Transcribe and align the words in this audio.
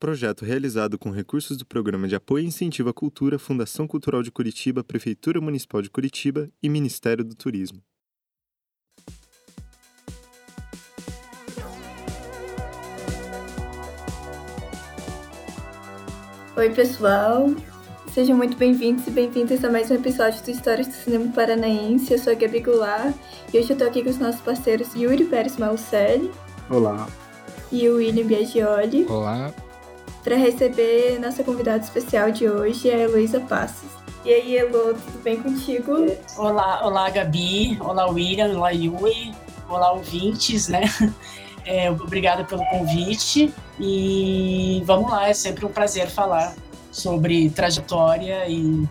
projeto 0.00 0.46
realizado 0.46 0.98
com 0.98 1.10
recursos 1.10 1.58
do 1.58 1.66
Programa 1.66 2.08
de 2.08 2.16
Apoio 2.16 2.42
e 2.42 2.46
Incentivo 2.46 2.88
à 2.88 2.92
Cultura, 2.92 3.38
Fundação 3.38 3.86
Cultural 3.86 4.22
de 4.22 4.32
Curitiba, 4.32 4.82
Prefeitura 4.82 5.42
Municipal 5.42 5.82
de 5.82 5.90
Curitiba 5.90 6.48
e 6.62 6.70
Ministério 6.70 7.22
do 7.22 7.34
Turismo. 7.34 7.82
Oi, 16.56 16.70
pessoal. 16.70 17.54
Sejam 18.12 18.36
muito 18.36 18.56
bem-vindos 18.56 19.06
e 19.06 19.10
bem-vindas 19.10 19.62
a 19.64 19.70
mais 19.70 19.90
um 19.90 19.94
episódio 19.94 20.42
do 20.42 20.50
Histórias 20.50 20.88
do 20.88 20.94
Cinema 20.94 21.30
Paranaense. 21.32 22.12
Eu 22.12 22.18
sou 22.18 22.32
a 22.32 22.36
Gabi 22.36 22.60
Goulart 22.60 23.14
e 23.52 23.58
hoje 23.58 23.70
eu 23.70 23.76
tô 23.76 23.84
aqui 23.84 24.02
com 24.02 24.10
os 24.10 24.18
nossos 24.18 24.40
parceiros 24.40 24.94
Yuri 24.94 25.24
Pérez 25.24 25.58
Malcelli. 25.58 26.30
Olá. 26.68 27.06
E 27.70 27.88
o 27.88 27.96
William 27.96 28.26
Biagioli. 28.26 29.06
Olá. 29.08 29.54
Para 30.22 30.36
receber 30.36 31.18
nossa 31.18 31.42
convidada 31.42 31.82
especial 31.82 32.30
de 32.30 32.46
hoje, 32.48 32.90
a 32.90 32.98
Heloísa 32.98 33.40
Passos. 33.40 33.88
E 34.22 34.30
aí, 34.30 34.56
Elo, 34.56 34.92
tudo 34.92 35.22
bem 35.22 35.40
contigo? 35.40 36.14
Olá, 36.36 36.86
olá, 36.86 37.08
Gabi. 37.08 37.78
Olá, 37.80 38.06
William. 38.06 38.54
Olá, 38.54 38.70
Yuri. 38.70 39.32
Olá, 39.68 39.92
ouvintes, 39.92 40.68
né? 40.68 40.82
É, 41.66 41.90
obrigada 41.90 42.42
pelo 42.42 42.64
convite. 42.64 43.52
E 43.78 44.82
vamos 44.86 45.10
lá, 45.10 45.28
é 45.28 45.34
sempre 45.34 45.66
um 45.66 45.68
prazer 45.68 46.08
falar 46.08 46.54
sobre 46.90 47.50
trajetória 47.50 48.48
e, 48.48 48.88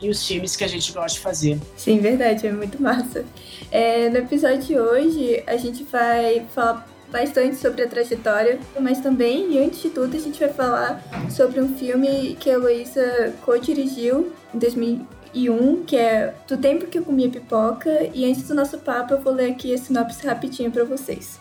e 0.00 0.08
os 0.08 0.24
filmes 0.24 0.54
que 0.54 0.62
a 0.62 0.68
gente 0.68 0.92
gosta 0.92 1.18
de 1.18 1.20
fazer. 1.20 1.60
Sim, 1.76 1.98
verdade, 1.98 2.46
é 2.46 2.52
muito 2.52 2.80
massa. 2.80 3.24
É, 3.70 4.08
no 4.08 4.18
episódio 4.18 4.62
de 4.62 4.78
hoje, 4.78 5.42
a 5.44 5.56
gente 5.56 5.82
vai 5.82 6.46
falar 6.54 6.86
bastante 7.14 7.54
sobre 7.54 7.80
a 7.84 7.88
trajetória, 7.88 8.58
mas 8.80 8.98
também, 8.98 9.52
e 9.52 9.58
antes 9.60 9.80
de 9.80 9.90
tudo, 9.90 10.16
a 10.16 10.18
gente 10.18 10.40
vai 10.40 10.48
falar 10.48 11.00
sobre 11.30 11.60
um 11.60 11.68
filme 11.76 12.36
que 12.40 12.50
a 12.50 12.54
Heloísa 12.54 13.32
co-dirigiu 13.42 14.32
em 14.52 14.58
2001, 14.58 15.84
que 15.84 15.96
é 15.96 16.34
Do 16.48 16.56
Tempo 16.56 16.88
que 16.88 16.98
eu 16.98 17.04
comia 17.04 17.30
pipoca, 17.30 18.10
e 18.12 18.24
antes 18.24 18.48
do 18.48 18.54
nosso 18.54 18.78
papo 18.78 19.14
eu 19.14 19.20
vou 19.20 19.32
ler 19.32 19.52
aqui 19.52 19.72
a 19.72 19.78
sinopse 19.78 20.26
rapidinho 20.26 20.72
para 20.72 20.82
vocês. 20.82 21.38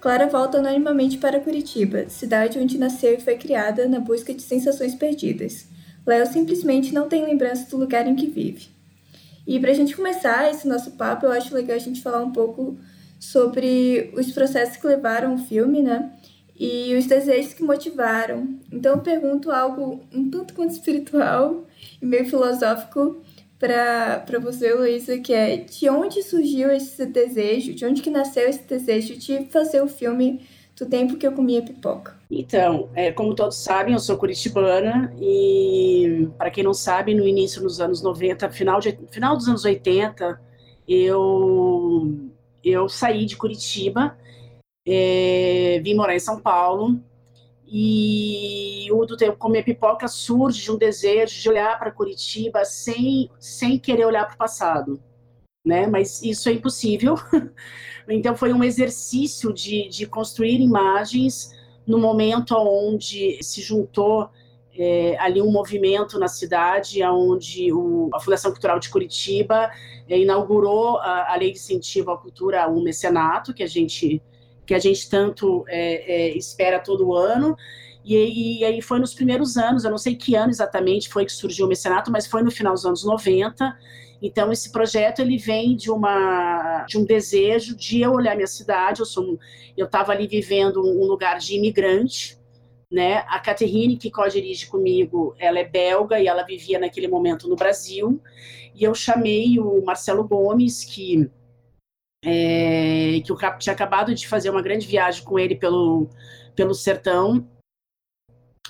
Clara 0.00 0.28
volta 0.28 0.58
anonimamente 0.58 1.18
para 1.18 1.40
Curitiba, 1.40 2.08
cidade 2.08 2.60
onde 2.60 2.78
nasceu 2.78 3.14
e 3.14 3.20
foi 3.20 3.34
criada 3.34 3.88
na 3.88 3.98
busca 3.98 4.32
de 4.32 4.42
sensações 4.42 4.94
perdidas. 4.94 5.66
Léo 6.06 6.24
simplesmente 6.24 6.94
não 6.94 7.08
tem 7.08 7.24
lembrança 7.24 7.68
do 7.68 7.76
lugar 7.76 8.06
em 8.06 8.14
que 8.14 8.28
vive. 8.28 8.68
E 9.44 9.58
para 9.58 9.72
a 9.72 9.74
gente 9.74 9.96
começar 9.96 10.48
esse 10.48 10.68
nosso 10.68 10.92
papo, 10.92 11.26
eu 11.26 11.32
acho 11.32 11.52
legal 11.52 11.76
a 11.76 11.80
gente 11.80 12.00
falar 12.00 12.22
um 12.22 12.30
pouco 12.30 12.78
sobre 13.20 14.10
os 14.16 14.32
processos 14.32 14.78
que 14.78 14.86
levaram 14.86 15.34
o 15.34 15.38
filme, 15.38 15.82
né? 15.82 16.10
E 16.58 16.94
os 16.96 17.06
desejos 17.06 17.54
que 17.54 17.62
motivaram. 17.62 18.58
Então 18.72 18.94
eu 18.94 19.00
pergunto 19.00 19.50
algo 19.50 20.00
um 20.12 20.28
tanto 20.28 20.54
quanto 20.54 20.72
espiritual 20.72 21.66
e 22.00 22.06
meio 22.06 22.24
filosófico 22.24 23.22
para 23.58 24.38
você, 24.40 24.72
Luísa, 24.72 25.18
que 25.18 25.34
é 25.34 25.58
de 25.58 25.88
onde 25.90 26.22
surgiu 26.22 26.72
esse 26.72 27.04
desejo, 27.04 27.74
de 27.74 27.84
onde 27.84 28.00
que 28.00 28.10
nasceu 28.10 28.48
esse 28.48 28.62
desejo 28.66 29.16
de 29.16 29.44
fazer 29.46 29.82
o 29.82 29.88
filme 29.88 30.40
do 30.74 30.86
tempo 30.86 31.16
que 31.16 31.26
eu 31.26 31.32
comia 31.32 31.60
pipoca? 31.60 32.18
Então, 32.30 32.88
é, 32.94 33.12
como 33.12 33.34
todos 33.34 33.58
sabem, 33.58 33.92
eu 33.92 34.00
sou 34.00 34.16
curitibana 34.16 35.14
e, 35.20 36.26
para 36.38 36.50
quem 36.50 36.64
não 36.64 36.72
sabe, 36.72 37.14
no 37.14 37.26
início 37.26 37.60
dos 37.60 37.80
anos 37.80 38.02
90, 38.02 38.48
final, 38.50 38.80
de, 38.80 38.98
final 39.10 39.36
dos 39.36 39.46
anos 39.46 39.64
80, 39.64 40.40
eu, 40.88 42.30
eu 42.64 42.88
saí 42.88 43.26
de 43.26 43.36
Curitiba, 43.36 44.18
é, 44.86 45.80
vim 45.82 45.94
morar 45.94 46.14
em 46.14 46.20
São 46.20 46.40
Paulo 46.40 47.00
e 47.66 48.88
o 48.92 49.06
do 49.06 49.16
tempo 49.16 49.36
comer 49.36 49.62
pipoca 49.62 50.08
surge 50.08 50.62
de 50.62 50.72
um 50.72 50.76
desejo 50.76 51.40
de 51.40 51.48
olhar 51.48 51.78
para 51.78 51.92
Curitiba 51.92 52.64
sem, 52.64 53.30
sem 53.38 53.78
querer 53.78 54.06
olhar 54.06 54.26
para 54.26 54.34
o 54.34 54.38
passado, 54.38 55.00
né? 55.64 55.86
Mas 55.86 56.20
isso 56.22 56.48
é 56.48 56.52
impossível. 56.52 57.14
então 58.08 58.34
foi 58.34 58.52
um 58.52 58.64
exercício 58.64 59.52
de, 59.52 59.88
de 59.88 60.06
construir 60.06 60.60
imagens 60.60 61.54
no 61.86 61.98
momento 61.98 62.56
onde 62.56 63.38
se 63.42 63.62
juntou 63.62 64.30
é, 64.76 65.16
ali 65.18 65.42
um 65.42 65.50
movimento 65.50 66.18
na 66.18 66.28
cidade, 66.28 67.02
onde 67.04 67.72
o, 67.72 68.08
a 68.14 68.20
Fundação 68.20 68.50
Cultural 68.50 68.78
de 68.78 68.88
Curitiba 68.88 69.70
é, 70.08 70.18
inaugurou 70.18 70.98
a, 70.98 71.32
a, 71.32 71.36
lei 71.36 71.52
de 71.52 71.58
incentivo 71.58 72.10
à 72.10 72.18
cultura, 72.18 72.68
o 72.68 72.82
mecenato, 72.82 73.52
que 73.52 73.62
a 73.62 73.66
gente 73.66 74.22
que 74.66 74.74
a 74.74 74.78
gente 74.78 75.10
tanto 75.10 75.64
é, 75.66 76.28
é, 76.28 76.38
espera 76.38 76.78
todo 76.78 77.12
ano. 77.12 77.56
E, 78.04 78.60
e, 78.60 78.64
aí 78.64 78.80
foi 78.80 79.00
nos 79.00 79.12
primeiros 79.12 79.56
anos, 79.56 79.84
eu 79.84 79.90
não 79.90 79.98
sei 79.98 80.14
que 80.14 80.36
ano 80.36 80.48
exatamente 80.48 81.08
foi 81.08 81.26
que 81.26 81.32
surgiu 81.32 81.66
o 81.66 81.68
mecenato, 81.68 82.08
mas 82.08 82.28
foi 82.28 82.40
no 82.42 82.52
final 82.52 82.72
dos 82.72 82.86
anos 82.86 83.04
90. 83.04 83.76
Então 84.22 84.52
esse 84.52 84.70
projeto 84.70 85.20
ele 85.20 85.36
vem 85.36 85.74
de 85.74 85.90
uma 85.90 86.84
de 86.86 86.98
um 86.98 87.04
desejo 87.04 87.74
de 87.76 88.00
eu 88.00 88.12
olhar 88.12 88.36
minha 88.36 88.46
cidade. 88.46 89.00
Eu 89.00 89.06
sou 89.06 89.38
eu 89.76 89.86
estava 89.86 90.12
ali 90.12 90.28
vivendo 90.28 90.80
um 90.80 91.04
lugar 91.04 91.38
de 91.38 91.56
imigrante, 91.56 92.38
né? 92.90 93.24
A 93.28 93.38
Caterine 93.38 93.96
que 93.96 94.10
co-dirige 94.10 94.66
comigo, 94.66 95.34
ela 95.38 95.58
é 95.58 95.64
belga 95.64 96.18
e 96.18 96.26
ela 96.26 96.42
vivia 96.42 96.78
naquele 96.78 97.06
momento 97.06 97.48
no 97.48 97.56
Brasil. 97.56 98.20
E 98.74 98.82
eu 98.82 98.94
chamei 98.94 99.58
o 99.60 99.84
Marcelo 99.84 100.26
Gomes 100.26 100.84
que 100.84 101.30
é, 102.24 103.20
que 103.24 103.32
eu 103.32 103.36
tinha 103.58 103.72
acabado 103.72 104.14
de 104.14 104.28
fazer 104.28 104.50
uma 104.50 104.62
grande 104.62 104.86
viagem 104.86 105.24
com 105.24 105.38
ele 105.38 105.54
pelo, 105.54 106.08
pelo 106.54 106.74
sertão. 106.74 107.46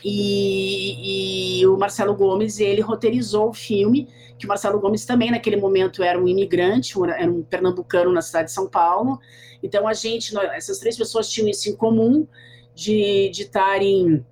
E, 0.02 1.60
e, 1.60 1.66
o 1.66 1.76
Marcelo 1.76 2.14
Gomes, 2.14 2.58
ele 2.58 2.80
roteirizou 2.80 3.50
o 3.50 3.52
filme, 3.52 4.08
que 4.38 4.46
o 4.46 4.48
Marcelo 4.48 4.80
Gomes 4.80 5.04
também 5.04 5.30
naquele 5.30 5.56
momento 5.56 6.02
era 6.02 6.18
um 6.18 6.26
imigrante, 6.26 6.94
era 7.02 7.30
um 7.30 7.42
pernambucano 7.42 8.10
na 8.10 8.22
cidade 8.22 8.46
de 8.46 8.52
São 8.52 8.68
Paulo. 8.68 9.20
Então 9.62 9.86
a 9.86 9.92
gente, 9.92 10.32
nós, 10.32 10.50
essas 10.52 10.78
três 10.78 10.96
pessoas 10.96 11.28
tinham 11.28 11.48
isso 11.48 11.68
em 11.68 11.76
comum, 11.76 12.26
de, 12.74 13.30
estarem 13.30 14.24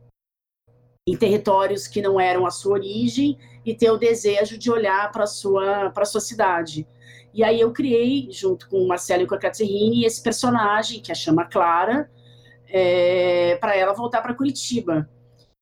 em 1.06 1.16
territórios 1.16 1.86
que 1.86 2.02
não 2.02 2.20
eram 2.20 2.46
a 2.46 2.50
sua 2.50 2.74
origem 2.74 3.38
e 3.64 3.74
ter 3.74 3.90
o 3.90 3.96
desejo 3.96 4.58
de 4.58 4.70
olhar 4.70 5.10
para 5.10 5.24
a 5.24 5.26
sua, 5.26 5.92
sua 6.04 6.20
cidade. 6.20 6.86
E 7.32 7.44
aí 7.44 7.60
eu 7.60 7.72
criei, 7.72 8.28
junto 8.30 8.68
com 8.68 8.86
Marcelo 8.86 9.22
e 9.22 9.26
com 9.26 9.34
a 9.34 9.38
Caterine, 9.38 10.04
esse 10.04 10.22
personagem, 10.22 11.00
que 11.00 11.12
a 11.12 11.14
chama 11.14 11.44
Clara, 11.44 12.10
é, 12.68 13.56
para 13.60 13.76
ela 13.76 13.92
voltar 13.92 14.22
para 14.22 14.34
Curitiba. 14.34 15.08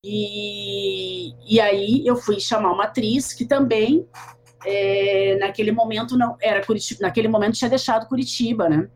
E, 0.04 1.32
e 1.48 1.60
aí 1.60 2.06
eu 2.06 2.16
fui 2.16 2.38
chamar 2.38 2.72
uma 2.72 2.84
atriz 2.84 3.32
que 3.32 3.44
também, 3.44 4.06
é, 4.64 5.36
naquele 5.40 5.72
momento, 5.72 6.16
não 6.16 6.36
era 6.40 6.64
Curitiba, 6.64 7.00
naquele 7.02 7.28
momento 7.28 7.54
tinha 7.54 7.70
deixado 7.70 8.08
Curitiba, 8.08 8.68
né? 8.68 8.88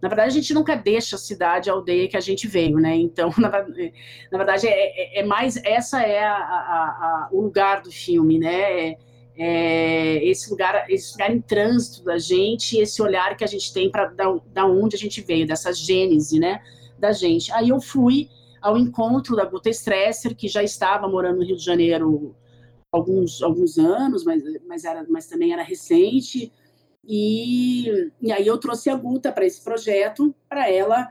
Na 0.00 0.08
verdade, 0.08 0.28
a 0.28 0.32
gente 0.32 0.52
nunca 0.52 0.76
deixa 0.76 1.16
a 1.16 1.18
cidade, 1.18 1.70
a 1.70 1.72
aldeia 1.72 2.08
que 2.08 2.16
a 2.16 2.20
gente 2.20 2.46
veio, 2.46 2.78
né? 2.78 2.94
Então, 2.96 3.32
na, 3.38 3.48
na 3.50 4.38
verdade, 4.38 4.66
é, 4.66 5.18
é, 5.18 5.20
é, 5.20 5.22
mais 5.24 5.56
essa 5.64 6.02
é 6.02 6.22
a, 6.22 6.34
a, 6.34 6.38
a, 6.38 7.28
o 7.32 7.40
lugar 7.40 7.82
do 7.82 7.90
filme, 7.90 8.38
né? 8.38 8.90
É, 8.90 8.98
é, 9.38 10.24
esse 10.24 10.50
lugar, 10.50 10.90
esse 10.90 11.12
lugar 11.12 11.34
em 11.34 11.40
trânsito 11.40 12.02
da 12.02 12.18
gente, 12.18 12.78
esse 12.78 13.02
olhar 13.02 13.36
que 13.36 13.44
a 13.44 13.46
gente 13.46 13.72
tem 13.72 13.90
para 13.90 14.06
da, 14.06 14.24
da 14.52 14.66
onde 14.66 14.96
a 14.96 14.98
gente 14.98 15.20
veio, 15.20 15.46
dessa 15.46 15.72
gênese, 15.72 16.40
né, 16.40 16.62
da 16.98 17.12
gente. 17.12 17.52
Aí 17.52 17.68
eu 17.68 17.80
fui 17.80 18.30
ao 18.62 18.78
encontro 18.78 19.36
da 19.36 19.44
Guta 19.44 19.68
Stresser, 19.68 20.34
que 20.34 20.48
já 20.48 20.62
estava 20.62 21.06
morando 21.06 21.38
no 21.38 21.44
Rio 21.44 21.56
de 21.56 21.64
Janeiro 21.64 22.34
alguns 22.90 23.42
alguns 23.42 23.78
anos, 23.78 24.24
mas 24.24 24.42
mas 24.66 24.84
era 24.84 25.04
mas 25.08 25.26
também 25.26 25.52
era 25.52 25.62
recente. 25.62 26.50
E, 27.06 28.10
e 28.20 28.32
aí 28.32 28.46
eu 28.46 28.58
trouxe 28.58 28.90
a 28.90 28.96
Guta 28.96 29.30
para 29.30 29.46
esse 29.46 29.62
projeto, 29.62 30.34
para 30.48 30.70
ela 30.70 31.10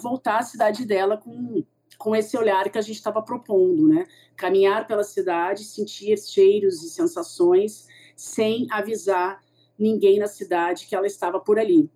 voltar 0.00 0.38
à 0.38 0.42
cidade 0.42 0.84
dela 0.86 1.16
com 1.16 1.62
com 1.98 2.14
esse 2.14 2.36
olhar 2.36 2.70
que 2.70 2.78
a 2.78 2.82
gente 2.82 2.96
estava 2.96 3.22
propondo, 3.22 3.88
né? 3.88 4.06
Caminhar 4.36 4.86
pela 4.86 5.04
cidade, 5.04 5.64
sentir 5.64 6.16
cheiros 6.18 6.82
e 6.82 6.90
sensações 6.90 7.86
sem 8.14 8.66
avisar 8.70 9.42
ninguém 9.78 10.18
na 10.18 10.26
cidade 10.26 10.86
que 10.86 10.94
ela 10.94 11.06
estava 11.06 11.40
por 11.40 11.58
ali. 11.58 11.90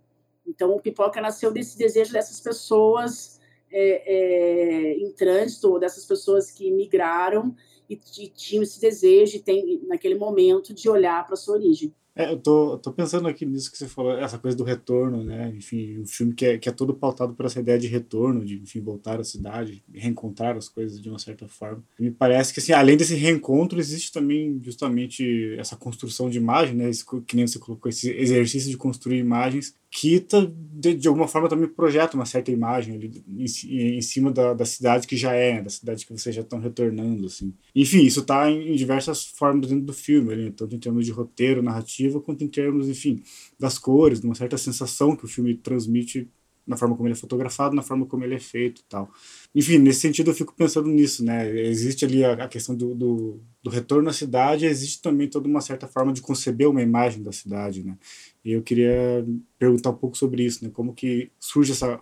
Então, 0.46 0.74
o 0.74 0.80
Pipoca 0.80 1.20
nasceu 1.20 1.52
desse 1.52 1.78
desejo 1.78 2.12
dessas 2.12 2.40
pessoas 2.40 3.40
é, 3.70 4.02
é, 4.14 4.92
em 4.98 5.12
trânsito, 5.12 5.78
dessas 5.78 6.04
pessoas 6.04 6.50
que 6.50 6.70
migraram 6.70 7.54
e, 7.88 7.94
e 8.18 8.28
tinham 8.28 8.62
esse 8.62 8.80
desejo, 8.80 9.36
e 9.36 9.40
tem, 9.40 9.80
naquele 9.86 10.16
momento, 10.16 10.74
de 10.74 10.88
olhar 10.88 11.24
para 11.26 11.36
sua 11.36 11.54
origem. 11.54 11.94
É, 12.14 12.32
eu 12.32 12.38
tô, 12.38 12.76
tô 12.78 12.92
pensando 12.92 13.28
aqui 13.28 13.46
nisso 13.46 13.70
que 13.70 13.78
você 13.78 13.86
falou, 13.86 14.12
essa 14.18 14.38
coisa 14.38 14.56
do 14.56 14.64
retorno, 14.64 15.22
né? 15.22 15.52
Enfim, 15.56 16.00
um 16.00 16.06
filme 16.06 16.34
que 16.34 16.44
é, 16.44 16.58
que 16.58 16.68
é 16.68 16.72
todo 16.72 16.92
pautado 16.92 17.34
por 17.34 17.46
essa 17.46 17.60
ideia 17.60 17.78
de 17.78 17.86
retorno, 17.86 18.44
de, 18.44 18.58
enfim, 18.58 18.80
voltar 18.80 19.20
à 19.20 19.24
cidade, 19.24 19.82
reencontrar 19.94 20.56
as 20.56 20.68
coisas 20.68 21.00
de 21.00 21.08
uma 21.08 21.18
certa 21.18 21.46
forma. 21.46 21.82
Me 21.98 22.10
parece 22.10 22.52
que, 22.52 22.60
assim, 22.60 22.72
além 22.72 22.96
desse 22.96 23.14
reencontro, 23.14 23.78
existe 23.78 24.12
também 24.12 24.60
justamente 24.62 25.54
essa 25.58 25.76
construção 25.76 26.28
de 26.28 26.38
imagem, 26.38 26.74
né? 26.74 26.90
Esse, 26.90 27.04
que 27.26 27.36
nem 27.36 27.46
você 27.46 27.58
colocou, 27.58 27.88
esse 27.88 28.10
exercício 28.10 28.70
de 28.70 28.76
construir 28.76 29.18
imagens 29.18 29.74
que 29.90 30.24
de, 30.72 30.94
de, 30.94 31.08
alguma 31.08 31.26
forma 31.26 31.48
também 31.48 31.68
projeta 31.68 32.16
uma 32.16 32.24
certa 32.24 32.52
imagem 32.52 32.94
ali 32.94 33.24
em, 33.26 33.98
em 33.98 34.00
cima 34.00 34.30
da, 34.30 34.54
da 34.54 34.64
cidade 34.64 35.06
que 35.06 35.16
já 35.16 35.32
é, 35.32 35.60
da 35.60 35.68
cidade 35.68 36.06
que 36.06 36.12
vocês 36.12 36.34
já 36.34 36.42
estão 36.42 36.60
retornando, 36.60 37.26
assim. 37.26 37.52
Enfim, 37.74 38.04
isso 38.04 38.20
está 38.20 38.48
em, 38.48 38.70
em, 38.70 38.76
diversas 38.76 39.24
formas 39.24 39.68
dentro 39.68 39.84
do 39.84 39.92
filme, 39.92 40.32
ali, 40.32 40.50
tanto 40.52 40.76
em 40.76 40.78
termos 40.78 41.04
de 41.04 41.10
roteiro, 41.10 41.60
narrativa, 41.60 42.20
quanto 42.20 42.44
em 42.44 42.48
termos, 42.48 42.88
enfim, 42.88 43.20
das 43.58 43.78
cores, 43.78 44.20
de 44.20 44.26
uma 44.26 44.34
certa 44.36 44.56
sensação 44.56 45.16
que 45.16 45.24
o 45.24 45.28
filme 45.28 45.54
transmite 45.56 46.30
na 46.70 46.76
forma 46.76 46.96
como 46.96 47.08
ele 47.08 47.14
é 47.14 47.16
fotografado, 47.16 47.74
na 47.74 47.82
forma 47.82 48.06
como 48.06 48.22
ele 48.22 48.36
é 48.36 48.38
feito 48.38 48.84
tal. 48.88 49.10
Enfim, 49.52 49.78
nesse 49.78 50.00
sentido 50.00 50.30
eu 50.30 50.34
fico 50.34 50.54
pensando 50.54 50.88
nisso, 50.88 51.24
né? 51.24 51.50
Existe 51.66 52.04
ali 52.04 52.24
a, 52.24 52.44
a 52.44 52.48
questão 52.48 52.76
do, 52.76 52.94
do, 52.94 53.40
do, 53.60 53.68
retorno 53.68 54.08
à 54.08 54.12
cidade, 54.12 54.66
existe 54.66 55.02
também 55.02 55.28
toda 55.28 55.48
uma 55.48 55.60
certa 55.60 55.88
forma 55.88 56.12
de 56.12 56.22
conceber 56.22 56.70
uma 56.70 56.80
imagem 56.80 57.24
da 57.24 57.32
cidade, 57.32 57.82
né? 57.82 57.98
E 58.44 58.52
eu 58.52 58.62
queria 58.62 59.26
perguntar 59.58 59.90
um 59.90 59.96
pouco 59.96 60.16
sobre 60.16 60.44
isso, 60.44 60.64
né? 60.64 60.70
Como 60.72 60.94
que 60.94 61.32
surge 61.40 61.72
essa... 61.72 62.00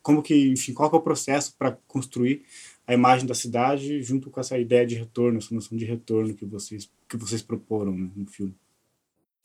Como 0.00 0.22
que, 0.22 0.52
enfim, 0.52 0.72
qual 0.72 0.92
é 0.92 0.96
o 0.96 1.00
processo 1.00 1.56
para 1.58 1.72
construir 1.88 2.42
a 2.86 2.94
imagem 2.94 3.26
da 3.26 3.34
cidade 3.34 4.00
junto 4.02 4.30
com 4.30 4.38
essa 4.38 4.56
ideia 4.56 4.86
de 4.86 4.94
retorno, 4.94 5.38
essa 5.38 5.52
noção 5.52 5.76
de 5.76 5.84
retorno 5.84 6.34
que 6.34 6.44
vocês, 6.44 6.88
que 7.08 7.16
vocês 7.16 7.42
proporam 7.42 7.96
né, 7.96 8.10
no 8.14 8.26
filme? 8.26 8.54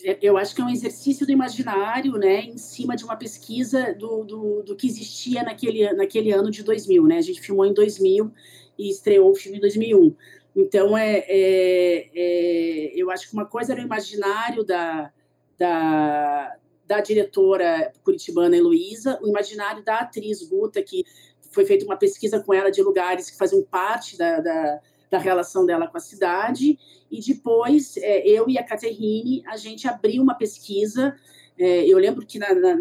É, 0.03 0.17
eu 0.21 0.37
acho 0.37 0.55
que 0.55 0.61
é 0.61 0.63
um 0.63 0.69
exercício 0.69 1.25
do 1.25 1.31
imaginário, 1.31 2.13
né, 2.13 2.41
em 2.41 2.57
cima 2.57 2.95
de 2.95 3.03
uma 3.03 3.17
pesquisa 3.17 3.93
do, 3.93 4.23
do, 4.23 4.63
do, 4.63 4.75
que 4.75 4.87
existia 4.87 5.43
naquele, 5.43 5.91
naquele 5.93 6.31
ano 6.31 6.49
de 6.49 6.63
2000, 6.63 7.05
né? 7.05 7.17
A 7.17 7.21
gente 7.21 7.41
filmou 7.41 7.65
em 7.65 7.73
2000 7.73 8.31
e 8.77 8.89
estreou 8.89 9.31
o 9.31 9.35
filme 9.35 9.57
em 9.57 9.61
2001. 9.61 10.15
Então, 10.55 10.97
é, 10.97 11.25
é, 11.27 12.09
é, 12.15 12.93
eu 12.95 13.11
acho 13.11 13.27
que 13.29 13.33
uma 13.33 13.45
coisa 13.45 13.73
era 13.73 13.81
o 13.81 13.85
imaginário 13.85 14.63
da, 14.63 15.11
da, 15.57 16.55
da 16.87 17.01
diretora 17.01 17.91
curitibana 18.03 18.55
Heloísa, 18.55 19.19
o 19.21 19.27
imaginário 19.27 19.83
da 19.83 19.99
atriz 19.99 20.41
Guta, 20.47 20.81
que 20.81 21.03
foi 21.51 21.65
feita 21.65 21.85
uma 21.85 21.97
pesquisa 21.97 22.39
com 22.41 22.53
ela 22.53 22.71
de 22.71 22.81
lugares 22.81 23.29
que 23.29 23.37
faziam 23.37 23.61
parte 23.63 24.17
da, 24.17 24.39
da 24.39 24.79
da 25.09 25.17
relação 25.17 25.65
dela 25.65 25.87
com 25.87 25.97
a 25.97 26.01
cidade, 26.01 26.77
e 27.09 27.19
depois 27.19 27.97
é, 27.97 28.27
eu 28.27 28.49
e 28.49 28.57
a 28.57 28.63
Caterine, 28.63 29.43
a 29.47 29.57
gente 29.57 29.87
abriu 29.87 30.21
uma 30.21 30.35
pesquisa, 30.35 31.15
é, 31.57 31.85
eu 31.85 31.97
lembro 31.97 32.25
que, 32.25 32.37
na, 32.37 32.53
na, 32.53 32.77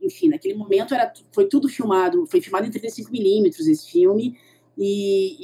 enfim, 0.00 0.28
naquele 0.28 0.54
momento 0.54 0.94
era, 0.94 1.12
foi 1.32 1.46
tudo 1.46 1.68
filmado, 1.68 2.26
foi 2.26 2.40
filmado 2.40 2.66
em 2.66 2.70
35 2.70 3.10
milímetros 3.10 3.66
esse 3.66 3.90
filme, 3.90 4.38
e, 4.78 5.36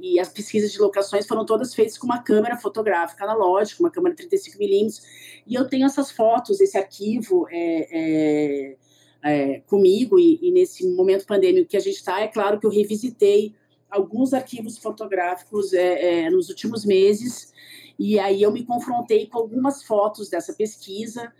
e, 0.00 0.14
e, 0.14 0.20
as 0.20 0.28
pesquisas 0.28 0.72
de 0.72 0.80
locações 0.80 1.26
foram 1.26 1.46
todas 1.46 1.72
feitas 1.72 1.96
com 1.96 2.06
uma 2.06 2.20
câmera 2.20 2.56
fotográfica 2.56 3.24
analógica, 3.24 3.80
uma 3.80 3.90
câmera 3.90 4.16
35 4.16 4.58
milímetros, 4.58 5.02
e 5.46 5.54
eu 5.54 5.68
tenho 5.68 5.86
essas 5.86 6.10
fotos, 6.10 6.60
esse 6.60 6.76
arquivo 6.76 7.46
é, 7.50 7.88
é, 7.92 8.76
é, 9.22 9.60
comigo, 9.60 10.18
e, 10.18 10.38
e, 10.42 10.50
nesse 10.50 10.86
momento 10.88 11.26
pandêmico 11.26 11.68
que 11.68 11.76
a 11.76 11.80
gente 11.80 11.96
está, 11.96 12.20
é 12.20 12.26
claro 12.26 12.58
que 12.58 12.66
eu 12.66 12.70
revisitei 12.70 13.54
alguns 13.90 14.34
arquivos 14.34 14.78
fotográficos 14.78 15.72
é, 15.72 16.26
é, 16.26 16.30
nos 16.30 16.48
últimos 16.48 16.84
meses, 16.84 17.52
e 17.98 18.18
aí 18.18 18.42
eu 18.42 18.52
me 18.52 18.64
confrontei 18.64 19.26
com 19.26 19.38
algumas 19.38 19.82
fotos 19.82 20.28
dessa 20.28 20.52
pesquisa 20.52 21.32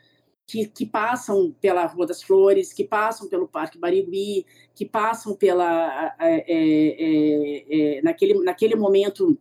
que, 0.46 0.66
que 0.66 0.86
passam 0.86 1.54
pela 1.60 1.84
Rua 1.84 2.06
das 2.06 2.22
Flores, 2.22 2.72
que 2.72 2.82
passam 2.82 3.28
pelo 3.28 3.46
Parque 3.46 3.78
Barigui, 3.78 4.46
que 4.74 4.84
passam 4.84 5.36
pela... 5.36 6.16
É, 6.18 6.44
é, 6.48 7.98
é, 7.98 8.02
naquele, 8.02 8.42
naquele 8.42 8.74
momento, 8.74 9.38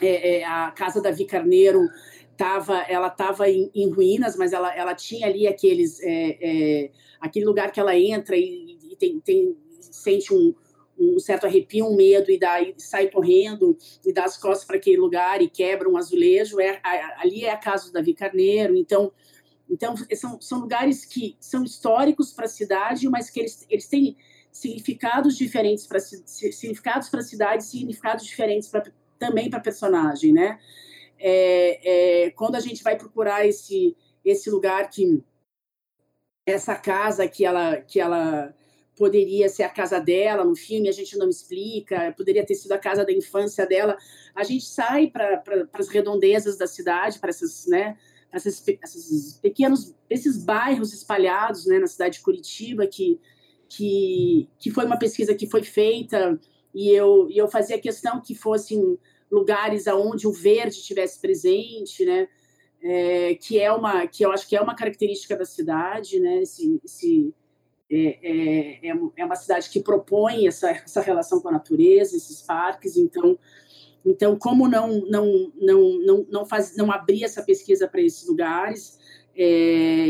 é, 0.00 0.44
a 0.44 0.70
Casa 0.70 1.02
Davi 1.02 1.26
Carneiro 1.26 1.88
tava, 2.36 2.78
ela 2.82 3.08
estava 3.08 3.50
em, 3.50 3.70
em, 3.74 3.90
ruínas, 3.90 4.36
mas 4.36 4.52
ela, 4.52 4.74
ela 4.74 4.94
tinha 4.94 5.26
ali 5.26 5.48
aqueles... 5.48 6.00
aquele 7.20 7.44
lugar 7.44 7.72
que 7.72 7.80
ela 7.80 7.98
entra 7.98 8.36
e, 8.36 8.78
e 8.92 8.96
tem, 8.96 9.20
tem, 9.20 9.56
sente 9.80 10.32
um, 10.32 10.54
um 10.98 11.18
certo 11.18 11.46
arrepio, 11.46 11.86
um 11.86 11.96
medo 11.96 12.30
e, 12.30 12.38
dá, 12.38 12.56
sai 12.78 13.08
correndo 13.08 13.76
e 14.04 14.12
dá 14.12 14.24
as 14.24 14.36
costas 14.36 14.64
para 14.64 14.76
aquele 14.76 14.96
lugar 14.96 15.42
e 15.42 15.48
quebra 15.48 15.88
um 15.88 15.96
azulejo. 15.96 16.60
É, 16.60 16.80
ali 17.18 17.44
é 17.44 17.50
a 17.50 17.56
casa 17.56 17.86
do 17.86 17.92
Davi 17.92 18.14
Carneiro. 18.14 18.76
Então, 18.76 19.12
então 19.68 19.94
são, 20.14 20.40
são 20.40 20.60
lugares 20.60 21.04
que 21.04 21.36
são 21.40 21.64
históricos 21.64 22.32
para 22.32 22.44
a 22.44 22.48
cidade, 22.48 23.08
mas 23.08 23.30
que 23.30 23.40
eles, 23.40 23.66
eles 23.68 23.88
têm 23.88 24.16
significados 24.52 25.36
diferentes 25.36 25.86
para 25.86 25.98
significados 25.98 27.08
para 27.08 27.20
a 27.20 27.24
cidade, 27.24 27.64
significados 27.64 28.24
diferentes 28.24 28.68
pra, 28.68 28.84
também 29.18 29.50
para 29.50 29.58
personagem, 29.58 30.32
né? 30.32 30.60
É, 31.18 32.24
é, 32.24 32.30
quando 32.30 32.54
a 32.54 32.60
gente 32.60 32.82
vai 32.82 32.96
procurar 32.96 33.46
esse 33.46 33.96
esse 34.24 34.50
lugar 34.50 34.88
que 34.88 35.22
essa 36.46 36.74
casa 36.76 37.26
que 37.26 37.44
ela 37.44 37.76
que 37.78 37.98
ela 38.00 38.54
poderia 38.96 39.48
ser 39.48 39.64
a 39.64 39.68
casa 39.68 39.98
dela 39.98 40.44
no 40.44 40.54
filme, 40.54 40.88
a 40.88 40.92
gente 40.92 41.16
não 41.16 41.28
explica, 41.28 42.12
poderia 42.16 42.44
ter 42.44 42.54
sido 42.54 42.72
a 42.72 42.78
casa 42.78 43.04
da 43.04 43.12
infância 43.12 43.66
dela. 43.66 43.96
A 44.34 44.44
gente 44.44 44.64
sai 44.64 45.08
para 45.08 45.38
pra, 45.38 45.68
as 45.72 45.88
redondezas 45.88 46.56
da 46.56 46.66
cidade, 46.66 47.18
para 47.18 47.30
essas, 47.30 47.66
né, 47.66 47.96
esses, 48.32 48.64
esses 48.82 49.38
pequenos, 49.38 49.94
esses 50.08 50.44
bairros 50.44 50.92
espalhados, 50.92 51.66
né, 51.66 51.78
na 51.78 51.86
cidade 51.86 52.18
de 52.18 52.24
Curitiba, 52.24 52.86
que, 52.86 53.20
que, 53.68 54.48
que 54.58 54.70
foi 54.70 54.84
uma 54.84 54.98
pesquisa 54.98 55.34
que 55.34 55.46
foi 55.46 55.62
feita 55.62 56.38
e 56.74 56.90
eu, 56.90 57.28
e 57.30 57.38
eu 57.38 57.48
fazia 57.48 57.78
questão 57.78 58.20
que 58.20 58.34
fossem 58.34 58.98
lugares 59.30 59.88
aonde 59.88 60.26
o 60.26 60.32
verde 60.32 60.76
estivesse 60.76 61.20
presente, 61.20 62.04
né, 62.04 62.28
é, 62.80 63.34
que 63.34 63.58
é 63.58 63.72
uma, 63.72 64.06
que 64.06 64.24
eu 64.24 64.30
acho 64.30 64.48
que 64.48 64.56
é 64.56 64.60
uma 64.60 64.74
característica 64.76 65.36
da 65.36 65.44
cidade, 65.44 66.20
né, 66.20 66.42
esse, 66.42 66.80
esse 66.84 67.34
é, 67.90 68.18
é, 68.22 68.88
é, 68.88 68.94
é 69.16 69.24
uma 69.24 69.36
cidade 69.36 69.68
que 69.70 69.80
propõe 69.80 70.46
essa, 70.46 70.70
essa 70.70 71.00
relação 71.00 71.40
com 71.40 71.48
a 71.48 71.52
natureza, 71.52 72.16
esses 72.16 72.42
parques, 72.42 72.96
então 72.96 73.38
então 74.06 74.38
como 74.38 74.68
não 74.68 75.00
não 75.06 75.52
não 75.56 75.98
não 75.98 76.26
não, 76.30 76.46
faz, 76.46 76.76
não 76.76 76.92
abrir 76.92 77.24
essa 77.24 77.42
pesquisa 77.42 77.88
para 77.88 78.02
esses 78.02 78.28
lugares 78.28 78.98
é, 79.36 79.44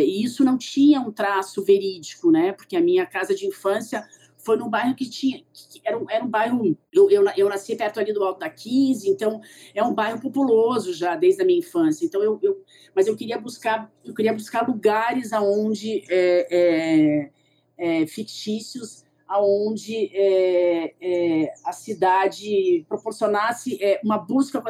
e 0.04 0.22
isso 0.22 0.44
não 0.44 0.58
tinha 0.58 1.00
um 1.00 1.10
traço 1.10 1.64
verídico, 1.64 2.30
né? 2.30 2.52
Porque 2.52 2.76
a 2.76 2.80
minha 2.80 3.06
casa 3.06 3.34
de 3.34 3.46
infância 3.46 4.06
foi 4.36 4.58
num 4.58 4.68
bairro 4.68 4.94
que 4.94 5.08
tinha 5.08 5.42
que 5.52 5.80
era, 5.84 5.98
um, 5.98 6.10
era 6.10 6.22
um 6.22 6.28
bairro 6.28 6.76
eu, 6.92 7.10
eu, 7.10 7.24
eu 7.36 7.48
nasci 7.48 7.74
perto 7.74 7.98
ali 7.98 8.12
do 8.12 8.22
Alto 8.22 8.40
da 8.40 8.50
15, 8.50 9.08
então 9.08 9.40
é 9.74 9.82
um 9.82 9.94
bairro 9.94 10.20
populoso 10.20 10.92
já 10.92 11.16
desde 11.16 11.42
a 11.42 11.44
minha 11.44 11.58
infância. 11.58 12.04
Então 12.04 12.22
eu, 12.22 12.38
eu 12.42 12.62
mas 12.94 13.06
eu 13.06 13.16
queria 13.16 13.38
buscar 13.38 13.90
eu 14.04 14.14
queria 14.14 14.32
buscar 14.32 14.68
lugares 14.68 15.32
aonde 15.32 16.04
é, 16.10 16.46
é, 16.50 17.30
é, 17.76 18.06
fictícios 18.06 19.04
aonde 19.26 20.10
é, 20.14 20.94
é, 21.00 21.54
a 21.64 21.72
cidade 21.72 22.84
proporcionasse 22.88 23.82
é, 23.82 24.00
uma 24.04 24.18
busca 24.18 24.62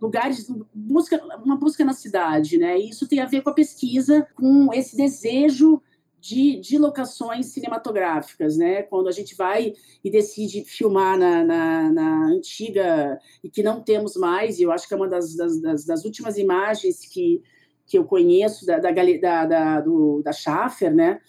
lugares 0.00 0.50
busca 0.74 1.22
uma 1.44 1.56
busca 1.56 1.84
na 1.84 1.92
cidade 1.92 2.56
né 2.56 2.78
e 2.78 2.88
isso 2.88 3.06
tem 3.06 3.20
a 3.20 3.26
ver 3.26 3.42
com 3.42 3.50
a 3.50 3.54
pesquisa 3.54 4.26
com 4.34 4.72
esse 4.72 4.96
desejo 4.96 5.82
de, 6.20 6.60
de 6.60 6.76
locações 6.76 7.46
cinematográficas, 7.46 8.56
né? 8.56 8.82
Quando 8.82 9.08
a 9.08 9.12
gente 9.12 9.34
vai 9.34 9.72
e 10.04 10.10
decide 10.10 10.64
filmar 10.64 11.18
na, 11.18 11.42
na, 11.42 11.92
na 11.92 12.26
antiga 12.26 13.18
e 13.42 13.48
que 13.48 13.62
não 13.62 13.80
temos 13.80 14.16
mais, 14.16 14.58
e 14.58 14.64
eu 14.64 14.70
acho 14.70 14.86
que 14.86 14.92
é 14.92 14.96
uma 14.96 15.08
das, 15.08 15.34
das, 15.34 15.84
das 15.86 16.04
últimas 16.04 16.36
imagens 16.36 17.06
que, 17.06 17.42
que 17.86 17.96
eu 17.96 18.04
conheço 18.04 18.66
da, 18.66 18.78
da, 18.78 18.90
da, 18.90 19.46
da, 19.46 19.80
do, 19.80 20.20
da 20.22 20.32
Schaffer, 20.32 20.94
né? 20.94 21.20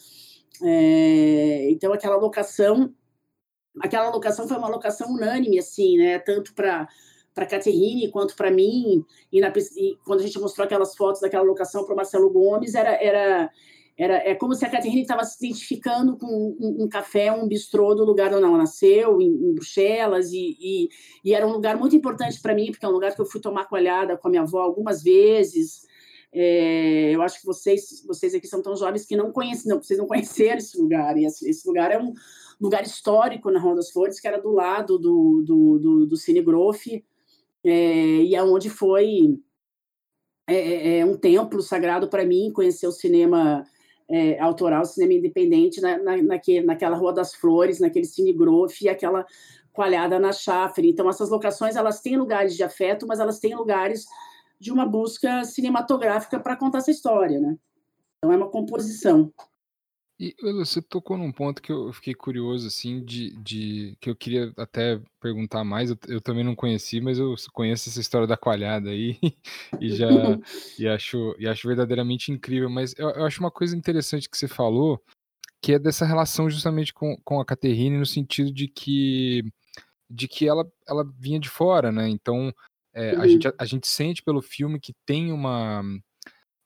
É, 0.63 1.69
então, 1.71 1.93
aquela 1.93 2.15
locação, 2.15 2.93
aquela 3.81 4.09
locação 4.09 4.47
foi 4.47 4.57
uma 4.57 4.69
locação 4.69 5.11
unânime, 5.11 5.59
assim, 5.59 5.97
né? 5.97 6.19
Tanto 6.19 6.53
para 6.53 6.87
para 7.33 7.45
Caterine 7.45 8.11
quanto 8.11 8.35
para 8.35 8.51
mim 8.51 9.05
e, 9.31 9.39
na, 9.39 9.53
e, 9.77 9.97
quando 10.05 10.19
a 10.19 10.23
gente 10.23 10.39
mostrou 10.39 10.65
aquelas 10.65 10.95
fotos 10.95 11.21
daquela 11.21 11.43
locação 11.43 11.85
para 11.85 11.95
Marcelo 11.95 12.29
Gomes 12.29 12.75
era 12.75 12.91
era 13.01 13.49
era 13.97 14.15
é 14.29 14.35
como 14.35 14.53
se 14.53 14.65
a 14.65 14.69
Caterine 14.69 15.01
estava 15.01 15.23
se 15.23 15.45
identificando 15.45 16.17
com 16.17 16.27
um, 16.27 16.83
um, 16.83 16.89
café 16.89 17.31
um 17.31 17.47
bistrô 17.47 17.93
do 17.93 18.03
lugar 18.03 18.33
onde 18.33 18.43
ela 18.43 18.57
nasceu 18.57 19.21
em, 19.21 19.27
em 19.27 19.53
Bruxelas 19.53 20.31
e, 20.31 20.57
e, 20.59 20.89
e, 21.23 21.33
era 21.33 21.47
um 21.47 21.51
lugar 21.51 21.77
muito 21.77 21.95
importante 21.95 22.41
para 22.41 22.55
mim 22.55 22.71
porque 22.71 22.85
é 22.85 22.89
um 22.89 22.93
lugar 22.93 23.15
que 23.15 23.21
eu 23.21 23.25
fui 23.25 23.39
tomar 23.39 23.65
colhada 23.65 24.17
com 24.17 24.27
a 24.27 24.31
minha 24.31 24.43
avó 24.43 24.59
algumas 24.59 25.01
vezes 25.01 25.87
é, 26.33 27.11
eu 27.13 27.21
acho 27.21 27.39
que 27.39 27.45
vocês, 27.45 28.03
vocês 28.07 28.33
aqui 28.33 28.47
são 28.47 28.61
tão 28.61 28.75
jovens 28.75 29.05
que 29.05 29.17
não 29.17 29.31
conhecem, 29.31 29.69
não, 29.69 29.81
vocês 29.81 29.99
não 29.99 30.07
conheceram 30.07 30.57
esse 30.57 30.79
lugar. 30.79 31.17
E 31.17 31.25
esse, 31.25 31.67
lugar 31.67 31.91
é 31.91 31.99
um 31.99 32.13
lugar 32.59 32.83
histórico 32.83 33.51
na 33.51 33.59
Rua 33.59 33.75
das 33.75 33.91
Flores, 33.91 34.19
que 34.19 34.27
era 34.27 34.41
do 34.41 34.51
lado 34.51 34.97
do, 34.97 35.43
do, 35.45 35.79
do, 35.79 36.05
do 36.07 36.17
Cine 36.17 36.41
Groff, 36.41 37.03
é, 37.63 37.71
e 37.73 38.35
é 38.35 38.69
foi 38.69 39.37
é, 40.47 40.55
é, 40.55 40.99
é 40.99 41.05
um 41.05 41.17
templo 41.17 41.61
sagrado 41.61 42.07
para 42.07 42.25
mim 42.25 42.51
conhecer 42.53 42.87
o 42.87 42.91
cinema 42.91 43.65
é, 44.09 44.39
autoral, 44.39 44.85
cinema 44.85 45.13
independente 45.13 45.79
na, 45.79 45.97
na, 45.97 46.17
naquele, 46.17 46.65
naquela 46.65 46.95
Rua 46.95 47.13
das 47.13 47.33
Flores, 47.33 47.79
naquele 47.79 48.05
Cine 48.05 48.33
Grove 48.33 48.75
e 48.81 48.89
aquela 48.89 49.25
coalhada 49.71 50.19
na 50.19 50.31
Chafre. 50.31 50.89
Então, 50.89 51.09
essas 51.09 51.29
locações 51.29 51.75
elas 51.75 52.01
têm 52.01 52.17
lugares 52.17 52.55
de 52.55 52.63
afeto, 52.63 53.05
mas 53.07 53.19
elas 53.19 53.39
têm 53.39 53.55
lugares 53.55 54.05
de 54.61 54.71
uma 54.71 54.85
busca 54.85 55.43
cinematográfica 55.43 56.39
para 56.39 56.55
contar 56.55 56.77
essa 56.77 56.91
história, 56.91 57.39
né? 57.39 57.57
Então, 58.17 58.31
é 58.31 58.37
uma 58.37 58.47
composição. 58.47 59.33
E 60.19 60.35
você 60.39 60.79
tocou 60.79 61.17
num 61.17 61.31
ponto 61.31 61.63
que 61.63 61.71
eu 61.71 61.91
fiquei 61.91 62.13
curioso, 62.13 62.67
assim, 62.67 63.03
de, 63.03 63.35
de 63.37 63.97
que 63.99 64.07
eu 64.07 64.15
queria 64.15 64.53
até 64.55 65.01
perguntar 65.19 65.63
mais. 65.63 65.89
Eu, 65.89 65.97
eu 66.07 66.21
também 66.21 66.43
não 66.43 66.55
conheci, 66.55 67.01
mas 67.01 67.17
eu 67.17 67.33
conheço 67.51 67.89
essa 67.89 67.99
história 67.99 68.27
da 68.27 68.37
coalhada 68.37 68.91
aí 68.91 69.17
e 69.81 69.89
já 69.89 70.07
e 70.77 70.87
acho, 70.87 71.35
e 71.39 71.47
acho 71.47 71.67
verdadeiramente 71.67 72.31
incrível. 72.31 72.69
Mas 72.69 72.93
eu, 72.99 73.09
eu, 73.09 73.25
acho 73.25 73.39
uma 73.39 73.49
coisa 73.49 73.75
interessante 73.75 74.29
que 74.29 74.37
você 74.37 74.47
falou, 74.47 75.03
que 75.59 75.73
é 75.73 75.79
dessa 75.79 76.05
relação 76.05 76.47
justamente 76.51 76.93
com, 76.93 77.17
com 77.25 77.41
a 77.41 77.45
Caterine, 77.45 77.97
no 77.97 78.05
sentido 78.05 78.53
de 78.53 78.67
que 78.67 79.43
de 80.07 80.27
que 80.27 80.47
ela, 80.47 80.69
ela 80.87 81.03
vinha 81.17 81.39
de 81.39 81.49
fora, 81.49 81.91
né? 81.91 82.07
Então 82.07 82.53
é, 82.93 83.13
uhum. 83.13 83.21
a, 83.21 83.27
gente, 83.27 83.47
a, 83.47 83.53
a 83.57 83.65
gente 83.65 83.87
sente 83.87 84.21
pelo 84.21 84.41
filme 84.41 84.79
que 84.79 84.93
tem 85.05 85.31
uma 85.31 85.83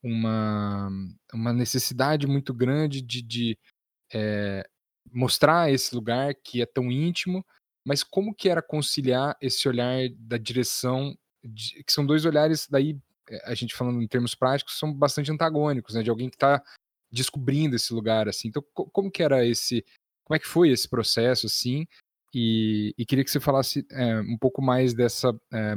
uma, 0.02 0.88
uma 1.32 1.52
necessidade 1.52 2.26
muito 2.26 2.54
grande 2.54 3.02
de, 3.02 3.22
de 3.22 3.58
é, 4.12 4.64
mostrar 5.12 5.72
esse 5.72 5.94
lugar 5.94 6.34
que 6.34 6.62
é 6.62 6.66
tão 6.66 6.90
íntimo, 6.90 7.44
mas 7.84 8.02
como 8.02 8.34
que 8.34 8.48
era 8.48 8.62
conciliar 8.62 9.36
esse 9.40 9.68
olhar 9.68 10.08
da 10.18 10.36
direção, 10.36 11.16
de, 11.44 11.82
que 11.84 11.92
são 11.92 12.06
dois 12.06 12.24
olhares, 12.24 12.66
daí 12.70 12.98
eh, 13.30 13.42
a 13.44 13.54
gente 13.54 13.74
falando 13.74 14.00
em 14.00 14.08
termos 14.08 14.34
práticos, 14.34 14.78
são 14.78 14.92
bastante 14.92 15.30
antagônicos, 15.30 15.94
né, 15.94 16.02
de 16.02 16.10
alguém 16.10 16.28
que 16.28 16.36
está 16.36 16.62
descobrindo 17.10 17.76
esse 17.76 17.92
lugar, 17.92 18.28
assim, 18.28 18.48
então 18.48 18.62
como 18.72 19.10
que 19.10 19.22
era 19.22 19.44
esse, 19.46 19.84
como 20.24 20.36
é 20.36 20.38
que 20.38 20.46
foi 20.46 20.70
esse 20.70 20.88
processo, 20.88 21.46
assim, 21.46 21.86
e, 22.38 22.94
e 22.98 23.06
queria 23.06 23.24
que 23.24 23.30
você 23.30 23.40
falasse 23.40 23.86
é, 23.90 24.20
um 24.20 24.36
pouco 24.36 24.60
mais 24.60 24.92
dessa 24.92 25.34
é, 25.50 25.74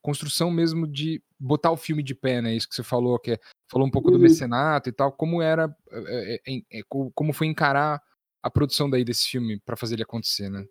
construção 0.00 0.50
mesmo 0.50 0.84
de 0.84 1.22
botar 1.38 1.70
o 1.70 1.76
filme 1.76 2.02
de 2.02 2.12
pé, 2.12 2.42
né? 2.42 2.56
Isso 2.56 2.68
que 2.68 2.74
você 2.74 2.82
falou, 2.82 3.20
que 3.20 3.30
é, 3.30 3.38
falou 3.70 3.86
um 3.86 3.90
pouco 3.90 4.08
uhum. 4.08 4.14
do 4.14 4.20
mecenato 4.20 4.88
e 4.88 4.92
tal, 4.92 5.12
como 5.12 5.40
era, 5.40 5.72
é, 5.92 6.40
é, 6.44 6.80
é, 6.80 6.82
como 6.88 7.32
foi 7.32 7.46
encarar 7.46 8.02
a 8.42 8.50
produção 8.50 8.90
daí 8.90 9.04
desse 9.04 9.28
filme 9.28 9.60
para 9.64 9.76
fazer 9.76 9.94
ele 9.94 10.02
acontecer, 10.02 10.50
né? 10.50 10.66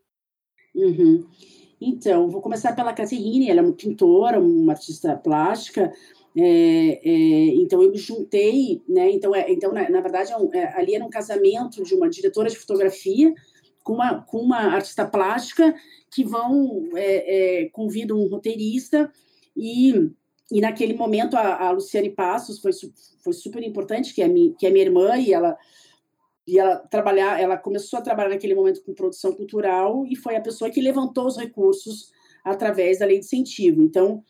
Uhum. 0.75 1.25
Então, 1.79 2.29
vou 2.29 2.41
começar 2.41 2.75
pela 2.75 2.91
Caterine, 2.91 3.49
ela 3.49 3.61
é 3.61 3.63
uma 3.63 3.73
pintora, 3.73 4.37
uma 4.37 4.73
artista 4.73 5.15
plástica, 5.15 5.93
é, 6.37 6.99
é, 7.09 7.55
então 7.55 7.81
eu 7.81 7.89
me 7.89 7.97
juntei, 7.97 8.81
né? 8.85 9.09
Então, 9.11 9.33
é, 9.33 9.49
então 9.49 9.71
na, 9.71 9.89
na 9.89 10.01
verdade, 10.01 10.33
ali 10.75 10.93
era 10.93 11.05
um 11.05 11.09
casamento 11.09 11.81
de 11.81 11.95
uma 11.95 12.09
diretora 12.09 12.49
de 12.49 12.57
fotografia 12.57 13.33
com 13.83 13.93
uma, 13.93 14.21
com 14.21 14.37
uma 14.37 14.57
artista 14.57 15.05
plástica 15.05 15.73
que 16.11 16.23
vão 16.23 16.89
é, 16.95 17.63
é, 17.63 17.69
convidam 17.69 18.17
um 18.17 18.27
roteirista 18.27 19.11
e, 19.55 20.11
e 20.51 20.61
naquele 20.61 20.93
momento 20.93 21.35
a, 21.35 21.67
a 21.67 21.71
Luciane 21.71 22.09
Passos 22.09 22.59
foi, 22.59 22.71
foi 23.23 23.33
super 23.33 23.63
importante 23.63 24.13
que 24.13 24.21
é 24.21 24.27
minha, 24.27 24.53
que 24.53 24.65
é 24.65 24.69
minha 24.69 24.85
irmã 24.85 25.17
e 25.17 25.33
ela 25.33 25.57
e 26.47 26.57
ela 26.57 26.77
trabalhar 26.77 27.39
ela 27.39 27.55
começou 27.55 27.99
a 27.99 28.01
trabalhar 28.01 28.29
naquele 28.29 28.55
momento 28.55 28.83
com 28.83 28.93
produção 28.93 29.33
cultural 29.33 30.05
e 30.07 30.15
foi 30.15 30.35
a 30.35 30.41
pessoa 30.41 30.71
que 30.71 30.81
levantou 30.81 31.27
os 31.27 31.37
recursos 31.37 32.11
através 32.43 32.99
da 32.99 33.05
lei 33.05 33.19
de 33.19 33.25
incentivo. 33.25 33.81
Então 33.83 34.23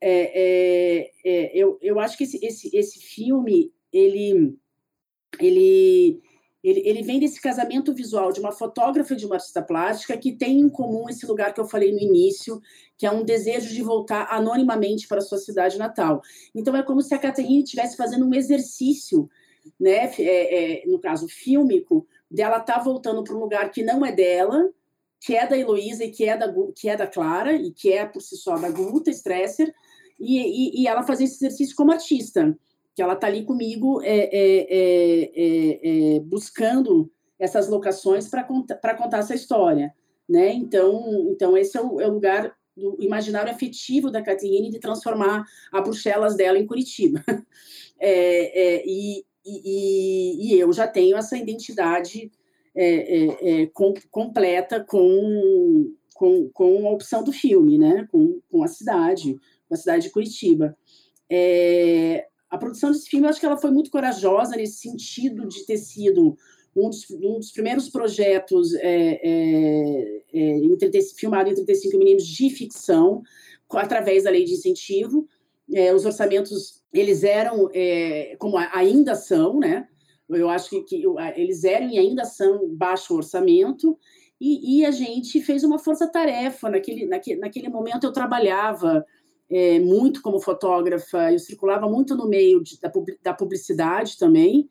é, 0.00 1.00
é, 1.00 1.10
é, 1.24 1.56
eu, 1.56 1.78
eu 1.80 2.00
acho 2.00 2.16
que 2.16 2.24
esse, 2.24 2.44
esse, 2.44 2.76
esse 2.76 2.98
filme 2.98 3.72
ele 3.92 4.56
ele 5.38 6.20
ele, 6.62 6.82
ele 6.84 7.02
vem 7.02 7.18
desse 7.18 7.40
casamento 7.40 7.94
visual 7.94 8.32
de 8.32 8.40
uma 8.40 8.52
fotógrafa 8.52 9.14
e 9.14 9.16
de 9.16 9.24
uma 9.24 9.36
artista 9.36 9.62
plástica 9.62 10.16
que 10.16 10.32
tem 10.32 10.60
em 10.60 10.68
comum 10.68 11.08
esse 11.08 11.26
lugar 11.26 11.54
que 11.54 11.60
eu 11.60 11.66
falei 11.66 11.90
no 11.90 11.98
início, 11.98 12.60
que 12.98 13.06
é 13.06 13.10
um 13.10 13.24
desejo 13.24 13.72
de 13.72 13.82
voltar 13.82 14.28
anonimamente 14.30 15.08
para 15.08 15.22
sua 15.22 15.38
cidade 15.38 15.78
natal. 15.78 16.20
Então 16.54 16.76
é 16.76 16.82
como 16.82 17.00
se 17.00 17.14
a 17.14 17.18
Caterine 17.18 17.62
estivesse 17.62 17.96
fazendo 17.96 18.26
um 18.26 18.34
exercício, 18.34 19.28
né, 19.78 20.12
é, 20.18 20.82
é, 20.82 20.86
no 20.86 20.98
caso 20.98 21.26
fílmico, 21.28 22.06
dela 22.30 22.60
tá 22.60 22.78
voltando 22.78 23.24
para 23.24 23.34
um 23.34 23.40
lugar 23.40 23.70
que 23.70 23.82
não 23.82 24.04
é 24.04 24.12
dela, 24.12 24.70
que 25.18 25.34
é 25.34 25.46
da 25.46 25.56
Heloísa 25.56 26.04
e 26.04 26.10
que 26.10 26.24
é 26.24 26.36
da, 26.36 26.52
que 26.74 26.88
é 26.88 26.96
da 26.96 27.06
Clara, 27.06 27.54
e 27.54 27.70
que 27.72 27.92
é 27.92 28.04
por 28.04 28.20
si 28.20 28.36
só 28.36 28.56
da 28.56 28.70
Guta 28.70 29.10
Stresser, 29.10 29.72
e, 30.18 30.38
e, 30.38 30.82
e 30.82 30.86
ela 30.86 31.02
fazer 31.02 31.24
esse 31.24 31.36
exercício 31.36 31.74
como 31.74 31.92
artista 31.92 32.56
que 32.94 33.02
ela 33.02 33.14
está 33.14 33.26
ali 33.26 33.44
comigo 33.44 34.00
é, 34.02 34.28
é, 34.32 34.66
é, 34.70 36.16
é, 36.16 36.20
buscando 36.20 37.10
essas 37.38 37.68
locações 37.68 38.28
para 38.28 38.44
contar, 38.44 38.94
contar 38.96 39.18
essa 39.18 39.34
história. 39.34 39.94
Né? 40.28 40.52
Então, 40.52 41.28
então 41.30 41.56
esse 41.56 41.76
é 41.76 41.80
o, 41.80 42.00
é 42.00 42.06
o 42.06 42.12
lugar 42.12 42.54
do 42.76 42.96
imaginário 43.00 43.50
afetivo 43.50 44.10
da 44.10 44.22
Caterine 44.22 44.70
de 44.70 44.78
transformar 44.78 45.44
a 45.72 45.80
Bruxelas 45.80 46.36
dela 46.36 46.58
em 46.58 46.66
Curitiba. 46.66 47.24
É, 48.02 48.82
e, 48.86 49.26
e, 49.44 50.54
e, 50.54 50.58
eu 50.58 50.72
já 50.72 50.88
tenho 50.88 51.18
essa 51.18 51.36
identidade 51.36 52.32
com, 53.74 53.92
completa 54.10 54.82
com, 54.82 55.92
com, 56.14 56.48
com 56.48 56.88
a 56.88 56.92
opção 56.92 57.22
do 57.22 57.30
filme, 57.30 57.76
né? 57.76 58.08
com, 58.10 58.40
com 58.50 58.62
a 58.64 58.68
cidade, 58.68 59.38
com 59.68 59.74
a 59.74 59.76
cidade 59.76 60.04
de 60.04 60.10
Curitiba. 60.10 60.74
É, 61.30 62.26
a 62.50 62.58
produção 62.58 62.90
desse 62.90 63.08
filme, 63.08 63.26
eu 63.26 63.30
acho 63.30 63.38
que 63.38 63.46
ela 63.46 63.56
foi 63.56 63.70
muito 63.70 63.90
corajosa 63.90 64.56
nesse 64.56 64.78
sentido 64.78 65.46
de 65.46 65.64
ter 65.64 65.78
sido 65.78 66.36
um 66.74 66.88
dos, 66.88 67.08
um 67.10 67.38
dos 67.38 67.52
primeiros 67.52 67.88
projetos 67.88 68.74
é, 68.74 69.20
é, 69.22 70.22
é, 70.32 70.40
em 70.40 70.76
30, 70.76 70.98
filmado 71.16 71.48
em 71.48 71.54
35 71.54 71.96
milímetros 71.96 72.28
de 72.28 72.50
ficção, 72.50 73.22
através 73.70 74.24
da 74.24 74.30
lei 74.30 74.44
de 74.44 74.54
incentivo. 74.54 75.28
É, 75.72 75.94
os 75.94 76.04
orçamentos, 76.04 76.82
eles 76.92 77.22
eram, 77.22 77.70
é, 77.72 78.34
como 78.38 78.56
ainda 78.56 79.14
são, 79.14 79.58
né? 79.58 79.86
Eu 80.28 80.48
acho 80.48 80.70
que, 80.70 80.82
que, 80.82 81.04
eles 81.36 81.64
eram 81.64 81.88
e 81.88 81.98
ainda 81.98 82.24
são 82.24 82.68
baixo 82.74 83.14
orçamento, 83.14 83.98
e, 84.40 84.78
e 84.78 84.86
a 84.86 84.90
gente 84.90 85.40
fez 85.40 85.62
uma 85.64 85.78
força-tarefa. 85.78 86.70
Naquele, 86.70 87.06
naquele, 87.06 87.40
naquele 87.40 87.68
momento 87.68 88.04
eu 88.04 88.12
trabalhava 88.12 89.04
é, 89.50 89.80
muito 89.80 90.22
como 90.22 90.38
fotógrafa, 90.38 91.32
eu 91.32 91.38
circulava 91.38 91.88
muito 91.88 92.14
no 92.14 92.28
meio 92.28 92.62
de, 92.62 92.78
da, 92.80 92.90
da, 93.22 93.34
publicidade 93.34 94.16
também. 94.16 94.68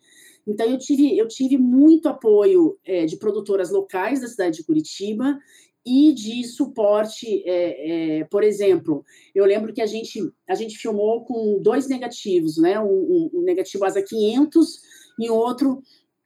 Então, 0.47 0.65
eu 0.65 0.77
tive, 0.77 1.17
eu 1.17 1.27
tive 1.27 1.57
muito 1.57 2.07
apoio 2.07 2.79
é, 2.85 3.05
de 3.05 3.17
produtoras 3.17 3.69
locais 3.69 4.21
da 4.21 4.27
cidade 4.27 4.57
de 4.57 4.63
Curitiba 4.63 5.37
e 5.85 6.13
de 6.13 6.43
suporte, 6.43 7.43
é, 7.45 8.19
é 8.19 8.23
por 8.25 8.43
exemplo, 8.43 9.03
eu 9.33 9.45
lembro 9.45 9.73
que 9.73 9.81
a 9.81 9.85
gente, 9.85 10.19
a 10.47 10.55
gente 10.55 10.77
filmou 10.77 11.23
com 11.23 11.59
dois 11.61 11.87
negativos, 11.87 12.57
né? 12.57 12.79
um, 12.79 13.29
um 13.33 13.41
negativo 13.41 13.85
ASA 13.85 14.01
500 14.01 14.81
e 15.19 15.29
outro 15.29 15.81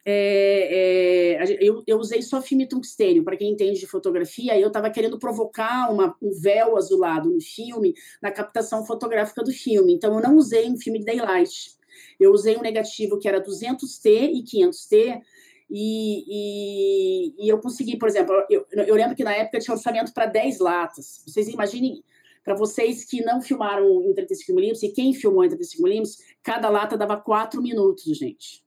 é, 0.05 1.38
é, 1.39 1.57
eu, 1.62 1.81
eu, 1.88 1.98
usei 1.98 2.22
só 2.22 2.41
tungstênio, 2.69 3.24
para 3.24 3.38
quem 3.38 3.51
entende 3.51 3.79
de 3.79 3.88
fotografia, 3.88 4.60
eu 4.60 4.67
estava 4.67 4.89
querendo 4.89 5.17
provocar 5.17 5.91
uma, 5.91 6.15
um 6.22 6.31
véu 6.31 6.77
azulado 6.77 7.29
no 7.29 7.39
filme, 7.39 7.93
na 8.22 8.31
captação 8.31 8.86
fotográfica 8.86 9.43
do 9.43 9.51
filme. 9.51 9.93
Então, 9.93 10.13
eu 10.13 10.22
não 10.22 10.36
usei 10.36 10.69
um 10.69 10.77
filme 10.77 11.00
de 11.00 11.05
daylight. 11.05 11.75
Eu 12.19 12.31
usei 12.31 12.57
um 12.57 12.62
negativo 12.62 13.17
que 13.17 13.27
era 13.27 13.41
200T 13.41 14.31
e 14.33 14.43
500T, 14.43 15.22
e, 15.69 16.24
e, 16.27 17.45
e 17.45 17.50
eu 17.50 17.60
consegui, 17.60 17.98
por 17.98 18.07
exemplo, 18.07 18.36
eu, 18.50 18.65
eu, 18.72 18.95
lembro 18.95 19.15
que 19.15 19.24
na 19.24 19.33
época 19.33 19.60
tinha 19.60 19.74
orçamento 19.74 20.13
para 20.13 20.25
10 20.25 20.60
latas. 20.60 21.24
Vocês 21.25 21.48
imaginem, 21.48 22.03
para 22.43 22.55
vocês 22.55 23.05
que 23.05 23.24
não 23.24 23.41
filmaram 23.41 24.03
em 24.03 24.13
35mm, 24.13 24.83
e 24.83 24.89
quem 24.89 25.13
filmou 25.13 25.43
em 25.43 25.50
35mm, 25.50 26.17
cada 26.43 26.69
lata 26.69 26.98
dava 26.98 27.17
4 27.17 27.62
minutos, 27.62 28.03
gente. 28.17 28.62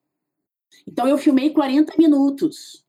Então 0.87 1.09
eu 1.09 1.19
filmei 1.19 1.51
40 1.51 1.95
minutos. 1.99 2.85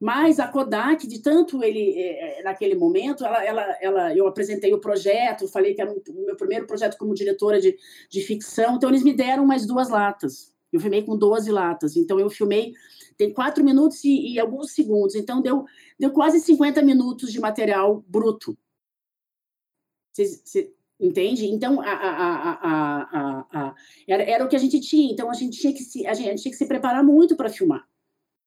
Mas 0.00 0.38
a 0.38 0.46
Kodak, 0.46 1.06
de 1.06 1.20
tanto 1.20 1.62
ele, 1.64 1.94
é, 1.98 2.40
é, 2.40 2.42
naquele 2.42 2.74
momento, 2.74 3.24
ela, 3.24 3.44
ela, 3.44 3.78
ela, 3.80 4.14
eu 4.14 4.26
apresentei 4.26 4.72
o 4.74 4.80
projeto, 4.80 5.48
falei 5.48 5.74
que 5.74 5.80
era 5.80 5.90
o 5.90 6.26
meu 6.26 6.36
primeiro 6.36 6.66
projeto 6.66 6.98
como 6.98 7.14
diretora 7.14 7.60
de, 7.60 7.76
de 8.10 8.20
ficção, 8.20 8.76
então 8.76 8.90
eles 8.90 9.02
me 9.02 9.14
deram 9.14 9.46
mais 9.46 9.66
duas 9.66 9.88
latas. 9.88 10.54
Eu 10.72 10.80
filmei 10.80 11.02
com 11.02 11.16
12 11.16 11.50
latas, 11.50 11.96
então 11.96 12.20
eu 12.20 12.28
filmei, 12.28 12.74
tem 13.16 13.32
quatro 13.32 13.64
minutos 13.64 14.04
e, 14.04 14.34
e 14.34 14.40
alguns 14.40 14.72
segundos, 14.72 15.14
então 15.14 15.40
deu, 15.40 15.64
deu 15.98 16.10
quase 16.10 16.40
50 16.40 16.82
minutos 16.82 17.32
de 17.32 17.40
material 17.40 18.04
bruto. 18.06 18.58
Vocês, 20.12 20.42
Entende? 20.98 21.46
Então, 21.46 21.80
a, 21.80 21.92
a, 21.92 23.48
a, 23.52 23.74
era, 24.08 24.22
era 24.22 24.44
o 24.44 24.48
que 24.48 24.56
a 24.56 24.58
gente 24.58 24.80
tinha. 24.80 25.12
Então, 25.12 25.30
a 25.30 25.34
gente 25.34 25.58
tinha 25.58 25.72
que 25.72 25.82
se, 25.82 26.06
a 26.06 26.14
gente, 26.14 26.42
tinha 26.42 26.52
que 26.52 26.58
se 26.58 26.66
preparar 26.66 27.04
muito 27.04 27.36
para 27.36 27.50
filmar. 27.50 27.86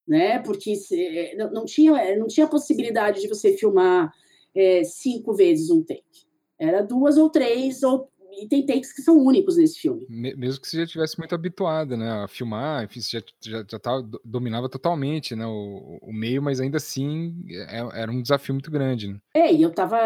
Né? 0.08 0.40
Porque 0.40 0.76
se, 0.76 1.00
é, 1.00 1.36
não, 1.36 1.52
não, 1.52 1.66
tinha, 1.66 2.18
não 2.18 2.28
tinha 2.28 2.48
possibilidade 2.48 3.22
de 3.22 3.28
você 3.28 3.56
filmar 3.56 4.12
é, 4.56 4.84
cinco 4.84 5.34
vezes 5.34 5.70
um 5.70 5.84
take. 5.84 6.28
Era 6.58 6.82
duas 6.82 7.18
ou 7.18 7.30
três, 7.30 7.84
ou, 7.84 8.10
e 8.44 8.48
tem 8.48 8.66
takes 8.66 8.94
que 8.94 9.02
são 9.02 9.18
únicos 9.18 9.58
nesse 9.58 9.80
filme. 9.80 10.06
Mesmo 10.10 10.62
que 10.62 10.68
você 10.68 10.78
já 10.78 10.88
tivesse 10.88 11.18
muito 11.18 11.36
habituada, 11.36 11.98
né, 11.98 12.10
a 12.10 12.28
filmar, 12.28 12.84
enfim, 12.84 13.02
você 13.02 13.20
já, 13.20 13.24
já, 13.42 13.66
já 13.70 13.80
tava, 13.80 14.08
dominava 14.24 14.70
totalmente, 14.70 15.36
né, 15.36 15.46
o, 15.46 16.00
o 16.02 16.14
meio, 16.14 16.42
mas 16.42 16.60
ainda 16.60 16.78
assim 16.78 17.36
é, 17.50 18.02
era 18.02 18.12
um 18.12 18.22
desafio 18.22 18.54
muito 18.54 18.72
grande, 18.72 19.08
né? 19.08 19.20
É, 19.34 19.54
e 19.54 19.62
eu 19.62 19.72
tava, 19.72 19.98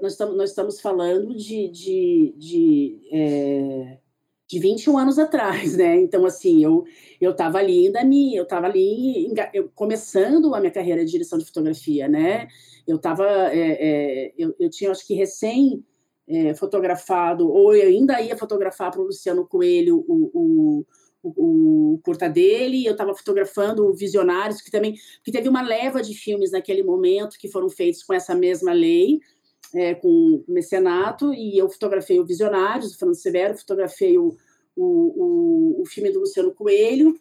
nós 0.00 0.12
estamos, 0.12 0.36
nós 0.36 0.50
estamos 0.50 0.80
falando 0.80 1.34
de, 1.34 1.68
de, 1.68 2.34
de, 2.36 3.00
é, 3.12 3.98
de 4.48 4.58
21 4.58 4.98
anos 4.98 5.18
atrás, 5.18 5.76
né, 5.76 5.96
então 5.96 6.24
assim, 6.24 6.62
eu, 6.62 6.84
eu 7.20 7.34
tava 7.34 7.58
ali 7.58 7.86
ainda, 7.86 8.04
me, 8.04 8.36
eu 8.36 8.46
tava 8.46 8.66
ali 8.66 9.32
eu, 9.52 9.70
começando 9.74 10.54
a 10.54 10.60
minha 10.60 10.72
carreira 10.72 11.04
de 11.04 11.10
direção 11.10 11.38
de 11.38 11.44
fotografia, 11.44 12.08
né, 12.08 12.48
eu 12.86 12.98
tava, 12.98 13.26
é, 13.26 14.28
é, 14.28 14.32
eu, 14.38 14.54
eu 14.60 14.70
tinha 14.70 14.90
acho 14.90 15.06
que 15.06 15.14
recém 15.14 15.84
é, 16.28 16.54
fotografado, 16.54 17.48
ou 17.48 17.70
ainda 17.70 18.20
ia 18.20 18.36
fotografar 18.36 18.90
para 18.90 19.00
o 19.00 19.04
Luciano 19.04 19.46
Coelho 19.46 20.04
o, 20.08 20.30
o, 20.34 20.86
o, 21.22 21.94
o 21.94 22.00
curta 22.02 22.28
dele, 22.28 22.84
eu 22.84 22.92
estava 22.92 23.14
fotografando 23.14 23.94
Visionários, 23.94 24.60
que 24.60 24.70
também 24.70 24.96
que 25.22 25.32
teve 25.32 25.48
uma 25.48 25.62
leva 25.62 26.02
de 26.02 26.14
filmes 26.14 26.50
naquele 26.50 26.82
momento 26.82 27.38
que 27.38 27.48
foram 27.48 27.68
feitos 27.68 28.02
com 28.02 28.12
essa 28.12 28.34
mesma 28.34 28.72
lei, 28.72 29.20
é, 29.74 29.94
com 29.94 30.08
o 30.08 30.44
mecenato, 30.48 31.32
e 31.32 31.56
eu 31.58 31.68
fotografei 31.68 32.18
o 32.18 32.26
Visionários, 32.26 32.94
o 32.94 32.98
Fernando 32.98 33.16
Severo, 33.16 33.58
fotografei 33.58 34.18
o, 34.18 34.36
o, 34.74 34.84
o, 34.84 35.82
o 35.82 35.86
filme 35.86 36.10
do 36.10 36.20
Luciano 36.20 36.52
Coelho, 36.52 37.14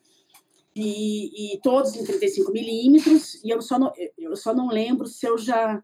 e, 0.75 1.53
e, 1.53 1.61
todos 1.61 1.95
em 1.95 2.03
35 2.03 2.51
milímetros, 2.51 3.41
e 3.45 3.49
eu 3.49 3.61
só, 3.61 3.79
não, 3.79 3.93
eu 4.17 4.35
só 4.35 4.53
não 4.53 4.67
lembro 4.67 5.07
se 5.07 5.25
eu 5.25 5.37
já 5.37 5.81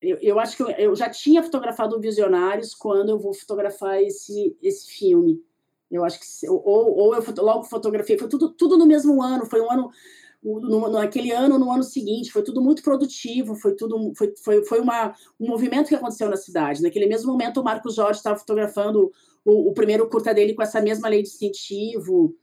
eu, 0.00 0.18
eu 0.20 0.38
acho 0.38 0.56
que 0.56 0.62
eu, 0.62 0.70
eu, 0.70 0.96
já 0.96 1.08
tinha 1.08 1.42
fotografado 1.42 2.00
Visionários 2.00 2.74
quando 2.74 3.10
eu 3.10 3.18
vou 3.18 3.32
fotografar 3.32 4.02
esse, 4.02 4.56
esse 4.62 4.90
filme. 4.90 5.42
Eu 5.90 6.04
acho 6.04 6.18
que 6.18 6.48
ou, 6.48 6.62
ou 6.64 7.14
eu 7.14 7.22
logo 7.38 7.64
fotografei, 7.64 8.18
foi 8.18 8.28
tudo, 8.28 8.50
tudo 8.50 8.76
no 8.76 8.86
mesmo 8.86 9.22
ano, 9.22 9.46
foi 9.46 9.60
um 9.60 9.70
ano 9.70 9.90
no, 10.42 10.88
naquele 10.88 11.32
ano, 11.32 11.58
no 11.58 11.70
ano 11.70 11.82
seguinte, 11.82 12.32
foi 12.32 12.42
tudo 12.42 12.60
muito 12.60 12.82
produtivo, 12.82 13.54
foi 13.54 13.74
tudo 13.74 14.12
foi, 14.16 14.34
foi, 14.42 14.64
foi 14.64 14.80
uma, 14.80 15.14
um 15.40 15.48
movimento 15.48 15.88
que 15.88 15.94
aconteceu 15.94 16.28
na 16.28 16.36
cidade. 16.36 16.82
Naquele 16.82 17.06
mesmo 17.06 17.32
momento, 17.32 17.60
o 17.60 17.64
Marcos 17.64 17.94
Jorge 17.94 18.18
estava 18.18 18.38
fotografando 18.38 19.10
o, 19.44 19.70
o, 19.70 19.72
primeiro 19.72 20.08
curta 20.08 20.32
dele 20.32 20.54
com 20.54 20.62
essa 20.62 20.80
mesma 20.80 21.08
lei 21.08 21.22
de 21.22 21.28
incentivo, 21.28 22.36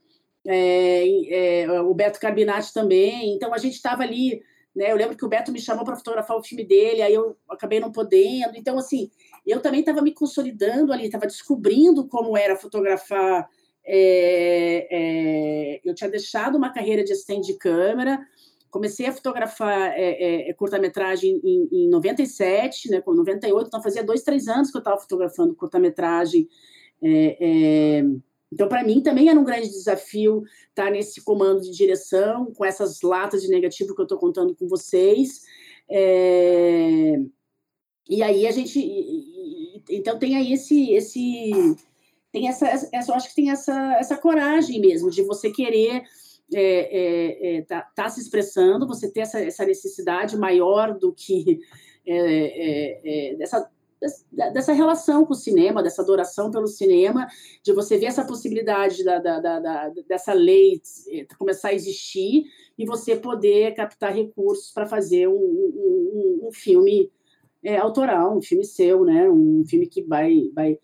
é, 0.46 1.62
é, 1.62 1.80
o 1.80 1.94
Beto 1.94 2.20
Carbinati 2.20 2.72
também. 2.72 3.34
Então 3.34 3.54
a 3.54 3.58
gente 3.58 3.74
estava 3.74 4.02
ali 4.02 4.42
né? 4.74 4.90
Eu 4.90 4.96
lembro 4.96 5.16
que 5.16 5.24
o 5.24 5.28
Beto 5.28 5.52
me 5.52 5.60
chamou 5.60 5.84
para 5.84 5.96
fotografar 5.96 6.36
o 6.36 6.42
filme 6.42 6.64
dele, 6.64 7.02
aí 7.02 7.14
eu 7.14 7.36
acabei 7.48 7.78
não 7.78 7.92
podendo. 7.92 8.56
Então, 8.56 8.76
assim, 8.78 9.10
eu 9.46 9.60
também 9.60 9.80
estava 9.80 10.02
me 10.02 10.12
consolidando 10.12 10.92
ali, 10.92 11.06
estava 11.06 11.26
descobrindo 11.26 12.08
como 12.08 12.36
era 12.36 12.56
fotografar. 12.56 13.48
É, 13.86 14.88
é, 14.90 15.80
eu 15.84 15.94
tinha 15.94 16.10
deixado 16.10 16.56
uma 16.56 16.72
carreira 16.72 17.04
de 17.04 17.12
assistente 17.12 17.52
de 17.52 17.58
câmera, 17.58 18.18
comecei 18.70 19.06
a 19.06 19.12
fotografar 19.12 19.92
é, 19.94 20.48
é 20.48 20.54
curta-metragem 20.54 21.38
em, 21.44 21.68
em 21.70 21.88
97, 21.90 22.90
né, 22.90 23.02
com 23.02 23.12
98, 23.12 23.68
então 23.68 23.82
fazia 23.82 24.02
dois, 24.02 24.22
três 24.22 24.48
anos 24.48 24.70
que 24.70 24.76
eu 24.76 24.80
estava 24.80 24.98
fotografando 24.98 25.54
curta-metragem. 25.54 26.48
Então, 28.54 28.68
para 28.68 28.84
mim, 28.84 29.02
também 29.02 29.28
era 29.28 29.38
um 29.38 29.44
grande 29.44 29.68
desafio 29.68 30.44
estar 30.68 30.88
nesse 30.88 31.20
comando 31.24 31.60
de 31.60 31.72
direção, 31.72 32.52
com 32.54 32.64
essas 32.64 33.02
latas 33.02 33.42
de 33.42 33.48
negativo 33.48 33.96
que 33.96 34.00
eu 34.00 34.04
estou 34.04 34.16
contando 34.16 34.54
com 34.54 34.68
vocês. 34.68 35.42
É... 35.90 37.20
E 38.08 38.22
aí 38.22 38.46
a 38.46 38.52
gente. 38.52 38.78
Então, 39.90 40.16
tem 40.20 40.36
aí 40.36 40.52
esse. 40.52 40.92
esse 40.92 41.50
tem 42.30 42.48
essa, 42.48 42.68
essa, 42.68 43.10
eu 43.10 43.14
acho 43.14 43.28
que 43.28 43.34
tem 43.34 43.50
essa, 43.50 43.94
essa 43.94 44.16
coragem 44.16 44.80
mesmo 44.80 45.10
de 45.10 45.22
você 45.22 45.50
querer 45.50 46.02
é, 46.52 46.58
é, 46.62 47.56
é, 47.56 47.62
tá, 47.62 47.82
tá, 47.94 48.08
se 48.08 48.20
expressando, 48.20 48.86
você 48.86 49.10
ter 49.10 49.20
essa, 49.20 49.40
essa 49.40 49.64
necessidade 49.64 50.36
maior 50.36 50.98
do 50.98 51.12
que 51.12 51.60
é, 52.06 52.16
é, 52.16 53.00
é, 53.04 53.34
dessa 53.36 53.70
dessa 54.52 54.72
relação 54.72 55.24
com 55.24 55.32
o 55.32 55.36
cinema, 55.36 55.82
dessa 55.82 56.02
adoração 56.02 56.50
pelo 56.50 56.66
cinema, 56.66 57.26
de 57.62 57.72
você 57.72 57.96
ver 57.96 58.06
essa 58.06 58.24
possibilidade 58.24 59.02
da, 59.04 59.18
da, 59.18 59.40
da, 59.40 59.88
dessa 60.08 60.32
lei 60.32 60.80
eh, 61.10 61.26
começar 61.38 61.68
a 61.68 61.74
existir 61.74 62.44
e 62.76 62.84
você 62.84 63.16
poder 63.16 63.74
captar 63.74 64.14
recursos 64.14 64.72
para 64.72 64.86
fazer 64.86 65.28
um, 65.28 65.34
um, 65.34 66.40
um 66.48 66.52
filme 66.52 67.10
é, 67.62 67.78
autoral, 67.78 68.36
um 68.36 68.42
filme 68.42 68.64
seu, 68.64 69.04
né? 69.04 69.28
Um 69.30 69.64
filme 69.66 69.86
que 69.86 70.02
vai, 70.02 70.50
vai 70.54 70.78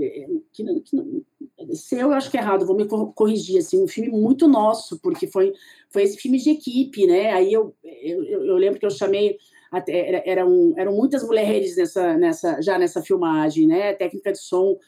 eh, 0.00 0.26
que, 0.52 0.64
que, 0.80 1.76
seu 1.76 2.00
eu 2.00 2.12
acho 2.12 2.30
que 2.30 2.36
é 2.36 2.40
errado, 2.40 2.66
vou 2.66 2.76
me 2.76 2.86
corrigir 2.86 3.58
assim, 3.58 3.82
um 3.82 3.86
filme 3.86 4.10
muito 4.10 4.48
nosso, 4.48 4.98
porque 5.00 5.28
foi 5.28 5.52
foi 5.88 6.02
esse 6.02 6.16
filme 6.16 6.38
de 6.38 6.50
equipe, 6.50 7.06
né? 7.06 7.32
Aí 7.32 7.52
eu, 7.52 7.72
eu, 7.84 8.24
eu 8.24 8.56
lembro 8.56 8.80
que 8.80 8.86
eu 8.86 8.90
chamei 8.90 9.38
até, 9.76 10.22
eram, 10.28 10.74
eram 10.76 10.94
muitas 10.94 11.22
mulheres 11.24 11.76
nessa, 11.76 12.16
nessa, 12.16 12.62
já 12.62 12.78
nessa 12.78 13.02
filmagem, 13.02 13.66
né? 13.66 13.92
técnica 13.94 14.32
de 14.32 14.38
som 14.38 14.78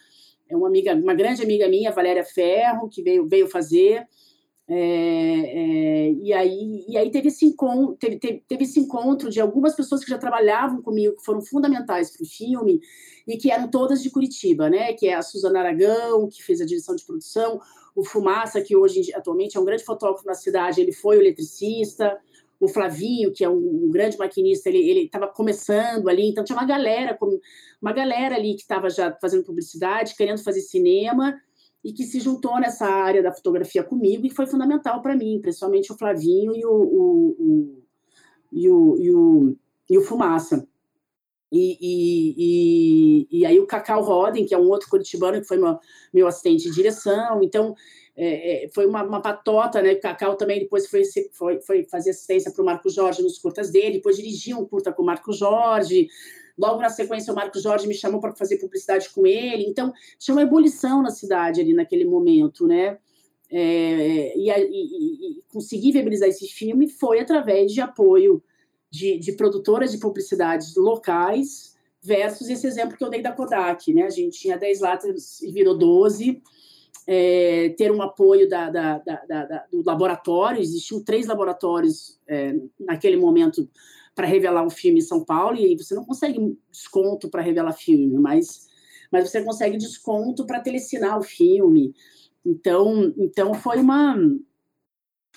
é 0.49 0.57
uma 0.57 0.68
amiga, 0.68 0.94
uma 0.94 1.14
grande 1.14 1.42
amiga 1.42 1.68
minha, 1.68 1.92
Valéria 1.92 2.25
Ferro, 2.25 2.88
que 2.88 3.03
veio, 3.03 3.27
veio 3.27 3.49
fazer. 3.49 4.07
É, 4.68 4.75
é, 4.75 6.12
e, 6.12 6.33
aí, 6.33 6.85
e 6.88 6.96
aí 6.96 7.11
teve 7.11 7.29
esse, 7.29 7.46
encontro, 7.46 7.96
teve, 7.96 8.18
teve, 8.18 8.42
teve, 8.49 8.64
esse 8.64 8.81
encontro 8.81 9.31
de 9.31 9.40
algumas 9.40 9.77
pessoas 9.77 10.05
que 10.05 10.11
já 10.11 10.18
trabalhavam 10.18 10.83
comigo, 10.83 11.16
que 11.16 11.25
foram 11.25 11.40
fundamentais 11.40 12.11
para 12.11 12.25
o 12.25 12.27
filme, 12.27 12.81
e 13.27 13.37
que 13.37 13.51
eram 13.51 13.68
todas 13.68 14.03
de 14.03 14.11
Curitiba, 14.11 14.68
né? 14.68 14.92
Que 14.92 15.09
é 15.09 15.14
a 15.14 15.22
Suzana 15.22 15.61
Aragão, 15.61 16.29
que 16.29 16.42
fez 16.42 16.61
a 16.61 16.66
direção 16.66 16.94
de 16.94 17.05
produção, 17.05 17.61
o 17.94 18.05
Fumaça, 18.05 18.61
que 18.61 18.77
hoje 18.77 19.12
atualmente 19.14 19.57
é 19.57 19.61
um 19.61 19.64
grande 19.64 19.85
fotógrafo 19.85 20.27
na 20.27 20.35
cidade, 20.35 20.81
ele 20.81 20.92
foi 20.92 21.16
o 21.16 21.20
eletricista, 21.20 22.18
o 22.60 22.68
Flavinho, 22.68 23.32
que 23.32 23.44
é 23.44 23.48
um, 23.48 23.86
um 23.86 23.90
grande 23.90 24.16
maquinista, 24.16 24.68
ele 24.68 25.04
estava 25.04 25.28
começando 25.28 26.08
ali, 26.08 26.28
então 26.28 26.44
tinha 26.44 26.56
uma 26.56 26.66
galera, 26.66 27.18
uma 27.80 27.92
galera 27.92 28.36
ali 28.36 28.54
que 28.54 28.62
estava 28.62 28.88
já 28.88 29.12
fazendo 29.20 29.44
publicidade, 29.44 30.16
querendo 30.16 30.42
fazer 30.42 30.60
cinema, 30.60 31.38
e 31.84 31.92
que 31.92 32.04
se 32.04 32.18
juntou 32.18 32.58
nessa 32.58 32.86
área 32.86 33.22
da 33.22 33.32
fotografia 33.32 33.84
comigo 33.84 34.26
e 34.26 34.30
foi 34.30 34.46
fundamental 34.46 35.00
para 35.00 35.14
mim, 35.14 35.38
principalmente 35.40 35.92
o 35.92 35.96
Flavinho 35.96 36.56
e 36.56 36.66
o, 36.66 36.72
o, 36.72 37.36
o, 37.38 37.82
e 38.52 38.70
o, 38.70 38.96
e 38.98 39.10
o, 39.12 39.56
e 39.90 39.98
o 39.98 40.02
Fumaça. 40.02 40.66
E, 41.52 41.78
e, 41.80 42.34
e, 43.30 43.38
e, 43.38 43.46
aí 43.46 43.60
o 43.60 43.66
Cacau 43.66 44.02
Roden, 44.02 44.44
que 44.44 44.54
é 44.54 44.58
um 44.58 44.68
outro 44.68 44.88
curitibano 44.90 45.40
que 45.40 45.46
foi 45.46 45.58
meu, 45.58 45.78
meu 46.12 46.26
assistente 46.26 46.64
de 46.64 46.74
direção. 46.74 47.40
Então, 47.40 47.72
é, 48.16 48.64
é, 48.64 48.68
foi 48.68 48.87
uma, 48.87 49.02
uma, 49.02 49.20
patota, 49.20 49.83
né? 49.83 49.94
Cacau 49.96 50.37
também 50.37 50.61
depois 50.61 50.87
foi, 50.87 51.02
foi, 51.33 51.61
foi 51.61 51.85
fazer 51.85 52.11
assistência 52.11 52.50
para 52.50 52.62
o 52.62 52.64
Marco 52.64 52.88
Jorge 52.88 53.22
nos 53.22 53.38
curtas 53.38 53.70
dele, 53.70 53.96
depois 53.98 54.16
dirigiu 54.16 54.59
um 54.59 54.64
curta 54.64 54.90
com 54.90 55.02
o 55.02 55.07
Marco 55.07 55.33
Jorge. 55.33 56.09
Logo 56.57 56.81
na 56.81 56.88
sequência, 56.88 57.31
o 57.31 57.37
Marco 57.37 57.59
Jorge 57.59 57.87
me 57.87 57.92
chamou 57.92 58.18
para 58.18 58.35
fazer 58.35 58.57
publicidade 58.57 59.11
com 59.11 59.26
ele. 59.26 59.64
Então, 59.64 59.92
tinha 60.18 60.35
uma 60.35 60.42
ebulição 60.42 61.02
na 61.02 61.11
cidade 61.11 61.61
ali 61.61 61.74
naquele 61.74 62.07
momento, 62.07 62.66
né? 62.66 62.98
É, 63.50 64.37
e, 64.37 64.50
e, 64.50 65.38
e 65.38 65.42
conseguir 65.52 65.92
viabilizar 65.92 66.29
esse 66.29 66.48
filme 66.48 66.88
foi 66.88 67.20
através 67.20 67.70
de 67.70 67.81
apoio 67.81 68.42
de, 68.90 69.18
de 69.18 69.33
produtoras 69.33 69.92
de 69.92 69.98
publicidades 69.98 70.74
locais 70.74 71.76
versus 72.02 72.48
esse 72.48 72.66
exemplo 72.66 72.96
que 72.96 73.05
eu 73.05 73.11
dei 73.11 73.20
da 73.20 73.33
Kodak, 73.33 73.92
né? 73.92 74.05
A 74.05 74.11
gente 74.11 74.38
tinha 74.38 74.57
10 74.57 74.81
latas 74.81 75.42
e 75.42 75.52
virou 75.52 75.76
12 75.76 76.42
é, 77.06 77.68
ter 77.78 77.92
um 77.92 78.02
apoio 78.02 78.48
da, 78.48 78.68
da, 78.68 78.98
da, 78.98 79.66
do 79.70 79.82
laboratório, 79.84 80.60
existiam 80.60 81.02
três 81.02 81.26
laboratórios 81.26 82.18
é, 82.26 82.54
naquele 82.80 83.16
momento 83.16 83.68
para 84.14 84.26
revelar 84.26 84.64
um 84.64 84.70
filme 84.70 84.98
em 84.98 85.02
São 85.02 85.24
Paulo, 85.24 85.56
e 85.58 85.76
você 85.76 85.94
não 85.94 86.04
consegue 86.04 86.58
desconto 86.70 87.28
para 87.28 87.42
revelar 87.42 87.72
filme, 87.74 88.18
mas, 88.18 88.66
mas 89.12 89.28
você 89.30 89.42
consegue 89.42 89.76
desconto 89.76 90.46
para 90.46 90.60
telecinar 90.60 91.18
o 91.18 91.22
filme. 91.22 91.94
Então, 92.44 93.12
então 93.18 93.54
foi 93.54 93.78
uma 93.78 94.16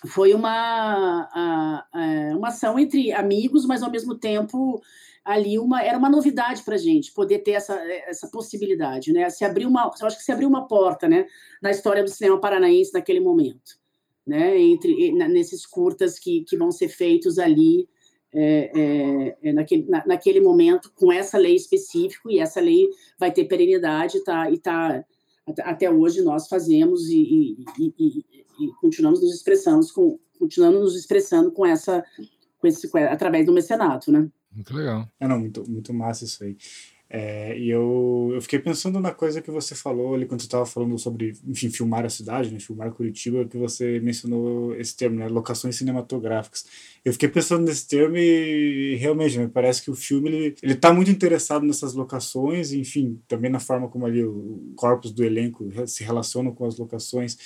foi 0.07 0.33
uma, 0.33 1.87
é, 1.93 2.35
uma 2.35 2.49
ação 2.49 2.79
entre 2.79 3.11
amigos, 3.11 3.65
mas 3.65 3.83
ao 3.83 3.91
mesmo 3.91 4.15
tempo 4.15 4.81
ali 5.23 5.59
uma 5.59 5.83
era 5.83 5.97
uma 5.97 6.09
novidade 6.09 6.63
para 6.63 6.75
a 6.75 6.79
gente 6.79 7.13
poder 7.13 7.39
ter 7.39 7.51
essa, 7.51 7.75
essa 8.07 8.27
possibilidade, 8.29 9.11
né? 9.11 9.29
Se 9.29 9.43
abriu 9.43 9.69
uma, 9.69 9.91
eu 9.99 10.07
acho 10.07 10.17
que 10.17 10.23
se 10.23 10.31
abriu 10.31 10.47
uma 10.47 10.67
porta, 10.67 11.07
né, 11.07 11.25
na 11.61 11.69
história 11.69 12.03
do 12.03 12.09
cinema 12.09 12.39
paranaense 12.39 12.93
naquele 12.93 13.19
momento, 13.19 13.77
né? 14.25 14.59
Entre 14.59 15.11
nesses 15.11 15.65
curtas 15.65 16.17
que, 16.17 16.43
que 16.45 16.57
vão 16.57 16.71
ser 16.71 16.87
feitos 16.87 17.37
ali 17.37 17.87
é, 18.33 18.71
é, 18.75 19.37
é 19.49 19.53
naquele, 19.53 19.85
na, 19.89 20.05
naquele 20.05 20.39
momento 20.39 20.91
com 20.95 21.11
essa 21.11 21.37
lei 21.37 21.55
específica 21.55 22.29
e 22.31 22.39
essa 22.39 22.61
lei 22.61 22.87
vai 23.19 23.31
ter 23.31 23.45
perenidade, 23.45 24.23
tá? 24.23 24.49
E 24.49 24.57
tá 24.57 25.03
até 25.63 25.89
hoje 25.89 26.21
nós 26.21 26.47
fazemos 26.47 27.09
e, 27.09 27.57
e, 27.79 27.93
e, 27.97 28.38
e 28.59 28.71
continuamos 28.79 29.21
nos 29.21 29.35
expressando 29.35 29.85
com 29.93 30.19
continuando 30.37 30.79
nos 30.79 30.95
expressando 30.95 31.51
com 31.51 31.65
essa 31.65 32.03
com 32.59 32.67
esse, 32.67 32.89
através 32.97 33.45
do 33.45 33.53
mecenato, 33.53 34.11
né? 34.11 34.29
Muito 34.51 34.75
legal. 34.75 35.07
É, 35.19 35.27
não, 35.27 35.39
muito, 35.39 35.69
muito 35.69 35.93
massa 35.93 36.25
isso 36.25 36.43
aí. 36.43 36.57
É, 37.11 37.57
e 37.57 37.71
eu, 37.71 38.29
eu 38.35 38.41
fiquei 38.41 38.59
pensando 38.59 38.99
na 38.99 39.11
coisa 39.11 39.41
que 39.41 39.49
você 39.49 39.73
falou 39.73 40.13
ali 40.13 40.27
quando 40.27 40.41
você 40.41 40.45
estava 40.45 40.65
falando 40.65 40.95
sobre, 40.99 41.33
enfim, 41.47 41.71
filmar 41.71 42.05
a 42.05 42.09
cidade, 42.09 42.53
né, 42.53 42.59
filmar 42.59 42.91
Curitiba, 42.91 43.45
que 43.45 43.57
você 43.57 43.99
mencionou 43.99 44.75
esse 44.75 44.95
termo, 44.95 45.17
né, 45.17 45.27
locações 45.27 45.75
cinematográficas. 45.75 46.65
Eu 47.03 47.11
fiquei 47.11 47.27
pensando 47.27 47.65
nesse 47.65 47.87
termo 47.87 48.15
e 48.15 48.95
realmente 48.97 49.39
me 49.39 49.47
parece 49.47 49.81
que 49.81 49.89
o 49.89 49.95
filme 49.95 50.29
ele, 50.29 50.55
ele 50.61 50.75
tá 50.75 50.93
muito 50.93 51.09
interessado 51.09 51.65
nessas 51.65 51.95
locações, 51.95 52.73
enfim, 52.73 53.19
também 53.27 53.49
na 53.49 53.59
forma 53.59 53.87
como 53.89 54.05
ali 54.05 54.23
o 54.23 54.71
corpus 54.75 55.11
do 55.11 55.23
elenco 55.23 55.67
se 55.87 56.03
relaciona 56.03 56.51
com 56.51 56.65
as 56.65 56.77
locações. 56.77 57.37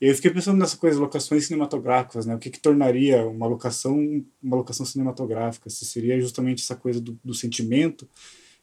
Eu 0.00 0.14
fiquei 0.14 0.30
pensando 0.30 0.58
nessa 0.58 0.78
coisa, 0.78 0.98
locações 0.98 1.46
cinematográficas, 1.46 2.24
né? 2.24 2.34
O 2.34 2.38
que, 2.38 2.48
que 2.48 2.58
tornaria 2.58 3.26
uma 3.26 3.46
locação 3.46 4.24
uma 4.42 4.56
locação 4.56 4.86
cinematográfica? 4.86 5.68
Se 5.68 5.84
seria 5.84 6.18
justamente 6.18 6.62
essa 6.62 6.74
coisa 6.74 7.00
do, 7.00 7.18
do 7.22 7.34
sentimento 7.34 8.08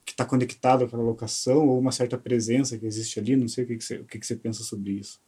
que 0.04 0.14
está 0.14 0.26
conectado 0.26 0.86
àquela 0.86 1.04
locação 1.04 1.68
ou 1.68 1.78
uma 1.78 1.92
certa 1.92 2.18
presença 2.18 2.78
que 2.78 2.88
existe 2.88 3.20
ali? 3.20 3.36
Não 3.36 3.48
sei 3.48 3.66
o 3.66 3.68
que, 3.68 3.78
que, 3.78 3.84
você, 3.84 3.98
o 3.98 4.06
que, 4.06 4.18
que 4.18 4.26
você 4.26 4.36
pensa 4.36 4.64
sobre 4.64 4.94
isso. 4.94 5.22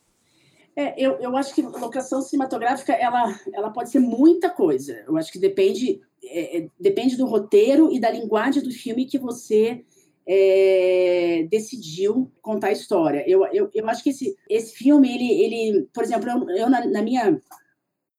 É, 0.76 0.96
eu, 0.98 1.20
eu 1.20 1.38
acho 1.38 1.54
que 1.54 1.62
locação 1.62 2.22
cinematográfica 2.22 2.94
ela, 2.94 3.40
ela 3.54 3.70
pode 3.70 3.92
ser 3.92 4.00
muita 4.00 4.50
coisa. 4.50 5.04
Eu 5.06 5.16
acho 5.16 5.32
que 5.32 5.38
depende, 5.38 6.02
é, 6.24 6.58
é 6.58 6.70
depende 6.80 7.18
do 7.18 7.28
roteiro 7.28 7.94
e 7.94 8.00
da 8.00 8.10
linguagem 8.10 8.64
do 8.64 8.72
filme 8.72 9.06
que 9.06 9.20
você 9.20 9.84
é, 10.28 11.48
decidiu 11.50 12.32
contar 12.42 12.68
a 12.68 12.72
história. 12.72 13.24
Eu, 13.28 13.46
eu, 13.48 13.70
eu 13.74 13.90
acho 13.90 14.04
que 14.04 14.12
esse, 14.12 14.36
esse 14.50 14.76
filme, 14.76 15.14
ele, 15.14 15.42
ele 15.42 15.90
por 15.94 16.04
exemplo, 16.04 16.30
eu, 16.30 16.50
eu 16.50 16.70
na, 16.70 16.86
na, 16.86 17.02
minha. 17.02 17.42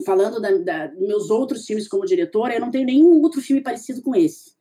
Falando 0.05 0.41
da, 0.41 0.51
da, 0.57 0.93
meus 0.95 1.29
outros 1.29 1.67
filmes 1.67 1.87
como 1.87 2.07
diretora, 2.07 2.55
eu 2.55 2.61
não 2.61 2.71
tenho 2.71 2.87
nenhum 2.87 3.21
outro 3.21 3.41
filme 3.43 3.63
parecido 3.63 4.01
com 4.03 4.15
esse. 4.15 4.53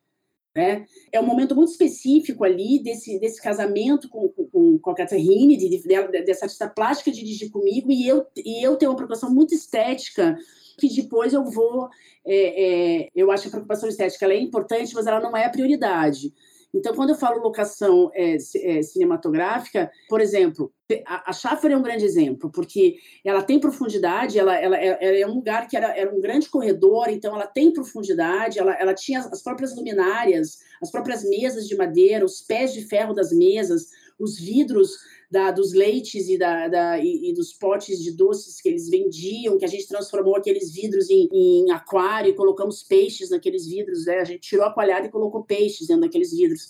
Né? 0.55 0.85
É 1.11 1.21
um 1.21 1.25
momento 1.25 1.55
muito 1.55 1.71
específico 1.71 2.43
ali 2.43 2.83
desse, 2.83 3.19
desse 3.19 3.41
casamento 3.41 4.09
com, 4.09 4.27
com, 4.27 4.77
com 4.77 4.91
a 4.91 4.95
Catherine, 4.95 5.55
de, 5.55 5.69
de, 5.69 5.87
dessa 6.25 6.45
artista 6.45 6.67
plástica 6.67 7.11
dirigir 7.11 7.49
comigo, 7.51 7.91
e 7.91 8.07
eu, 8.07 8.25
e 8.35 8.61
eu 8.61 8.75
tenho 8.75 8.91
uma 8.91 8.97
preocupação 8.97 9.33
muito 9.33 9.53
estética, 9.53 10.37
que 10.77 10.89
depois 10.89 11.33
eu 11.33 11.45
vou. 11.45 11.87
É, 12.25 13.03
é, 13.03 13.09
eu 13.15 13.31
acho 13.31 13.43
que 13.43 13.49
a 13.49 13.51
preocupação 13.51 13.87
estética 13.87 14.25
é 14.25 14.39
importante, 14.39 14.93
mas 14.93 15.07
ela 15.07 15.19
não 15.19 15.35
é 15.37 15.45
a 15.45 15.49
prioridade. 15.49 16.33
Então, 16.73 16.93
quando 16.93 17.09
eu 17.09 17.15
falo 17.15 17.41
locação 17.41 18.11
é, 18.13 18.35
é, 18.35 18.81
cinematográfica, 18.83 19.91
por 20.07 20.21
exemplo, 20.21 20.71
a, 21.05 21.31
a 21.31 21.67
é 21.67 21.75
um 21.75 21.81
grande 21.81 22.05
exemplo, 22.05 22.51
porque 22.51 22.97
ela 23.25 23.41
tem 23.41 23.59
profundidade, 23.59 24.37
ela, 24.37 24.55
ela, 24.55 24.77
ela 24.77 25.17
é 25.17 25.25
um 25.25 25.35
lugar 25.35 25.67
que 25.67 25.75
era, 25.75 25.97
era, 25.97 26.13
um 26.15 26.21
grande 26.21 26.47
corredor, 26.47 27.09
então 27.09 27.33
ela 27.33 27.47
tem 27.47 27.73
profundidade, 27.73 28.59
ela, 28.59 28.73
ela 28.75 28.93
tinha 28.93 29.19
as 29.19 29.41
próprias 29.41 29.75
luminárias, 29.75 30.59
as 30.81 30.91
próprias 30.91 31.23
mesas 31.23 31.67
de 31.67 31.75
madeira, 31.75 32.23
os 32.23 32.41
pés 32.41 32.71
de 32.73 32.81
ferro 32.83 33.13
das 33.13 33.31
mesas, 33.31 33.87
os 34.19 34.39
vidros 34.39 34.91
da, 35.29 35.51
dos 35.51 35.73
leites 35.73 36.27
e, 36.27 36.37
da, 36.37 36.67
da 36.67 36.97
e, 36.97 37.29
e, 37.29 37.33
dos 37.33 37.53
potes 37.53 38.01
de 38.01 38.11
doces 38.11 38.59
que 38.59 38.67
eles 38.67 38.89
vendiam, 38.89 39.57
que 39.57 39.65
a 39.65 39.67
gente 39.67 39.87
transformou 39.87 40.35
aqueles 40.35 40.71
vidros 40.73 41.09
em, 41.09 41.29
em 41.31 41.71
aquário 41.71 42.31
e 42.31 42.35
colocamos 42.35 42.81
peixes 42.81 43.29
naqueles 43.29 43.67
vidros, 43.67 44.05
né? 44.05 44.19
A 44.19 44.23
gente 44.23 44.41
tirou 44.41 44.65
a 44.65 44.73
coalhada 44.73 45.05
e 45.05 45.11
colocou 45.11 45.43
peixes 45.43 45.87
dentro 45.87 46.01
daqueles 46.01 46.31
vidros. 46.31 46.69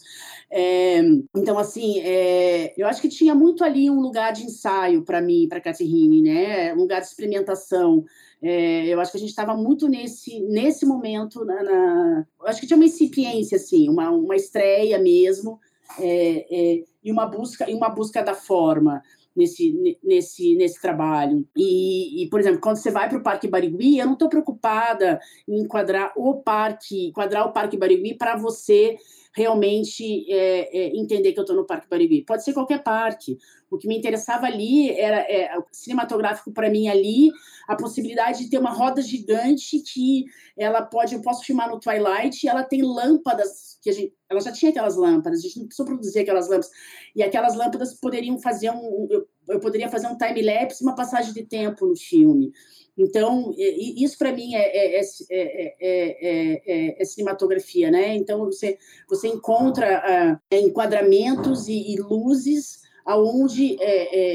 É, 0.51 0.99
então, 1.35 1.57
assim, 1.57 1.99
é, 1.99 2.73
eu 2.77 2.85
acho 2.87 3.01
que 3.01 3.07
tinha 3.07 3.33
muito 3.33 3.63
ali 3.63 3.89
um 3.89 4.01
lugar 4.01 4.33
de 4.33 4.43
ensaio 4.43 5.03
para 5.03 5.21
mim, 5.21 5.47
para 5.47 5.61
Catherine, 5.61 6.21
né? 6.21 6.73
Um 6.73 6.79
lugar 6.79 6.99
de 6.99 7.07
experimentação. 7.07 8.03
É, 8.41 8.87
eu 8.87 8.99
acho 8.99 9.11
que 9.11 9.17
a 9.17 9.21
gente 9.21 9.29
estava 9.29 9.55
muito 9.55 9.87
nesse, 9.87 10.39
nesse 10.41 10.85
momento, 10.85 11.45
na, 11.45 11.63
na, 11.63 12.27
acho 12.45 12.59
que 12.59 12.67
tinha 12.67 12.77
uma 12.77 12.85
incipiência, 12.85 13.57
assim, 13.57 13.89
uma, 13.89 14.09
uma 14.11 14.35
estreia 14.35 14.97
mesmo, 14.97 15.59
é, 15.99 16.45
é, 16.49 16.83
e 17.03 17.11
uma 17.11 17.25
busca 17.25 17.69
e 17.69 17.73
uma 17.73 17.89
busca 17.89 18.23
da 18.23 18.33
forma 18.33 19.01
nesse, 19.35 19.97
nesse, 20.03 20.55
nesse 20.55 20.81
trabalho. 20.81 21.47
E, 21.55 22.23
e, 22.23 22.29
por 22.29 22.39
exemplo, 22.39 22.59
quando 22.59 22.77
você 22.77 22.91
vai 22.91 23.07
para 23.07 23.17
o 23.17 23.23
Parque 23.23 23.47
Barigui, 23.47 23.97
eu 23.97 24.05
não 24.05 24.13
estou 24.13 24.29
preocupada 24.29 25.19
em 25.47 25.61
enquadrar 25.61 26.11
o 26.15 26.41
parque, 26.41 27.07
enquadrar 27.07 27.45
o 27.45 27.53
Parque 27.53 27.77
Barigui 27.77 28.15
para 28.15 28.35
você 28.35 28.97
realmente 29.39 30.29
é, 30.29 30.77
é, 30.77 30.97
entender 30.97 31.31
que 31.31 31.39
eu 31.39 31.43
estou 31.43 31.55
no 31.55 31.65
Parque 31.65 31.87
Barigui. 31.89 32.25
Pode 32.25 32.43
ser 32.43 32.53
qualquer 32.53 32.83
parque. 32.83 33.37
O 33.71 33.77
que 33.77 33.87
me 33.87 33.97
interessava 33.97 34.45
ali 34.45 34.91
era 34.91 35.19
é, 35.31 35.49
cinematográfico 35.71 36.51
para 36.51 36.69
mim 36.69 36.89
ali, 36.89 37.31
a 37.67 37.75
possibilidade 37.75 38.43
de 38.43 38.49
ter 38.49 38.57
uma 38.57 38.71
roda 38.71 39.01
gigante 39.01 39.79
que 39.79 40.25
ela 40.57 40.81
pode, 40.81 41.15
eu 41.15 41.21
posso 41.21 41.45
filmar 41.45 41.69
no 41.69 41.79
Twilight, 41.79 42.45
e 42.45 42.49
ela 42.49 42.63
tem 42.63 42.81
lâmpadas 42.81 43.77
que 43.81 43.89
a 43.89 43.93
gente, 43.93 44.13
ela 44.29 44.41
já 44.41 44.51
tinha 44.51 44.71
aquelas 44.71 44.97
lâmpadas, 44.97 45.39
a 45.39 45.41
gente 45.43 45.59
não 45.59 45.67
precisou 45.67 45.85
produzir 45.85 46.19
aquelas 46.19 46.49
lâmpadas. 46.49 46.69
E 47.15 47.23
aquelas 47.23 47.55
lâmpadas 47.55 47.93
poderiam 47.93 48.37
fazer 48.39 48.71
um, 48.71 49.07
eu, 49.09 49.25
eu 49.47 49.59
poderia 49.61 49.87
fazer 49.87 50.07
um 50.07 50.17
time 50.17 50.41
lapse, 50.41 50.83
uma 50.83 50.95
passagem 50.95 51.33
de 51.33 51.43
tempo 51.43 51.85
no 51.85 51.95
filme. 51.95 52.51
Então, 53.01 53.53
isso 53.57 54.17
para 54.17 54.33
mim 54.33 54.55
é, 54.55 54.99
é, 54.99 55.01
é, 55.79 57.01
é, 57.01 57.05
cinematografia, 57.05 57.89
né? 57.89 58.13
Então, 58.13 58.43
você, 58.45 58.77
você 59.07 59.29
encontra 59.29 60.39
uh, 60.51 60.55
enquadramentos 60.55 61.69
e, 61.69 61.93
e 61.93 61.95
luzes 61.97 62.81
aonde 63.05 63.75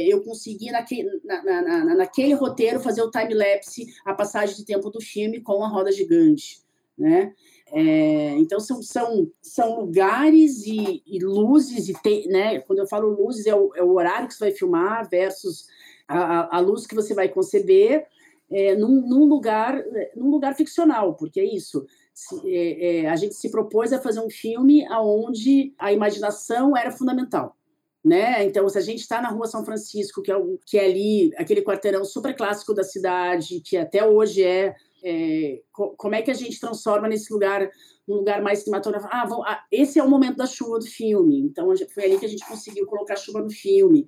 eu 0.09 0.25
consegui, 0.25 0.73
naquele, 0.73 1.21
na, 1.23 1.43
na, 1.43 1.95
naquele 1.95 2.35
roteiro, 2.35 2.81
fazer 2.81 3.03
o 3.03 3.11
time-lapse, 3.11 3.87
a 4.05 4.13
passagem 4.13 4.57
de 4.57 4.65
tempo 4.65 4.91
do 4.91 5.01
filme 5.01 5.41
com 5.41 5.63
a 5.63 5.69
roda 5.69 5.93
gigante, 5.93 6.59
né? 6.99 7.33
É, 7.73 8.37
então 8.39 8.61
são, 8.61 8.83
são, 8.83 9.31
são 9.43 9.81
lugares 9.81 10.65
e, 10.67 11.03
e 11.07 11.19
luzes, 11.19 11.89
e 11.89 11.95
te, 11.95 12.29
né? 12.29 12.61
quando 12.61 12.79
eu 12.79 12.87
falo 12.87 13.09
luzes, 13.09 13.47
é 13.47 13.55
o, 13.55 13.73
é 13.75 13.83
o, 13.83 13.95
horário 13.95 14.29
que 14.29 14.35
você 14.35 14.45
vai 14.45 14.53
filmar 14.53 15.09
versus 15.09 15.67
a, 16.07 16.57
a 16.57 16.61
luz 16.61 16.87
que 16.87 16.95
você 16.95 17.15
vai 17.15 17.29
conceber, 17.29 18.07
é, 18.55 18.77
num, 18.77 19.01
num, 19.07 19.25
lugar, 19.25 19.85
num 20.15 20.31
lugar 20.31 20.55
ficcional, 20.55 21.15
porque 21.15 21.41
é 21.41 21.45
isso. 21.45 21.85
Se, 22.15 22.41
é, 22.49 23.01
é, 23.01 23.09
a 23.09 23.17
gente 23.17 23.35
se 23.35 23.51
propôs 23.51 23.93
a 23.93 24.01
fazer 24.01 24.21
um 24.21 24.31
filme 24.31 24.87
onde 24.93 25.75
a 25.77 25.93
imaginação 25.93 26.77
era 26.77 26.93
fundamental. 26.93 27.57
Né? 28.05 28.45
Então, 28.45 28.69
se 28.69 28.79
a 28.79 28.83
gente 28.83 29.01
está 29.01 29.21
na 29.21 29.31
Rua 29.31 29.49
São 29.49 29.65
Francisco, 29.65 30.23
que 30.23 30.31
é, 30.31 30.37
que 30.67 30.79
é 30.79 30.85
ali 30.85 31.33
aquele 31.37 31.63
quarteirão 31.63 32.05
super 32.05 32.37
clássico 32.37 32.73
da 32.73 32.85
cidade, 32.85 33.61
que 33.61 33.77
até 33.77 34.07
hoje 34.07 34.45
é, 34.45 34.77
é 35.03 35.63
co 35.73 35.95
como 35.97 36.15
é 36.15 36.23
que 36.23 36.31
a 36.31 36.35
gente 36.35 36.61
transforma 36.61 37.09
nesse 37.09 37.33
lugar 37.33 37.69
um 38.07 38.17
lugar 38.17 38.41
mais 38.43 38.61
cinematográfico? 38.61 39.11
Ah, 39.13 39.27
vamos, 39.27 39.47
ah, 39.49 39.65
esse 39.73 39.99
é 39.99 40.05
o 40.05 40.09
momento 40.09 40.37
da 40.37 40.47
chuva 40.47 40.79
do 40.79 40.87
filme. 40.87 41.41
Então, 41.41 41.73
foi 41.93 42.05
ali 42.05 42.19
que 42.19 42.27
a 42.27 42.29
gente 42.29 42.47
conseguiu 42.47 42.87
colocar 42.87 43.17
chuva 43.17 43.41
no 43.41 43.51
filme. 43.51 44.07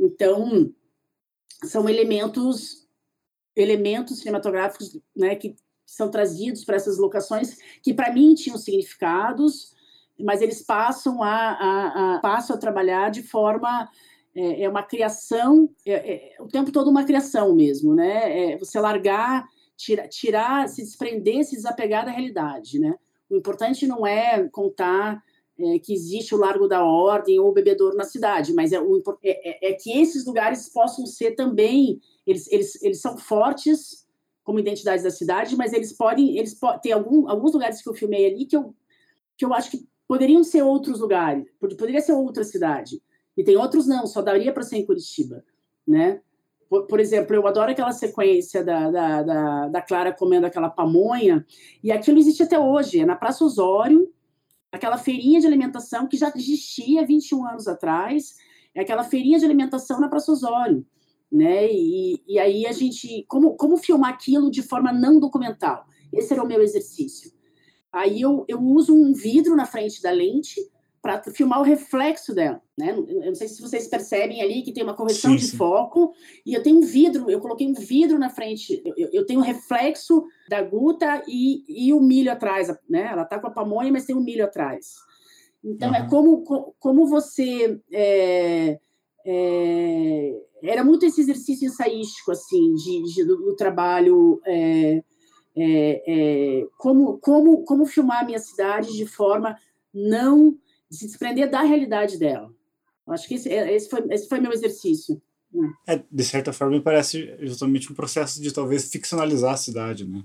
Então, 0.00 0.72
são 1.62 1.88
elementos 1.88 2.85
elementos 3.56 4.18
cinematográficos 4.18 4.98
né, 5.16 5.34
que 5.34 5.56
são 5.86 6.10
trazidos 6.10 6.64
para 6.64 6.76
essas 6.76 6.98
locações 6.98 7.56
que 7.82 7.94
para 7.94 8.12
mim 8.12 8.34
tinham 8.34 8.58
significados, 8.58 9.74
mas 10.18 10.42
eles 10.42 10.62
passam 10.62 11.22
a, 11.22 11.30
a, 11.30 12.16
a 12.16 12.20
passam 12.20 12.56
a 12.56 12.58
trabalhar 12.58 13.10
de 13.10 13.22
forma 13.22 13.88
é, 14.34 14.64
é 14.64 14.68
uma 14.68 14.82
criação 14.82 15.70
é, 15.86 15.92
é, 15.92 16.42
o 16.42 16.46
tempo 16.48 16.70
todo 16.70 16.90
uma 16.90 17.04
criação 17.04 17.54
mesmo, 17.54 17.94
né? 17.94 18.52
É 18.52 18.58
você 18.58 18.78
largar, 18.78 19.48
tira, 19.76 20.06
tirar, 20.08 20.68
se 20.68 20.82
desprender, 20.82 21.44
se 21.44 21.56
desapegar 21.56 22.04
da 22.04 22.10
realidade, 22.10 22.78
né? 22.78 22.94
O 23.30 23.36
importante 23.36 23.86
não 23.86 24.06
é 24.06 24.46
contar 24.48 25.22
é, 25.58 25.78
que 25.78 25.92
existe 25.92 26.34
o 26.34 26.38
Largo 26.38 26.68
da 26.68 26.84
Ordem 26.84 27.40
ou 27.40 27.48
o 27.48 27.52
Bebedouro 27.52 27.96
na 27.96 28.04
cidade, 28.04 28.52
mas 28.52 28.72
é, 28.72 28.76
é, 28.76 28.80
é, 29.22 29.70
é 29.70 29.72
que 29.74 29.90
esses 29.98 30.26
lugares 30.26 30.68
possam 30.68 31.06
ser 31.06 31.32
também 31.32 32.00
eles, 32.26 32.50
eles, 32.50 32.82
eles 32.82 33.00
são 33.00 33.16
fortes 33.16 34.06
como 34.44 34.60
identidades 34.60 35.02
da 35.02 35.10
cidade, 35.10 35.56
mas 35.56 35.72
eles 35.72 35.92
podem, 35.92 36.38
eles 36.38 36.54
podem 36.54 36.80
ter 36.80 36.92
algum, 36.92 37.28
alguns 37.28 37.52
lugares 37.52 37.82
que 37.82 37.88
eu 37.88 37.94
filmei 37.94 38.26
ali 38.26 38.44
que 38.44 38.56
eu, 38.56 38.74
que 39.36 39.44
eu 39.44 39.52
acho 39.52 39.70
que 39.70 39.88
poderiam 40.06 40.44
ser 40.44 40.62
outros 40.62 41.00
lugares, 41.00 41.44
poderia 41.58 42.00
ser 42.00 42.12
outra 42.12 42.44
cidade. 42.44 43.02
E 43.36 43.42
tem 43.42 43.56
outros 43.56 43.86
não, 43.86 44.06
só 44.06 44.22
daria 44.22 44.52
para 44.52 44.62
ser 44.62 44.76
em 44.76 44.86
Curitiba, 44.86 45.44
né? 45.86 46.20
Por, 46.68 46.86
por, 46.86 47.00
exemplo, 47.00 47.34
eu 47.34 47.46
adoro 47.46 47.70
aquela 47.70 47.92
sequência 47.92 48.64
da, 48.64 48.90
da, 48.90 49.22
da, 49.22 49.68
da, 49.68 49.82
Clara 49.82 50.12
comendo 50.12 50.46
aquela 50.46 50.68
pamonha, 50.68 51.44
e 51.82 51.92
aquilo 51.92 52.18
existe 52.18 52.42
até 52.42 52.58
hoje, 52.58 53.00
é 53.00 53.06
na 53.06 53.14
Praça 53.14 53.44
Osório, 53.44 54.12
aquela 54.76 54.98
feirinha 54.98 55.40
de 55.40 55.46
alimentação 55.46 56.06
que 56.06 56.16
já 56.16 56.32
existia 56.34 57.06
21 57.06 57.46
anos 57.46 57.68
atrás, 57.68 58.34
é 58.74 58.80
aquela 58.80 59.04
feirinha 59.04 59.38
de 59.38 59.44
alimentação 59.44 60.00
na 60.00 60.08
Praça 60.08 60.32
Osório 60.32 60.86
né? 61.30 61.70
E, 61.70 62.22
e 62.26 62.38
aí 62.38 62.66
a 62.66 62.72
gente, 62.72 63.24
como, 63.28 63.56
como 63.56 63.76
filmar 63.76 64.10
aquilo 64.10 64.50
de 64.50 64.62
forma 64.62 64.92
não 64.92 65.18
documental? 65.18 65.84
Esse 66.12 66.32
era 66.32 66.42
o 66.42 66.46
meu 66.46 66.62
exercício. 66.62 67.32
Aí 67.92 68.20
eu, 68.20 68.44
eu 68.48 68.60
uso 68.60 68.94
um 68.94 69.12
vidro 69.12 69.56
na 69.56 69.66
frente 69.66 70.02
da 70.02 70.10
lente 70.10 70.60
para 71.06 71.22
filmar 71.32 71.60
o 71.60 71.62
reflexo 71.62 72.34
dela, 72.34 72.60
né? 72.76 72.90
Eu 72.90 73.26
não 73.26 73.34
sei 73.34 73.46
se 73.46 73.62
vocês 73.62 73.86
percebem 73.86 74.42
ali 74.42 74.62
que 74.62 74.72
tem 74.72 74.82
uma 74.82 74.94
correção 74.94 75.30
sim, 75.32 75.36
de 75.36 75.46
sim. 75.46 75.56
foco 75.56 76.12
e 76.44 76.52
eu 76.52 76.62
tenho 76.62 76.78
um 76.78 76.82
vidro, 76.82 77.30
eu 77.30 77.38
coloquei 77.38 77.66
um 77.66 77.74
vidro 77.74 78.18
na 78.18 78.28
frente, 78.28 78.82
eu, 78.96 79.08
eu 79.12 79.24
tenho 79.24 79.38
o 79.38 79.42
reflexo 79.42 80.24
da 80.48 80.60
guta 80.60 81.22
e, 81.28 81.64
e 81.68 81.92
o 81.92 82.00
milho 82.00 82.32
atrás, 82.32 82.68
né? 82.90 83.08
Ela 83.12 83.24
tá 83.24 83.38
com 83.38 83.46
a 83.46 83.52
pamonha, 83.52 83.92
mas 83.92 84.04
tem 84.04 84.16
o 84.16 84.20
milho 84.20 84.44
atrás. 84.44 84.96
Então, 85.62 85.90
uhum. 85.90 85.94
é 85.94 86.08
como, 86.08 86.74
como 86.78 87.06
você. 87.06 87.80
É, 87.92 88.78
é, 89.24 90.42
era 90.62 90.82
muito 90.82 91.06
esse 91.06 91.20
exercício 91.20 91.66
ensaístico, 91.66 92.32
assim, 92.32 92.74
de, 92.74 93.14
de 93.14 93.24
do, 93.24 93.36
do, 93.36 93.54
trabalho. 93.54 94.40
É, 94.44 95.02
é, 95.56 96.02
é, 96.06 96.66
como, 96.76 97.18
como, 97.18 97.62
como 97.62 97.86
filmar 97.86 98.22
a 98.22 98.26
minha 98.26 98.38
cidade 98.38 98.92
de 98.92 99.06
forma 99.06 99.56
não 99.94 100.54
se 100.90 101.06
desprender 101.06 101.50
da 101.50 101.62
realidade 101.62 102.18
dela. 102.18 102.50
Acho 103.08 103.28
que 103.28 103.34
esse, 103.34 103.48
esse, 103.48 103.88
foi, 103.88 104.04
esse 104.10 104.28
foi 104.28 104.40
meu 104.40 104.52
exercício. 104.52 105.20
É, 105.86 106.02
de 106.10 106.24
certa 106.24 106.52
forma, 106.52 106.76
me 106.76 106.82
parece 106.82 107.34
justamente 107.40 107.90
um 107.90 107.94
processo 107.94 108.42
de 108.42 108.52
talvez 108.52 108.90
ficcionalizar 108.90 109.54
a 109.54 109.56
cidade, 109.56 110.06
né? 110.06 110.22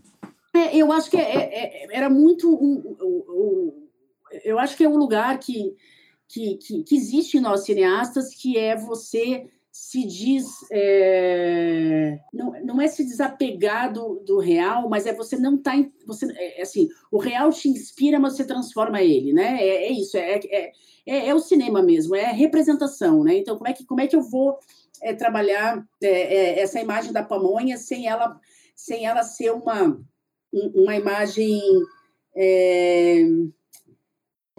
É, 0.54 0.76
eu 0.76 0.92
acho 0.92 1.10
que 1.10 1.18
é, 1.18 1.22
é, 1.22 1.86
é 1.86 1.96
era 1.96 2.10
muito 2.10 2.54
um, 2.54 2.96
um, 3.00 3.24
um, 3.30 3.88
eu 4.44 4.60
acho 4.60 4.76
que 4.76 4.84
é 4.84 4.90
um 4.90 4.98
lugar 4.98 5.40
que, 5.40 5.76
que, 6.28 6.58
que, 6.58 6.84
que, 6.84 6.96
existe 6.96 7.38
em 7.38 7.42
nós 7.42 7.64
cineastas, 7.64 8.34
que 8.34 8.58
é 8.58 8.76
você 8.76 9.48
se 9.92 10.06
diz 10.06 10.46
é, 10.72 12.18
não, 12.32 12.54
não 12.64 12.82
é 12.82 12.88
se 12.88 13.04
desapegar 13.04 13.92
do, 13.92 14.24
do 14.26 14.40
real, 14.40 14.88
mas 14.88 15.06
é 15.06 15.14
você 15.14 15.38
não 15.38 15.58
tá 15.58 15.74
você 16.08 16.32
é, 16.32 16.60
é, 16.60 16.62
assim 16.62 16.88
o 17.12 17.18
real 17.18 17.52
te 17.52 17.68
inspira, 17.68 18.18
mas 18.18 18.38
você 18.38 18.46
transforma 18.46 19.02
ele, 19.02 19.34
né? 19.34 19.62
É, 19.62 19.88
é 19.88 19.92
isso, 19.92 20.16
é, 20.16 20.40
é, 20.46 20.72
é, 21.06 21.28
é, 21.28 21.36
o 21.36 21.40
cinema 21.40 21.84
mesmo, 21.84 22.16
é 22.16 22.28
a 22.28 22.32
representação, 22.32 23.22
né? 23.22 23.36
Então 23.36 23.58
como 23.58 23.68
é 23.68 23.74
que 23.74 23.84
como 23.84 24.00
é 24.00 24.08
que 24.08 24.16
eu 24.16 24.22
vou 24.22 24.58
trabalhar 25.18 25.86
essa 26.02 26.80
imagem 26.80 27.12
da 27.12 27.24
pamonha 27.24 27.76
sem 27.76 28.08
ela 28.08 28.40
sem 28.74 29.06
ela 29.06 29.24
ser 29.24 29.52
uma 29.52 30.00
uma 30.54 30.96
imagem 30.96 31.60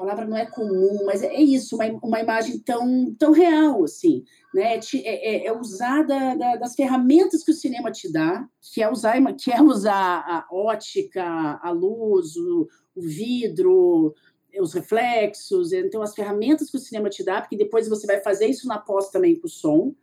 palavra 0.03 0.27
não 0.27 0.37
é 0.37 0.45
comum, 0.45 1.05
mas 1.07 1.23
é 1.23 1.41
isso, 1.41 1.77
uma, 1.77 1.85
uma 2.03 2.21
imagem 2.21 2.59
tão, 2.59 3.15
tão 3.15 3.31
real, 3.31 3.85
assim, 3.85 4.25
né? 4.53 4.75
É, 4.77 5.45
é, 5.45 5.47
é 5.47 5.53
usar 5.53 6.03
da, 6.03 6.35
da, 6.35 6.57
das 6.57 6.75
ferramentas 6.75 7.45
que 7.45 7.53
o 7.53 7.55
cinema 7.55 7.93
te 7.93 8.13
dá, 8.13 8.45
que 8.61 8.83
é 8.83 8.91
usar, 8.91 9.15
que 9.35 9.53
é 9.53 9.63
usar 9.63 10.25
a 10.27 10.47
ótica, 10.51 11.25
a 11.63 11.71
luz, 11.71 12.37
o, 12.37 12.69
o 12.97 13.01
vidro, 13.01 14.13
os 14.61 14.75
reflexos, 14.75 15.73
então 15.73 16.03
as 16.03 16.15
ferramentas 16.17 16.69
que 16.69 16.77
o 16.77 16.81
cinema 16.81 17.09
te 17.09 17.25
dá, 17.25 17.41
porque 17.41 17.57
depois 17.57 17.89
você 17.89 18.05
vai 18.05 18.21
fazer 18.21 18.47
isso 18.47 18.67
na 18.67 18.79
pós 18.79 19.09
também 19.09 19.39
com 19.39 19.47
o 19.47 19.51
som 19.51 19.95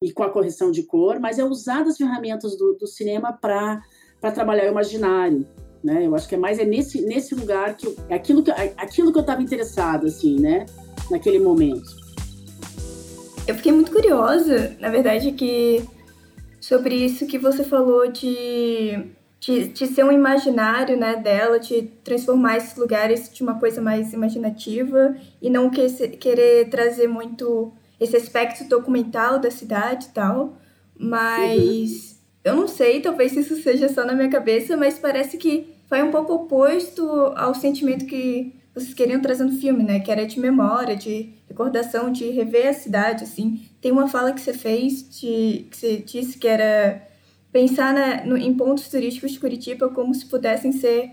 e 0.00 0.12
com 0.12 0.22
a 0.22 0.30
correção 0.30 0.70
de 0.70 0.84
cor, 0.84 1.18
mas 1.18 1.40
é 1.40 1.44
usar 1.44 1.84
das 1.84 1.96
ferramentas 1.96 2.56
do, 2.56 2.74
do 2.74 2.86
cinema 2.86 3.32
para 3.32 3.82
trabalhar 4.32 4.66
o 4.66 4.70
imaginário, 4.70 5.44
né? 5.82 6.06
Eu 6.06 6.14
acho 6.14 6.28
que 6.28 6.34
é 6.34 6.38
mais 6.38 6.58
é 6.58 6.64
nesse, 6.64 7.02
nesse 7.02 7.34
lugar 7.34 7.76
que 7.76 7.86
eu, 7.86 7.96
é 8.08 8.14
aquilo 8.14 8.42
que 8.42 8.50
é 8.50 8.72
aquilo 8.76 9.12
que 9.12 9.18
eu 9.18 9.22
estava 9.22 9.42
interessada 9.42 10.06
assim, 10.06 10.38
né? 10.38 10.66
Naquele 11.10 11.38
momento. 11.38 12.02
Eu 13.46 13.56
fiquei 13.56 13.72
muito 13.72 13.90
curiosa, 13.90 14.76
na 14.78 14.88
verdade, 14.88 15.32
que 15.32 15.84
sobre 16.60 16.94
isso 16.94 17.26
que 17.26 17.38
você 17.38 17.64
falou 17.64 18.10
de, 18.10 19.04
de, 19.40 19.68
de 19.68 19.86
ser 19.88 20.04
um 20.04 20.12
imaginário, 20.12 20.96
né, 20.96 21.16
dela, 21.16 21.58
de 21.58 21.82
transformar 22.04 22.56
esses 22.56 22.76
lugares 22.76 23.28
de 23.32 23.42
uma 23.42 23.58
coisa 23.58 23.82
mais 23.82 24.12
imaginativa 24.12 25.16
e 25.40 25.50
não 25.50 25.68
que, 25.68 25.88
querer 26.18 26.68
trazer 26.68 27.08
muito 27.08 27.72
esse 27.98 28.16
aspecto 28.16 28.64
documental 28.68 29.40
da 29.40 29.50
cidade 29.50 30.06
e 30.06 30.10
tal, 30.10 30.56
mas 30.96 31.90
uhum. 31.90 32.18
eu 32.44 32.56
não 32.56 32.68
sei, 32.68 33.00
talvez 33.00 33.36
isso 33.36 33.60
seja 33.60 33.88
só 33.88 34.04
na 34.04 34.14
minha 34.14 34.30
cabeça, 34.30 34.76
mas 34.76 35.00
parece 35.00 35.36
que 35.36 35.71
foi 35.92 36.02
um 36.02 36.10
pouco 36.10 36.32
oposto 36.32 37.06
ao 37.36 37.54
sentimento 37.54 38.06
que 38.06 38.50
vocês 38.74 38.94
queriam 38.94 39.20
trazer 39.20 39.44
no 39.44 39.52
filme, 39.52 39.82
né? 39.84 40.00
Que 40.00 40.10
era 40.10 40.24
de 40.24 40.40
memória, 40.40 40.96
de 40.96 41.34
recordação, 41.46 42.10
de 42.10 42.30
rever 42.30 42.68
a 42.68 42.72
cidade, 42.72 43.24
assim. 43.24 43.60
Tem 43.78 43.92
uma 43.92 44.08
fala 44.08 44.32
que 44.32 44.40
você 44.40 44.54
fez, 44.54 45.06
de, 45.20 45.66
que 45.70 45.76
você 45.76 45.96
disse 45.98 46.38
que 46.38 46.48
era 46.48 47.06
pensar 47.52 47.92
na, 47.92 48.24
no, 48.24 48.38
em 48.38 48.54
pontos 48.54 48.88
turísticos 48.88 49.32
de 49.32 49.38
Curitiba 49.38 49.90
como 49.90 50.14
se 50.14 50.24
pudessem 50.24 50.72
ser 50.72 51.10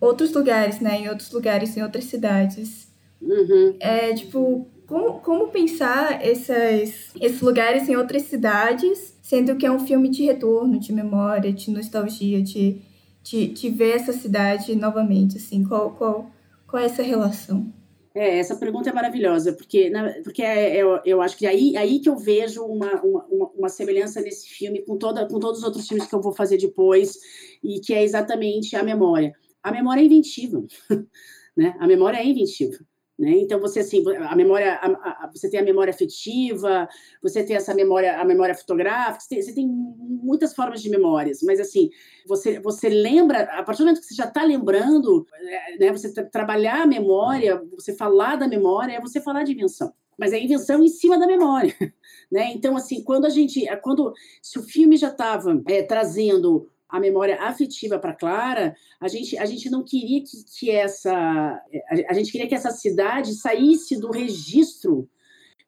outros 0.00 0.32
lugares, 0.32 0.80
né? 0.80 1.00
Em 1.00 1.10
outros 1.10 1.30
lugares, 1.30 1.76
em 1.76 1.82
outras 1.82 2.04
cidades. 2.04 2.88
Uhum. 3.20 3.76
É, 3.78 4.14
tipo, 4.14 4.66
como, 4.86 5.20
como 5.20 5.48
pensar 5.48 6.18
essas, 6.26 7.12
esses 7.20 7.42
lugares 7.42 7.86
em 7.90 7.96
outras 7.96 8.22
cidades, 8.22 9.18
sendo 9.20 9.54
que 9.56 9.66
é 9.66 9.70
um 9.70 9.86
filme 9.86 10.08
de 10.08 10.24
retorno, 10.24 10.80
de 10.80 10.94
memória, 10.94 11.52
de 11.52 11.70
nostalgia, 11.70 12.40
de 12.40 12.90
de, 13.22 13.48
de 13.48 13.70
ver 13.70 13.96
essa 13.96 14.12
cidade 14.12 14.74
novamente, 14.74 15.36
assim, 15.36 15.64
qual, 15.64 15.92
qual, 15.92 16.30
qual 16.66 16.82
é 16.82 16.86
essa 16.86 17.02
relação? 17.02 17.72
É, 18.14 18.38
essa 18.38 18.56
pergunta 18.56 18.90
é 18.90 18.92
maravilhosa, 18.92 19.54
porque, 19.54 19.90
porque 20.22 20.42
é, 20.42 20.76
eu, 20.76 21.00
eu 21.04 21.22
acho 21.22 21.36
que 21.36 21.46
aí, 21.46 21.76
aí 21.76 21.98
que 21.98 22.08
eu 22.08 22.16
vejo 22.16 22.62
uma, 22.62 23.00
uma, 23.02 23.26
uma 23.56 23.68
semelhança 23.70 24.20
nesse 24.20 24.48
filme 24.48 24.82
com, 24.82 24.98
toda, 24.98 25.26
com 25.26 25.40
todos 25.40 25.60
os 25.60 25.64
outros 25.64 25.88
filmes 25.88 26.06
que 26.06 26.14
eu 26.14 26.20
vou 26.20 26.32
fazer 26.32 26.58
depois, 26.58 27.16
e 27.62 27.80
que 27.80 27.94
é 27.94 28.02
exatamente 28.02 28.76
a 28.76 28.82
memória. 28.82 29.34
A 29.62 29.72
memória 29.72 30.02
é 30.02 30.04
inventiva, 30.04 30.62
né? 31.56 31.74
A 31.78 31.86
memória 31.86 32.18
é 32.18 32.26
inventiva. 32.26 32.76
Né? 33.22 33.34
Então 33.36 33.60
você 33.60 33.78
assim, 33.78 34.02
a 34.28 34.34
memória, 34.34 34.74
a, 34.82 34.86
a, 34.86 35.30
você 35.32 35.48
tem 35.48 35.60
a 35.60 35.62
memória 35.62 35.92
afetiva, 35.92 36.88
você 37.22 37.44
tem 37.44 37.54
essa 37.54 37.72
memória, 37.72 38.20
a 38.20 38.24
memória 38.24 38.52
fotográfica, 38.52 39.20
você 39.20 39.28
tem, 39.28 39.42
você 39.42 39.54
tem, 39.54 39.68
muitas 39.68 40.52
formas 40.52 40.82
de 40.82 40.90
memórias, 40.90 41.40
mas 41.40 41.60
assim, 41.60 41.88
você, 42.26 42.58
você 42.58 42.88
lembra, 42.88 43.42
a 43.42 43.62
partir 43.62 43.78
do 43.82 43.84
momento 43.84 44.00
que 44.00 44.06
você 44.06 44.14
já 44.16 44.24
está 44.24 44.42
lembrando, 44.42 45.24
é, 45.40 45.78
né, 45.78 45.92
você 45.92 46.12
trabalhar 46.24 46.82
a 46.82 46.86
memória, 46.86 47.62
você 47.76 47.94
falar 47.94 48.34
da 48.34 48.48
memória, 48.48 48.94
é 48.94 49.00
você 49.00 49.20
falar 49.20 49.44
de 49.44 49.52
invenção. 49.52 49.92
Mas 50.18 50.32
é 50.32 50.40
invenção 50.40 50.82
em 50.82 50.88
cima 50.88 51.16
da 51.16 51.26
memória, 51.26 51.74
né? 52.30 52.50
Então, 52.52 52.76
assim, 52.76 53.04
quando 53.04 53.24
a 53.24 53.30
gente, 53.30 53.64
quando 53.82 54.12
se 54.42 54.58
o 54.58 54.62
filme 54.64 54.96
já 54.96 55.08
estava 55.08 55.62
é, 55.68 55.82
trazendo 55.82 56.68
a 56.92 57.00
memória 57.00 57.40
afetiva 57.40 57.98
para 57.98 58.14
Clara, 58.14 58.76
a 59.00 59.08
gente, 59.08 59.38
a 59.38 59.46
gente 59.46 59.70
não 59.70 59.82
queria 59.82 60.20
que, 60.20 60.44
que 60.58 60.70
essa. 60.70 61.58
A, 62.06 62.12
gente 62.12 62.30
queria 62.30 62.46
que 62.46 62.54
essa 62.54 62.70
cidade 62.70 63.32
saísse 63.32 63.98
do 63.98 64.10
registro, 64.10 65.08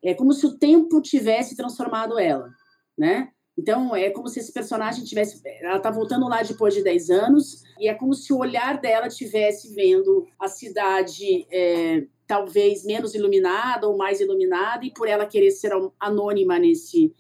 é 0.03 0.13
como 0.13 0.35
se 0.35 0.45
o 0.45 0.59
tempo 0.59 1.01
tivesse 1.01 1.57
transformado 1.57 2.19
ela, 2.19 2.51
né? 2.97 3.31
Então, 3.57 3.97
é 3.97 4.11
como 4.11 4.29
se 4.29 4.39
esse 4.39 4.53
personagem 4.53 5.03
tivesse. 5.03 5.41
Ela 5.63 5.79
está 5.79 5.91
voltando 5.91 6.29
lá 6.29 6.43
depois 6.43 6.75
de 6.75 6.83
10 6.83 7.09
anos, 7.09 7.63
e 7.81 7.89
é 7.89 7.95
como 7.95 8.13
se 8.13 8.31
o 8.31 8.39
olhar 8.39 8.79
dela 8.79 9.09
tivesse 9.09 9.75
vendo 9.75 10.29
a 10.39 10.47
cidade. 10.47 11.47
É, 11.51 12.07
talvez 12.27 12.85
menos 12.87 13.15
iluminada 13.15 13.87
ou 13.87 13.99
mais 13.99 14.19
iluminada, 14.19 14.85
e 14.85 14.91
por 14.91 15.07
ela 15.07 15.27
querer 15.27 15.51
ser 15.51 15.73
anônima 16.01 16.59
nesse, 16.59 17.15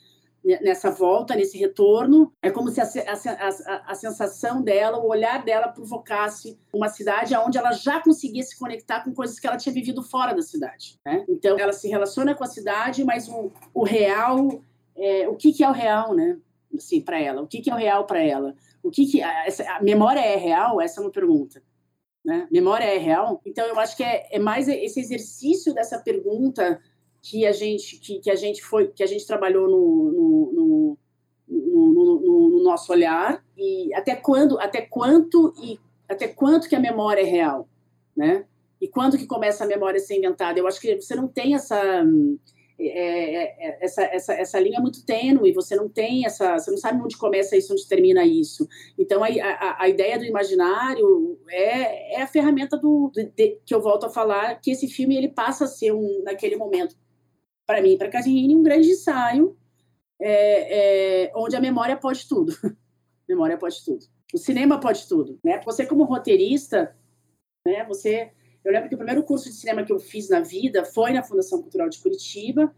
nessa 0.44 0.90
volta, 0.90 1.34
nesse 1.34 1.56
retorno. 1.56 2.30
É 2.42 2.50
como 2.50 2.68
se 2.68 2.80
a, 2.80 2.84
a, 2.84 3.48
a, 3.48 3.92
a, 3.92 3.94
sensação 3.94 4.62
dela, 4.62 4.98
o 4.98 5.08
olhar 5.08 5.42
dela 5.42 5.68
provocasse 5.68 6.58
uma 6.72 6.88
cidade 6.88 7.34
onde 7.36 7.56
ela 7.56 7.72
já 7.72 8.02
conseguia 8.02 8.42
se 8.42 8.58
conectar 8.58 9.02
com 9.02 9.14
coisas 9.14 9.38
que 9.40 9.46
ela 9.46 9.56
tinha 9.56 9.72
vivido 9.72 10.02
fora 10.02 10.34
da 10.34 10.42
cidade. 10.42 10.98
Né? 11.04 11.24
Então, 11.28 11.58
ela 11.58 11.72
se 11.72 11.88
relaciona 11.88 12.34
com 12.34 12.44
a 12.44 12.48
cidade, 12.48 13.02
mas 13.04 13.28
o, 13.28 13.50
o 13.72 13.84
real, 13.84 14.60
é, 14.94 15.26
o 15.28 15.34
que, 15.34 15.52
que 15.52 15.64
é 15.64 15.68
o 15.68 15.72
real, 15.72 16.14
né? 16.14 16.36
Assim, 16.76 17.00
para 17.00 17.18
ela, 17.18 17.40
o 17.40 17.46
que, 17.46 17.62
que 17.62 17.70
é 17.70 17.74
o 17.74 17.78
real 17.78 18.04
para 18.04 18.20
ela? 18.20 18.54
O 18.82 18.90
que, 18.90 19.06
que 19.06 19.22
essa, 19.22 19.62
a 19.72 19.82
memória 19.82 20.20
é 20.20 20.36
real? 20.36 20.80
Essa 20.80 21.00
é 21.00 21.04
uma 21.04 21.10
pergunta. 21.10 21.62
Né? 22.24 22.48
Memória 22.50 22.84
é 22.84 22.98
real? 22.98 23.40
Então, 23.46 23.66
eu 23.66 23.78
acho 23.78 23.96
que 23.96 24.02
é, 24.02 24.26
é 24.30 24.38
mais 24.38 24.66
esse 24.66 24.98
exercício 24.98 25.72
dessa 25.72 25.98
pergunta 25.98 26.80
que 27.24 27.46
a 27.46 27.52
gente 27.52 27.96
que, 27.98 28.20
que 28.20 28.30
a 28.30 28.36
gente 28.36 28.62
foi 28.62 28.88
que 28.88 29.02
a 29.02 29.06
gente 29.06 29.26
trabalhou 29.26 29.66
no, 29.66 30.12
no, 30.12 30.98
no, 31.48 32.20
no, 32.20 32.50
no 32.50 32.62
nosso 32.62 32.92
olhar 32.92 33.42
e 33.56 33.94
até 33.94 34.14
quando 34.14 34.60
até 34.60 34.82
quanto 34.82 35.54
e 35.62 35.80
até 36.06 36.28
quanto 36.28 36.68
que 36.68 36.76
a 36.76 36.80
memória 36.80 37.22
é 37.22 37.24
real, 37.24 37.66
né? 38.14 38.44
E 38.78 38.86
quando 38.86 39.16
que 39.16 39.26
começa 39.26 39.64
a 39.64 39.66
memória 39.66 39.96
a 39.96 40.02
ser 40.02 40.18
inventada? 40.18 40.58
Eu 40.58 40.66
acho 40.66 40.78
que 40.78 41.00
você 41.00 41.14
não 41.14 41.26
tem 41.26 41.54
essa 41.54 42.04
é, 42.78 42.86
é, 42.88 43.68
é, 43.68 43.78
essa, 43.80 44.02
essa, 44.02 44.34
essa 44.34 44.60
linha 44.60 44.76
é 44.76 44.82
muito 44.82 45.06
tênue, 45.06 45.54
você 45.54 45.74
não 45.74 45.88
tem 45.88 46.26
essa, 46.26 46.58
você 46.58 46.70
não 46.70 46.76
sabe 46.76 47.02
onde 47.02 47.16
começa 47.16 47.56
isso, 47.56 47.72
onde 47.72 47.88
termina 47.88 48.26
isso. 48.26 48.68
Então 48.98 49.24
a, 49.24 49.28
a, 49.28 49.84
a 49.84 49.88
ideia 49.88 50.18
do 50.18 50.26
imaginário 50.26 51.38
é, 51.48 52.16
é 52.16 52.22
a 52.22 52.26
ferramenta 52.26 52.76
do 52.76 53.10
de, 53.14 53.58
que 53.64 53.74
eu 53.74 53.80
volto 53.80 54.04
a 54.04 54.10
falar 54.10 54.60
que 54.60 54.72
esse 54.72 54.88
filme 54.88 55.16
ele 55.16 55.28
passa 55.28 55.64
a 55.64 55.68
ser 55.68 55.92
um 55.92 56.22
naquele 56.22 56.56
momento 56.56 56.94
para 57.66 57.82
mim, 57.82 57.96
para 57.96 58.08
Casinhini, 58.08 58.56
um 58.56 58.62
grande 58.62 58.90
ensaio 58.90 59.56
é, 60.20 61.24
é, 61.26 61.32
onde 61.34 61.56
a 61.56 61.60
memória 61.60 61.96
pode 61.96 62.28
tudo. 62.28 62.52
memória 63.28 63.56
pode 63.56 63.84
tudo. 63.84 64.04
O 64.32 64.38
cinema 64.38 64.78
pode 64.78 65.06
tudo, 65.08 65.38
né? 65.44 65.60
Você 65.64 65.86
como 65.86 66.04
roteirista, 66.04 66.96
né? 67.66 67.84
Você, 67.84 68.30
eu 68.64 68.72
lembro 68.72 68.88
que 68.88 68.94
o 68.94 68.98
primeiro 68.98 69.22
curso 69.22 69.48
de 69.48 69.54
cinema 69.54 69.84
que 69.84 69.92
eu 69.92 69.98
fiz 69.98 70.28
na 70.28 70.40
vida 70.40 70.84
foi 70.84 71.12
na 71.12 71.22
Fundação 71.22 71.62
Cultural 71.62 71.88
de 71.88 71.98
Curitiba, 72.00 72.74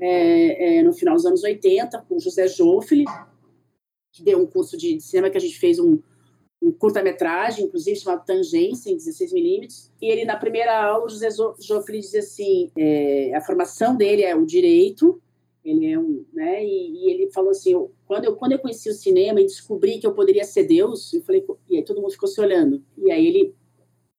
é, 0.00 0.78
é 0.78 0.82
no 0.82 0.92
final 0.92 1.14
dos 1.14 1.26
anos 1.26 1.42
80, 1.42 2.00
com 2.08 2.18
José 2.18 2.48
Joffre, 2.48 3.04
que 4.12 4.22
deu 4.22 4.40
um 4.40 4.46
curso 4.46 4.76
de 4.76 5.00
cinema 5.00 5.30
que 5.30 5.36
a 5.36 5.40
gente 5.40 5.58
fez 5.58 5.78
um, 5.78 6.00
um 6.64 6.72
curta-metragem, 6.72 7.66
inclusive 7.66 8.00
chamado 8.00 8.24
Tangência, 8.24 8.90
em 8.90 8.96
16mm. 8.96 9.90
E 10.00 10.06
ele, 10.06 10.24
na 10.24 10.36
primeira 10.36 10.82
aula, 10.82 11.04
o 11.04 11.08
José 11.08 11.28
Joffre 11.60 12.00
diz 12.00 12.14
assim: 12.14 12.70
é, 12.76 13.34
a 13.34 13.40
formação 13.42 13.94
dele 13.94 14.22
é 14.22 14.34
o 14.34 14.46
direito, 14.46 15.20
ele 15.62 15.92
é 15.92 15.98
um, 15.98 16.24
né? 16.32 16.64
E, 16.64 16.92
e 16.92 17.10
ele 17.10 17.30
falou 17.32 17.50
assim: 17.50 17.72
eu, 17.72 17.92
quando, 18.06 18.24
eu, 18.24 18.36
quando 18.36 18.52
eu 18.52 18.58
conheci 18.58 18.88
o 18.88 18.94
cinema 18.94 19.40
e 19.40 19.46
descobri 19.46 19.98
que 19.98 20.06
eu 20.06 20.14
poderia 20.14 20.44
ser 20.44 20.64
Deus, 20.64 21.12
eu 21.12 21.22
falei, 21.22 21.44
e 21.68 21.76
aí 21.76 21.84
todo 21.84 22.00
mundo 22.00 22.12
ficou 22.12 22.28
se 22.28 22.40
olhando. 22.40 22.82
E 22.96 23.12
aí 23.12 23.26
ele 23.26 23.54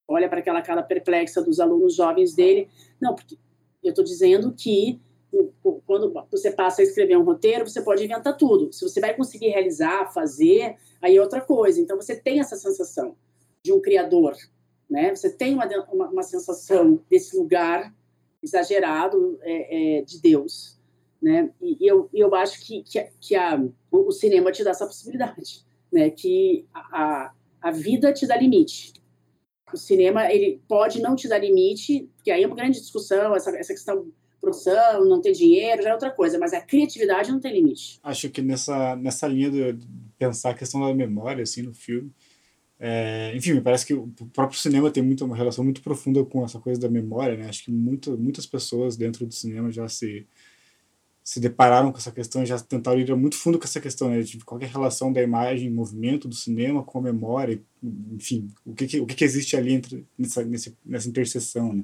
olha 0.08 0.30
para 0.30 0.40
aquela 0.40 0.62
cara 0.62 0.84
perplexa 0.84 1.42
dos 1.42 1.60
alunos 1.60 1.96
jovens 1.96 2.36
dele: 2.36 2.68
não, 3.02 3.16
porque 3.16 3.38
eu 3.84 3.90
estou 3.90 4.06
dizendo 4.06 4.54
que 4.54 5.00
quando 5.86 6.14
você 6.32 6.52
passa 6.52 6.82
a 6.82 6.84
escrever 6.84 7.18
um 7.18 7.24
roteiro, 7.24 7.68
você 7.68 7.82
pode 7.82 8.04
inventar 8.04 8.38
tudo. 8.38 8.72
Se 8.72 8.88
você 8.88 9.00
vai 9.00 9.14
conseguir 9.14 9.50
realizar, 9.50 10.12
fazer, 10.14 10.76
aí 11.02 11.16
é 11.18 11.22
outra 11.22 11.42
coisa. 11.42 11.80
Então 11.80 11.96
você 11.96 12.16
tem 12.16 12.40
essa 12.40 12.56
sensação 12.56 13.16
de 13.64 13.72
um 13.72 13.82
criador, 13.82 14.36
né? 14.90 15.14
Você 15.16 15.30
tem 15.30 15.54
uma, 15.54 15.66
uma, 15.92 16.10
uma 16.10 16.24
sensação 16.24 17.02
desse 17.10 17.36
lugar 17.38 17.94
exagerado 18.42 19.40
é, 19.42 20.00
é, 20.00 20.02
de 20.04 20.22
Deus, 20.22 20.80
né? 21.22 21.52
E, 21.62 21.84
e 21.84 21.88
eu, 21.88 22.10
eu 22.14 22.34
acho 22.36 22.66
que, 22.66 22.84
que, 22.84 23.10
que 23.20 23.36
a, 23.36 23.62
o 23.92 24.12
cinema 24.12 24.52
te 24.52 24.64
dá 24.64 24.72
essa 24.72 24.86
possibilidade, 24.86 25.66
né? 25.92 26.10
Que 26.10 26.68
a, 26.74 27.34
a 27.62 27.72
vida 27.72 28.14
te 28.14 28.28
dá 28.28 28.38
limite. 28.38 28.94
O 29.74 29.78
cinema 29.78 30.32
ele 30.32 30.62
pode 30.68 31.02
não 31.02 31.16
te 31.16 31.28
dar 31.28 31.40
limite, 31.40 32.10
que 32.24 32.30
aí 32.30 32.44
é 32.44 32.48
uma 32.48 32.56
grande 32.56 32.80
discussão 32.80 33.36
essa, 33.36 33.50
essa 33.58 33.74
questão 33.74 34.12
produção, 34.46 35.04
não 35.06 35.20
ter 35.20 35.32
dinheiro, 35.32 35.82
já 35.82 35.90
é 35.90 35.94
outra 35.94 36.12
coisa, 36.12 36.38
mas 36.38 36.54
a 36.54 36.62
criatividade 36.62 37.32
não 37.32 37.40
tem 37.40 37.54
limite. 37.54 38.00
Acho 38.04 38.30
que 38.30 38.42
nessa, 38.42 38.96
nessa 38.96 39.28
linha 39.28 39.50
de 39.50 39.78
pensar 40.18 40.52
a 40.52 40.54
questão 40.54 40.82
da 40.82 40.94
memória, 40.94 41.44
assim, 41.44 41.64
no 41.64 41.74
filme, 41.74 42.12
é, 42.80 43.34
enfim, 43.36 43.54
me 43.54 43.62
parece 43.62 43.86
que 43.86 43.94
o 43.94 44.08
próprio 44.34 44.60
cinema 44.60 44.92
tem 44.92 45.02
muito, 45.02 45.26
uma 45.26 45.36
relação 45.36 45.64
muito 45.64 45.82
profunda 45.82 46.24
com 46.24 46.44
essa 46.44 46.60
coisa 46.60 46.80
da 46.80 46.90
memória, 46.90 47.38
né? 47.38 47.48
Acho 47.48 47.64
que 47.64 47.72
muito, 47.72 48.18
muitas 48.18 48.46
pessoas 48.46 48.98
dentro 48.98 49.26
do 49.26 49.34
cinema 49.34 49.72
já 49.72 49.88
se, 49.88 50.28
se 51.24 51.40
depararam 51.40 51.92
com 51.92 51.98
essa 51.98 52.12
questão, 52.12 52.46
já 52.46 52.60
tentaram 52.60 53.00
ir 53.00 53.16
muito 53.16 53.38
fundo 53.38 53.58
com 53.58 53.64
essa 53.64 53.80
questão, 53.80 54.10
né? 54.10 54.22
De 54.22 54.40
qualquer 54.44 54.70
relação 54.70 55.12
da 55.12 55.22
imagem, 55.22 55.70
movimento 55.70 56.28
do 56.28 56.36
cinema 56.36 56.84
com 56.84 57.00
a 57.00 57.02
memória, 57.02 57.62
enfim, 58.12 58.50
o 58.66 58.74
que, 58.74 58.88
que 58.88 59.00
o 59.00 59.06
que, 59.06 59.16
que 59.16 59.24
existe 59.24 59.56
ali 59.56 59.74
entre, 59.74 60.06
nessa, 60.18 60.46
nessa 60.86 61.10
interseção, 61.10 61.74
né? 61.74 61.84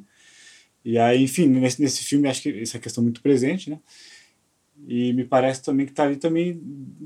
E 0.84 0.98
aí, 0.98 1.24
enfim, 1.24 1.48
nesse, 1.48 1.82
nesse 1.82 2.04
filme 2.04 2.28
acho 2.28 2.42
que 2.42 2.62
essa 2.62 2.80
questão 2.80 3.02
é 3.02 3.06
muito 3.06 3.22
presente, 3.22 3.70
né? 3.70 3.80
E 4.88 5.14
me 5.14 5.24
parece 5.24 5.62
também 5.62 5.86
que 5.86 5.92
tá 5.92 6.04
ali 6.04 6.16
também, 6.16 6.60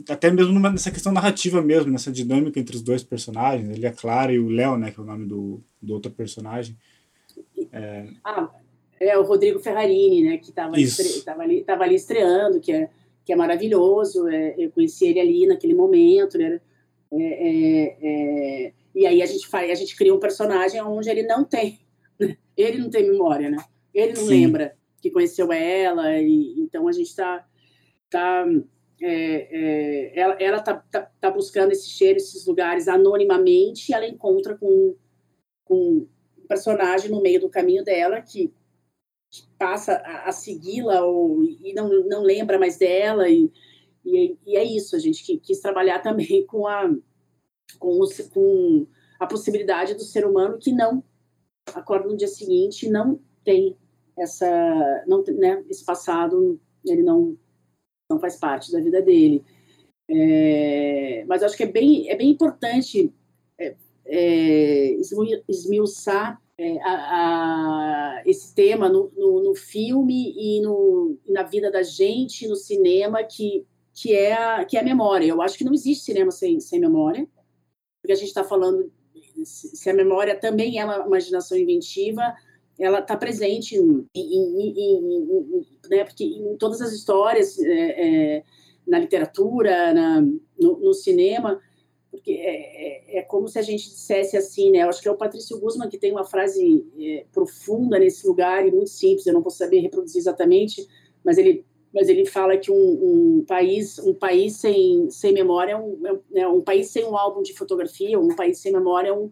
até 0.08 0.32
mesmo 0.32 0.54
numa, 0.54 0.70
nessa 0.70 0.92
questão 0.92 1.12
narrativa 1.12 1.62
mesmo, 1.62 1.92
nessa 1.92 2.12
dinâmica 2.12 2.60
entre 2.60 2.76
os 2.76 2.82
dois 2.82 3.04
personagens, 3.04 3.70
ele 3.70 3.86
é 3.86 3.92
Clara 3.92 4.32
e 4.32 4.40
o 4.40 4.48
Léo, 4.48 4.78
né, 4.78 4.92
que 4.92 5.00
é 5.00 5.04
o 5.04 5.06
nome 5.06 5.26
do, 5.26 5.62
do 5.82 5.94
outro 5.94 6.10
personagem. 6.10 6.78
É... 7.74 8.08
Ah, 8.24 8.50
é 8.98 9.18
o 9.18 9.24
Rodrigo 9.24 9.60
Ferrarini, 9.60 10.24
né, 10.24 10.38
que 10.38 10.52
estava 10.52 10.80
estre... 10.80 11.30
ali, 11.38 11.64
tava 11.64 11.84
ali 11.84 11.96
estreando, 11.96 12.62
que 12.62 12.72
é, 12.72 12.90
que 13.26 13.34
é 13.34 13.36
maravilhoso, 13.36 14.26
é, 14.30 14.56
eu 14.58 14.72
conheci 14.72 15.08
ele 15.08 15.20
ali 15.20 15.46
naquele 15.46 15.74
momento, 15.74 16.38
né, 16.38 16.62
é, 17.12 17.24
é, 17.24 17.98
é, 18.02 18.74
e 18.96 19.06
aí 19.06 19.22
a 19.22 19.26
gente, 19.26 19.48
faz, 19.48 19.70
a 19.70 19.76
gente 19.76 19.98
cria 19.98 20.16
um 20.16 20.20
personagem 20.20 20.82
onde 20.82 21.10
ele 21.10 21.24
não 21.24 21.44
tem 21.44 21.80
ele 22.58 22.78
não 22.78 22.90
tem 22.90 23.10
memória, 23.10 23.50
né? 23.50 23.58
Ele 23.94 24.14
não 24.14 24.24
Sim. 24.24 24.30
lembra 24.30 24.76
que 25.02 25.12
conheceu 25.12 25.52
ela, 25.52 26.18
e 26.20 26.60
então 26.60 26.88
a 26.88 26.92
gente 26.92 27.08
está. 27.08 27.48
Tá, 28.10 28.46
é, 29.02 29.12
é, 29.52 30.20
ela 30.20 30.34
ela 30.40 30.60
tá, 30.62 30.76
tá, 30.90 31.12
tá, 31.20 31.30
buscando 31.30 31.72
esse 31.72 31.90
cheiro, 31.90 32.18
esses 32.18 32.46
lugares 32.46 32.88
anonimamente, 32.88 33.92
e 33.92 33.96
ela 33.96 34.08
encontra 34.08 34.56
com, 34.56 34.96
com 35.66 36.08
um 36.38 36.48
personagem 36.48 37.12
no 37.12 37.22
meio 37.22 37.42
do 37.42 37.50
caminho 37.50 37.84
dela 37.84 38.22
que, 38.22 38.54
passa 39.58 39.96
a, 39.96 40.30
a 40.30 40.32
segui-la 40.32 41.02
e 41.62 41.74
não, 41.74 41.90
não 42.08 42.24
lembra 42.24 42.60
mais 42.60 42.78
dela, 42.78 43.30
e, 43.30 43.52
e, 44.06 44.38
e, 44.46 44.56
é 44.56 44.64
isso, 44.64 44.96
a 44.96 45.00
gente 45.00 45.38
quis 45.38 45.60
trabalhar 45.60 46.00
também 46.04 46.46
com 46.46 46.68
a, 46.68 46.90
com, 47.80 48.00
o, 48.00 48.08
com 48.30 48.88
a 49.20 49.28
possibilidade 49.28 49.94
do 49.94 50.04
ser 50.04 50.26
humano 50.26 50.58
que 50.58 50.72
não 50.72 51.04
acorda 51.74 52.08
no 52.08 52.18
dia 52.18 52.28
seguinte 52.28 52.86
e 52.86 52.90
não 52.90 53.20
tem 53.44 53.76
essa, 54.18 55.04
não, 55.08 55.24
né, 55.24 55.64
esse 55.70 55.84
passado, 55.84 56.60
ele 56.86 57.04
não, 57.04 57.38
não 58.10 58.20
faz 58.20 58.38
parte 58.38 58.72
da 58.72 58.80
vida 58.80 59.02
dele. 59.02 59.44
É, 60.10 61.26
mas 61.28 61.44
acho 61.44 61.58
que 61.58 61.64
é 61.64 61.68
bem, 61.68 62.10
é 62.10 62.16
bem 62.16 62.30
importante 62.30 63.12
é, 63.60 63.76
é, 64.06 64.98
esmiuçar 65.50 66.40
é, 66.58 66.80
a, 66.82 66.94
a, 66.94 68.24
esse 68.26 68.54
tema 68.54 68.88
no, 68.88 69.12
no, 69.16 69.44
no 69.44 69.56
filme 69.56 70.34
e, 70.38 70.62
no, 70.62 71.18
na 71.28 71.44
vida 71.44 71.72
da 71.72 71.84
gente, 71.84 72.48
no 72.48 72.56
cinema, 72.56 73.24
que, 73.24 73.66
que, 73.94 74.14
é 74.14 74.34
a, 74.34 74.64
que 74.64 74.78
é 74.78 74.80
a 74.80 74.84
memória. 74.84 75.26
Eu 75.26 75.42
acho 75.42 75.58
que 75.58 75.66
não 75.66 75.74
existe 75.74 76.06
cinema 76.06 76.32
sem, 76.32 76.60
sem 76.60 76.80
memória, 76.80 77.28
porque 78.02 78.14
a 78.14 78.16
gente 78.16 78.28
está 78.28 78.44
falando 78.44 78.92
se 79.46 79.90
a 79.90 79.94
memória 79.94 80.36
também 80.36 80.80
é 80.80 80.86
uma 80.86 81.06
imaginação 81.06 81.58
inventiva, 81.58 82.36
ela 82.78 83.00
está 83.00 83.16
presente 83.16 83.76
em, 83.76 84.08
em, 84.16 84.74
em, 84.78 85.66
né, 85.90 86.04
porque 86.04 86.24
em 86.24 86.58
todas 86.58 86.82
as 86.82 86.92
histórias, 86.92 87.58
é, 87.60 88.38
é, 88.38 88.44
na 88.86 89.00
literatura, 89.00 89.94
na, 89.94 90.22
no, 90.22 90.80
no, 90.80 90.94
cinema, 90.94 91.60
porque 92.12 92.32
é, 92.32 93.18
é, 93.18 93.20
é, 93.20 93.22
como 93.24 93.48
se 93.48 93.58
a 93.58 93.62
gente 93.62 93.90
dissesse 93.90 94.38
assim, 94.38 94.72
né? 94.72 94.84
Eu 94.84 94.90
acho 94.90 95.02
que 95.02 95.08
é 95.08 95.12
o 95.12 95.18
Patrício 95.18 95.60
Guzman 95.60 95.90
que 95.90 95.98
tem 95.98 96.12
uma 96.12 96.24
frase 96.24 96.86
é, 97.00 97.26
profunda 97.32 97.98
nesse 97.98 98.26
lugar 98.28 98.66
e 98.66 98.72
muito 98.72 98.90
simples. 98.90 99.26
Eu 99.26 99.34
não 99.34 99.42
vou 99.42 99.52
saber 99.52 99.80
reproduzir 99.80 100.20
exatamente, 100.20 100.88
mas 101.24 101.38
ele 101.38 101.66
mas 101.96 102.10
ele 102.10 102.26
fala 102.26 102.58
que 102.58 102.70
um, 102.70 102.76
um, 102.76 103.46
país 103.48 103.98
um 104.00 104.14
país 104.14 104.58
sem, 104.58 105.10
sem 105.10 105.32
memória 105.32 105.72
é 105.72 105.78
um, 105.78 106.02
é 106.36 106.46
um 106.46 106.62
país 106.62 106.90
sem 106.90 107.06
um 107.06 107.16
álbum 107.16 107.42
de 107.42 107.54
fotografia 107.54 108.20
um 108.20 108.36
país 108.36 108.60
sem 108.60 108.74
memória 108.74 109.08
é 109.08 109.14
um, 109.14 109.32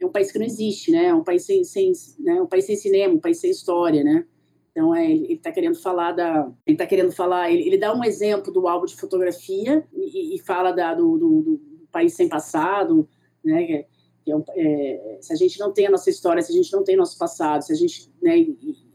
é 0.00 0.06
um 0.06 0.10
país 0.10 0.32
que 0.32 0.38
não 0.38 0.46
existe 0.46 0.90
né? 0.90 1.04
É 1.08 1.14
um 1.14 1.22
país 1.22 1.44
sem, 1.44 1.62
sem 1.64 1.92
né? 2.18 2.40
um 2.40 2.46
país 2.46 2.64
sem 2.64 2.76
cinema 2.76 3.12
um 3.12 3.20
país 3.20 3.38
sem 3.38 3.50
história 3.50 4.02
né? 4.02 4.24
Então 4.70 4.94
é, 4.94 5.04
ele 5.04 5.34
está 5.34 5.52
querendo 5.52 5.74
falar 5.74 6.12
da 6.12 6.50
ele 6.66 6.76
está 6.76 6.86
querendo 6.86 7.12
falar 7.12 7.52
ele, 7.52 7.66
ele, 7.66 7.76
dá 7.76 7.94
um 7.94 8.02
exemplo 8.02 8.50
do 8.50 8.66
álbum 8.66 8.86
de 8.86 8.96
fotografia 8.96 9.86
e, 9.92 10.34
e 10.34 10.38
fala 10.38 10.72
da, 10.72 10.94
do, 10.94 11.18
do, 11.18 11.42
do, 11.42 11.60
país 11.92 12.14
sem 12.14 12.26
passado 12.26 13.06
né? 13.44 13.66
Que, 13.66 13.86
que 14.24 14.32
é, 14.32 15.16
é, 15.16 15.18
se 15.20 15.30
a 15.30 15.36
gente 15.36 15.60
não 15.60 15.74
tem 15.74 15.86
a 15.86 15.90
nossa 15.90 16.08
história 16.08 16.40
se 16.40 16.52
a 16.52 16.56
gente 16.56 16.72
não 16.72 16.82
tem 16.82 16.96
nosso 16.96 17.18
passado 17.18 17.62
se 17.62 17.72
a 17.72 17.76
gente 17.76 18.10
né, 18.22 18.46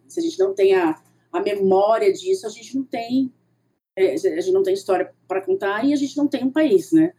se 0.08 0.20
a 0.20 0.24
gente 0.24 0.40
não 0.40 0.56
tem 0.56 0.74
a 0.74 1.00
a 1.34 1.42
memória 1.42 2.14
disso, 2.14 2.46
a 2.46 2.50
gente 2.50 2.78
não 2.78 2.84
tem, 2.84 3.34
é, 3.96 4.14
a 4.14 4.18
gente 4.18 4.52
não 4.52 4.62
tem 4.62 4.76
história 4.76 5.12
para 5.28 5.42
contar 5.42 5.84
e 5.84 5.92
a 5.92 5.96
gente 5.96 6.16
não 6.16 6.28
tem 6.28 6.44
um 6.44 6.52
país, 6.52 6.92
né? 6.92 7.12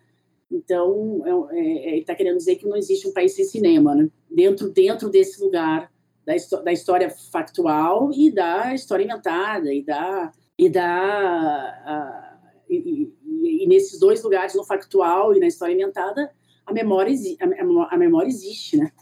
Então, 0.48 1.50
é, 1.50 1.59
é, 1.59 1.88
ele 1.88 2.00
está 2.03 2.14
querendo 2.14 2.37
dizer 2.37 2.55
que 2.55 2.66
não 2.66 2.77
existe 2.77 3.09
um 3.09 3.12
país 3.12 3.35
sem 3.35 3.44
cinema, 3.44 3.92
né? 3.92 4.09
Dentro, 4.31 4.70
dentro 4.70 5.11
desse 5.11 5.42
lugar 5.42 5.92
da, 6.24 6.35
da 6.62 6.72
história 6.72 7.11
factual 7.11 8.12
e 8.12 8.31
da 8.31 8.72
história 8.72 9.05
inventada 9.05 9.74
e 9.74 9.83
da 9.83 10.33
e 10.57 10.68
da 10.68 10.87
a, 10.87 12.38
e, 12.70 12.77
e, 12.77 13.64
e, 13.64 13.66
nesses 13.66 13.98
dois 13.98 14.22
lugares, 14.22 14.55
no 14.55 14.64
factual 14.64 15.35
e 15.35 15.40
na 15.40 15.48
história 15.48 15.74
inventada, 15.74 16.31
a 16.64 16.72
memória, 16.72 17.12
a, 17.40 17.94
a 17.94 17.98
memória 17.98 18.29
existe, 18.29 18.77
né? 18.77 18.92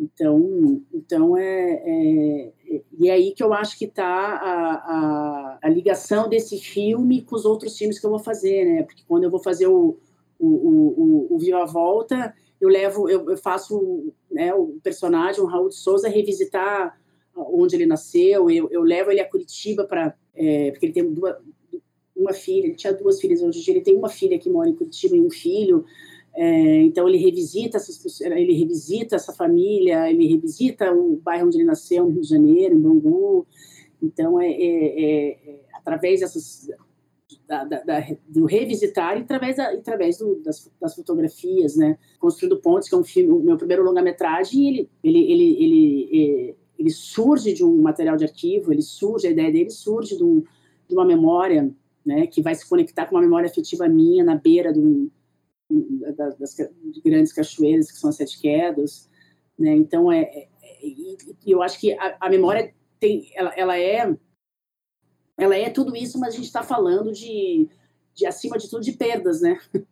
Então, 0.00 0.82
então 0.94 1.36
é, 1.36 1.72
é, 1.84 2.52
e 2.98 3.10
é 3.10 3.12
aí 3.12 3.34
que 3.34 3.42
eu 3.42 3.52
acho 3.52 3.78
que 3.78 3.84
está 3.84 4.06
a, 4.06 4.72
a, 4.74 5.58
a, 5.62 5.68
ligação 5.68 6.26
desse 6.26 6.58
filme 6.58 7.20
com 7.20 7.36
os 7.36 7.44
outros 7.44 7.76
filmes 7.76 7.98
que 7.98 8.06
eu 8.06 8.10
vou 8.10 8.18
fazer, 8.18 8.64
né? 8.64 8.82
Porque 8.84 9.02
quando 9.06 9.24
eu 9.24 9.30
vou 9.30 9.42
fazer 9.42 9.66
o, 9.66 9.98
o, 10.38 10.46
o, 10.48 11.34
o 11.34 11.38
Viva 11.38 11.66
Volta, 11.66 12.34
eu 12.58 12.70
levo, 12.70 13.10
eu, 13.10 13.28
eu 13.28 13.36
faço 13.36 14.10
né, 14.30 14.54
o 14.54 14.78
personagem, 14.82 15.42
o 15.42 15.46
Raul 15.46 15.68
de 15.68 15.76
Souza, 15.76 16.08
revisitar 16.08 16.98
onde 17.36 17.76
ele 17.76 17.86
nasceu, 17.86 18.50
eu, 18.50 18.68
eu 18.70 18.82
levo 18.82 19.10
ele 19.10 19.20
a 19.20 19.28
Curitiba 19.28 19.84
para, 19.84 20.16
é, 20.34 20.70
porque 20.70 20.86
ele 20.86 20.92
tem 20.94 21.12
duas, 21.12 21.36
uma 22.16 22.32
filha, 22.32 22.66
ele 22.66 22.74
tinha 22.74 22.92
duas 22.94 23.20
filhas, 23.20 23.42
hoje 23.42 23.58
em 23.58 23.62
dia 23.62 23.74
ele 23.74 23.84
tem 23.84 23.96
uma 23.96 24.08
filha 24.08 24.38
que 24.38 24.48
mora 24.48 24.68
em 24.68 24.74
Curitiba 24.74 25.14
e 25.14 25.20
um 25.20 25.30
filho, 25.30 25.84
é, 26.34 26.82
então 26.82 27.08
ele 27.08 27.18
revisita 27.18 27.76
essas, 27.76 28.20
ele 28.20 28.52
revisita 28.54 29.16
essa 29.16 29.32
família, 29.32 30.10
ele 30.10 30.26
revisita 30.26 30.92
o 30.92 31.16
bairro 31.16 31.46
onde 31.46 31.58
ele 31.58 31.64
nasceu, 31.64 32.04
no 32.04 32.10
Rio 32.10 32.22
de 32.22 32.28
Janeiro, 32.28 32.74
em 32.74 32.80
Bangu. 32.80 33.46
Então 34.02 34.40
é, 34.40 34.50
é, 34.50 34.56
é, 34.56 35.30
é 35.30 35.60
através 35.74 36.20
dessas 36.20 36.68
da, 37.46 37.64
da, 37.64 37.82
da, 37.82 38.06
do 38.28 38.44
revisitar 38.44 39.18
e 39.18 39.22
através, 39.22 39.58
através 39.58 40.18
do, 40.18 40.36
das, 40.36 40.70
das, 40.80 40.94
fotografias, 40.94 41.76
né? 41.76 41.98
Construindo 42.18 42.60
Pontes, 42.60 42.88
que 42.88 42.94
é 42.94 42.98
um 42.98 43.04
filme, 43.04 43.32
o 43.32 43.40
meu 43.40 43.56
primeiro 43.56 43.82
longa-metragem, 43.82 44.68
ele, 44.68 44.90
ele, 45.02 45.32
ele, 45.32 45.64
ele, 45.64 46.56
ele, 46.78 46.90
surge 46.90 47.52
de 47.52 47.64
um 47.64 47.82
material 47.82 48.16
de 48.16 48.24
arquivo, 48.24 48.72
ele 48.72 48.82
surge, 48.82 49.26
a 49.26 49.30
ideia 49.30 49.50
dele 49.50 49.70
surge 49.70 50.16
de, 50.16 50.22
um, 50.22 50.44
de 50.88 50.94
uma 50.94 51.04
memória, 51.04 51.68
né? 52.06 52.26
Que 52.28 52.40
vai 52.40 52.54
se 52.54 52.68
conectar 52.68 53.06
com 53.06 53.16
uma 53.16 53.22
memória 53.22 53.48
afetiva 53.48 53.88
minha 53.88 54.24
na 54.24 54.36
beira 54.36 54.72
de 54.72 54.78
um, 54.78 55.10
das, 56.16 56.36
das 56.36 56.56
grandes 57.04 57.32
cachoeiras, 57.32 57.90
que 57.90 57.98
são 57.98 58.10
as 58.10 58.16
Sete 58.16 58.40
Quedas. 58.40 59.08
Né? 59.58 59.74
Então, 59.74 60.10
é, 60.10 60.22
é, 60.22 60.48
é 60.72 60.94
eu 61.46 61.62
acho 61.62 61.78
que 61.78 61.92
a, 61.92 62.16
a 62.20 62.30
memória 62.30 62.74
tem, 62.98 63.30
ela, 63.34 63.52
ela, 63.56 63.78
é 63.78 64.16
ela 65.38 65.56
é 65.56 65.70
tudo 65.70 65.96
isso, 65.96 66.18
mas 66.18 66.34
a 66.34 66.36
gente 66.36 66.46
está 66.46 66.62
falando 66.62 67.12
de, 67.12 67.68
de, 68.14 68.26
acima 68.26 68.58
de 68.58 68.68
tudo, 68.68 68.82
de 68.82 68.92
perdas, 68.92 69.40
né? 69.40 69.58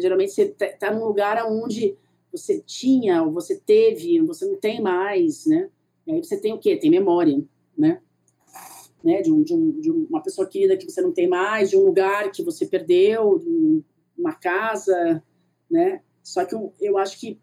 geralmente 0.00 0.32
você 0.32 0.42
está 0.42 0.68
tá 0.68 0.94
num 0.94 1.04
lugar 1.04 1.44
onde 1.46 1.96
você 2.30 2.60
tinha, 2.60 3.22
ou 3.22 3.32
você 3.32 3.58
teve, 3.58 4.20
você 4.20 4.46
não 4.46 4.56
tem 4.56 4.80
mais, 4.80 5.46
né? 5.46 5.70
E 6.06 6.12
aí 6.12 6.24
você 6.24 6.40
tem 6.40 6.52
o 6.52 6.58
quê? 6.58 6.76
Tem 6.76 6.90
memória, 6.90 7.42
né? 7.76 8.00
né? 9.02 9.22
De, 9.22 9.32
um, 9.32 9.42
de, 9.42 9.54
um, 9.54 9.80
de 9.80 9.90
uma 9.90 10.22
pessoa 10.22 10.46
querida 10.46 10.76
que 10.76 10.90
você 10.90 11.00
não 11.00 11.12
tem 11.12 11.28
mais, 11.28 11.70
de 11.70 11.76
um 11.76 11.84
lugar 11.84 12.30
que 12.30 12.42
você 12.42 12.66
perdeu, 12.66 13.38
de 13.38 13.82
uma 14.18 14.34
casa, 14.34 15.22
né? 15.70 16.02
Só 16.22 16.44
que 16.44 16.54
eu, 16.54 16.74
eu 16.80 16.98
acho 16.98 17.18
que 17.18 17.40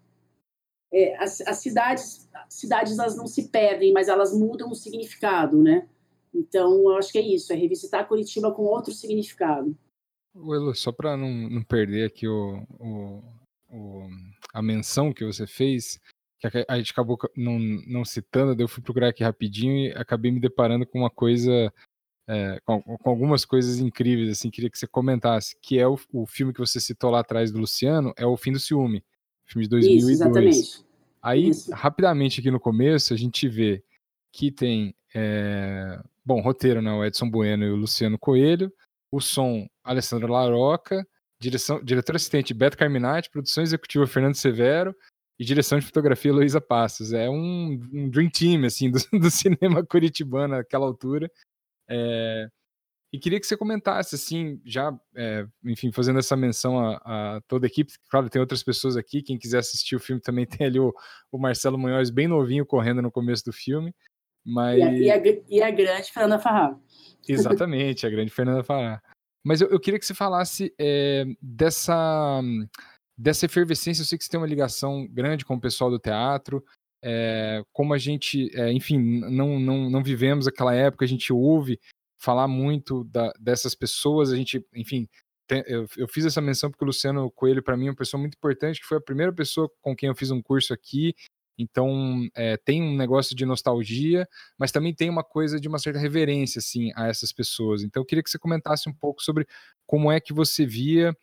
é, 0.93 1.15
as, 1.17 1.41
as, 1.41 1.57
cidades, 1.57 2.29
cidades 2.49 2.97
elas 2.99 3.17
não 3.17 3.27
se 3.27 3.49
perdem, 3.49 3.91
mas 3.93 4.07
elas 4.07 4.37
mudam 4.37 4.69
o 4.69 4.75
significado, 4.75 5.61
né? 5.61 5.87
Então, 6.33 6.73
eu 6.89 6.97
acho 6.97 7.11
que 7.11 7.17
é 7.17 7.21
isso, 7.21 7.53
é 7.53 7.55
revisitar 7.55 8.07
Curitiba 8.07 8.51
com 8.51 8.63
outro 8.63 8.93
significado. 8.93 9.75
Elo, 10.35 10.75
só 10.75 10.91
para 10.91 11.15
não, 11.15 11.31
não 11.49 11.63
perder 11.63 12.07
aqui 12.07 12.27
o, 12.27 12.61
o, 12.77 13.23
o, 13.69 14.07
a 14.53 14.61
menção 14.61 15.13
que 15.13 15.25
você 15.25 15.47
fez, 15.47 15.99
que 16.39 16.65
a 16.67 16.77
gente 16.77 16.91
acabou 16.91 17.17
não, 17.35 17.57
não 17.87 18.03
citando, 18.03 18.61
eu 18.61 18.67
fui 18.67 18.83
procurar 18.83 19.09
aqui 19.09 19.23
rapidinho 19.23 19.87
e 19.87 19.91
acabei 19.93 20.31
me 20.31 20.39
deparando 20.39 20.85
com 20.85 20.99
uma 20.99 21.09
coisa, 21.09 21.73
é, 22.27 22.59
com, 22.65 22.81
com, 22.81 23.09
algumas 23.09 23.45
coisas 23.45 23.79
incríveis, 23.79 24.29
assim, 24.29 24.49
queria 24.49 24.69
que 24.69 24.77
você 24.77 24.87
comentasse, 24.87 25.55
que 25.61 25.77
é 25.77 25.87
o, 25.87 25.97
o 26.11 26.25
filme 26.25 26.53
que 26.53 26.59
você 26.59 26.79
citou 26.79 27.11
lá 27.11 27.19
atrás 27.19 27.51
do 27.51 27.59
Luciano, 27.59 28.13
é 28.17 28.25
O 28.25 28.35
Fim 28.35 28.51
do 28.51 28.59
Ciúme, 28.59 29.03
filme 29.45 29.65
de 29.65 29.69
2002. 29.69 30.03
Isso, 30.03 30.11
exatamente. 30.11 30.85
Aí, 31.21 31.49
Isso. 31.49 31.71
rapidamente 31.71 32.39
aqui 32.39 32.51
no 32.51 32.59
começo, 32.59 33.13
a 33.13 33.17
gente 33.17 33.47
vê 33.47 33.83
que 34.31 34.51
tem, 34.51 34.95
é, 35.13 35.99
bom, 36.23 36.41
roteiro, 36.41 36.81
né, 36.81 36.91
o 36.91 37.05
Edson 37.05 37.29
Bueno 37.29 37.63
e 37.63 37.71
o 37.71 37.75
Luciano 37.75 38.17
Coelho, 38.17 38.71
o 39.11 39.21
som, 39.21 39.67
Alessandro 39.83 40.31
Laroca, 40.31 41.07
direção, 41.39 41.83
diretor 41.83 42.15
assistente 42.15 42.53
Beto 42.53 42.77
Carminati, 42.77 43.29
produção 43.29 43.63
executiva 43.63 44.07
Fernando 44.07 44.35
Severo 44.35 44.95
e 45.39 45.45
direção 45.45 45.79
de 45.79 45.85
fotografia 45.85 46.33
Luísa 46.33 46.59
Passos. 46.59 47.13
É 47.13 47.29
um, 47.29 47.79
um, 47.93 48.09
dream 48.09 48.29
team 48.29 48.65
assim 48.65 48.89
do, 48.91 48.99
do 49.19 49.29
cinema 49.29 49.85
curitibano 49.85 50.55
naquela 50.55 50.85
altura. 50.85 51.29
É, 51.89 52.47
e 53.15 53.19
queria 53.19 53.39
que 53.39 53.47
você 53.47 53.55
comentasse, 53.55 54.13
assim, 54.13 54.59
já, 54.65 54.93
é, 55.15 55.47
enfim, 55.63 55.89
fazendo 55.89 56.19
essa 56.19 56.35
menção 56.35 56.77
a, 56.77 56.97
a, 57.37 57.41
toda 57.47 57.65
a 57.65 57.69
equipe. 57.69 57.93
Claro, 58.09 58.29
tem 58.29 58.41
outras 58.41 58.61
pessoas 58.61 58.97
aqui. 58.97 59.21
Quem 59.21 59.37
quiser 59.37 59.59
assistir 59.59 59.95
o 59.95 59.99
filme 60.01 60.21
também 60.21 60.45
tem 60.45 60.67
ali 60.67 60.79
o, 60.79 60.93
o 61.31 61.37
Marcelo 61.37 61.77
Munhoz 61.77 62.09
bem 62.09 62.27
novinho 62.27 62.65
correndo 62.65 63.01
no 63.01 63.09
começo 63.09 63.45
do 63.45 63.53
filme. 63.53 63.95
Mas... 64.45 64.79
E, 64.79 64.83
a, 64.83 64.91
e, 64.93 65.11
a, 65.11 65.43
e 65.47 65.63
a 65.63 65.71
grande 65.71 66.11
Fernanda 66.11 66.39
Farrar. 66.39 66.77
Exatamente, 67.27 68.05
a 68.05 68.09
grande 68.09 68.31
Fernanda 68.31 68.63
Farrar. 68.63 69.01
Mas 69.45 69.61
eu, 69.61 69.69
eu 69.69 69.79
queria 69.79 69.99
que 69.99 70.05
você 70.05 70.13
falasse 70.13 70.73
é, 70.77 71.23
dessa, 71.41 72.41
dessa 73.17 73.45
efervescência. 73.45 74.01
Eu 74.01 74.05
sei 74.05 74.17
que 74.17 74.25
você 74.25 74.29
tem 74.29 74.39
uma 74.39 74.47
ligação 74.47 75.07
grande 75.07 75.45
com 75.45 75.55
o 75.55 75.61
pessoal 75.61 75.89
do 75.89 75.99
teatro. 75.99 76.61
É, 77.03 77.63
como 77.71 77.93
a 77.93 77.97
gente, 77.97 78.49
é, 78.57 78.71
enfim, 78.71 78.97
não, 78.97 79.59
não, 79.59 79.89
não 79.89 80.03
vivemos 80.03 80.47
aquela 80.47 80.73
época, 80.73 81.05
a 81.05 81.07
gente 81.07 81.31
ouve 81.31 81.79
falar 82.17 82.47
muito 82.47 83.03
da, 83.05 83.31
dessas 83.39 83.75
pessoas, 83.75 84.31
a 84.31 84.35
gente, 84.35 84.65
enfim, 84.73 85.07
tem, 85.47 85.63
eu, 85.67 85.85
eu, 85.97 86.07
fiz 86.07 86.25
essa 86.25 86.41
menção 86.41 86.71
porque 86.71 86.83
o 86.83 86.87
Luciano 86.87 87.29
Coelho, 87.31 87.61
para 87.61 87.77
mim, 87.77 87.87
é 87.87 87.89
uma 87.91 87.95
pessoa 87.95 88.19
muito 88.19 88.35
importante, 88.35 88.79
que 88.81 88.87
foi 88.87 88.97
a 88.97 89.01
primeira 89.01 89.31
pessoa 89.31 89.69
com 89.81 89.95
quem 89.95 90.09
eu 90.09 90.15
fiz 90.15 90.31
um 90.31 90.41
curso 90.41 90.73
aqui, 90.73 91.13
então, 91.57 92.27
é, 92.35 92.57
tem 92.57 92.81
um 92.81 92.95
negócio 92.97 93.35
de 93.35 93.45
nostalgia, 93.45 94.27
mas 94.57 94.71
também 94.71 94.93
tem 94.93 95.09
uma 95.09 95.23
coisa 95.23 95.59
de 95.59 95.67
uma 95.67 95.79
certa 95.79 95.99
reverência, 95.99 96.59
assim, 96.59 96.91
a 96.95 97.07
essas 97.07 97.31
pessoas. 97.31 97.83
Então, 97.83 98.01
eu 98.01 98.05
queria 98.05 98.23
que 98.23 98.29
você 98.29 98.37
comentasse 98.37 98.89
um 98.89 98.93
pouco 98.93 99.21
sobre 99.21 99.47
como 99.87 100.11
é 100.11 100.19
que 100.19 100.33
você 100.33 100.65
via 100.65 101.15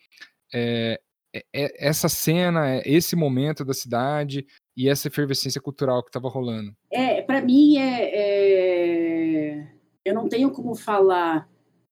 essa 1.52 2.08
cena, 2.08 2.82
esse 2.84 3.16
momento 3.16 3.64
da 3.64 3.72
cidade 3.72 4.46
e 4.76 4.88
essa 4.88 5.08
efervescência 5.08 5.60
cultural 5.60 6.02
que 6.02 6.08
estava 6.08 6.28
rolando. 6.28 6.74
É, 6.90 7.22
para 7.22 7.42
mim, 7.42 7.76
é, 7.78 8.10
é, 8.14 9.72
eu 10.04 10.14
não 10.14 10.28
tenho 10.28 10.50
como 10.50 10.74
falar 10.74 11.48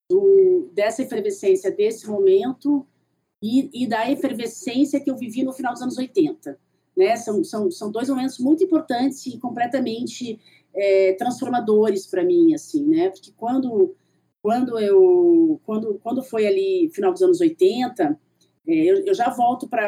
do, 0.08 0.70
dessa 0.72 1.02
efervescência 1.02 1.70
desse 1.70 2.08
momento 2.08 2.86
e, 3.42 3.84
e 3.84 3.86
da 3.86 4.10
efervescência 4.10 5.00
que 5.00 5.10
eu 5.10 5.16
vivi 5.16 5.42
no 5.42 5.52
final 5.52 5.72
dos 5.72 5.82
anos 5.82 5.98
80 5.98 6.58
né? 7.00 7.16
São, 7.16 7.42
são, 7.42 7.70
são 7.70 7.90
dois 7.90 8.08
momentos 8.08 8.38
muito 8.38 8.62
importantes 8.62 9.24
e 9.26 9.38
completamente 9.38 10.38
é, 10.74 11.14
transformadores 11.14 12.06
para 12.06 12.24
mim, 12.24 12.54
assim, 12.54 12.86
né? 12.86 13.08
Porque 13.08 13.32
quando 13.36 13.94
quando 14.42 14.78
eu 14.78 15.60
quando 15.64 15.98
quando 16.02 16.22
foi 16.22 16.46
ali 16.46 16.90
final 16.94 17.12
dos 17.12 17.22
anos 17.22 17.40
80, 17.40 18.04
é, 18.04 18.16
eu, 18.72 19.04
eu, 19.06 19.14
já 19.14 19.30
volto 19.30 19.68
para 19.68 19.86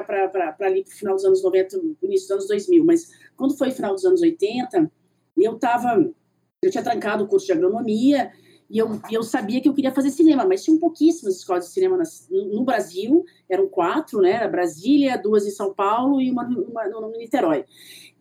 ali 0.60 0.84
para 0.84 0.92
o 0.92 0.96
final 0.96 1.14
dos 1.14 1.24
anos 1.24 1.42
90, 1.42 1.76
início 2.02 2.28
dos 2.28 2.30
anos 2.30 2.48
2000, 2.48 2.84
mas 2.84 3.10
quando 3.36 3.56
foi 3.56 3.70
final 3.70 3.94
dos 3.94 4.04
anos 4.04 4.20
80, 4.20 4.90
eu 5.36 5.54
estava 5.54 6.12
eu 6.62 6.70
tinha 6.70 6.84
trancado 6.84 7.24
o 7.24 7.26
curso 7.26 7.46
de 7.46 7.52
agronomia 7.52 8.30
e 8.70 8.78
eu, 8.78 8.88
eu 9.10 9.22
sabia 9.22 9.60
que 9.60 9.68
eu 9.68 9.74
queria 9.74 9.92
fazer 9.92 10.10
cinema, 10.10 10.46
mas 10.46 10.64
tinham 10.64 10.78
pouquíssimas 10.78 11.36
escolas 11.36 11.66
de 11.66 11.72
cinema 11.72 11.98
no, 12.30 12.44
no 12.54 12.64
Brasil, 12.64 13.22
eram 13.46 13.68
quatro, 13.68 14.20
né? 14.22 14.48
Brasília, 14.48 15.18
duas 15.18 15.46
em 15.46 15.50
São 15.50 15.74
Paulo 15.74 16.22
e 16.22 16.30
uma, 16.30 16.46
uma 16.46 16.88
no 16.88 17.12
Niterói. 17.18 17.66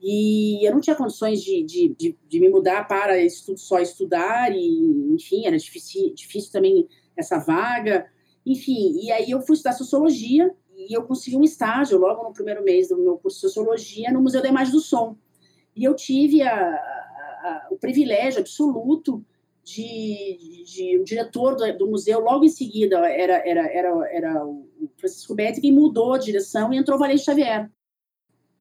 E 0.01 0.67
eu 0.67 0.73
não 0.73 0.81
tinha 0.81 0.95
condições 0.95 1.41
de, 1.41 1.63
de, 1.63 1.95
de, 1.97 2.17
de, 2.27 2.39
me 2.39 2.49
mudar 2.49 2.85
para 2.85 3.17
estudo, 3.23 3.59
só 3.59 3.79
estudar, 3.79 4.51
e 4.51 5.13
enfim, 5.13 5.45
era 5.45 5.57
difícil, 5.57 6.13
difícil 6.13 6.51
também 6.51 6.85
essa 7.15 7.37
vaga. 7.37 8.07
Enfim, 8.45 8.99
e 9.03 9.11
aí 9.11 9.31
eu 9.31 9.41
fui 9.41 9.55
estudar 9.55 9.73
sociologia 9.73 10.53
e 10.75 10.95
eu 10.95 11.03
consegui 11.03 11.37
um 11.37 11.43
estágio 11.43 11.97
logo 11.97 12.23
no 12.23 12.33
primeiro 12.33 12.63
mês 12.63 12.89
do 12.89 12.97
meu 12.97 13.17
curso 13.17 13.37
de 13.37 13.41
sociologia 13.41 14.11
no 14.11 14.21
Museu 14.21 14.41
da 14.41 14.49
Imagem 14.49 14.73
do 14.73 14.79
Som. 14.79 15.15
E 15.75 15.83
eu 15.83 15.95
tive 15.95 16.41
a, 16.41 16.53
a, 16.53 16.77
a, 17.43 17.67
o 17.71 17.77
privilégio 17.77 18.41
absoluto 18.41 19.23
de, 19.63 20.63
de, 20.65 20.97
o 20.99 21.03
diretor 21.03 21.55
do, 21.55 21.77
do, 21.77 21.87
museu, 21.87 22.19
logo 22.19 22.43
em 22.43 22.49
seguida, 22.49 22.97
era, 23.07 23.47
era, 23.47 23.67
era, 23.71 24.09
era 24.11 24.45
o 24.45 24.67
Francisco 24.97 25.35
Betti, 25.35 25.61
que 25.61 25.71
mudou 25.71 26.13
a 26.13 26.17
direção 26.17 26.73
e 26.73 26.77
entrou 26.77 26.97
Valente 26.97 27.23
Xavier. 27.23 27.69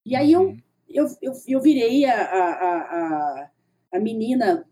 E 0.04 0.14
aí 0.14 0.32
eu, 0.32 0.56
eu, 0.88 1.06
eu, 1.22 1.32
eu 1.48 1.60
virei 1.60 2.04
a, 2.04 2.22
a, 2.22 2.50
a, 2.50 3.50
a 3.92 3.98
menina, 3.98 4.66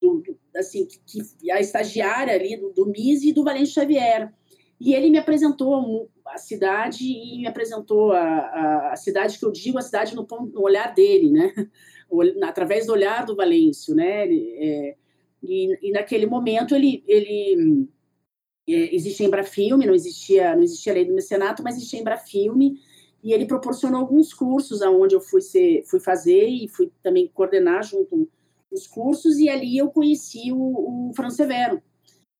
do, 0.00 0.22
assim, 0.56 0.86
que, 1.06 1.50
a 1.50 1.60
estagiária 1.60 2.34
ali 2.34 2.56
do, 2.56 2.70
do 2.70 2.86
MISE 2.86 3.28
e 3.28 3.32
do 3.32 3.44
Valente 3.44 3.70
Xavier. 3.70 4.32
E 4.80 4.94
ele 4.94 5.10
me 5.10 5.18
apresentou 5.18 6.08
a 6.26 6.38
cidade 6.38 7.04
e 7.04 7.38
me 7.38 7.46
apresentou 7.46 8.12
a, 8.12 8.20
a, 8.20 8.92
a 8.92 8.96
cidade 8.96 9.38
que 9.38 9.44
eu 9.44 9.50
digo, 9.50 9.78
a 9.78 9.82
cidade 9.82 10.14
no, 10.14 10.26
no 10.52 10.62
olhar 10.62 10.94
dele, 10.94 11.30
né? 11.30 11.52
Através 12.42 12.86
do 12.86 12.92
olhar 12.92 13.26
do 13.26 13.36
Valêncio, 13.36 13.94
né? 13.94 14.24
Ele, 14.24 14.56
é, 14.58 14.96
e, 15.42 15.88
e 15.88 15.92
naquele 15.92 16.26
momento 16.26 16.74
ele, 16.74 17.02
ele 17.06 17.88
é, 18.68 18.94
existia 18.94 19.26
Embrafilme, 19.26 19.86
não 19.86 19.94
existia, 19.94 20.54
não 20.54 20.62
existia 20.62 20.92
lei 20.92 21.04
do 21.04 21.14
mecenato, 21.14 21.62
mas 21.62 21.76
existia 21.76 22.00
Embrafilme, 22.00 22.78
e 23.22 23.32
ele 23.32 23.46
proporcionou 23.46 24.00
alguns 24.00 24.32
cursos 24.32 24.82
aonde 24.82 25.14
eu 25.14 25.20
fui, 25.20 25.40
ser, 25.40 25.82
fui 25.86 25.98
fazer 25.98 26.46
e 26.46 26.68
fui 26.68 26.92
também 27.02 27.28
coordenar 27.32 27.82
junto 27.82 28.28
os 28.70 28.86
cursos, 28.86 29.38
e 29.38 29.48
ali 29.48 29.78
eu 29.78 29.90
conheci 29.90 30.52
o, 30.52 31.08
o 31.08 31.12
Fran 31.16 31.30
Severo, 31.30 31.82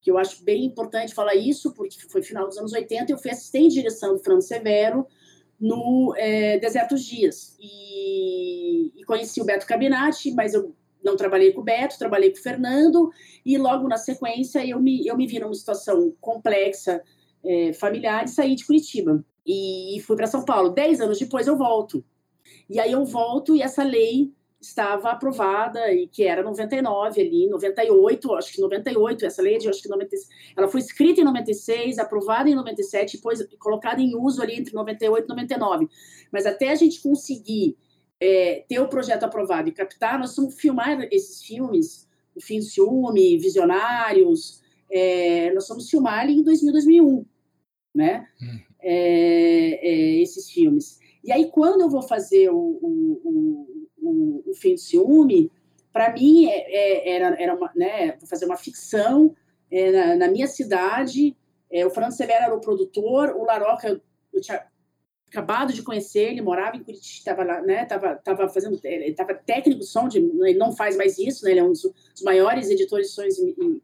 que 0.01 0.11
eu 0.11 0.19
acho 0.19 0.45
bem 0.45 0.65
importante 0.65 1.15
falar 1.15 1.35
isso, 1.35 1.73
porque 1.75 1.97
foi 2.09 2.23
final 2.23 2.47
dos 2.47 2.59
anos 2.59 2.73
80, 2.73 3.13
eu 3.13 3.19
fui 3.19 3.31
assistente 3.31 3.71
de 3.71 3.81
direção 3.81 4.15
do 4.15 4.21
Fran 4.21 4.41
Severo 4.41 5.07
no 5.61 6.15
é, 6.17 6.59
Desertos 6.59 7.05
Dias, 7.05 7.57
e, 7.61 8.93
e 8.97 9.05
conheci 9.05 9.41
o 9.41 9.45
Beto 9.45 9.67
Cabinati, 9.67 10.31
mas 10.33 10.55
eu 10.55 10.73
não 11.03 11.17
trabalhei 11.17 11.53
com 11.53 11.61
o 11.61 11.65
Beto, 11.65 11.99
trabalhei 11.99 12.31
com 12.31 12.39
o 12.39 12.43
Fernando, 12.43 13.11
e 13.45 13.59
logo 13.59 13.89
na 13.89 13.97
sequência 13.97 14.65
eu 14.65 14.81
me, 14.81 15.07
eu 15.07 15.17
me 15.17 15.27
vi 15.27 15.41
numa 15.41 15.55
situação 15.55 16.15
complexa, 16.21 17.03
é, 17.45 17.73
familiar, 17.73 18.25
e 18.25 18.29
saí 18.29 18.55
de 18.55 18.65
Curitiba. 18.65 19.25
E 19.47 20.03
fui 20.07 20.17
para 20.17 20.27
São 20.27 20.45
Paulo. 20.45 20.71
Dez 20.71 21.01
anos 21.01 21.19
depois 21.19 21.47
eu 21.47 21.57
volto. 21.57 22.05
E 22.69 22.79
aí 22.79 22.93
eu 22.93 23.05
volto 23.05 23.57
e 23.57 23.63
essa 23.63 23.83
lei 23.83 24.31
estava 24.61 25.11
aprovada, 25.11 25.93
e 25.93 26.09
que 26.09 26.25
era 26.25 26.43
99 26.43 27.21
ali, 27.21 27.49
98, 27.49 28.35
acho 28.35 28.53
que 28.53 28.61
98, 28.61 29.25
essa 29.25 29.41
lei 29.41 29.57
de 29.59 29.69
acho 29.69 29.81
que 29.81 29.89
96, 29.89 30.29
ela 30.57 30.69
foi 30.69 30.81
escrita 30.81 31.21
em 31.21 31.25
96, 31.25 31.99
aprovada 31.99 32.49
em 32.49 32.55
97, 32.55 33.17
depois 33.19 33.47
colocada 33.59 34.01
em 34.01 34.17
uso 34.17 34.43
ali 34.43 34.55
entre 34.59 34.75
98 34.75 35.25
e 35.25 35.29
99. 35.29 35.89
Mas 36.33 36.45
até 36.45 36.71
a 36.71 36.75
gente 36.75 37.01
conseguir 37.01 37.77
é, 38.21 38.65
ter 38.69 38.81
o 38.81 38.89
projeto 38.89 39.25
aprovado 39.25 39.69
e 39.69 39.73
captar, 39.73 40.19
nós 40.19 40.35
vamos 40.35 40.55
filmar 40.55 41.07
esses 41.13 41.43
filmes, 41.43 42.09
O 42.35 42.41
Fim 42.41 42.59
do 42.59 42.65
Ciúme, 42.65 43.39
Visionários, 43.39 44.61
é, 44.91 45.53
nós 45.53 45.69
vamos 45.69 45.89
filmar 45.89 46.21
ali 46.21 46.35
em 46.35 46.43
2000, 46.43 46.73
2001, 46.73 47.25
né? 47.95 48.27
Hum. 48.41 48.59
é, 48.83 49.89
é, 49.89 50.23
esses 50.23 50.51
filmes. 50.51 50.99
E 51.23 51.33
aí, 51.33 51.51
quando 51.51 51.83
eu 51.83 51.91
vou 51.91 52.03
fazer 52.03 52.49
o, 52.51 52.57
o, 52.57 53.21
o, 53.25 53.78
o 54.11 54.55
Fim 54.55 54.75
do 54.75 54.81
Ciúme, 54.81 55.51
para 55.93 56.13
mim 56.13 56.47
é, 56.47 56.57
é, 56.57 57.17
era, 57.17 57.43
era 57.43 57.55
uma, 57.55 57.71
né, 57.75 58.17
vou 58.19 58.29
fazer 58.29 58.45
uma 58.45 58.57
ficção 58.57 59.35
é, 59.71 59.91
na, 59.91 60.17
na, 60.17 60.29
minha 60.29 60.47
cidade. 60.47 61.37
É, 61.71 61.87
o 61.87 61.91
Fernando 61.91 62.13
Severo 62.13 62.45
era 62.45 62.55
o 62.55 62.61
produtor, 62.61 63.35
o 63.37 63.45
Laroca, 63.45 64.01
eu 64.33 64.41
tinha 64.41 64.65
acabado 65.29 65.73
de 65.73 65.83
conhecer, 65.83 66.31
ele 66.31 66.41
morava 66.41 66.77
em 66.77 66.83
Curitiba, 66.83 67.19
estava 67.19 67.45
lá, 67.45 67.61
né, 67.61 67.85
tava, 67.85 68.17
tava 68.17 68.49
fazendo, 68.49 68.81
ele 68.83 69.11
estava 69.11 69.35
técnico 69.35 69.81
de 69.81 69.87
som, 69.87 70.09
de, 70.09 70.19
ele 70.19 70.59
não 70.59 70.73
faz 70.73 70.97
mais 70.97 71.19
isso, 71.19 71.45
né, 71.45 71.51
ele 71.51 71.61
é 71.61 71.65
um 71.65 71.73
dos, 71.73 71.83
dos 71.83 72.23
maiores 72.23 72.71
editores 72.71 73.09
de 73.09 73.13
sons, 73.13 73.35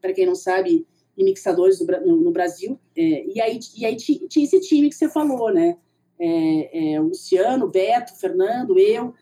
para 0.01 0.11
quem 0.11 0.25
não 0.25 0.35
sabe, 0.35 0.85
e 1.17 1.23
mixadores 1.23 1.79
do, 1.79 1.85
no, 1.85 2.17
no, 2.17 2.31
Brasil. 2.31 2.79
É, 2.95 3.25
e 3.25 3.39
aí, 3.39 3.59
e 3.77 3.85
aí 3.85 3.95
tinha 3.95 4.45
esse 4.45 4.59
time 4.59 4.89
que 4.89 4.95
você 4.95 5.07
falou, 5.07 5.53
né? 5.53 5.77
É, 6.19 6.93
é, 6.93 7.01
o 7.01 7.05
Luciano, 7.05 7.65
o 7.65 7.69
Beto, 7.69 8.13
o 8.13 8.17
Fernando, 8.17 8.77
eu, 8.77 9.13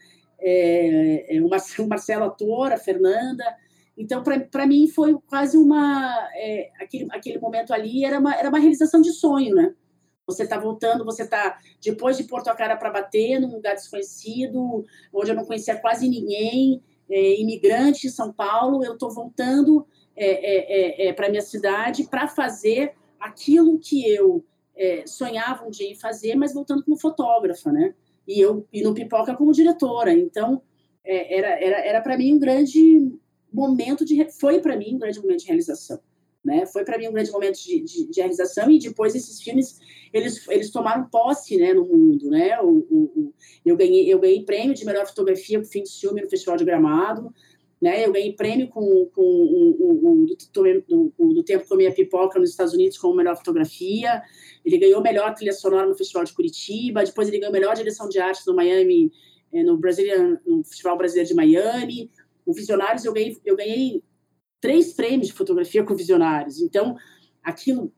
é, 0.44 1.38
é, 1.38 1.41
o, 1.41 1.50
Marcelo, 1.88 2.26
ator, 2.26 2.72
a 2.72 2.78
Fernanda. 2.78 3.44
Então, 3.98 4.24
para 4.24 4.68
mim, 4.68 4.88
foi 4.88 5.16
quase 5.28 5.58
uma. 5.58 6.30
É, 6.36 6.72
aquele, 6.80 7.08
aquele 7.12 7.39
momento 7.39 7.74
ali 7.74 8.04
era 8.04 8.20
uma, 8.20 8.36
era 8.36 8.50
uma 8.50 8.60
realização 8.60 9.02
de 9.02 9.12
sonho, 9.12 9.56
né? 9.56 9.74
Você 10.26 10.44
está 10.44 10.58
voltando, 10.58 11.04
você 11.04 11.24
está 11.24 11.58
depois 11.84 12.18
de 12.18 12.24
Porto 12.24 12.48
a 12.48 12.56
cara 12.56 12.78
para 12.78 12.89
bater 12.89 13.39
num 13.39 13.52
lugar 13.52 13.76
desconhecido, 13.76 14.86
onde 15.14 15.32
eu 15.32 15.36
não 15.36 15.46
conhecia 15.46 15.76
quase 15.76 16.08
ninguém, 16.08 16.82
imigrante 17.10 18.08
em 18.08 18.10
São 18.10 18.32
Paulo, 18.32 18.86
eu 18.86 18.94
estou 18.94 19.12
voltando 19.12 19.86
é, 20.16 20.26
é, 20.26 21.06
é, 21.06 21.08
é 21.08 21.14
para 21.14 21.30
minha 21.30 21.41
cidade 21.41 22.06
para 22.06 22.28
fazer 22.28 22.94
aquilo 23.20 23.80
que 23.80 24.08
eu 24.08 24.44
é, 24.76 25.06
sonhava 25.06 25.66
um 25.66 25.70
dia 25.70 25.89
em 25.89 25.96
fazer, 25.96 26.36
mas 26.36 26.54
voltando 26.54 26.84
como 26.84 26.98
fotógrafa, 26.98 27.72
né? 27.72 27.94
E 28.28 28.39
eu 28.39 28.67
e 28.71 28.82
no 28.82 28.93
Pipoca 28.93 29.36
como 29.36 29.51
diretora. 29.51 30.13
Então 30.13 30.61
é, 31.03 31.38
era 31.38 31.47
era 31.59 31.86
era 31.86 32.01
para 32.01 32.17
mim 32.17 32.34
um 32.34 32.39
grande 32.39 33.11
momento 33.51 34.03
de 34.03 34.30
foi 34.32 34.59
para 34.59 34.76
mim 34.76 34.95
um 34.95 34.99
grande 34.99 35.19
momento 35.19 35.39
de 35.41 35.47
realização. 35.47 35.99
Né? 36.43 36.65
Foi 36.65 36.84
para 36.84 36.97
mim 36.97 37.07
um 37.07 37.13
grande 37.13 37.32
momento 37.32 37.57
de, 37.63 37.80
de, 37.80 38.05
de, 38.05 38.19
realização 38.19 38.69
e 38.69 38.78
depois 38.78 39.15
esses 39.15 39.41
filmes 39.41 39.80
eles, 40.11 40.45
eles 40.49 40.71
tomaram 40.71 41.07
posse, 41.09 41.55
né, 41.55 41.74
no 41.74 41.86
mundo, 41.86 42.30
né? 42.30 42.59
O, 42.59 42.86
o, 42.89 43.03
o, 43.15 43.34
eu 43.65 43.78
ganhei 43.78 44.13
eu 44.13 44.19
ganhei 44.19 44.43
prêmio 44.43 44.74
de 44.76 44.86
melhor 44.86 45.07
fotografia 45.07 45.57
com 45.57 45.65
fim 45.65 45.84
de 45.84 45.91
filme 45.91 46.21
no 46.21 46.30
Festival 46.30 46.57
de 46.57 46.65
Gramado. 46.65 47.34
Né? 47.84 48.05
Eu 48.05 48.13
ganhei 48.13 48.31
prêmio 48.31 48.69
com, 48.69 49.09
com 49.13 49.21
o, 49.21 50.21
o, 50.21 50.25
do, 50.88 51.34
do, 51.34 51.43
Tempo 51.43 51.67
Comia 51.67 51.93
Pipoca 51.93 52.39
nos 52.39 52.51
Estados 52.51 52.73
Unidos 52.73 52.97
com 52.97 53.13
melhor 53.13 53.36
fotografia. 53.36 54.23
Ele 54.63 54.77
ganhou 54.77 55.01
melhor 55.01 55.36
trilha 55.36 55.51
sonora 55.51 55.86
no 55.86 55.93
Festival 55.93 56.23
de 56.23 56.31
Curitiba. 56.31 57.03
Depois 57.03 57.27
ele 57.27 57.39
ganhou 57.39 57.51
melhor 57.51 57.75
direção 57.75 58.07
de 58.07 58.19
arte 58.19 58.47
no 58.47 58.55
Miami, 58.55 59.11
eh, 59.51 59.63
no, 59.63 59.75
Brazilian, 59.75 60.39
no 60.45 60.63
Festival 60.63 60.97
Brasileiro 60.97 61.27
de 61.27 61.36
Miami. 61.36 62.09
O 62.45 62.53
Visionários 62.53 63.03
eu 63.03 63.11
ganhei, 63.11 63.38
eu 63.43 63.57
ganhei 63.57 64.01
três 64.61 64.93
prêmios 64.93 65.27
de 65.27 65.34
fotografia 65.34 65.84
com 65.84 65.93
Visionários. 65.93 66.61
Então, 66.61 66.95
aquilo 67.43 67.91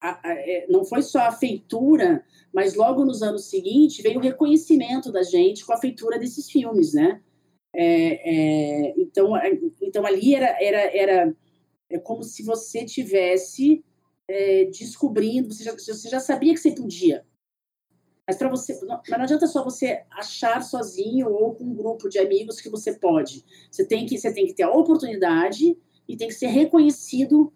a, 0.00 0.28
a, 0.28 0.32
é, 0.32 0.64
não 0.70 0.84
foi 0.84 1.02
só 1.02 1.22
a 1.22 1.32
feitura, 1.32 2.24
mas 2.54 2.76
logo 2.76 3.04
nos 3.04 3.20
anos 3.20 3.50
seguintes 3.50 4.00
veio 4.00 4.20
o 4.20 4.22
reconhecimento 4.22 5.10
da 5.10 5.24
gente 5.24 5.66
com 5.66 5.72
a 5.72 5.76
feitura 5.76 6.20
desses 6.20 6.48
filmes, 6.48 6.94
né? 6.94 7.20
É, 7.80 8.88
é, 8.90 8.94
então, 8.96 9.34
então 9.80 10.04
ali 10.04 10.34
era, 10.34 10.48
era, 10.60 10.96
era 10.96 11.36
é 11.88 11.96
como 11.96 12.24
se 12.24 12.42
você 12.42 12.84
tivesse 12.84 13.84
é, 14.26 14.64
descobrindo, 14.64 15.54
você 15.54 15.62
já, 15.62 15.72
você 15.72 16.08
já 16.08 16.18
sabia 16.18 16.52
que 16.52 16.58
você 16.58 16.72
podia. 16.72 17.24
Mas 18.26 18.36
para 18.36 18.48
você, 18.48 18.76
não, 18.84 19.00
mas 19.08 19.16
não 19.16 19.22
adianta 19.22 19.46
só 19.46 19.62
você 19.62 20.02
achar 20.10 20.60
sozinho 20.60 21.28
ou 21.30 21.54
com 21.54 21.62
um 21.62 21.74
grupo 21.74 22.08
de 22.08 22.18
amigos 22.18 22.60
que 22.60 22.68
você 22.68 22.98
pode. 22.98 23.44
Você 23.70 23.86
tem 23.86 24.04
que, 24.04 24.18
você 24.18 24.34
tem 24.34 24.44
que 24.44 24.54
ter 24.54 24.64
a 24.64 24.72
oportunidade 24.72 25.78
e 26.08 26.16
tem 26.16 26.26
que 26.26 26.34
ser 26.34 26.48
reconhecido 26.48 27.52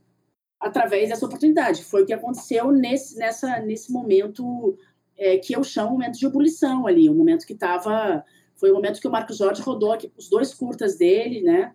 através 0.60 1.08
dessa 1.08 1.26
oportunidade. 1.26 1.82
Foi 1.82 2.04
o 2.04 2.06
que 2.06 2.12
aconteceu 2.12 2.70
nesse, 2.70 3.18
nessa, 3.18 3.58
nesse 3.58 3.90
momento 3.90 4.78
é, 5.18 5.36
que 5.38 5.52
eu 5.52 5.64
chamo 5.64 5.90
momento 5.90 6.16
de 6.16 6.26
ebulição 6.26 6.86
ali, 6.86 7.08
o 7.08 7.12
um 7.12 7.16
momento 7.16 7.44
que 7.44 7.54
estava 7.54 8.24
foi 8.62 8.70
o 8.70 8.74
momento 8.74 9.00
que 9.00 9.08
o 9.08 9.10
Marcos 9.10 9.38
Jorge 9.38 9.60
rodou 9.60 9.90
aqui, 9.90 10.08
os 10.16 10.28
dois 10.28 10.54
curtas 10.54 10.96
dele, 10.96 11.42
né? 11.42 11.74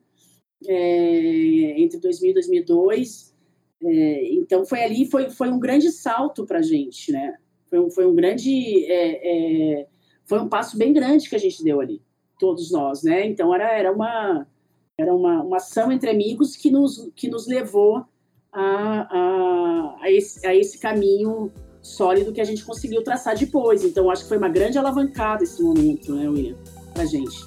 É, 0.65 1.81
entre 1.81 1.99
2000 1.99 2.31
e 2.31 2.33
2002. 2.33 3.35
É, 3.83 4.33
então 4.33 4.65
foi 4.65 4.81
ali, 4.81 5.05
foi, 5.05 5.29
foi 5.29 5.49
um 5.49 5.59
grande 5.59 5.91
salto 5.91 6.45
para 6.45 6.59
a 6.59 6.61
gente, 6.61 7.11
né? 7.11 7.35
Foi 7.69 7.77
um, 7.77 7.91
foi 7.91 8.07
um 8.07 8.15
grande, 8.15 8.85
é, 8.85 9.81
é, 9.81 9.87
foi 10.23 10.39
um 10.39 10.47
passo 10.47 10.77
bem 10.77 10.93
grande 10.93 11.27
que 11.29 11.35
a 11.35 11.39
gente 11.39 11.61
deu 11.61 11.81
ali, 11.81 12.01
todos 12.39 12.71
nós, 12.71 13.03
né? 13.03 13.27
Então 13.27 13.53
era, 13.53 13.77
era 13.77 13.91
uma 13.91 14.47
era 14.97 15.13
uma, 15.13 15.43
uma 15.43 15.57
ação 15.57 15.91
entre 15.91 16.09
amigos 16.09 16.55
que 16.55 16.71
nos, 16.71 17.11
que 17.17 17.29
nos 17.29 17.47
levou 17.47 18.05
a, 18.49 18.63
a, 18.63 19.97
a, 20.03 20.09
esse, 20.09 20.47
a 20.47 20.55
esse 20.55 20.79
caminho 20.79 21.51
sólido 21.81 22.31
que 22.31 22.39
a 22.39 22.45
gente 22.45 22.63
conseguiu 22.63 23.03
traçar 23.03 23.37
depois. 23.37 23.83
Então, 23.83 24.09
acho 24.09 24.23
que 24.23 24.29
foi 24.29 24.37
uma 24.37 24.49
grande 24.49 24.77
alavancada 24.77 25.43
esse 25.43 25.61
momento, 25.61 26.15
né, 26.15 26.29
William? 26.29 26.55
Para 26.97 27.05
gente. 27.05 27.45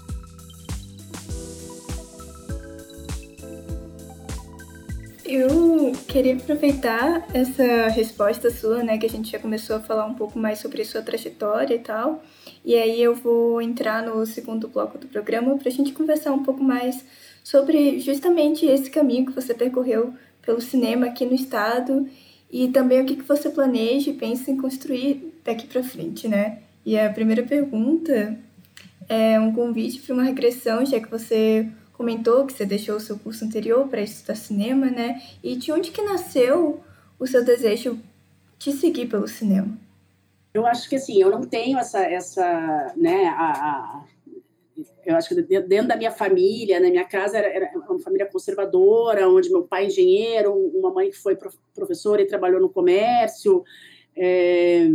Eu 5.24 5.92
queria 6.06 6.36
aproveitar 6.36 7.26
essa 7.34 7.88
resposta 7.88 8.50
sua, 8.50 8.82
né, 8.82 8.96
que 8.98 9.06
a 9.06 9.08
gente 9.08 9.30
já 9.30 9.38
começou 9.38 9.76
a 9.76 9.80
falar 9.80 10.06
um 10.06 10.14
pouco 10.14 10.38
mais 10.38 10.60
sobre 10.60 10.84
sua 10.84 11.02
trajetória 11.02 11.74
e 11.74 11.78
tal. 11.78 12.22
E 12.64 12.76
aí 12.76 13.02
eu 13.02 13.14
vou 13.14 13.60
entrar 13.60 14.02
no 14.04 14.24
segundo 14.24 14.68
bloco 14.68 14.98
do 14.98 15.08
programa 15.08 15.56
para 15.56 15.68
a 15.68 15.72
gente 15.72 15.92
conversar 15.92 16.32
um 16.32 16.42
pouco 16.42 16.62
mais 16.62 17.04
sobre 17.42 17.98
justamente 17.98 18.66
esse 18.66 18.90
caminho 18.90 19.26
que 19.26 19.32
você 19.32 19.54
percorreu 19.54 20.14
pelo 20.42 20.60
cinema 20.60 21.06
aqui 21.06 21.24
no 21.24 21.34
estado 21.34 22.08
e 22.50 22.68
também 22.68 23.00
o 23.00 23.04
que, 23.04 23.16
que 23.16 23.22
você 23.22 23.50
planeja 23.50 24.10
e 24.10 24.14
pensa 24.14 24.50
em 24.50 24.56
construir 24.56 25.32
daqui 25.44 25.66
para 25.66 25.82
frente, 25.82 26.28
né? 26.28 26.58
E 26.84 26.98
a 26.98 27.10
primeira 27.10 27.42
pergunta 27.42 28.36
é 29.08 29.38
um 29.40 29.52
convite 29.52 30.00
para 30.00 30.14
uma 30.14 30.22
regressão, 30.22 30.84
já 30.84 31.00
que 31.00 31.10
você 31.10 31.68
comentou 31.92 32.46
que 32.46 32.52
você 32.52 32.64
deixou 32.64 32.96
o 32.96 33.00
seu 33.00 33.18
curso 33.18 33.44
anterior 33.44 33.86
para 33.88 34.00
estudar 34.00 34.34
cinema, 34.34 34.86
né? 34.86 35.20
E 35.42 35.56
de 35.56 35.70
onde 35.70 35.90
que 35.90 36.00
nasceu 36.00 36.80
o 37.18 37.26
seu 37.26 37.44
desejo 37.44 37.98
de 38.58 38.72
seguir 38.72 39.06
pelo 39.06 39.28
cinema? 39.28 39.76
Eu 40.54 40.66
acho 40.66 40.88
que 40.88 40.96
assim, 40.96 41.20
eu 41.20 41.30
não 41.30 41.42
tenho 41.42 41.78
essa, 41.78 42.00
essa 42.00 42.92
né, 42.96 43.26
a, 43.26 43.50
a 43.52 44.04
eu 45.04 45.16
acho 45.16 45.28
que 45.28 45.42
dentro 45.42 45.88
da 45.88 45.96
minha 45.96 46.10
família, 46.10 46.80
na 46.80 46.88
minha 46.88 47.04
casa 47.04 47.38
era, 47.38 47.48
era, 47.48 47.78
uma 47.78 48.00
família 48.00 48.26
conservadora, 48.26 49.28
onde 49.28 49.50
meu 49.50 49.62
pai 49.62 49.84
é 49.84 49.86
engenheiro, 49.86 50.54
uma 50.54 50.92
mãe 50.92 51.10
que 51.10 51.16
foi 51.16 51.36
professora 51.74 52.22
e 52.22 52.26
trabalhou 52.26 52.60
no 52.60 52.68
comércio, 52.68 53.64
é, 54.16 54.90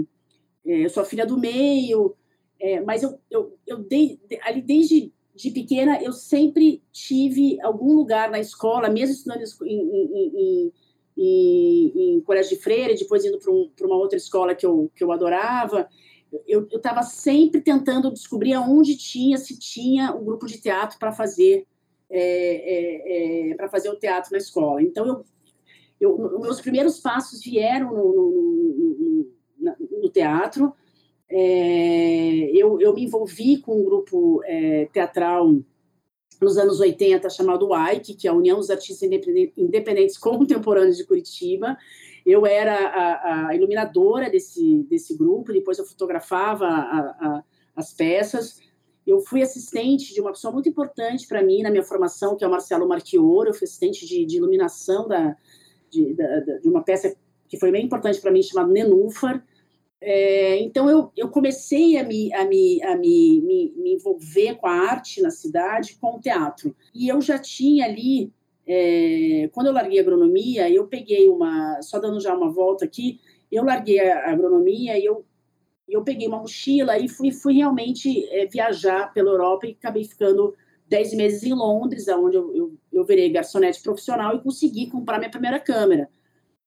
é, 0.65 0.86
eu 0.86 0.89
sou 0.89 1.03
a 1.03 1.05
filha 1.05 1.25
do 1.25 1.38
meio, 1.38 2.15
é, 2.66 2.82
mas 2.82 3.03
eu, 3.03 3.20
eu, 3.30 3.59
eu 3.68 3.78
dei, 3.78 4.20
ali 4.41 4.59
desde 4.59 5.13
de 5.36 5.51
pequena, 5.51 6.01
eu 6.01 6.11
sempre 6.11 6.82
tive 6.91 7.61
algum 7.61 7.93
lugar 7.93 8.32
na 8.32 8.39
escola, 8.39 8.89
mesmo 8.89 9.13
estudando 9.13 9.43
em, 9.63 9.82
em, 9.82 10.32
em, 10.36 10.74
em, 11.16 12.16
em 12.16 12.22
colégio 12.22 12.57
de 12.57 12.63
freira, 12.63 12.95
depois 12.95 13.24
indo 13.24 13.38
para 13.38 13.51
um, 13.51 13.70
uma 13.82 13.97
outra 13.97 14.18
escola 14.18 14.55
que 14.55 14.66
eu, 14.66 14.89
que 14.95 15.03
eu 15.03 15.11
adorava, 15.11 15.88
eu 16.47 16.68
estava 16.72 17.03
sempre 17.03 17.61
tentando 17.61 18.11
descobrir 18.11 18.53
aonde 18.53 18.97
tinha, 18.97 19.38
se 19.38 19.59
tinha 19.59 20.11
um 20.11 20.26
grupo 20.26 20.47
de 20.47 20.59
teatro 20.59 20.97
para 20.97 21.11
fazer 21.11 21.68
é, 22.09 22.20
é, 22.20 23.51
é, 23.51 23.55
para 23.55 23.70
fazer 23.70 23.89
o 23.89 23.99
teatro 23.99 24.32
na 24.32 24.39
escola. 24.39 24.82
Então, 24.82 25.05
eu, 25.05 25.24
eu, 25.99 26.39
meus 26.39 26.59
primeiros 26.61 26.99
passos 26.99 27.43
vieram 27.43 27.93
no, 27.93 28.13
no, 29.59 29.78
no, 29.80 30.01
no 30.01 30.09
teatro, 30.09 30.74
é, 31.30 32.51
eu, 32.53 32.80
eu, 32.80 32.93
me 32.93 33.03
envolvi 33.03 33.57
com 33.57 33.80
um 33.80 33.84
grupo 33.84 34.41
é, 34.45 34.88
teatral 34.93 35.55
nos 36.41 36.57
anos 36.57 36.80
80 36.80 37.30
chamado 37.30 37.73
AIC, 37.73 38.13
que 38.13 38.28
é 38.28 38.32
a 38.32 38.34
União 38.34 38.57
dos 38.57 38.69
Artistas 38.69 39.09
Independentes 39.57 40.17
Contemporâneos 40.17 40.97
de 40.97 41.05
Curitiba. 41.05 41.78
Eu 42.26 42.45
era 42.45 42.76
a, 42.76 43.47
a 43.47 43.55
iluminadora 43.55 44.30
desse, 44.30 44.84
desse 44.89 45.15
grupo, 45.15 45.53
depois 45.53 45.78
eu 45.78 45.86
fotografava 45.86 46.65
a, 46.65 46.99
a, 46.99 47.43
as 47.76 47.93
peças. 47.93 48.59
Eu 49.05 49.21
fui 49.21 49.41
assistente 49.41 50.13
de 50.13 50.21
uma 50.21 50.32
pessoa 50.32 50.51
muito 50.51 50.67
importante 50.67 51.28
para 51.28 51.43
mim 51.43 51.61
na 51.61 51.69
minha 51.69 51.84
formação, 51.84 52.36
que 52.36 52.43
é 52.43 52.47
o 52.47 52.51
Marcelo 52.51 52.88
Marchioro. 52.88 53.49
Eu 53.49 53.53
fui 53.53 53.65
assistente 53.65 54.05
de, 54.05 54.26
de 54.26 54.38
iluminação 54.38 55.07
da, 55.07 55.36
de, 55.89 56.13
da, 56.13 56.39
de 56.39 56.67
uma 56.67 56.84
peça 56.84 57.15
que 57.47 57.59
foi 57.59 57.71
bem 57.71 57.86
importante 57.86 58.19
para 58.19 58.32
mim, 58.32 58.41
chamada 58.41 58.71
Nenúfar 58.71 59.43
é, 60.01 60.57
então 60.59 60.89
eu, 60.89 61.11
eu 61.15 61.29
comecei 61.29 61.97
a, 61.97 62.03
me, 62.03 62.33
a, 62.33 62.45
me, 62.45 62.83
a 62.83 62.97
me, 62.97 63.41
me, 63.41 63.73
me, 63.75 63.93
envolver 63.93 64.55
com 64.55 64.67
a 64.67 64.71
arte 64.71 65.21
na 65.21 65.31
cidade, 65.31 65.97
com 65.99 66.15
o 66.15 66.19
teatro. 66.19 66.75
E 66.93 67.07
eu 67.07 67.21
já 67.21 67.39
tinha 67.39 67.85
ali, 67.85 68.31
é, 68.67 69.49
quando 69.53 69.67
eu 69.67 69.73
larguei 69.73 69.99
a 69.99 70.01
agronomia, 70.01 70.69
eu 70.69 70.87
peguei 70.87 71.27
uma, 71.29 71.81
só 71.81 71.99
dando 71.99 72.19
já 72.19 72.35
uma 72.35 72.51
volta 72.51 72.85
aqui, 72.85 73.19
eu 73.51 73.63
larguei 73.63 73.99
a 73.99 74.31
agronomia 74.31 74.97
e 74.99 75.05
eu, 75.05 75.25
eu 75.87 76.03
peguei 76.03 76.27
uma 76.27 76.39
mochila 76.39 76.97
e 76.99 77.07
fui, 77.07 77.31
fui 77.31 77.55
realmente 77.55 78.27
é, 78.29 78.45
viajar 78.45 79.13
pela 79.13 79.31
Europa 79.31 79.65
e 79.65 79.71
acabei 79.71 80.03
ficando 80.03 80.53
dez 80.87 81.13
meses 81.13 81.43
em 81.43 81.53
Londres, 81.53 82.07
onde 82.09 82.35
eu, 82.35 82.55
eu, 82.55 82.77
eu 82.91 83.05
virei 83.05 83.29
garçonete 83.29 83.81
profissional 83.81 84.35
e 84.35 84.41
consegui 84.41 84.87
comprar 84.87 85.17
minha 85.17 85.31
primeira 85.31 85.59
câmera. 85.59 86.09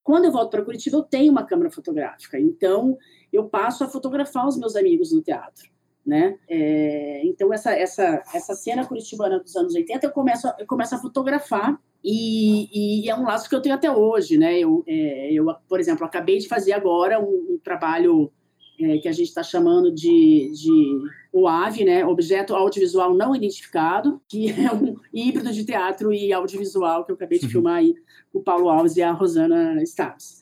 Quando 0.02 0.24
eu 0.24 0.32
volto 0.32 0.50
para 0.50 0.64
Curitiba, 0.64 0.96
eu 0.96 1.02
tenho 1.02 1.30
uma 1.30 1.44
câmera 1.44 1.70
fotográfica, 1.70 2.40
então 2.40 2.96
eu 3.32 3.44
passo 3.44 3.84
a 3.84 3.88
fotografar 3.88 4.46
os 4.46 4.56
meus 4.56 4.76
amigos 4.76 5.12
no 5.12 5.22
teatro. 5.22 5.70
Né? 6.06 6.38
É, 6.48 7.20
então, 7.26 7.52
essa, 7.52 7.72
essa, 7.72 8.22
essa 8.32 8.54
cena 8.54 8.86
curitibana 8.86 9.38
dos 9.38 9.54
anos 9.54 9.74
80, 9.74 10.06
eu 10.06 10.10
começo, 10.10 10.48
eu 10.58 10.66
começo 10.66 10.94
a 10.94 10.98
fotografar 10.98 11.78
e, 12.02 13.02
e, 13.04 13.10
é 13.10 13.14
um 13.14 13.24
laço 13.24 13.48
que 13.48 13.54
eu 13.54 13.60
tenho 13.60 13.74
até 13.74 13.90
hoje, 13.90 14.38
né? 14.38 14.58
Eu, 14.58 14.84
é, 14.86 15.32
eu 15.32 15.44
por 15.68 15.80
exemplo, 15.80 16.06
acabei 16.06 16.38
de 16.38 16.48
fazer 16.48 16.72
agora 16.72 17.20
um, 17.20 17.54
um 17.54 17.60
trabalho 17.62 18.32
é, 18.80 18.98
que 18.98 19.08
a 19.08 19.12
gente 19.12 19.26
está 19.28 19.42
chamando 19.42 19.92
de, 19.92 20.52
de 20.54 20.98
OAV, 21.32 21.84
né? 21.84 22.06
Objeto 22.06 22.54
Audiovisual 22.54 23.14
Não 23.14 23.34
Identificado, 23.34 24.22
que 24.28 24.48
é 24.50 24.72
um 24.72 24.96
híbrido 25.12 25.52
de 25.52 25.64
teatro 25.64 26.12
e 26.12 26.32
audiovisual 26.32 27.04
que 27.04 27.10
eu 27.10 27.16
acabei 27.16 27.38
de 27.38 27.48
filmar 27.50 27.76
aí 27.76 27.94
com 28.32 28.38
o 28.38 28.42
Paulo 28.42 28.68
Alves 28.68 28.96
e 28.96 29.02
a 29.02 29.10
Rosana 29.10 29.82
Stabs. 29.82 30.40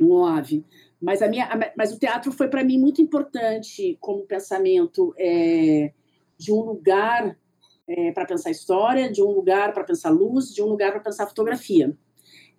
Um 0.00 0.12
OAV. 0.12 0.64
Mas, 1.00 1.22
a 1.22 1.28
minha, 1.28 1.46
a, 1.46 1.72
mas 1.76 1.92
o 1.92 1.98
teatro 1.98 2.30
foi 2.32 2.48
para 2.48 2.64
mim 2.64 2.78
muito 2.78 3.00
importante 3.00 3.96
como 4.00 4.26
pensamento 4.26 5.14
é, 5.18 5.92
de 6.36 6.52
um 6.52 6.60
lugar 6.60 7.38
é, 7.88 8.12
para 8.12 8.26
pensar 8.26 8.50
história, 8.50 9.10
de 9.10 9.22
um 9.22 9.30
lugar 9.30 9.72
para 9.72 9.84
pensar 9.84 10.10
luz, 10.10 10.54
de 10.54 10.62
um 10.62 10.66
lugar 10.66 10.92
para 10.92 11.00
pensar 11.00 11.26
fotografia. 11.26 11.96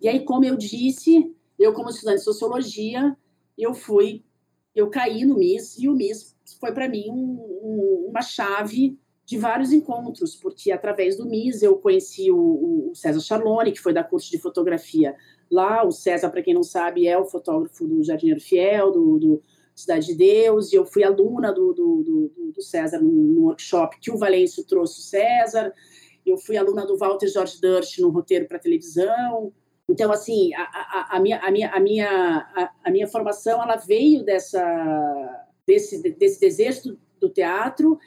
E 0.00 0.08
aí, 0.08 0.24
como 0.24 0.44
eu 0.44 0.56
disse, 0.56 1.32
eu 1.58 1.72
como 1.72 1.88
estudante 1.88 2.18
de 2.18 2.24
sociologia, 2.24 3.16
eu 3.56 3.72
fui, 3.72 4.24
eu 4.74 4.90
caí 4.90 5.24
no 5.24 5.36
MIS 5.36 5.78
e 5.78 5.88
o 5.88 5.94
MIS 5.94 6.36
foi 6.60 6.72
para 6.72 6.88
mim 6.88 7.08
um, 7.10 7.60
um, 7.62 8.06
uma 8.10 8.22
chave 8.22 8.98
de 9.24 9.38
vários 9.38 9.72
encontros, 9.72 10.34
porque 10.34 10.72
através 10.72 11.16
do 11.16 11.24
MIS 11.24 11.62
eu 11.62 11.76
conheci 11.76 12.30
o, 12.30 12.90
o 12.90 12.94
César 12.94 13.20
Charlone, 13.20 13.72
que 13.72 13.80
foi 13.80 13.92
da 13.92 14.02
curso 14.02 14.30
de 14.30 14.38
fotografia 14.38 15.14
lá. 15.54 15.84
O 15.84 15.92
César, 15.92 16.30
para 16.30 16.42
quem 16.42 16.54
não 16.54 16.62
sabe, 16.62 17.06
é 17.06 17.16
o 17.18 17.24
fotógrafo 17.24 17.86
do 17.86 18.02
Jardineiro 18.02 18.40
Fiel, 18.40 18.90
do, 18.90 19.18
do 19.18 19.42
Cidade 19.74 20.06
de 20.06 20.14
Deus, 20.14 20.72
e 20.72 20.76
eu 20.76 20.84
fui 20.84 21.02
aluna 21.02 21.52
do, 21.52 21.72
do, 21.72 22.02
do, 22.02 22.52
do 22.52 22.62
César 22.62 23.00
no, 23.00 23.42
workshop 23.42 23.98
que 24.00 24.10
o 24.10 24.18
Valêncio 24.18 24.64
trouxe 24.64 25.00
o 25.00 25.02
César, 25.02 25.72
eu 26.24 26.36
fui 26.36 26.56
aluna 26.56 26.86
do 26.86 26.96
Walter 26.96 27.26
George 27.26 27.60
Durst 27.60 27.98
no 27.98 28.10
roteiro 28.10 28.46
para 28.46 28.58
televisão. 28.58 29.52
Então, 29.88 30.12
assim, 30.12 30.54
a, 30.54 30.62
a, 30.62 31.16
a, 31.16 31.20
minha, 31.20 31.38
a, 31.40 31.50
minha, 31.50 31.70
a, 31.70 31.80
minha, 31.80 32.08
a, 32.08 32.70
a, 32.84 32.90
minha 32.90 33.08
formação 33.08 33.60
ela 33.62 33.76
veio 33.76 34.22
dessa, 34.24 35.46
desse, 35.66 36.00
desse 36.00 36.38
desejo 36.38 36.82
do, 36.82 36.98
do 37.20 37.28
teatro, 37.28 37.98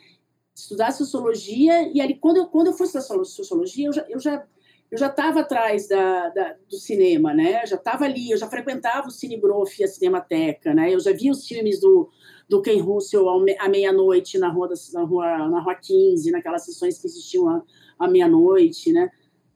estudar 0.55 0.91
sociologia, 0.91 1.91
e 1.91 1.99
ali, 1.99 2.15
quando 2.15 2.37
eu, 2.37 2.47
quando 2.47 2.67
eu 2.67 2.73
fui 2.73 2.85
estudar 2.85 3.03
sociologia, 3.25 3.87
eu 3.87 3.93
já, 3.93 4.05
eu 4.07 4.19
já 4.19 4.47
eu 4.91 4.97
já 4.97 5.07
estava 5.07 5.41
atrás 5.41 5.87
da, 5.87 6.29
da, 6.29 6.55
do 6.69 6.77
cinema, 6.77 7.33
né? 7.33 7.65
Já 7.65 7.75
estava 7.75 8.05
ali, 8.05 8.31
eu 8.31 8.37
já 8.37 8.47
frequentava 8.47 9.07
o 9.07 9.11
Cine 9.11 9.37
Groff 9.37 9.81
e 9.81 9.83
a 9.83 9.87
Cinemateca, 9.87 10.73
né? 10.73 10.93
Eu 10.93 10.99
já 10.99 11.11
via 11.11 11.31
os 11.31 11.47
filmes 11.47 11.79
do, 11.79 12.09
do 12.47 12.61
Ken 12.61 12.79
Russell 12.79 13.27
à 13.59 13.67
meia-noite 13.67 14.37
na 14.37 14.49
rua, 14.49 14.69
na, 14.93 15.03
rua, 15.03 15.49
na 15.49 15.59
rua 15.59 15.75
15, 15.75 16.31
naquelas 16.31 16.65
sessões 16.65 16.99
que 16.99 17.07
existiam 17.07 17.49
à, 17.49 17.63
à 17.99 18.07
meia-noite, 18.07 18.91
né? 18.91 19.09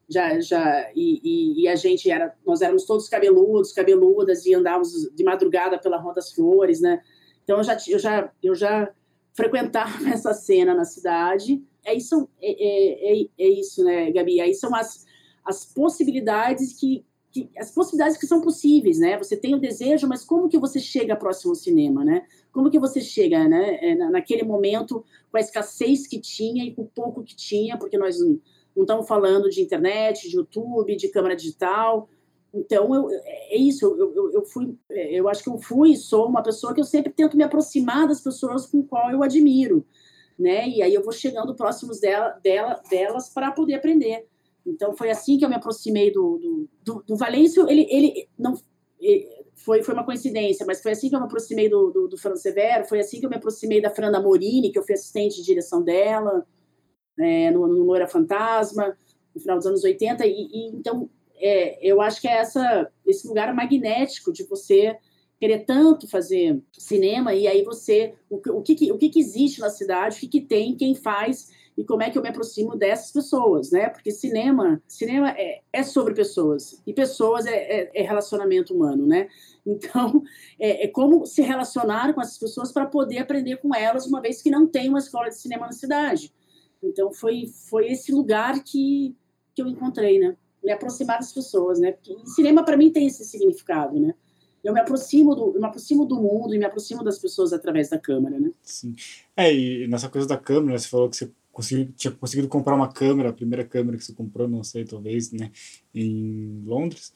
Já, 0.09 0.39
já, 0.39 0.91
e, 0.95 1.21
e, 1.23 1.63
e, 1.63 1.67
a 1.67 1.75
gente 1.75 2.09
era, 2.09 2.33
nós 2.43 2.61
éramos 2.61 2.83
todos 2.85 3.07
cabeludos, 3.07 3.71
cabeludas, 3.71 4.43
e 4.47 4.55
andávamos 4.55 5.07
de 5.13 5.23
madrugada 5.23 5.77
pela 5.77 5.97
Rua 5.97 6.15
das 6.15 6.33
Flores, 6.33 6.81
né? 6.81 6.99
Então 7.43 7.57
eu 7.57 7.63
já, 7.63 7.77
eu 7.87 7.99
já, 7.99 8.31
eu 8.41 8.55
já 8.55 8.91
frequentava 9.33 9.91
essa 10.09 10.33
cena 10.33 10.73
na 10.73 10.83
cidade. 10.83 11.63
É 11.85 11.95
é, 11.95 11.97
é, 12.41 13.21
é, 13.21 13.27
é 13.37 13.47
isso, 13.47 13.83
né, 13.83 14.11
Gabi? 14.11 14.41
Aí 14.41 14.53
são 14.53 14.75
as, 14.75 15.05
as 15.43 15.65
possibilidades 15.65 16.73
que, 16.73 17.05
que, 17.31 17.49
as 17.57 17.71
possibilidades 17.71 18.17
que 18.17 18.27
são 18.27 18.41
possíveis, 18.41 18.99
né? 18.99 19.17
Você 19.17 19.37
tem 19.37 19.55
o 19.55 19.59
desejo, 19.59 20.07
mas 20.07 20.23
como 20.23 20.49
que 20.49 20.57
você 20.57 20.79
chega 20.79 21.15
próximo 21.15 21.51
ao 21.51 21.55
cinema, 21.55 22.03
né? 22.03 22.25
Como 22.51 22.69
que 22.69 22.79
você 22.79 23.01
chega, 23.01 23.47
né? 23.47 23.77
É, 23.81 23.95
naquele 23.95 24.43
momento 24.43 25.03
com 25.31 25.37
a 25.37 25.41
escassez 25.41 26.07
que 26.07 26.19
tinha 26.19 26.63
e 26.63 26.73
com 26.73 26.83
o 26.83 26.89
pouco 26.89 27.23
que 27.23 27.35
tinha, 27.35 27.77
porque 27.77 27.97
nós 27.97 28.19
não, 28.19 28.39
não 28.75 28.83
estamos 28.83 29.07
falando 29.07 29.49
de 29.49 29.61
internet, 29.61 30.29
de 30.29 30.35
YouTube, 30.35 30.95
de 30.95 31.07
câmera 31.09 31.35
digital. 31.35 32.09
Então, 32.53 32.93
eu, 32.95 33.09
é 33.11 33.57
isso, 33.57 33.85
eu, 33.85 34.13
eu, 34.15 34.33
eu, 34.33 34.45
fui, 34.45 34.75
eu 34.89 35.29
acho 35.29 35.43
que 35.43 35.49
eu 35.49 35.59
fui 35.59 35.91
e 35.91 35.97
sou 35.97 36.27
uma 36.27 36.41
pessoa 36.41 36.73
que 36.73 36.81
eu 36.81 36.85
sempre 36.85 37.11
tento 37.11 37.37
me 37.37 37.43
aproximar 37.43 38.07
das 38.07 38.21
pessoas 38.21 38.65
com 38.65 38.81
qual 38.81 39.11
eu 39.11 39.21
admiro, 39.21 39.85
né? 40.37 40.67
E 40.67 40.81
aí 40.81 40.93
eu 40.93 41.03
vou 41.03 41.13
chegando 41.13 41.53
próximos 41.53 41.99
dela, 41.99 42.39
dela, 42.41 42.81
delas 42.89 43.29
para 43.29 43.51
poder 43.51 43.75
aprender. 43.75 44.27
Então 44.69 44.95
foi 44.95 45.09
assim 45.09 45.37
que 45.37 45.45
eu 45.45 45.49
me 45.49 45.55
aproximei 45.55 46.11
do, 46.11 46.37
do, 46.37 46.69
do, 46.83 47.03
do 47.07 47.15
Valêncio. 47.15 47.69
Ele, 47.69 47.87
ele 47.89 48.29
não 48.37 48.55
ele, 48.99 49.27
foi, 49.55 49.83
foi 49.83 49.93
uma 49.93 50.05
coincidência, 50.05 50.65
mas 50.65 50.81
foi 50.81 50.91
assim 50.91 51.09
que 51.09 51.15
eu 51.15 51.19
me 51.19 51.25
aproximei 51.25 51.69
do, 51.69 51.89
do, 51.91 52.07
do 52.07 52.17
Fernando 52.17 52.41
Severo, 52.41 52.85
foi 52.85 52.99
assim 52.99 53.19
que 53.19 53.25
eu 53.25 53.29
me 53.29 53.35
aproximei 53.35 53.81
da 53.81 53.89
Fernanda 53.89 54.21
Morini, 54.21 54.71
que 54.71 54.79
eu 54.79 54.83
fui 54.83 54.93
assistente 54.93 55.37
de 55.37 55.43
direção 55.43 55.83
dela, 55.83 56.45
é, 57.19 57.51
no, 57.51 57.67
no 57.67 57.83
Loira 57.83 58.07
Fantasma, 58.07 58.97
no 59.33 59.41
final 59.41 59.57
dos 59.57 59.65
anos 59.65 59.83
80. 59.83 60.25
E, 60.25 60.31
e 60.31 60.67
então 60.75 61.09
é, 61.35 61.79
eu 61.85 62.01
acho 62.01 62.21
que 62.21 62.27
é 62.27 62.37
essa, 62.37 62.91
esse 63.05 63.27
lugar 63.27 63.53
magnético 63.53 64.31
de 64.31 64.43
você 64.43 64.97
querer 65.39 65.59
tanto 65.65 66.07
fazer 66.07 66.61
cinema 66.73 67.33
e 67.33 67.47
aí 67.47 67.63
você 67.63 68.13
o, 68.29 68.37
o 68.57 68.61
que, 68.61 68.91
o 68.91 68.97
que 68.97 69.17
existe 69.17 69.61
na 69.61 69.69
cidade, 69.69 70.17
o 70.17 70.19
que, 70.19 70.27
que 70.27 70.41
tem, 70.41 70.75
quem 70.75 70.93
faz 70.93 71.49
e 71.79 71.85
como 71.85 72.03
é 72.03 72.09
que 72.09 72.17
eu 72.17 72.21
me 72.21 72.27
aproximo 72.27 72.75
dessas 72.75 73.09
pessoas, 73.09 73.71
né? 73.71 73.87
Porque 73.87 74.11
cinema, 74.11 74.83
cinema 74.85 75.29
é, 75.29 75.61
é 75.71 75.81
sobre 75.81 76.13
pessoas 76.13 76.83
e 76.85 76.91
pessoas 76.91 77.45
é, 77.45 77.55
é, 77.55 77.91
é 77.93 78.01
relacionamento 78.01 78.75
humano, 78.75 79.07
né? 79.07 79.29
Então, 79.65 80.21
é, 80.59 80.83
é, 80.83 80.87
como 80.89 81.25
se 81.25 81.41
relacionar 81.41 82.13
com 82.13 82.21
essas 82.21 82.37
pessoas 82.37 82.73
para 82.73 82.85
poder 82.85 83.19
aprender 83.19 83.57
com 83.61 83.73
elas, 83.73 84.05
uma 84.05 84.19
vez 84.19 84.41
que 84.41 84.51
não 84.51 84.67
tem 84.67 84.89
uma 84.89 84.99
escola 84.99 85.29
de 85.29 85.37
cinema 85.37 85.67
na 85.67 85.71
cidade. 85.71 86.33
Então, 86.83 87.13
foi, 87.13 87.45
foi 87.69 87.89
esse 87.89 88.11
lugar 88.11 88.61
que, 88.61 89.15
que 89.55 89.61
eu 89.61 89.67
encontrei, 89.67 90.19
né? 90.19 90.35
Me 90.61 90.73
aproximar 90.73 91.19
das 91.19 91.31
pessoas, 91.31 91.79
né? 91.79 91.93
Porque 91.93 92.13
cinema, 92.35 92.61
para 92.61 92.75
mim, 92.75 92.91
tem 92.91 93.07
esse 93.07 93.23
significado, 93.23 93.97
né? 93.97 94.13
eu 94.61 94.73
me 94.73 94.79
aproximo 94.81 95.33
do, 95.33 95.53
me 95.53 95.65
aproximo 95.65 96.05
do 96.05 96.17
mundo 96.17 96.53
e 96.53 96.57
me 96.57 96.65
aproximo 96.65 97.01
das 97.01 97.17
pessoas 97.17 97.53
através 97.53 97.89
da 97.89 97.97
câmera, 97.97 98.37
né? 98.37 98.51
Sim. 98.61 98.93
É, 99.35 99.53
e 99.53 99.87
nessa 99.87 100.09
coisa 100.09 100.27
da 100.27 100.35
câmera, 100.37 100.77
você 100.77 100.89
falou 100.89 101.09
que 101.09 101.15
você 101.15 101.31
consegui, 101.59 101.91
tinha 101.97 102.11
conseguido 102.11 102.47
comprar 102.47 102.73
uma 102.73 102.87
câmera, 102.87 103.29
a 103.29 103.33
primeira 103.33 103.65
câmera 103.65 103.97
que 103.97 104.05
você 104.05 104.13
comprou, 104.13 104.47
não 104.47 104.63
sei, 104.63 104.85
talvez, 104.85 105.31
né, 105.33 105.51
em 105.93 106.63
Londres. 106.65 107.13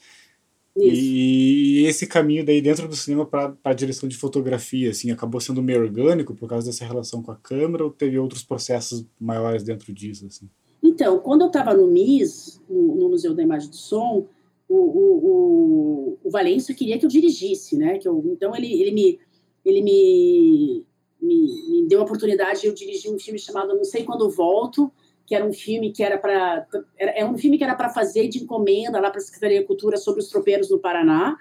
Isso. 0.76 1.02
E 1.02 1.86
esse 1.86 2.08
caminho 2.08 2.44
daí 2.46 2.62
dentro 2.62 2.88
do 2.88 2.96
cinema 2.96 3.26
para 3.26 3.56
a 3.64 3.74
direção 3.74 4.10
de 4.10 4.18
fotografia, 4.18 4.90
assim, 4.90 5.12
acabou 5.12 5.40
sendo 5.40 5.62
meio 5.62 5.82
orgânico 5.82 6.36
por 6.36 6.50
causa 6.50 6.68
dessa 6.68 6.84
relação 6.84 7.22
com 7.22 7.32
a 7.32 7.36
câmera 7.36 7.86
ou 7.86 7.92
teve 7.92 8.20
outros 8.20 8.44
processos 8.44 9.06
maiores 9.20 9.64
dentro 9.64 9.94
disso, 9.94 10.26
assim? 10.26 10.50
Então, 10.82 11.20
quando 11.20 11.42
eu 11.42 11.48
estava 11.48 11.74
no 11.74 11.88
MIS, 11.88 12.60
no, 12.70 13.08
Museu 13.10 13.34
da 13.34 13.44
Imagem 13.44 13.70
do 13.70 13.76
Som, 13.76 14.28
o, 14.68 14.76
o, 14.76 16.18
o, 16.26 16.30
o 16.30 16.76
queria 16.76 17.00
que 17.00 17.06
eu 17.06 17.10
dirigisse, 17.10 17.78
né? 17.78 17.98
Que 18.00 18.08
eu, 18.08 18.22
então 18.34 18.54
ele, 18.56 18.74
ele 18.74 18.92
me 18.92 19.20
ele 19.64 19.82
me 19.82 20.86
me, 21.24 21.70
me 21.70 21.88
deu 21.88 22.02
a 22.02 22.04
oportunidade, 22.04 22.68
eu 22.68 22.74
dirigi 22.74 23.10
um 23.10 23.18
filme 23.18 23.40
chamado 23.40 23.76
Não 23.76 23.84
Sei 23.84 24.04
Quando 24.04 24.30
Volto, 24.30 24.92
que 25.26 25.34
era 25.34 25.46
um 25.46 25.54
filme 25.54 25.92
que 25.92 26.04
era 26.04 26.18
para 26.18 26.68
é 26.98 27.26
um 27.26 27.38
filme 27.38 27.58
que 27.58 27.64
era 27.64 27.76
para 27.76 27.90
fazer 27.90 28.28
de 28.28 28.44
encomenda 28.44 29.00
lá 29.00 29.10
para 29.10 29.20
a 29.20 29.24
Secretaria 29.24 29.62
de 29.62 29.66
Cultura 29.66 29.96
sobre 29.96 30.22
os 30.22 30.28
tropeiros 30.28 30.70
no 30.70 30.80
Paraná, 30.80 31.38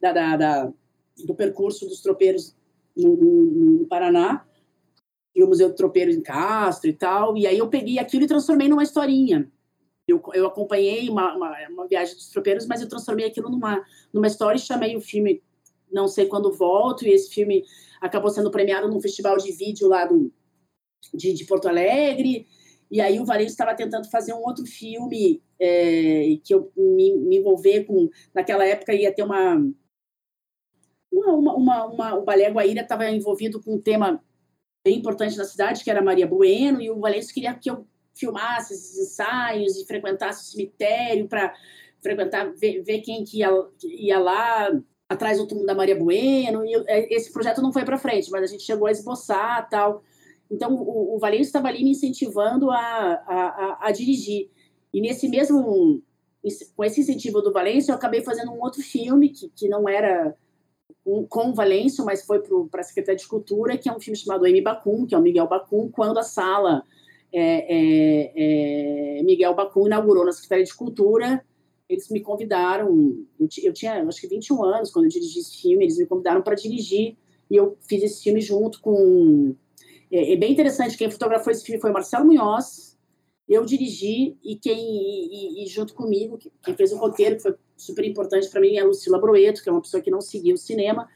da, 0.00 0.12
da, 0.12 0.36
da 0.36 0.72
do 1.24 1.34
percurso 1.34 1.86
dos 1.86 2.00
tropeiros 2.00 2.54
no, 2.96 3.16
no, 3.16 3.44
no, 3.80 3.86
Paraná, 3.86 4.46
e 5.34 5.42
o 5.42 5.48
Museu 5.48 5.70
de 5.70 5.76
Tropeiros 5.76 6.14
em 6.14 6.22
Castro 6.22 6.88
e 6.88 6.92
tal, 6.92 7.36
e 7.36 7.46
aí 7.46 7.58
eu 7.58 7.68
peguei 7.68 7.98
aquilo 7.98 8.24
e 8.24 8.28
transformei 8.28 8.68
numa 8.68 8.82
historinha. 8.82 9.50
Eu, 10.06 10.22
eu 10.34 10.46
acompanhei 10.46 11.08
uma, 11.08 11.34
uma, 11.34 11.52
uma 11.68 11.88
viagem 11.88 12.14
dos 12.14 12.28
tropeiros, 12.28 12.66
mas 12.66 12.80
eu 12.80 12.88
transformei 12.88 13.26
aquilo 13.26 13.50
numa, 13.50 13.84
numa 14.12 14.26
história 14.28 14.56
e 14.56 14.60
chamei 14.60 14.96
o 14.96 15.00
filme 15.00 15.42
Não 15.90 16.06
Sei 16.06 16.26
Quando 16.26 16.52
Volto, 16.52 17.04
e 17.04 17.10
esse 17.10 17.34
filme 17.34 17.64
acabou 18.00 18.30
sendo 18.30 18.50
premiado 18.50 18.88
num 18.88 19.00
festival 19.00 19.36
de 19.36 19.52
vídeo 19.52 19.88
lá 19.88 20.04
do, 20.04 20.32
de, 21.14 21.32
de 21.32 21.44
Porto 21.44 21.68
Alegre. 21.68 22.46
E 22.90 23.00
aí 23.00 23.18
o 23.18 23.24
Varejo 23.24 23.50
estava 23.50 23.74
tentando 23.74 24.08
fazer 24.10 24.32
um 24.32 24.42
outro 24.42 24.64
filme 24.64 25.42
é, 25.58 26.38
que 26.44 26.54
eu 26.54 26.70
me, 26.76 27.16
me 27.16 27.38
envolver 27.38 27.84
com. 27.84 28.08
Naquela 28.34 28.64
época 28.64 28.94
ia 28.94 29.12
ter 29.12 29.22
uma. 29.22 29.56
Uma, 31.12 31.54
uma, 31.54 31.86
uma, 31.86 32.14
o 32.14 32.24
Balé 32.24 32.50
Guaíra 32.50 32.82
estava 32.82 33.08
envolvido 33.10 33.62
com 33.62 33.74
um 33.74 33.80
tema 33.80 34.22
bem 34.86 34.98
importante 34.98 35.36
na 35.36 35.44
cidade, 35.44 35.82
que 35.82 35.90
era 35.90 36.02
Maria 36.02 36.26
Bueno, 36.26 36.80
e 36.80 36.90
o 36.90 37.00
Valenço 37.00 37.32
queria 37.32 37.54
que 37.54 37.70
eu 37.70 37.86
filmasse 38.14 38.74
esses 38.74 38.98
ensaios 38.98 39.76
e 39.76 39.86
frequentasse 39.86 40.42
o 40.42 40.52
cemitério 40.52 41.26
para 41.26 41.54
frequentar, 42.02 42.52
ver, 42.54 42.82
ver, 42.82 43.00
quem 43.00 43.24
que 43.24 43.38
ia, 43.38 43.50
ia 43.84 44.18
lá 44.18 44.70
atrás 45.08 45.38
do 45.38 45.46
túmulo 45.46 45.66
da 45.66 45.74
Maria 45.74 45.96
Bueno, 45.96 46.64
e 46.64 46.74
é, 46.86 47.14
esse 47.14 47.32
projeto 47.32 47.62
não 47.62 47.72
foi 47.72 47.84
para 47.84 47.98
frente, 47.98 48.30
mas 48.30 48.42
a 48.42 48.46
gente 48.46 48.64
chegou 48.64 48.86
a 48.86 48.90
esboçar 48.90 49.68
tal. 49.68 50.02
Então, 50.50 50.74
o, 50.74 51.16
o 51.16 51.26
estava 51.34 51.68
ali 51.68 51.82
me 51.82 51.90
incentivando 51.90 52.70
a, 52.70 52.76
a, 52.78 53.18
a, 53.26 53.78
a, 53.88 53.90
dirigir. 53.90 54.50
E 54.92 55.00
nesse 55.00 55.28
mesmo, 55.28 56.02
com 56.76 56.84
esse 56.84 57.00
incentivo 57.00 57.40
do 57.40 57.52
Valêncio, 57.52 57.90
eu 57.90 57.96
acabei 57.96 58.22
fazendo 58.22 58.52
um 58.52 58.60
outro 58.60 58.82
filme 58.82 59.28
que, 59.28 59.48
que 59.50 59.68
não 59.68 59.88
era 59.88 60.34
um, 61.04 61.24
com 61.26 61.50
o 61.50 61.54
Valêncio, 61.54 62.04
mas 62.04 62.24
foi 62.24 62.40
para 62.70 62.80
a 62.80 62.84
Secretaria 62.84 63.18
de 63.18 63.26
Cultura, 63.26 63.76
que 63.76 63.88
é 63.88 63.92
um 63.92 64.00
filme 64.00 64.16
chamado 64.16 64.46
M. 64.46 64.60
Bacum, 64.60 65.06
que 65.06 65.14
é 65.14 65.18
o 65.18 65.22
Miguel 65.22 65.48
Bacum, 65.48 65.90
quando 65.90 66.18
a 66.18 66.22
sala 66.22 66.82
é, 67.32 67.40
é, 67.68 69.18
é, 69.18 69.22
Miguel 69.22 69.54
Bacum 69.54 69.86
inaugurou 69.86 70.24
na 70.24 70.32
Secretaria 70.32 70.64
de 70.64 70.74
Cultura, 70.74 71.44
eles 71.88 72.08
me 72.10 72.20
convidaram, 72.20 73.24
eu, 73.38 73.72
tinha 73.72 74.02
acho 74.02 74.20
que 74.20 74.26
21 74.26 74.64
anos 74.64 74.90
quando 74.90 75.04
eu 75.04 75.10
dirigi 75.10 75.38
esse 75.38 75.62
filme, 75.62 75.84
eles 75.84 75.98
me 75.98 76.06
convidaram 76.06 76.42
para 76.42 76.54
dirigir, 76.54 77.16
e 77.50 77.56
eu 77.56 77.76
fiz 77.88 78.02
esse 78.02 78.22
filme 78.22 78.40
junto 78.40 78.80
com... 78.80 79.54
É, 80.10 80.32
é, 80.32 80.36
bem 80.36 80.52
interessante, 80.52 80.96
quem 80.96 81.10
fotografou 81.10 81.52
esse 81.52 81.64
filme 81.64 81.80
foi 81.80 81.92
Marcelo 81.92 82.26
Munhoz, 82.26 82.96
eu 83.48 83.64
dirigi, 83.64 84.36
e 84.42 84.56
quem 84.56 84.76
e, 84.76 85.64
e 85.64 85.66
junto 85.68 85.94
comigo, 85.94 86.38
quem 86.62 86.74
fez 86.74 86.92
o 86.92 86.96
roteiro, 86.96 87.36
que 87.36 87.42
foi 87.42 87.54
super 87.76 88.04
importante 88.04 88.50
para 88.50 88.60
mim, 88.60 88.76
é 88.76 88.80
a 88.80 88.84
Lucila 88.84 89.20
Broeto, 89.20 89.62
que 89.62 89.68
é 89.68 89.72
uma 89.72 89.80
pessoa 89.80 90.02
que 90.02 90.10
não 90.10 90.20
seguia 90.20 90.54
o 90.54 90.58
cinema, 90.58 91.08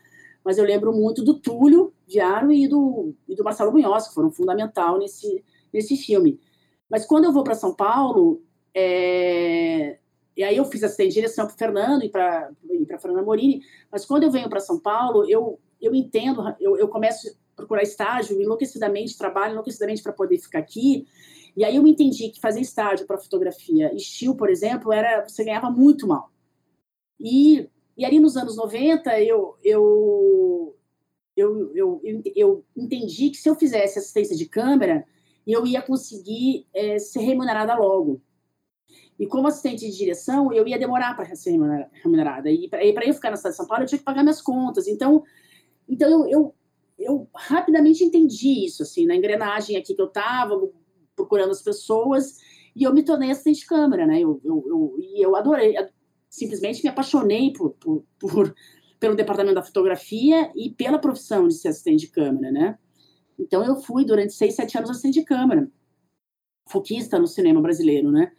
mas 0.44 0.56
eu 0.56 0.64
lembro 0.64 0.92
muito 0.92 1.24
do 1.24 1.38
Túlio 1.38 1.92
Viaro 2.06 2.52
e 2.52 2.68
do, 2.68 3.12
e 3.28 3.34
do 3.34 3.42
Marcelo 3.44 3.72
Munhoz, 3.72 4.08
que 4.08 4.14
foram 4.14 4.30
fundamental 4.30 4.98
nesse, 4.98 5.44
nesse 5.72 5.96
filme. 5.96 6.40
Mas 6.88 7.04
quando 7.04 7.24
eu 7.24 7.32
vou 7.32 7.44
para 7.44 7.54
São 7.54 7.74
Paulo, 7.74 8.42
é... 8.74 9.98
e 10.40 10.42
aí 10.42 10.56
eu 10.56 10.64
fiz 10.64 10.82
assistente 10.82 11.08
de 11.08 11.14
direção 11.16 11.46
para 11.46 11.54
Fernando 11.54 12.02
e 12.02 12.08
para 12.08 12.50
para 12.86 12.98
Fernanda 12.98 13.22
Morini, 13.22 13.60
mas 13.92 14.06
quando 14.06 14.22
eu 14.22 14.30
venho 14.30 14.48
para 14.48 14.58
São 14.58 14.80
Paulo, 14.80 15.28
eu 15.28 15.60
eu 15.78 15.94
entendo, 15.94 16.42
eu, 16.58 16.78
eu 16.78 16.88
começo 16.88 17.28
a 17.28 17.32
procurar 17.54 17.82
estágio 17.82 18.40
enlouquecidamente, 18.40 19.18
trabalho 19.18 19.52
enlouquecidamente 19.52 20.02
para 20.02 20.14
poder 20.14 20.38
ficar 20.38 20.60
aqui. 20.60 21.06
E 21.54 21.62
aí 21.62 21.76
eu 21.76 21.86
entendi 21.86 22.30
que 22.30 22.40
fazer 22.40 22.60
estágio 22.62 23.06
para 23.06 23.18
fotografia 23.18 23.94
estilo, 23.94 24.34
por 24.34 24.48
exemplo, 24.48 24.90
era 24.90 25.28
você 25.28 25.44
ganhava 25.44 25.70
muito 25.70 26.06
mal. 26.06 26.32
E, 27.18 27.68
e 27.94 28.04
ali 28.06 28.18
nos 28.18 28.38
anos 28.38 28.56
90 28.56 29.20
eu, 29.20 29.58
eu, 29.62 30.74
eu, 31.36 31.70
eu, 31.74 32.00
eu, 32.04 32.22
eu 32.34 32.64
entendi 32.74 33.28
que 33.28 33.36
se 33.36 33.48
eu 33.48 33.54
fizesse 33.54 33.98
assistência 33.98 34.34
de 34.34 34.46
câmera, 34.46 35.06
eu 35.46 35.66
ia 35.66 35.82
conseguir 35.82 36.66
é, 36.72 36.98
ser 36.98 37.20
remunerada 37.20 37.74
logo. 37.74 38.22
E 39.20 39.26
como 39.26 39.48
assistente 39.48 39.86
de 39.86 39.94
direção, 39.94 40.50
eu 40.50 40.66
ia 40.66 40.78
demorar 40.78 41.14
para 41.14 41.36
ser 41.36 41.50
remunerada. 42.02 42.50
E 42.50 42.70
para 42.70 43.06
eu 43.06 43.12
ficar 43.12 43.28
na 43.28 43.36
cidade 43.36 43.52
de 43.52 43.56
São 43.58 43.66
Paulo, 43.66 43.84
eu 43.84 43.86
tinha 43.86 43.98
que 43.98 44.04
pagar 44.04 44.22
minhas 44.22 44.40
contas. 44.40 44.88
Então, 44.88 45.22
então 45.86 46.26
eu, 46.26 46.54
eu, 46.98 47.28
rapidamente 47.36 48.02
entendi 48.02 48.64
isso, 48.64 48.82
assim, 48.82 49.04
na 49.04 49.14
engrenagem 49.14 49.76
aqui 49.76 49.94
que 49.94 50.00
eu 50.00 50.06
estava, 50.06 50.58
procurando 51.14 51.50
as 51.50 51.60
pessoas, 51.60 52.38
e 52.74 52.82
eu 52.82 52.94
me 52.94 53.02
tornei 53.02 53.30
assistente 53.30 53.60
de 53.60 53.66
câmera, 53.66 54.06
né? 54.06 54.20
Eu, 54.20 54.40
eu, 54.42 54.64
eu, 54.66 54.96
e 54.98 55.22
eu 55.22 55.36
adorei, 55.36 55.74
simplesmente 56.30 56.82
me 56.82 56.88
apaixonei 56.88 57.52
por, 57.52 57.72
por, 57.72 58.02
por, 58.18 58.54
pelo 58.98 59.14
departamento 59.14 59.56
da 59.56 59.62
fotografia 59.62 60.50
e 60.56 60.70
pela 60.70 60.98
profissão 60.98 61.46
de 61.46 61.56
ser 61.56 61.68
assistente 61.68 62.06
de 62.06 62.08
câmera, 62.10 62.50
né? 62.50 62.78
Então, 63.38 63.62
eu 63.66 63.76
fui 63.76 64.02
durante 64.02 64.32
seis, 64.32 64.54
sete 64.54 64.78
anos 64.78 64.88
assistente 64.88 65.20
de 65.20 65.26
câmera, 65.26 65.70
foquista 66.70 67.18
no 67.18 67.26
cinema 67.26 67.60
brasileiro, 67.60 68.10
né? 68.10 68.32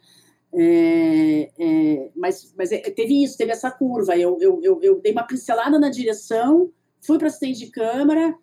É, 0.54 1.50
é, 1.58 2.10
mas 2.14 2.54
mas 2.56 2.70
é, 2.72 2.78
teve 2.78 3.22
isso, 3.22 3.38
teve 3.38 3.52
essa 3.52 3.70
curva. 3.70 4.16
Eu, 4.16 4.38
eu, 4.40 4.60
eu, 4.62 4.82
eu 4.82 5.00
dei 5.00 5.12
uma 5.12 5.26
pincelada 5.26 5.78
na 5.78 5.88
direção, 5.88 6.70
fui 7.00 7.18
para 7.18 7.28
assistente 7.28 7.58
de 7.58 7.70
câmera, 7.70 8.36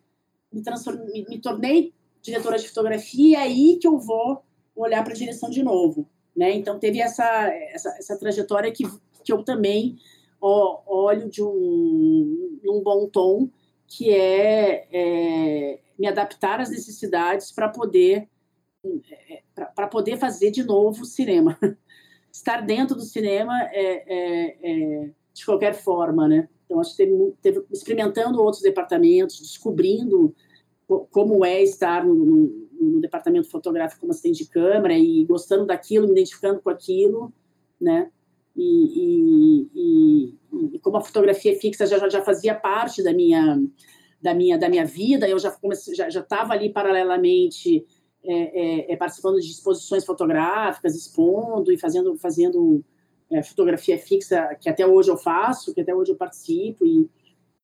me, 0.52 0.62
me, 1.12 1.26
me, 1.28 1.40
tornei 1.40 1.92
diretora 2.20 2.58
de 2.58 2.68
fotografia, 2.68 3.28
e 3.28 3.34
é 3.34 3.38
aí 3.38 3.78
que 3.80 3.86
eu 3.86 3.98
vou 3.98 4.42
olhar 4.74 5.02
para 5.04 5.12
a 5.12 5.16
direção 5.16 5.50
de 5.50 5.62
novo. 5.62 6.08
Né? 6.36 6.52
Então, 6.52 6.78
teve 6.78 7.00
essa, 7.00 7.24
essa, 7.72 7.88
essa 7.98 8.18
trajetória 8.18 8.72
que, 8.72 8.84
que 9.24 9.32
eu 9.32 9.42
também 9.42 9.96
ó, 10.40 10.82
olho 10.86 11.28
de 11.28 11.42
um, 11.42 12.80
bom 12.82 13.08
tom, 13.08 13.48
que 13.86 14.10
é, 14.10 14.86
é 14.92 15.80
me 15.98 16.06
adaptar 16.06 16.60
às 16.60 16.70
necessidades 16.70 17.52
para 17.52 17.68
poder 17.68 18.28
é, 18.84 19.86
poder 19.90 20.16
fazer 20.16 20.50
de 20.50 20.62
novo 20.62 21.04
cinema. 21.04 21.58
Estar 22.32 22.60
dentro 22.60 22.94
do 22.96 23.02
cinema 23.02 23.52
é, 23.72 24.04
é, 24.06 24.58
é, 24.62 25.10
de 25.32 25.44
qualquer 25.44 25.74
forma, 25.74 26.28
né? 26.28 26.48
Então, 26.64 26.80
acho 26.80 26.92
que 26.92 26.98
teve, 26.98 27.32
teve, 27.42 27.64
experimentando 27.72 28.40
outros 28.40 28.62
departamentos, 28.62 29.40
descobrindo 29.40 30.34
como 31.10 31.44
é 31.44 31.62
estar 31.62 32.04
no, 32.04 32.14
no, 32.14 32.68
no, 32.80 33.00
departamento 33.00 33.48
fotográfico 33.48 34.00
como 34.00 34.12
assistente 34.12 34.44
de 34.44 34.50
câmera 34.50 34.94
e 34.96 35.24
gostando 35.24 35.66
daquilo, 35.66 36.06
me 36.06 36.12
identificando 36.12 36.60
com 36.60 36.70
aquilo, 36.70 37.32
né? 37.80 38.10
E, 38.56 39.64
e, 39.64 39.70
e, 39.74 40.38
e 40.74 40.78
como 40.80 40.96
a 40.96 41.00
fotografia 41.00 41.58
fixa 41.58 41.86
já, 41.86 42.08
já 42.08 42.22
fazia 42.22 42.54
parte 42.54 43.02
da 43.02 43.12
minha 43.12 43.60
da 44.20 44.34
minha, 44.34 44.58
da 44.58 44.68
minha 44.68 44.84
vida, 44.84 45.26
eu 45.26 45.38
já 45.38 45.50
comecei, 45.50 45.94
já 45.94 46.08
estava 46.08 46.52
ali 46.52 46.70
paralelamente 46.70 47.86
é, 48.22 48.32
é, 48.32 48.92
é, 48.92 48.96
participando 48.96 49.40
de 49.40 49.50
exposições 49.50 50.04
fotográficas, 50.04 50.94
expondo 50.94 51.72
e 51.72 51.78
fazendo, 51.78 52.16
fazendo 52.18 52.84
é, 53.30 53.42
fotografia 53.42 53.98
fixa, 53.98 54.54
que 54.60 54.68
até 54.68 54.86
hoje 54.86 55.10
eu 55.10 55.16
faço, 55.16 55.72
que 55.74 55.80
até 55.80 55.94
hoje 55.94 56.12
eu 56.12 56.16
participo, 56.16 56.84
e, 56.84 57.08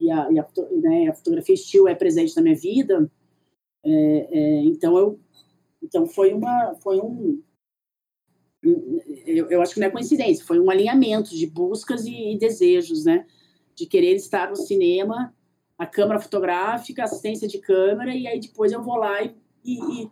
e, 0.01 0.11
a, 0.11 0.31
e 0.33 0.39
a, 0.39 0.47
né, 0.73 1.09
a, 1.09 1.15
fotografia 1.15 1.55
estilo 1.55 1.89
é 1.89 1.95
presente 1.95 2.35
na 2.37 2.43
minha 2.43 2.57
vida. 2.57 3.11
É, 3.85 4.63
então, 4.65 4.97
eu, 4.97 5.21
então 5.83 6.07
foi, 6.07 6.33
uma, 6.33 6.75
foi 6.83 7.01
um. 7.01 7.43
Eu, 8.63 9.51
eu, 9.51 9.63
acho 9.63 9.75
que 9.75 9.81
não 9.81 9.87
é 9.87 9.91
coincidência, 9.91 10.45
foi 10.45 10.59
um 10.59 10.71
alinhamento 10.71 11.31
de 11.31 11.47
buscas 11.47 12.07
e, 12.07 12.33
e 12.33 12.39
desejos, 12.39 13.05
né? 13.05 13.27
De 13.75 13.87
querer 13.87 14.15
estar 14.17 14.49
no 14.49 14.57
cinema 14.57 15.33
a 15.79 15.87
câmera 15.87 16.19
fotográfica, 16.19 17.05
assistência 17.05 17.47
de 17.47 17.59
câmera, 17.59 18.15
e 18.15 18.27
aí 18.27 18.41
depois 18.41 18.73
eu 18.73 18.83
vou 18.83 18.97
lá 18.97 19.23
e, 19.23 19.35
e, 19.65 20.11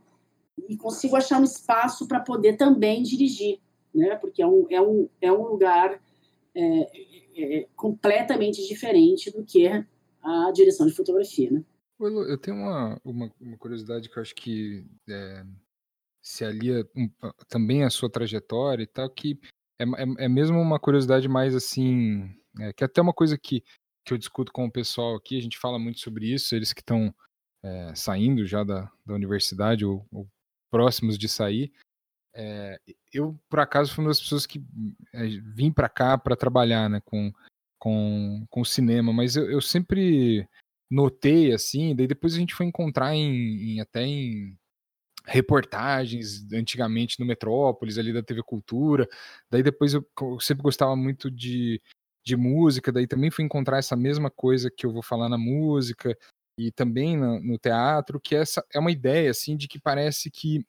e 0.69 0.77
consigo 0.77 1.17
achar 1.17 1.41
um 1.41 1.45
espaço 1.45 2.07
para 2.07 2.21
poder 2.21 2.57
também 2.57 3.03
dirigir, 3.03 3.61
né? 3.95 4.17
Porque 4.17 4.43
é 4.43 4.47
um, 4.47 4.67
é 4.71 4.81
um, 4.81 5.09
é 5.21 5.33
um 5.33 5.43
lugar 5.43 6.01
é, 6.55 6.61
é, 7.37 7.59
é 7.59 7.69
completamente 7.77 8.67
diferente 8.67 9.31
do 9.31 9.45
que 9.45 9.69
a 10.23 10.51
direção 10.53 10.87
de 10.87 10.95
fotografia, 10.95 11.51
né? 11.51 11.65
Eu 12.01 12.39
tenho 12.39 12.57
uma, 12.57 13.01
uma, 13.05 13.33
uma 13.41 13.57
curiosidade 13.57 14.09
que 14.09 14.19
eu 14.19 14.21
acho 14.21 14.35
que 14.35 14.85
é, 15.09 15.45
se 16.21 16.45
alia 16.45 16.87
um, 16.97 17.09
também 17.49 17.85
à 17.85 17.91
sua 17.91 18.11
trajetória 18.11 18.83
e 18.83 18.87
tal, 18.87 19.09
que 19.09 19.39
é, 19.79 19.85
é, 19.85 20.25
é 20.25 20.29
mesmo 20.29 20.59
uma 20.61 20.79
curiosidade 20.79 21.29
mais 21.29 21.55
assim, 21.55 22.29
é, 22.61 22.73
que 22.73 22.85
até 22.85 23.01
uma 23.01 23.13
coisa 23.13 23.39
que 23.39 23.63
que 24.07 24.13
eu 24.13 24.19
discuto 24.19 24.53
com 24.53 24.67
o 24.67 24.71
pessoal 24.71 25.17
aqui, 25.17 25.39
a 25.39 25.41
gente 25.41 25.59
fala 25.59 25.79
muito 25.79 25.99
sobre 25.99 26.27
isso, 26.27 26.55
eles 26.55 26.75
que 26.75 26.83
estão 26.83 27.13
saindo 27.95 28.45
já 28.45 28.63
da, 28.63 28.93
da 29.07 29.15
universidade 29.15 29.87
ou, 29.87 30.07
ou 30.13 30.29
próximos 30.75 31.17
de 31.17 31.29
sair. 31.29 31.73
É, 32.35 32.81
eu, 33.13 33.39
por 33.49 33.61
acaso, 33.61 33.95
fui 33.95 34.03
uma 34.03 34.11
das 34.11 34.19
pessoas 34.19 34.45
que 34.45 34.61
é, 35.13 35.25
vim 35.55 35.71
para 35.71 35.89
cá 35.89 36.19
para 36.19 36.35
trabalhar 36.35 36.91
né, 36.91 37.01
com, 37.05 37.33
com, 37.79 38.45
com 38.51 38.65
cinema, 38.65 39.13
mas 39.13 39.37
eu, 39.37 39.49
eu, 39.49 39.61
sempre 39.61 40.49
notei 40.91 41.53
assim, 41.53 41.95
daí 41.95 42.09
depois 42.09 42.35
a 42.35 42.39
gente 42.39 42.57
foi 42.57 42.67
encontrar 42.67 43.15
em, 43.15 43.77
em 43.77 43.81
até 43.81 44.03
em 44.03 44.59
reportagens 45.27 46.53
antigamente 46.53 47.21
no 47.21 47.25
Metrópolis, 47.27 47.97
ali 47.97 48.13
da 48.13 48.23
TV 48.23 48.43
Cultura. 48.43 49.09
Daí 49.49 49.63
depois 49.63 49.95
eu, 49.95 50.05
eu 50.21 50.41
sempre 50.41 50.65
gostava 50.65 50.97
muito 50.97 51.31
de 51.31 51.81
de 52.27 52.37
música, 52.37 52.91
daí 52.91 53.07
também 53.07 53.31
fui 53.31 53.45
encontrar 53.45 53.77
essa 53.77 53.95
mesma 53.95 54.31
coisa 54.31 54.71
que 54.71 54.87
eu 54.87 54.91
vou 54.91 55.03
falar 55.03 55.29
na 55.29 55.37
música 55.37 56.17
e 56.59 56.71
também 56.71 57.17
no, 57.17 57.41
no 57.41 57.59
teatro, 57.59 58.21
que 58.21 58.35
essa 58.35 58.65
é 58.73 58.79
uma 58.79 58.91
ideia 58.93 59.31
assim 59.31 59.57
de 59.57 59.67
que 59.67 59.79
parece 59.79 60.31
que 60.31 60.65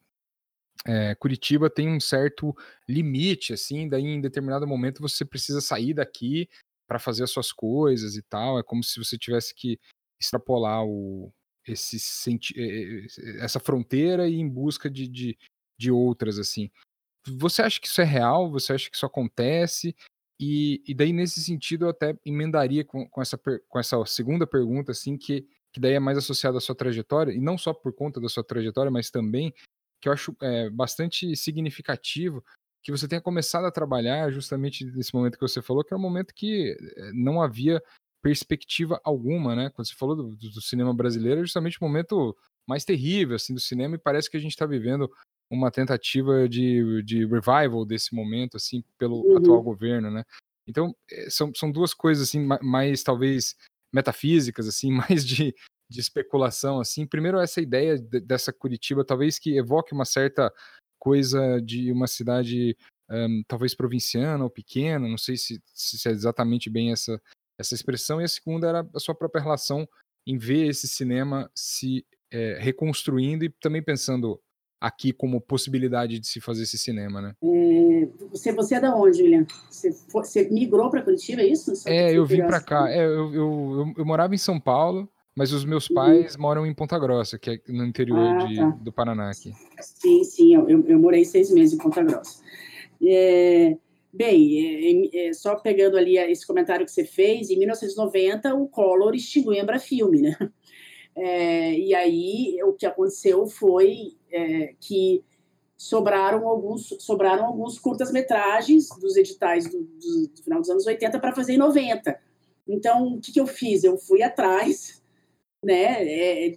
é, 0.86 1.16
Curitiba 1.16 1.70
tem 1.70 1.90
um 1.90 2.00
certo 2.00 2.56
limite, 2.88 3.54
assim, 3.54 3.90
daí 3.90 4.04
em 4.04 4.22
determinado 4.22 4.68
momento 4.68 5.02
você 5.02 5.26
precisa 5.26 5.62
sair 5.62 5.94
daqui 5.94 6.48
para 6.88 7.00
fazer 7.00 7.24
as 7.24 7.32
suas 7.32 7.52
coisas 7.52 8.16
e 8.16 8.22
tal. 8.22 8.60
É 8.60 8.64
como 8.64 8.84
se 8.84 9.00
você 9.00 9.18
tivesse 9.18 9.54
que 9.56 9.80
extrapolar 10.20 10.86
o, 10.86 11.34
esse 11.68 11.98
essa 13.40 13.60
fronteira 13.60 14.28
e 14.28 14.36
ir 14.36 14.40
em 14.40 14.50
busca 14.50 14.90
de, 14.90 15.08
de, 15.08 15.38
de 15.78 15.92
outras, 15.92 16.38
assim. 16.38 16.70
Você 17.28 17.64
acha 17.64 17.80
que 17.80 17.88
isso 17.88 18.02
é 18.02 18.06
real? 18.06 18.52
Você 18.52 18.74
acha 18.74 18.90
que 18.90 18.96
isso 18.96 19.06
acontece? 19.06 19.96
E, 20.40 20.84
e 20.88 20.94
daí, 20.94 21.12
nesse 21.12 21.42
sentido, 21.42 21.86
eu 21.86 21.90
até 21.90 22.16
emendaria 22.26 22.84
com, 22.84 23.08
com, 23.10 23.22
essa, 23.22 23.38
com 23.38 23.80
essa 23.80 24.06
segunda 24.06 24.46
pergunta, 24.46 24.92
assim, 24.92 25.18
que, 25.18 25.48
que 25.76 25.80
daí 25.82 25.92
é 25.92 26.00
mais 26.00 26.18
associada 26.18 26.58
à 26.58 26.62
sua 26.62 26.74
trajetória, 26.74 27.34
e 27.34 27.42
não 27.42 27.58
só 27.58 27.74
por 27.74 27.92
conta 27.92 28.22
da 28.22 28.30
sua 28.30 28.46
trajetória, 28.46 28.90
mas 28.90 29.12
também 29.12 29.54
que 30.02 30.08
eu 30.08 30.14
acho 30.14 30.34
é, 30.42 30.70
bastante 30.70 31.36
significativo 31.36 32.42
que 32.82 32.94
você 32.94 33.10
tenha 33.10 33.20
começado 33.20 33.66
a 33.66 33.72
trabalhar 33.72 34.32
justamente 34.32 34.86
nesse 34.86 35.14
momento 35.14 35.38
que 35.38 35.46
você 35.46 35.62
falou, 35.62 35.84
que 35.84 35.94
era 35.94 36.00
um 36.00 36.02
momento 36.02 36.34
que 36.34 36.78
eh, 36.80 37.12
não 37.14 37.42
havia 37.42 37.84
perspectiva 38.22 39.02
alguma, 39.04 39.54
né? 39.54 39.70
Quando 39.70 39.86
você 39.86 39.96
falou 39.96 40.16
do, 40.16 40.36
do, 40.38 40.62
cinema 40.62 40.94
brasileiro, 40.94 41.42
é 41.42 41.44
justamente 41.44 41.78
o 41.78 41.84
momento 41.84 42.34
mais 42.66 42.86
terrível 42.86 43.36
assim 43.36 43.54
do 43.54 43.60
cinema 43.60 43.96
e 43.96 44.00
parece 44.00 44.32
que 44.32 44.38
a 44.38 44.40
gente 44.40 44.52
está 44.52 44.66
vivendo 44.66 45.12
uma 45.52 45.70
tentativa 45.70 46.48
de, 46.48 47.04
de 47.04 47.26
revival 47.26 47.84
desse 47.84 48.16
momento 48.16 48.56
assim 48.56 48.82
pelo 48.98 49.26
uhum. 49.26 49.38
atual 49.40 49.62
governo, 49.62 50.10
né? 50.10 50.24
Então 50.66 50.96
eh, 51.12 51.30
são, 51.30 51.52
são 51.54 51.70
duas 51.70 51.94
coisas 51.94 52.30
assim 52.30 52.48
mais 52.62 53.04
talvez 53.04 53.58
metafísicas 53.96 54.68
assim, 54.68 54.92
mais 54.92 55.26
de, 55.26 55.56
de 55.90 56.00
especulação 56.00 56.80
assim. 56.80 57.08
Primeiro 57.08 57.40
essa 57.40 57.62
ideia 57.62 57.98
de, 57.98 58.20
dessa 58.20 58.52
Curitiba 58.54 59.06
talvez 59.06 59.40
que 59.40 59.58
evoque 59.58 59.94
uma 59.94 60.06
certa 60.06 60.54
coisa 61.00 61.60
de 61.62 61.92
uma 61.92 62.08
cidade 62.08 62.78
um, 63.10 63.44
talvez 63.48 63.76
provinciana 63.76 64.44
ou 64.44 64.50
pequena, 64.50 65.08
não 65.08 65.18
sei 65.18 65.38
se, 65.38 65.62
se 65.74 66.08
é 66.08 66.12
exatamente 66.12 66.70
bem 66.70 66.92
essa, 66.92 67.22
essa 67.60 67.76
expressão, 67.76 68.20
e 68.20 68.24
a 68.24 68.28
segunda 68.28 68.68
era 68.68 68.90
a 68.94 69.00
sua 69.00 69.16
própria 69.16 69.42
relação 69.42 69.88
em 70.28 70.38
ver 70.38 70.68
esse 70.68 70.88
cinema 70.88 71.50
se 71.54 72.06
é, 72.32 72.58
reconstruindo 72.60 73.46
e 73.46 73.50
também 73.50 73.84
pensando 73.84 74.42
aqui 74.80 75.12
como 75.12 75.42
possibilidade 75.42 76.20
de 76.20 76.28
se 76.28 76.40
fazer 76.40 76.64
esse 76.64 76.78
cinema, 76.78 77.22
né? 77.22 77.34
É, 77.44 78.08
você, 78.30 78.52
você 78.52 78.76
é 78.76 78.80
da 78.80 78.96
onde, 78.96 79.24
William? 79.24 79.46
Você, 79.70 79.96
você 80.12 80.50
migrou 80.50 80.90
para 80.90 81.02
Curitiba, 81.02 81.42
é 81.42 81.48
isso? 81.48 81.76
Só 81.76 81.90
é, 81.90 82.14
eu 82.14 82.26
vim 82.26 82.46
para 82.46 82.62
cá. 82.62 82.90
É, 82.90 83.06
eu, 83.06 83.34
eu, 83.34 83.34
eu, 83.34 83.94
eu, 83.98 84.06
morava 84.06 84.36
em 84.36 84.38
São 84.38 84.60
Paulo, 84.60 85.10
mas 85.36 85.52
os 85.52 85.66
meus 85.66 85.88
pais 85.88 86.36
uhum. 86.36 86.42
moram 86.42 86.66
em 86.66 86.74
Ponta 86.74 86.98
Grossa, 87.00 87.38
que 87.38 87.50
é 87.52 87.60
no 87.68 87.86
interior 87.86 88.20
ah, 88.20 88.46
de, 88.46 88.56
tá. 88.56 88.70
do 88.82 88.92
Paraná 88.92 89.30
aqui. 89.30 89.52
Sim, 89.82 90.24
sim, 90.24 90.56
eu, 90.56 90.86
eu, 90.88 91.00
morei 91.00 91.26
seis 91.26 91.52
meses 91.52 91.74
em 91.74 91.78
Ponta 91.78 92.04
Grossa. 92.04 92.42
É, 93.04 93.76
bem, 94.14 95.12
é, 95.14 95.28
é, 95.28 95.34
só 95.34 95.56
pegando 95.56 95.98
ali 95.98 96.18
esse 96.18 96.48
comentário 96.48 96.86
que 96.86 96.92
você 96.92 97.04
fez, 97.04 97.50
em 97.50 97.58
1990 97.58 98.56
o 98.56 98.68
Collor 98.68 99.14
extinguiu 99.14 99.52
a 99.52 99.58
Embrafilme, 99.58 100.22
né? 100.22 100.38
É, 101.18 101.72
e 101.74 101.96
aí 101.96 102.62
o 102.64 102.74
que 102.74 102.86
aconteceu 102.86 103.48
foi 103.48 104.18
é, 104.32 104.74
que 104.80 105.24
sobraram 105.78 106.48
alguns, 106.48 106.94
sobraram 107.00 107.46
alguns 107.46 107.80
curtas-metragens 107.80 108.90
dos 109.00 109.16
editais 109.16 109.70
do, 109.70 109.82
do, 109.82 110.28
do, 110.28 110.44
final 110.44 110.60
dos 110.60 110.70
anos 110.70 110.86
80 110.86 111.20
para 111.20 111.34
fazer 111.34 111.54
em 111.54 111.58
90. 111.58 112.18
Então, 112.68 113.14
o 113.14 113.22
que, 113.22 113.32
que 113.32 113.40
eu 113.40 113.48
fiz? 113.48 113.84
Eu 113.84 113.98
fui 113.98 114.22
atrás 114.24 115.02
né, 115.64 116.04
é, 116.04 116.48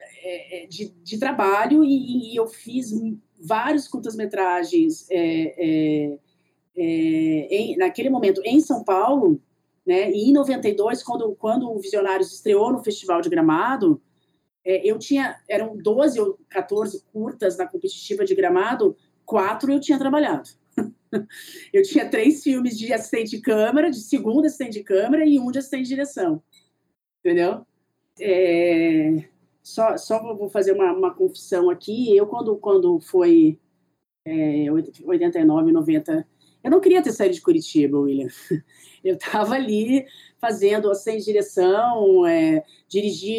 é, 0.00 0.64
é 0.64 0.66
de, 0.66 0.90
de, 1.02 1.18
trabalho 1.18 1.84
e, 1.84 2.32
e, 2.32 2.36
eu 2.36 2.46
fiz 2.46 2.92
vários 3.38 3.88
curtas-metragens 3.88 5.06
é, 5.10 6.18
é, 6.76 7.76
naquele 7.76 8.10
momento 8.10 8.40
em 8.44 8.60
São 8.60 8.84
Paulo, 8.84 9.40
né? 9.86 10.10
E 10.10 10.28
em 10.28 10.32
92, 10.32 11.02
quando, 11.02 11.34
quando 11.36 11.70
o 11.70 11.78
Visionários 11.78 12.32
estreou 12.32 12.72
no 12.72 12.82
Festival 12.82 13.20
de 13.20 13.30
Gramado, 13.30 14.02
é, 14.64 14.84
eu 14.84 14.98
tinha, 14.98 15.40
eram 15.48 15.76
12 15.76 16.20
ou 16.20 16.38
14 16.48 17.04
curtas 17.12 17.56
na 17.56 17.68
competitiva 17.68 18.24
de 18.24 18.34
Gramado, 18.34 18.96
quatro 19.24 19.72
eu 19.72 19.78
tinha 19.78 19.98
trabalhado. 19.98 20.50
eu 21.72 21.82
tinha 21.82 22.10
três 22.10 22.42
filmes 22.42 22.76
de 22.76 22.92
assistente 22.92 23.30
de 23.30 23.40
câmera, 23.40 23.90
de 23.90 24.00
segundo 24.00 24.44
assistente 24.46 24.72
de 24.72 24.82
câmera 24.82 25.24
e 25.24 25.38
um 25.38 25.52
de 25.52 25.60
assistente 25.60 25.84
de 25.84 25.90
direção. 25.90 26.42
Entendeu? 27.20 27.64
É, 28.20 29.24
só, 29.62 29.96
só 29.96 30.34
vou 30.34 30.48
fazer 30.48 30.72
uma, 30.72 30.92
uma 30.92 31.14
confissão 31.14 31.70
aqui. 31.70 32.16
Eu, 32.16 32.26
quando, 32.26 32.56
quando 32.56 32.98
foi 33.00 33.60
é, 34.24 34.66
89, 34.70 35.70
90, 35.70 36.26
eu 36.62 36.70
não 36.70 36.80
queria 36.80 37.02
ter 37.02 37.12
saído 37.12 37.34
de 37.34 37.42
Curitiba, 37.42 37.98
William. 37.98 38.28
Eu 39.04 39.14
estava 39.14 39.54
ali 39.54 40.04
fazendo 40.40 40.92
sem 40.94 41.18
direção, 41.18 42.26
é, 42.26 42.64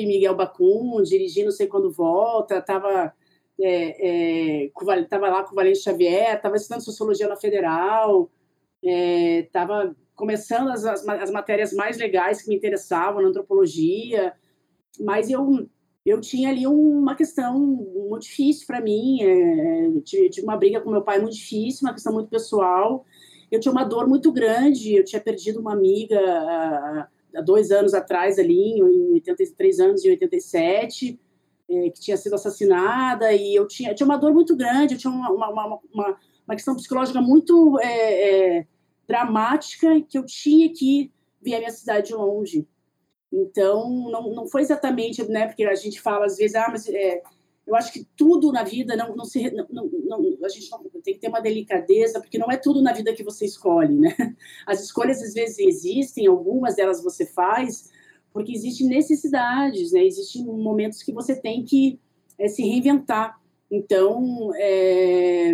Miguel 0.05 0.33
Bacum, 0.33 1.01
dirigi 1.03 1.43
não 1.43 1.51
sei 1.51 1.67
quando 1.67 1.91
volta, 1.91 2.59
estava 2.59 3.13
é, 3.59 4.65
é, 4.65 4.69
tava 5.09 5.29
lá 5.29 5.43
com 5.43 5.51
o 5.51 5.55
Valente 5.55 5.79
Xavier, 5.79 6.35
estava 6.35 6.55
estudando 6.55 6.83
Sociologia 6.83 7.27
na 7.27 7.35
Federal, 7.35 8.29
estava 8.81 9.85
é, 9.85 9.91
começando 10.15 10.69
as, 10.69 10.85
as, 10.85 11.07
as, 11.07 11.31
matérias 11.31 11.73
mais 11.73 11.97
legais 11.97 12.41
que 12.41 12.49
me 12.49 12.55
interessavam 12.55 13.21
na 13.21 13.29
antropologia, 13.29 14.33
mas 14.99 15.29
eu, 15.29 15.67
eu 16.07 16.21
tinha 16.21 16.49
ali 16.49 16.65
uma 16.65 17.15
questão 17.15 17.59
muito 17.59 18.21
difícil 18.21 18.65
para 18.65 18.79
mim, 18.79 19.21
é, 19.21 19.91
tive 20.05 20.41
uma 20.41 20.55
briga 20.55 20.79
com 20.79 20.89
meu 20.89 21.01
pai 21.01 21.19
muito 21.19 21.35
difícil, 21.35 21.85
uma 21.85 21.93
questão 21.93 22.13
muito 22.13 22.29
pessoal, 22.29 23.05
eu 23.51 23.59
tinha 23.59 23.73
uma 23.73 23.83
dor 23.83 24.07
muito 24.07 24.31
grande, 24.31 24.95
eu 24.95 25.03
tinha 25.03 25.21
perdido 25.21 25.59
uma 25.59 25.73
amiga 25.73 26.17
há, 27.35 27.41
dois 27.43 27.71
anos 27.71 27.93
atrás, 27.93 28.39
ali, 28.39 28.79
em 28.79 29.13
83 29.15 29.79
anos, 29.81 30.05
em 30.05 30.11
87, 30.11 31.19
é, 31.69 31.89
que 31.89 31.99
tinha 31.99 32.15
sido 32.15 32.35
assassinada, 32.35 33.33
e 33.33 33.53
eu 33.53 33.67
tinha, 33.67 33.93
tinha 33.93 34.05
uma 34.05 34.17
dor 34.17 34.33
muito 34.33 34.55
grande, 34.55 34.93
eu 34.93 34.97
tinha 34.97 35.11
uma, 35.11 35.29
uma, 35.29 35.49
uma, 35.49 35.79
uma, 35.93 36.17
uma 36.47 36.55
questão 36.55 36.73
psicológica 36.73 37.21
muito 37.21 37.77
é, 37.81 38.59
é, 38.59 38.67
dramática, 39.05 39.99
que 40.01 40.17
eu 40.17 40.25
tinha 40.25 40.71
que 40.71 41.11
vir 41.41 41.55
a 41.55 41.59
minha 41.59 41.71
cidade 41.71 42.07
de 42.07 42.15
longe. 42.15 42.65
Então, 43.31 44.09
não, 44.09 44.33
não 44.33 44.47
foi 44.47 44.61
exatamente, 44.61 45.23
né, 45.29 45.47
porque 45.47 45.65
a 45.65 45.75
gente 45.75 45.99
fala 45.99 46.25
às 46.25 46.37
vezes, 46.37 46.55
ah, 46.55 46.67
mas 46.71 46.87
é, 46.87 47.21
eu 47.67 47.75
acho 47.75 47.91
que 47.91 48.07
tudo 48.15 48.51
na 48.51 48.63
vida 48.63 48.95
não, 48.95 49.13
não 49.13 49.25
se 49.25 49.51
não, 49.51 49.67
não, 49.69 50.37
a 50.41 50.47
gente 50.47 50.69
tem 51.03 51.13
que 51.13 51.19
ter 51.19 51.27
uma 51.27 51.41
delicadeza 51.41 52.21
porque 52.21 52.37
não 52.37 52.49
é 52.49 52.55
tudo 52.55 52.81
na 52.81 52.93
vida 52.93 53.13
que 53.13 53.23
você 53.23 53.45
escolhe 53.45 53.93
né? 53.93 54.15
As 54.65 54.81
escolhas 54.81 55.21
às 55.21 55.33
vezes 55.33 55.59
existem 55.59 56.27
algumas 56.27 56.77
delas 56.77 57.03
você 57.03 57.25
faz 57.25 57.91
porque 58.31 58.53
existem 58.53 58.87
necessidades 58.87 59.91
né? 59.91 60.05
Existem 60.05 60.45
momentos 60.45 61.03
que 61.03 61.11
você 61.11 61.35
tem 61.35 61.65
que 61.65 61.99
é, 62.39 62.47
se 62.47 62.61
reinventar. 62.61 63.37
Então 63.69 64.51
é, 64.55 65.53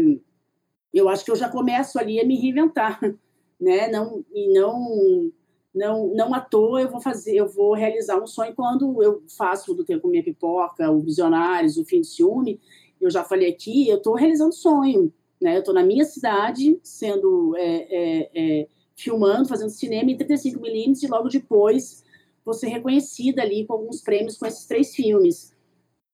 eu 0.93 1.09
acho 1.09 1.25
que 1.25 1.31
eu 1.31 1.35
já 1.35 1.49
começo 1.49 1.97
ali 1.97 2.19
a 2.19 2.25
me 2.25 2.39
reinventar 2.39 2.99
né? 3.59 3.87
Não 3.87 4.23
e 4.31 4.53
não 4.53 5.31
não, 5.73 6.13
não 6.13 6.33
à 6.33 6.39
toa 6.39 6.81
eu 6.81 6.89
vou 6.89 7.01
fazer, 7.01 7.35
eu 7.35 7.47
vou 7.47 7.73
realizar 7.73 8.21
um 8.21 8.27
sonho 8.27 8.53
quando 8.53 9.01
eu 9.01 9.23
faço 9.35 9.73
do 9.73 9.83
tempo 9.83 10.07
minha 10.07 10.23
pipoca, 10.23 10.91
o 10.91 10.99
Visionários, 10.99 11.77
o 11.77 11.85
Fim 11.85 12.01
de 12.01 12.07
Ciúme. 12.07 12.59
Eu 13.01 13.09
já 13.09 13.23
falei 13.23 13.49
aqui, 13.49 13.89
eu 13.89 13.97
estou 13.97 14.13
realizando 14.13 14.53
sonho, 14.53 15.11
né? 15.41 15.55
Eu 15.55 15.59
estou 15.59 15.73
na 15.73 15.83
minha 15.83 16.05
cidade, 16.05 16.79
sendo 16.83 17.55
é, 17.57 17.87
é, 17.89 18.29
é, 18.35 18.67
filmando, 18.95 19.49
fazendo 19.49 19.69
cinema 19.71 20.11
em 20.11 20.17
35 20.17 20.61
milímetros 20.61 21.03
e 21.03 21.07
logo 21.07 21.27
depois 21.27 22.03
vou 22.45 22.53
ser 22.53 22.67
reconhecida 22.67 23.41
ali 23.41 23.65
com 23.65 23.73
alguns 23.73 24.01
prêmios 24.01 24.37
com 24.37 24.45
esses 24.45 24.65
três 24.65 24.93
filmes. 24.93 25.53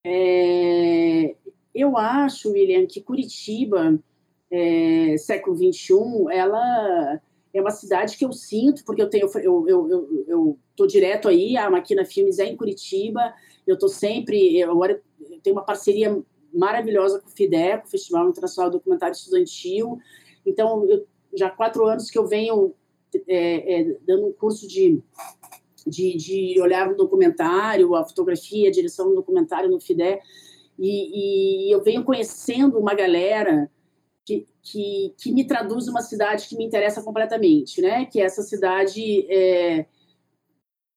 É, 0.05 1.35
eu 1.73 1.97
acho, 1.97 2.51
William, 2.51 2.85
que 2.85 3.01
Curitiba, 3.01 3.99
é, 4.51 5.17
século 5.17 5.55
21, 5.55 6.29
ela 6.29 7.21
é 7.53 7.61
uma 7.61 7.71
cidade 7.71 8.17
que 8.17 8.25
eu 8.25 8.31
sinto, 8.31 8.83
porque 8.85 9.01
eu 9.01 9.09
tenho, 9.09 9.29
eu, 9.37 9.67
eu, 9.67 9.89
eu, 9.89 10.25
eu 10.27 10.59
tô 10.75 10.85
direto 10.85 11.27
aí, 11.27 11.57
a 11.57 11.69
Maquina 11.69 12.05
Filmes 12.05 12.39
é 12.39 12.45
em 12.45 12.55
Curitiba, 12.55 13.33
eu 13.65 13.77
tô 13.77 13.87
sempre, 13.87 14.57
eu, 14.59 14.71
agora 14.71 15.01
eu 15.19 15.39
tenho 15.41 15.55
uma 15.55 15.65
parceria 15.65 16.21
maravilhosa 16.53 17.19
com 17.19 17.27
o 17.27 17.31
FIDEC, 17.31 17.85
o 17.85 17.89
Festival 17.89 18.29
Internacional 18.29 18.71
Documentário 18.71 19.13
Estudantil, 19.13 19.99
então 20.45 20.85
eu, 20.85 21.05
já 21.33 21.47
há 21.47 21.51
quatro 21.51 21.85
anos 21.85 22.09
que 22.09 22.17
eu 22.17 22.27
venho 22.27 22.73
é, 23.27 23.81
é, 23.81 23.97
dando 24.05 24.27
um 24.27 24.33
curso 24.33 24.67
de, 24.67 25.01
de, 25.85 26.15
de 26.15 26.61
olhar 26.61 26.87
no 26.87 26.95
documentário, 26.95 27.95
a 27.95 28.05
fotografia, 28.05 28.69
a 28.69 28.71
direção 28.71 29.09
do 29.09 29.15
documentário 29.15 29.69
no 29.69 29.79
FIDE, 29.79 30.19
e, 30.77 31.67
e 31.67 31.71
eu 31.71 31.83
venho 31.83 32.03
conhecendo 32.03 32.77
uma 32.77 32.93
galera 32.93 33.69
que, 34.29 34.47
que, 34.61 35.13
que, 35.17 35.31
me 35.31 35.43
traduz 35.43 35.87
uma 35.87 36.01
cidade 36.01 36.47
que 36.47 36.55
me 36.55 36.63
interessa 36.63 37.01
completamente, 37.01 37.81
né? 37.81 38.05
Que 38.05 38.21
é 38.21 38.25
essa 38.25 38.43
cidade, 38.43 39.25
é, 39.31 39.87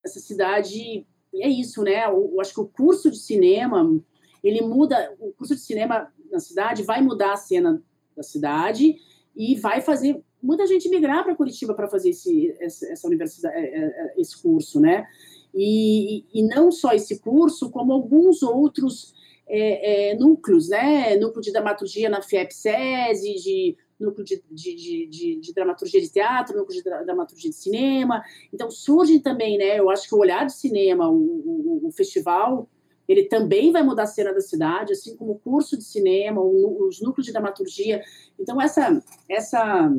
essa 0.04 0.20
cidade 0.20 1.06
é 1.34 1.48
isso, 1.48 1.82
né? 1.82 2.04
Eu, 2.06 2.38
acho 2.40 2.52
que 2.52 2.60
o 2.60 2.68
curso 2.68 3.10
de 3.10 3.16
cinema 3.16 3.98
ele 4.44 4.60
muda, 4.60 5.14
o 5.18 5.32
curso 5.32 5.54
de 5.54 5.62
cinema 5.62 6.12
na 6.30 6.40
cidade 6.40 6.82
vai 6.82 7.00
mudar 7.00 7.32
a 7.32 7.36
cena 7.36 7.82
da 8.14 8.22
cidade 8.22 8.96
e 9.34 9.54
vai 9.54 9.80
fazer 9.80 10.22
muita 10.42 10.66
gente 10.66 10.90
migrar 10.90 11.24
para 11.24 11.36
Curitiba 11.36 11.72
para 11.72 11.88
fazer 11.88 12.10
esse, 12.10 12.54
essa 12.60 13.06
universidade, 13.06 13.56
é, 13.56 13.86
é, 13.86 14.14
esse 14.20 14.42
curso, 14.42 14.78
né? 14.78 15.06
E, 15.54 16.26
e 16.34 16.42
não 16.42 16.70
só 16.70 16.92
esse 16.92 17.18
curso, 17.18 17.70
como 17.70 17.92
alguns 17.92 18.42
outros 18.42 19.14
é, 19.54 20.12
é, 20.12 20.14
núcleos, 20.16 20.70
né? 20.70 21.14
Núcleo 21.16 21.42
de 21.42 21.52
dramaturgia 21.52 22.08
na 22.08 22.22
FIEP-SESI, 22.22 23.34
de 23.34 23.76
núcleo 24.00 24.24
de, 24.24 24.42
de, 24.50 25.06
de, 25.06 25.40
de, 25.40 25.52
dramaturgia 25.52 26.00
de 26.00 26.10
teatro, 26.10 26.56
núcleo 26.56 26.82
de 26.82 27.04
dramaturgia 27.04 27.50
de 27.50 27.56
cinema. 27.56 28.24
Então, 28.50 28.70
surgem 28.70 29.20
também, 29.20 29.58
né? 29.58 29.78
Eu 29.78 29.90
acho 29.90 30.08
que 30.08 30.14
o 30.14 30.18
olhar 30.18 30.46
de 30.46 30.54
cinema, 30.54 31.06
o, 31.06 31.14
o, 31.14 31.88
o, 31.88 31.92
festival, 31.92 32.66
ele 33.06 33.24
também 33.24 33.70
vai 33.70 33.82
mudar 33.82 34.04
a 34.04 34.06
cena 34.06 34.32
da 34.32 34.40
cidade, 34.40 34.92
assim 34.94 35.14
como 35.16 35.32
o 35.32 35.38
curso 35.38 35.76
de 35.76 35.84
cinema, 35.84 36.40
o, 36.40 36.88
os 36.88 37.02
núcleos 37.02 37.26
de 37.26 37.32
dramaturgia. 37.32 38.02
Então, 38.40 38.58
essa, 38.58 39.02
essa, 39.28 39.92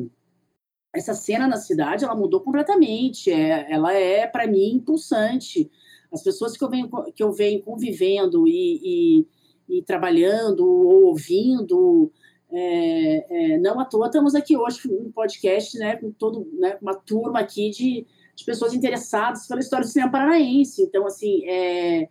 essa 0.92 1.14
cena 1.14 1.46
na 1.46 1.58
cidade 1.58 2.04
ela 2.04 2.16
mudou 2.16 2.40
completamente. 2.40 3.30
É, 3.30 3.72
ela 3.72 3.92
é 3.94 4.26
para 4.26 4.48
mim 4.48 4.74
impulsante. 4.74 5.70
As 6.12 6.22
pessoas 6.22 6.56
que 6.56 6.62
eu 6.64 6.70
venho 6.70 6.88
que 7.14 7.22
eu 7.22 7.32
venho 7.32 7.62
convivendo 7.62 8.46
e, 8.46 8.80
e, 8.82 9.26
e 9.68 9.82
trabalhando 9.82 10.66
ou 10.66 11.06
ouvindo, 11.06 12.10
é, 12.50 13.54
é, 13.54 13.58
não 13.58 13.80
à 13.80 13.84
toa 13.84 14.06
estamos 14.06 14.34
aqui 14.34 14.56
hoje 14.56 14.80
no 14.88 15.10
podcast, 15.12 15.76
né, 15.78 15.96
com 15.96 16.10
todo, 16.12 16.48
né, 16.52 16.78
uma 16.80 16.94
turma 16.94 17.40
aqui 17.40 17.70
de, 17.70 18.06
de 18.34 18.44
pessoas 18.44 18.72
interessadas 18.72 19.46
pela 19.46 19.60
história 19.60 19.84
do 19.84 19.90
cinema 19.90 20.12
paranaense. 20.12 20.82
Então, 20.82 21.06
assim, 21.06 21.44
é, 21.46 22.08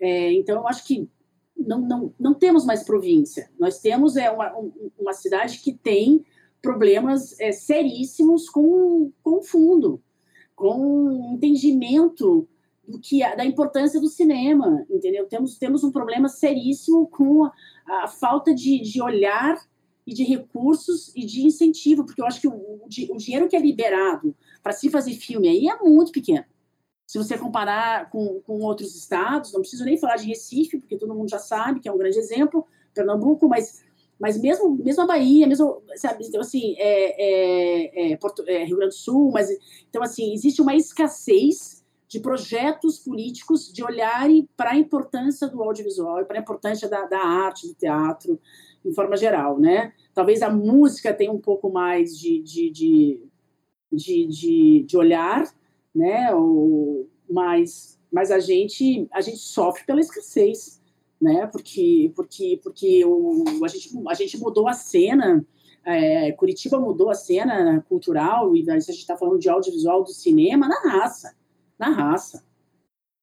é, 0.00 0.32
então 0.34 0.56
eu 0.56 0.68
acho 0.68 0.86
que 0.86 1.08
não, 1.56 1.80
não, 1.80 2.14
não 2.18 2.34
temos 2.34 2.64
mais 2.64 2.84
província. 2.84 3.50
Nós 3.58 3.80
temos 3.80 4.16
é 4.16 4.30
uma, 4.30 4.52
uma 4.98 5.12
cidade 5.12 5.58
que 5.58 5.72
tem 5.72 6.24
problemas 6.62 7.38
é, 7.40 7.52
seríssimos 7.52 8.48
com, 8.48 9.12
com 9.22 9.38
o 9.38 9.42
fundo, 9.42 10.00
com 10.54 11.32
entendimento 11.34 12.48
do 12.86 12.98
que 12.98 13.20
da 13.36 13.44
importância 13.44 14.00
do 14.00 14.08
cinema, 14.08 14.84
entendeu? 14.90 15.26
Temos, 15.26 15.56
temos 15.56 15.84
um 15.84 15.90
problema 15.90 16.28
seríssimo 16.28 17.06
com 17.08 17.44
a, 17.44 17.52
a 18.04 18.08
falta 18.08 18.54
de, 18.54 18.80
de 18.80 19.02
olhar 19.02 19.56
e 20.06 20.12
de 20.12 20.22
recursos 20.22 21.12
e 21.16 21.24
de 21.24 21.42
incentivo, 21.42 22.04
porque 22.04 22.20
eu 22.20 22.26
acho 22.26 22.40
que 22.40 22.48
o, 22.48 22.52
o, 22.52 22.86
o 22.86 23.16
dinheiro 23.16 23.48
que 23.48 23.56
é 23.56 23.60
liberado 23.60 24.36
para 24.62 24.72
se 24.72 24.90
fazer 24.90 25.14
filme 25.14 25.48
aí 25.48 25.68
é 25.68 25.78
muito 25.82 26.12
pequeno. 26.12 26.44
Se 27.06 27.18
você 27.18 27.36
comparar 27.38 28.10
com, 28.10 28.40
com 28.40 28.60
outros 28.60 28.94
estados, 28.94 29.52
não 29.52 29.60
preciso 29.60 29.84
nem 29.84 29.98
falar 29.98 30.16
de 30.16 30.26
Recife, 30.26 30.78
porque 30.78 30.96
todo 30.96 31.14
mundo 31.14 31.28
já 31.28 31.38
sabe 31.38 31.80
que 31.80 31.88
é 31.88 31.92
um 31.92 31.98
grande 31.98 32.18
exemplo, 32.18 32.66
Pernambuco, 32.94 33.48
mas 33.48 33.82
mas 34.18 34.40
mesmo, 34.40 34.70
mesmo 34.76 35.02
a 35.02 35.06
Bahia, 35.06 35.46
mesmo, 35.46 35.82
sabe, 35.96 36.24
então, 36.24 36.40
assim, 36.40 36.76
é, 36.78 38.12
é, 38.12 38.12
é, 38.12 38.16
Porto, 38.16 38.44
é, 38.46 38.64
Rio 38.64 38.76
Grande 38.76 38.94
do 38.94 38.98
Sul, 38.98 39.30
mas, 39.32 39.48
então, 39.88 40.02
assim, 40.02 40.32
existe 40.32 40.62
uma 40.62 40.74
escassez 40.74 41.83
de 42.14 42.20
projetos 42.20 43.00
políticos 43.00 43.72
de 43.72 43.82
olharem 43.82 44.48
para 44.56 44.70
a 44.70 44.76
importância 44.76 45.48
do 45.48 45.60
audiovisual 45.60 46.20
e 46.20 46.24
para 46.24 46.38
a 46.38 46.40
importância 46.40 46.88
da, 46.88 47.06
da 47.06 47.18
arte, 47.18 47.66
do 47.66 47.74
teatro, 47.74 48.40
em 48.84 48.92
forma 48.92 49.16
geral, 49.16 49.58
né? 49.58 49.92
Talvez 50.14 50.40
a 50.40 50.48
música 50.48 51.12
tenha 51.12 51.32
um 51.32 51.40
pouco 51.40 51.72
mais 51.72 52.16
de, 52.16 52.40
de, 52.40 52.70
de, 52.70 53.22
de, 53.92 54.26
de, 54.28 54.84
de 54.86 54.96
olhar, 54.96 55.52
né? 55.92 56.32
Ou, 56.32 57.10
mas, 57.28 57.98
mas 58.12 58.30
a 58.30 58.38
gente, 58.38 59.08
a 59.10 59.20
gente 59.20 59.38
sofre 59.38 59.82
pela 59.84 59.98
escassez, 59.98 60.80
né? 61.20 61.48
Porque, 61.48 62.12
porque, 62.14 62.60
porque 62.62 63.04
o, 63.04 63.42
a, 63.64 63.66
gente, 63.66 63.90
a 64.06 64.14
gente 64.14 64.38
mudou 64.38 64.68
a 64.68 64.72
cena, 64.72 65.44
é, 65.84 66.30
Curitiba 66.30 66.78
mudou 66.78 67.10
a 67.10 67.14
cena 67.14 67.84
cultural, 67.88 68.54
e 68.54 68.70
a 68.70 68.78
gente 68.78 68.90
está 68.90 69.16
falando 69.16 69.40
de 69.40 69.50
audiovisual 69.50 70.04
do 70.04 70.12
cinema 70.12 70.68
na 70.68 70.78
raça, 70.92 71.34
na 71.78 71.90
raça, 71.90 72.44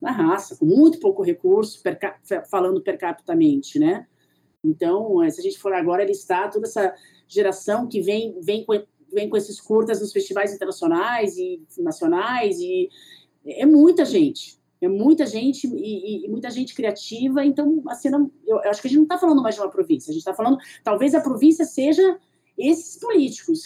na 0.01 0.11
raça, 0.11 0.55
com 0.55 0.65
muito 0.65 0.99
pouco 0.99 1.21
recurso, 1.21 1.81
per, 1.81 1.99
falando 2.49 2.81
per 2.81 2.97
capitamente, 2.97 3.77
né? 3.77 4.07
Então, 4.63 5.17
se 5.29 5.39
a 5.39 5.43
gente 5.43 5.59
for 5.59 5.73
agora 5.73 6.05
listar 6.05 6.51
toda 6.51 6.67
essa 6.67 6.93
geração 7.27 7.87
que 7.87 8.01
vem, 8.01 8.39
vem, 8.41 8.63
com, 8.65 8.73
vem 9.11 9.29
com 9.29 9.37
esses 9.37 9.59
curtas 9.59 9.99
nos 9.99 10.11
festivais 10.11 10.53
internacionais 10.53 11.37
e 11.37 11.61
nacionais, 11.79 12.59
e 12.59 12.89
é 13.45 13.65
muita 13.65 14.05
gente, 14.05 14.59
é 14.79 14.87
muita 14.87 15.25
gente 15.25 15.67
e, 15.67 16.25
e, 16.25 16.29
muita 16.29 16.49
gente 16.49 16.75
criativa, 16.75 17.45
então 17.45 17.83
a 17.87 17.95
cena, 17.95 18.29
eu, 18.45 18.57
eu 18.57 18.69
acho 18.69 18.81
que 18.81 18.87
a 18.87 18.89
gente 18.89 18.97
não 18.97 19.05
está 19.05 19.17
falando 19.17 19.41
mais 19.41 19.55
de 19.55 19.61
uma 19.61 19.69
província, 19.69 20.11
a 20.11 20.13
gente 20.13 20.21
está 20.21 20.33
falando, 20.33 20.57
talvez 20.83 21.15
a 21.15 21.21
província 21.21 21.65
seja 21.65 22.19
esses 22.57 22.99
políticos, 22.99 23.63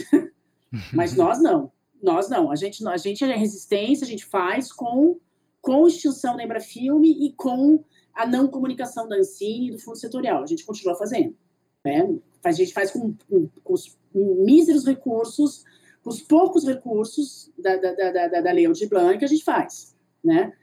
mas 0.94 1.16
nós 1.16 1.42
não, 1.42 1.72
nós 2.06 2.30
não, 2.30 2.52
a 2.52 2.56
gente, 2.56 2.88
a 2.88 2.98
gente 2.98 3.24
é 3.24 3.36
resistência, 3.36 4.06
a 4.06 4.10
gente 4.10 4.26
faz 4.26 4.72
com, 4.72 5.20
com 5.62 5.88
extinção 5.88 6.38
da 6.38 6.44
Embrafilme 6.44 7.12
e 7.26 7.34
com 7.34 7.84
a 8.14 8.26
não 8.26 8.48
comunicação 8.48 9.08
da 9.08 9.18
Ancine 9.18 9.68
e 9.68 9.72
do 9.72 9.80
Fundo 9.80 9.98
Setorial, 9.98 10.44
a 10.44 10.48
gente 10.48 10.66
continua 10.66 10.96
fazendo, 10.96 11.36
né? 11.84 12.16
a 12.44 12.52
gente 12.52 12.74
faz 12.74 12.92
com, 12.92 13.14
com, 13.28 13.50
com 13.64 13.74
os 13.74 13.98
míseros 14.14 14.86
recursos, 14.86 15.64
com 16.04 16.10
os 16.10 16.22
poucos 16.22 16.66
recursos 16.66 17.52
da, 17.58 17.76
da, 17.76 17.94
da, 17.94 18.28
da, 18.28 18.42
da 18.42 18.52
Lei 18.52 18.72
de 18.72 18.88
Blanc, 18.88 19.24
a 19.24 19.28
gente 19.28 19.44
faz, 19.44 19.96
né? 20.24 20.54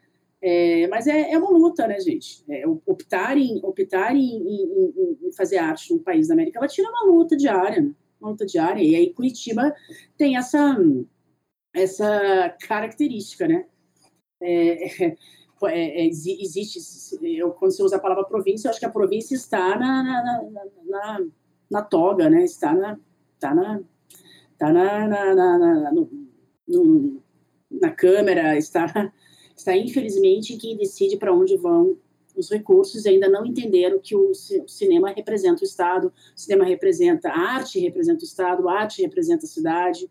É, 0.40 0.88
mas 0.88 1.07
é, 1.07 1.32
é, 1.32 1.38
uma 1.38 1.51
luta, 1.51 1.86
né, 1.86 2.01
gente? 2.01 2.45
É, 2.49 2.66
optar 2.66 3.38
em, 3.38 3.61
optar 3.62 4.16
em, 4.16 4.36
em, 4.38 5.16
em, 5.22 5.32
fazer 5.32 5.59
arte 5.59 5.93
num 5.93 6.01
país 6.01 6.26
da 6.26 6.34
América 6.34 6.59
Latina 6.59 6.88
é 6.88 6.90
uma 6.90 7.12
luta 7.12 7.36
diária, 7.36 7.88
uma 8.20 8.30
luta 8.30 8.45
diária. 8.45 8.82
E 8.82 8.97
aí 8.97 9.12
Curitiba 9.12 9.72
tem 10.16 10.36
essa, 10.36 10.76
essa 11.74 12.54
característica, 12.66 13.46
né? 13.46 13.66
É, 14.40 14.86
é, 15.64 16.02
é 16.02 16.06
existe, 16.06 16.78
eu, 17.22 17.52
quando 17.52 17.72
você 17.72 17.82
usa 17.82 17.96
a 17.96 18.00
palavra 18.00 18.24
província, 18.24 18.68
eu 18.68 18.70
acho 18.70 18.80
que 18.80 18.86
a 18.86 18.90
província 18.90 19.34
está 19.34 19.78
na, 19.78 20.02
na, 20.02 20.22
na, 20.22 20.64
na, 20.84 21.26
na 21.70 21.82
toga, 21.82 22.28
né? 22.28 22.44
Está 22.44 22.74
na, 22.74 22.98
está 23.34 23.54
na, 23.54 23.80
está 24.52 24.72
na, 24.72 25.08
na, 25.08 25.34
na, 25.34 25.92
no, 25.92 26.10
no, 26.68 27.22
na 27.70 27.90
câmera, 27.90 28.56
está 28.56 29.12
está 29.56 29.76
infelizmente 29.76 30.56
quem 30.56 30.76
decide 30.76 31.16
para 31.16 31.32
onde 31.32 31.56
vão 31.56 31.96
os 32.36 32.50
recursos 32.50 33.04
ainda 33.06 33.28
não 33.28 33.44
entenderam 33.44 33.98
que 33.98 34.16
o 34.16 34.32
cinema 34.66 35.10
representa 35.10 35.60
o 35.60 35.64
Estado, 35.64 36.12
o 36.34 36.40
cinema 36.40 36.64
representa 36.64 37.28
a 37.28 37.38
arte, 37.38 37.78
representa 37.78 38.20
o 38.20 38.24
Estado, 38.24 38.68
a 38.68 38.80
arte 38.80 39.02
representa 39.02 39.44
a 39.44 39.48
cidade, 39.48 40.10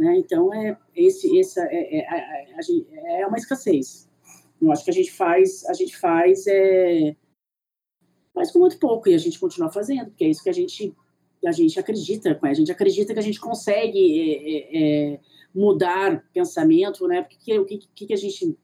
né? 0.00 0.16
Então 0.16 0.52
é 0.54 0.78
esse, 0.96 1.38
essa 1.38 1.60
é, 1.64 1.98
é, 1.98 2.06
é, 2.08 3.20
é, 3.20 3.26
uma 3.26 3.36
escassez. 3.36 4.08
Eu 4.60 4.72
acho 4.72 4.82
que 4.82 4.90
a 4.90 4.94
gente 4.94 5.12
faz, 5.12 5.62
a 5.66 5.74
gente 5.74 5.94
faz 5.98 6.46
é, 6.46 7.14
faz 8.32 8.50
com 8.50 8.60
muito 8.60 8.78
pouco 8.78 9.10
e 9.10 9.14
a 9.14 9.18
gente 9.18 9.38
continua 9.38 9.70
fazendo, 9.70 10.06
porque 10.06 10.24
é 10.24 10.28
isso 10.28 10.42
que 10.42 10.48
a 10.48 10.54
gente 10.54 10.94
a 11.44 11.52
gente 11.52 11.78
acredita, 11.78 12.38
a 12.42 12.54
gente 12.54 12.72
acredita 12.72 13.12
que 13.14 13.18
a 13.18 13.22
gente 13.22 13.40
consegue 13.40 13.98
é, 14.20 15.12
é, 15.12 15.12
é 15.14 15.20
mudar 15.54 16.24
pensamento, 16.32 17.06
né? 17.06 17.22
Porque 17.22 17.58
o 17.58 17.66
que, 17.66 17.78
que, 17.94 18.06
que 18.06 18.14
a 18.14 18.16
gente 18.16 18.56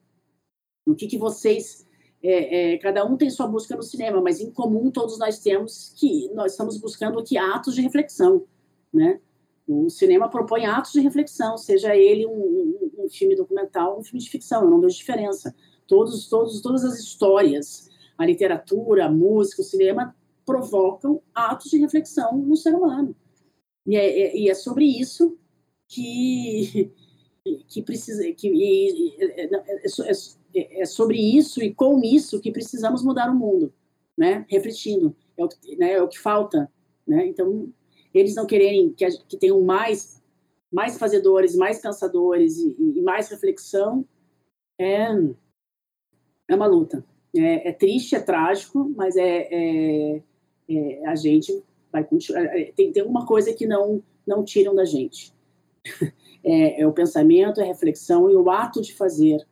o 0.87 0.95
que, 0.95 1.05
que 1.05 1.17
vocês. 1.17 1.85
É, 2.23 2.73
é, 2.73 2.77
cada 2.79 3.05
um 3.05 3.15
tem 3.15 3.29
sua 3.29 3.45
busca 3.45 3.75
no 3.75 3.83
cinema, 3.83 4.19
mas 4.19 4.41
em 4.41 4.49
comum 4.49 4.89
todos 4.89 5.19
nós 5.19 5.37
temos 5.39 5.93
que 5.95 6.29
nós 6.33 6.53
estamos 6.53 6.79
buscando 6.79 7.19
aqui 7.19 7.37
atos 7.37 7.75
de 7.75 7.81
reflexão, 7.81 8.43
né? 8.91 9.21
O 9.67 9.89
cinema 9.89 10.29
propõe 10.29 10.65
atos 10.65 10.93
de 10.93 11.01
reflexão, 11.01 11.57
seja 11.57 11.95
ele 11.95 12.25
um, 12.25 12.31
um, 12.31 13.05
um 13.05 13.09
filme 13.09 13.35
documental, 13.35 13.99
um 13.99 14.03
filme 14.03 14.23
de 14.23 14.29
ficção, 14.29 14.63
eu 14.63 14.69
não 14.69 14.79
vejo 14.79 14.95
diferença. 14.95 15.53
Todos, 15.85 16.27
todos, 16.29 16.61
todas 16.61 16.85
as 16.85 16.97
histórias, 16.99 17.89
a 18.17 18.25
literatura, 18.25 19.05
a 19.05 19.11
música, 19.11 19.61
o 19.61 19.65
cinema 19.65 20.15
provocam 20.45 21.21
atos 21.35 21.69
de 21.69 21.77
reflexão 21.77 22.37
no 22.37 22.55
ser 22.55 22.73
humano. 22.73 23.13
E 23.85 23.95
é, 23.95 24.21
é, 24.21 24.37
e 24.37 24.49
é 24.49 24.53
sobre 24.53 24.85
isso 24.85 25.37
que 25.87 26.91
que 27.69 27.81
precisa 27.81 28.29
que 28.33 28.49
e, 28.49 29.15
é, 29.19 29.45
é, 29.45 29.49
é, 30.55 30.81
é, 30.81 30.85
sobre 30.85 31.17
isso 31.17 31.63
e 31.63 31.73
com 31.73 32.01
isso 32.03 32.41
que 32.41 32.51
precisamos 32.51 33.03
mudar 33.03 33.29
o 33.29 33.35
mundo, 33.35 33.73
né? 34.17 34.45
Refletindo, 34.49 35.15
é 35.37 35.45
o, 35.45 35.49
né, 35.77 35.93
é 35.93 36.01
o 36.01 36.07
que 36.09 36.19
falta, 36.19 36.69
né? 37.07 37.25
Então, 37.27 37.71
eles 38.19 38.35
não 38.35 38.45
querem 38.45 38.91
que, 38.93 39.05
que 39.27 39.37
tenham 39.37 39.61
mais, 39.61 40.21
mais 40.71 40.97
fazedores, 40.97 41.55
mais 41.55 41.79
pensadores 41.81 42.57
e, 42.57 42.75
e 42.79 43.01
mais 43.01 43.29
reflexão, 43.29 44.05
é, 44.79 45.07
é 46.47 46.55
uma 46.55 46.67
luta. 46.67 47.03
É, 47.35 47.69
é 47.69 47.71
triste, 47.73 48.15
é 48.15 48.19
trágico, 48.19 48.91
mas 48.95 49.15
é, 49.15 49.47
é, 49.51 50.23
é 50.69 51.07
a 51.07 51.15
gente 51.15 51.63
vai 51.91 52.03
continuar. 52.03 52.45
É, 52.45 52.71
tem, 52.71 52.91
tem 52.91 53.03
uma 53.03 53.25
coisa 53.25 53.53
que 53.53 53.65
não, 53.65 54.01
não 54.25 54.43
tiram 54.43 54.75
da 54.75 54.85
gente. 54.85 55.33
É, 56.43 56.81
é, 56.81 56.87
o 56.87 56.93
pensamento, 56.93 57.59
é 57.59 57.63
a 57.63 57.67
reflexão 57.67 58.29
e 58.29 58.35
o 58.35 58.49
ato 58.49 58.79
de 58.81 58.93
fazer 58.93 59.45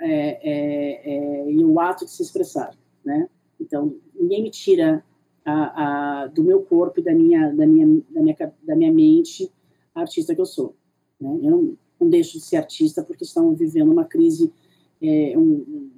é, 0.00 0.08
é, 0.08 1.10
é, 1.10 1.50
e 1.50 1.64
o 1.64 1.80
ato 1.80 2.04
de 2.04 2.12
se 2.12 2.22
expressar, 2.22 2.76
né? 3.04 3.28
Então, 3.58 3.96
ninguém 4.14 4.42
me 4.42 4.50
tira 4.50 5.04
a, 5.46 6.24
a, 6.24 6.26
do 6.26 6.42
meu 6.42 6.62
corpo 6.62 7.00
e 7.00 7.02
da 7.02 7.14
minha, 7.14 7.52
da 7.52 7.66
minha, 7.66 8.02
da 8.10 8.20
minha, 8.20 8.54
da 8.64 8.76
minha 8.76 8.92
mente 8.92 9.50
a 9.94 10.00
artista 10.00 10.34
que 10.34 10.40
eu 10.40 10.46
sou. 10.46 10.76
Né? 11.20 11.38
Eu 11.42 11.50
não, 11.50 11.78
não 12.00 12.10
deixo 12.10 12.32
de 12.32 12.44
ser 12.44 12.56
artista 12.56 13.02
porque 13.02 13.24
estamos 13.24 13.56
vivendo 13.56 13.92
uma 13.92 14.04
crise, 14.04 14.52
é, 15.00 15.38
um, 15.38 15.90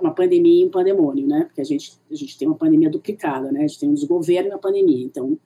uma 0.00 0.14
pandemia 0.14 0.62
e 0.62 0.66
um 0.66 0.70
pandemônio, 0.70 1.26
né? 1.26 1.44
Porque 1.44 1.60
a 1.60 1.64
gente, 1.64 2.00
a 2.10 2.14
gente 2.14 2.38
tem 2.38 2.48
uma 2.48 2.56
pandemia 2.56 2.90
duplicada, 2.90 3.52
né? 3.52 3.60
A 3.60 3.66
gente 3.66 3.78
tem 3.78 3.90
um 3.90 3.94
desgoverno 3.94 4.48
e 4.48 4.52
uma 4.52 4.58
pandemia. 4.58 5.04
Então, 5.04 5.38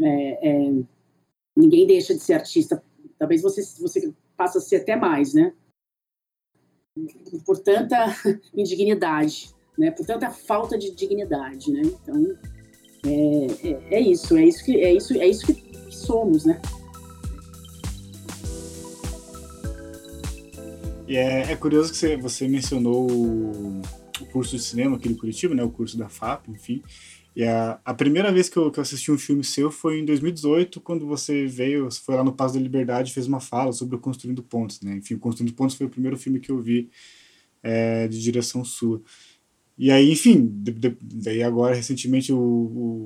é, 0.00 0.48
é, 0.48 0.82
ninguém 1.54 1.86
deixa 1.86 2.14
de 2.14 2.20
ser 2.20 2.32
artista. 2.32 2.82
Talvez 3.18 3.42
você, 3.42 3.62
você 3.80 4.12
passe 4.36 4.56
a 4.56 4.60
ser 4.62 4.76
até 4.76 4.96
mais, 4.96 5.34
né? 5.34 5.52
por 7.44 7.58
tanta 7.58 8.06
indignidade, 8.56 9.54
né? 9.78 9.90
Portanto, 9.90 10.22
é 10.22 10.26
a 10.26 10.32
falta 10.32 10.78
de 10.78 10.90
dignidade, 10.94 11.70
né? 11.70 11.82
Então, 11.82 12.36
é, 13.04 13.68
é, 13.68 13.94
é 13.96 14.00
isso, 14.00 14.36
é 14.36 14.44
isso 14.44 14.64
que 14.64 14.76
é 14.80 14.92
isso, 14.92 15.14
é 15.14 15.26
isso 15.26 15.46
que, 15.46 15.66
somos, 15.90 16.44
né? 16.44 16.60
E 21.08 21.16
é, 21.16 21.52
é, 21.52 21.56
curioso 21.56 21.92
que 21.92 21.96
você, 21.96 22.16
você 22.16 22.48
mencionou 22.48 23.10
o, 23.10 23.80
o 24.20 24.26
curso 24.32 24.56
de 24.56 24.62
cinema 24.62 24.96
aqui 24.96 25.08
no 25.08 25.16
Curitiba, 25.16 25.54
né? 25.54 25.62
O 25.62 25.70
curso 25.70 25.96
da 25.96 26.08
FAP, 26.08 26.48
enfim. 26.48 26.82
E 27.34 27.44
a, 27.44 27.78
a 27.84 27.94
primeira 27.94 28.32
vez 28.32 28.48
que 28.48 28.56
eu, 28.56 28.70
que 28.70 28.78
eu, 28.78 28.82
assisti 28.82 29.12
um 29.12 29.18
filme 29.18 29.44
seu 29.44 29.70
foi 29.70 30.00
em 30.00 30.04
2018, 30.04 30.80
quando 30.80 31.06
você 31.06 31.46
veio, 31.46 31.88
foi 31.92 32.16
lá 32.16 32.24
no 32.24 32.32
Paz 32.32 32.52
da 32.52 32.60
Liberdade 32.60 33.10
e 33.10 33.14
fez 33.14 33.26
uma 33.26 33.40
fala 33.40 33.72
sobre 33.72 33.94
o 33.94 33.98
Construindo 33.98 34.42
Pontos, 34.42 34.80
né? 34.80 34.96
Enfim, 34.96 35.14
o 35.14 35.18
Construindo 35.18 35.54
Pontos 35.54 35.76
foi 35.76 35.86
o 35.86 35.90
primeiro 35.90 36.16
filme 36.16 36.40
que 36.40 36.50
eu 36.50 36.60
vi 36.60 36.90
é, 37.62 38.08
de 38.08 38.20
direção 38.22 38.64
sua. 38.64 39.02
E 39.78 39.90
aí, 39.90 40.10
enfim, 40.10 40.46
de, 40.46 40.72
de, 40.72 40.96
daí 41.02 41.42
agora, 41.42 41.74
recentemente, 41.74 42.32
o, 42.32 42.38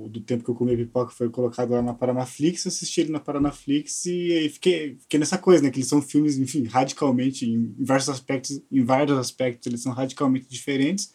o, 0.04 0.08
do 0.08 0.20
tempo 0.20 0.44
que 0.44 0.50
eu 0.50 0.54
comi 0.54 0.76
pipoca 0.76 1.10
foi 1.10 1.28
colocado 1.28 1.70
lá 1.70 1.82
na 1.82 1.94
Paranaflix, 1.94 2.64
assisti 2.64 3.00
ele 3.00 3.10
na 3.10 3.18
Paranaflix 3.18 4.06
e 4.06 4.32
aí 4.32 4.48
fiquei, 4.48 4.96
fiquei 5.00 5.18
nessa 5.18 5.36
coisa, 5.36 5.64
né, 5.64 5.70
que 5.70 5.78
eles 5.78 5.88
são 5.88 6.00
filmes, 6.00 6.38
enfim, 6.38 6.64
radicalmente, 6.64 7.44
em, 7.44 7.74
em 7.76 7.84
vários 7.84 8.08
aspectos, 8.08 8.62
em 8.70 8.84
vários 8.84 9.18
aspectos 9.18 9.66
eles 9.66 9.82
são 9.82 9.90
radicalmente 9.90 10.46
diferentes, 10.48 11.12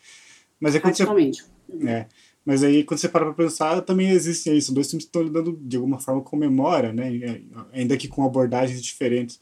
mas 0.59 0.75
é 0.75 0.79
quando 0.79 0.91
radicalmente. 0.91 1.45
Você, 1.69 1.87
é, 1.87 2.07
mas 2.43 2.61
aí, 2.61 2.83
quando 2.83 2.99
você 2.99 3.07
para 3.07 3.23
para 3.23 3.33
pensar, 3.33 3.81
também 3.81 4.09
existem 4.09 4.51
aí, 4.51 4.61
são 4.61 4.75
dois 4.75 4.89
filmes 4.89 5.05
que 5.05 5.09
estão 5.09 5.23
lidando 5.23 5.57
de 5.61 5.77
alguma 5.77 5.99
forma 5.99 6.21
com 6.21 6.35
memória, 6.35 6.91
né, 6.91 7.41
ainda 7.71 7.95
que 7.95 8.09
com 8.09 8.25
abordagens 8.25 8.83
diferentes. 8.83 9.39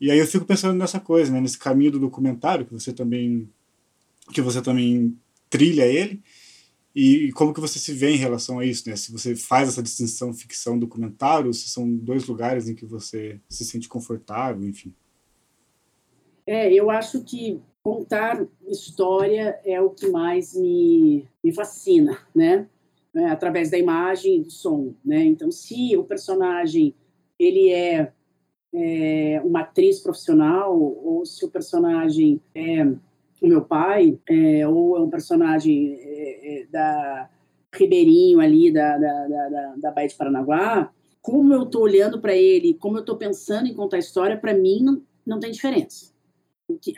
E 0.00 0.10
aí 0.10 0.18
eu 0.18 0.26
fico 0.26 0.44
pensando 0.44 0.76
nessa 0.76 0.98
coisa, 0.98 1.30
né, 1.30 1.40
nesse 1.40 1.56
caminho 1.56 1.92
do 1.92 2.00
documentário 2.00 2.66
que 2.66 2.72
você 2.72 2.92
também 2.92 3.48
que 4.32 4.42
você 4.42 4.60
também 4.60 5.16
trilha 5.48 5.86
ele 5.86 6.22
e, 6.98 7.30
como 7.32 7.52
que 7.52 7.60
você 7.60 7.78
se 7.78 7.92
vê 7.92 8.12
em 8.12 8.16
relação 8.16 8.58
a 8.58 8.64
isso, 8.64 8.88
né? 8.88 8.96
Se 8.96 9.12
você 9.12 9.36
faz 9.36 9.68
essa 9.68 9.82
distinção 9.82 10.32
ficção 10.32 10.78
documentário, 10.78 11.52
se 11.52 11.68
são 11.68 11.94
dois 11.94 12.26
lugares 12.26 12.70
em 12.70 12.74
que 12.74 12.86
você 12.86 13.38
se 13.50 13.66
sente 13.66 13.86
confortável, 13.86 14.66
enfim. 14.66 14.94
É, 16.46 16.72
eu 16.72 16.90
acho 16.90 17.22
que 17.22 17.60
contar 17.82 18.46
história 18.66 19.60
é 19.62 19.78
o 19.78 19.90
que 19.90 20.08
mais 20.08 20.54
me, 20.54 21.28
me 21.44 21.52
fascina, 21.52 22.18
né? 22.34 22.66
É, 23.14 23.26
através 23.26 23.70
da 23.70 23.76
imagem 23.76 24.38
e 24.38 24.44
do 24.44 24.50
som, 24.50 24.94
né? 25.04 25.22
Então, 25.22 25.50
se 25.52 25.94
o 25.98 26.04
personagem 26.04 26.94
ele 27.38 27.70
é, 27.72 28.10
é 28.72 29.42
uma 29.44 29.60
atriz 29.60 30.00
profissional 30.00 30.80
ou 30.80 31.26
se 31.26 31.44
o 31.44 31.50
personagem 31.50 32.40
é 32.54 32.86
o 33.40 33.46
meu 33.46 33.62
pai, 33.62 34.18
é, 34.28 34.66
ou 34.66 34.96
é 34.96 35.00
um 35.00 35.10
personagem 35.10 35.94
é, 35.94 36.62
é, 36.62 36.66
da 36.66 37.30
Ribeirinho 37.72 38.40
ali, 38.40 38.72
da, 38.72 38.96
da, 38.96 39.28
da, 39.28 39.74
da 39.76 39.90
Baía 39.90 40.08
de 40.08 40.14
Paranaguá, 40.14 40.92
como 41.20 41.52
eu 41.52 41.64
estou 41.64 41.82
olhando 41.82 42.20
para 42.20 42.34
ele, 42.34 42.74
como 42.74 42.96
eu 42.96 43.00
estou 43.00 43.16
pensando 43.16 43.66
em 43.66 43.74
contar 43.74 43.96
a 43.96 44.00
história, 44.00 44.36
para 44.36 44.54
mim 44.54 44.80
não, 44.82 45.02
não 45.26 45.40
tem 45.40 45.50
diferença. 45.50 46.14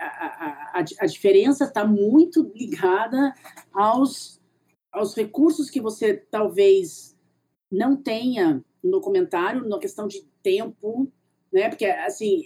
A, 0.01 0.05
a, 0.05 0.80
a, 0.80 0.84
a 1.01 1.07
diferença 1.07 1.64
está 1.64 1.84
muito 1.84 2.53
ligada 2.55 3.34
aos, 3.72 4.41
aos 4.93 5.14
recursos 5.14 5.70
que 5.70 5.80
você 5.80 6.14
talvez 6.14 7.16
não 7.70 7.97
tenha 7.97 8.64
no 8.82 8.91
documentário, 8.91 9.68
na 9.68 9.78
questão 9.78 10.07
de 10.07 10.22
tempo, 10.43 11.11
né? 11.53 11.68
Porque, 11.68 11.86
assim, 11.86 12.45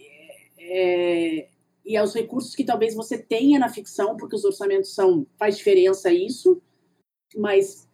é, 0.59 1.49
e 1.85 1.97
aos 1.97 2.15
recursos 2.15 2.55
que 2.55 2.65
talvez 2.65 2.95
você 2.95 3.19
tenha 3.19 3.59
na 3.59 3.69
ficção, 3.69 4.17
porque 4.17 4.37
os 4.37 4.45
orçamentos 4.45 4.95
são 4.95 5.27
faz 5.37 5.57
diferença 5.57 6.13
isso, 6.13 6.61
mas 7.37 7.89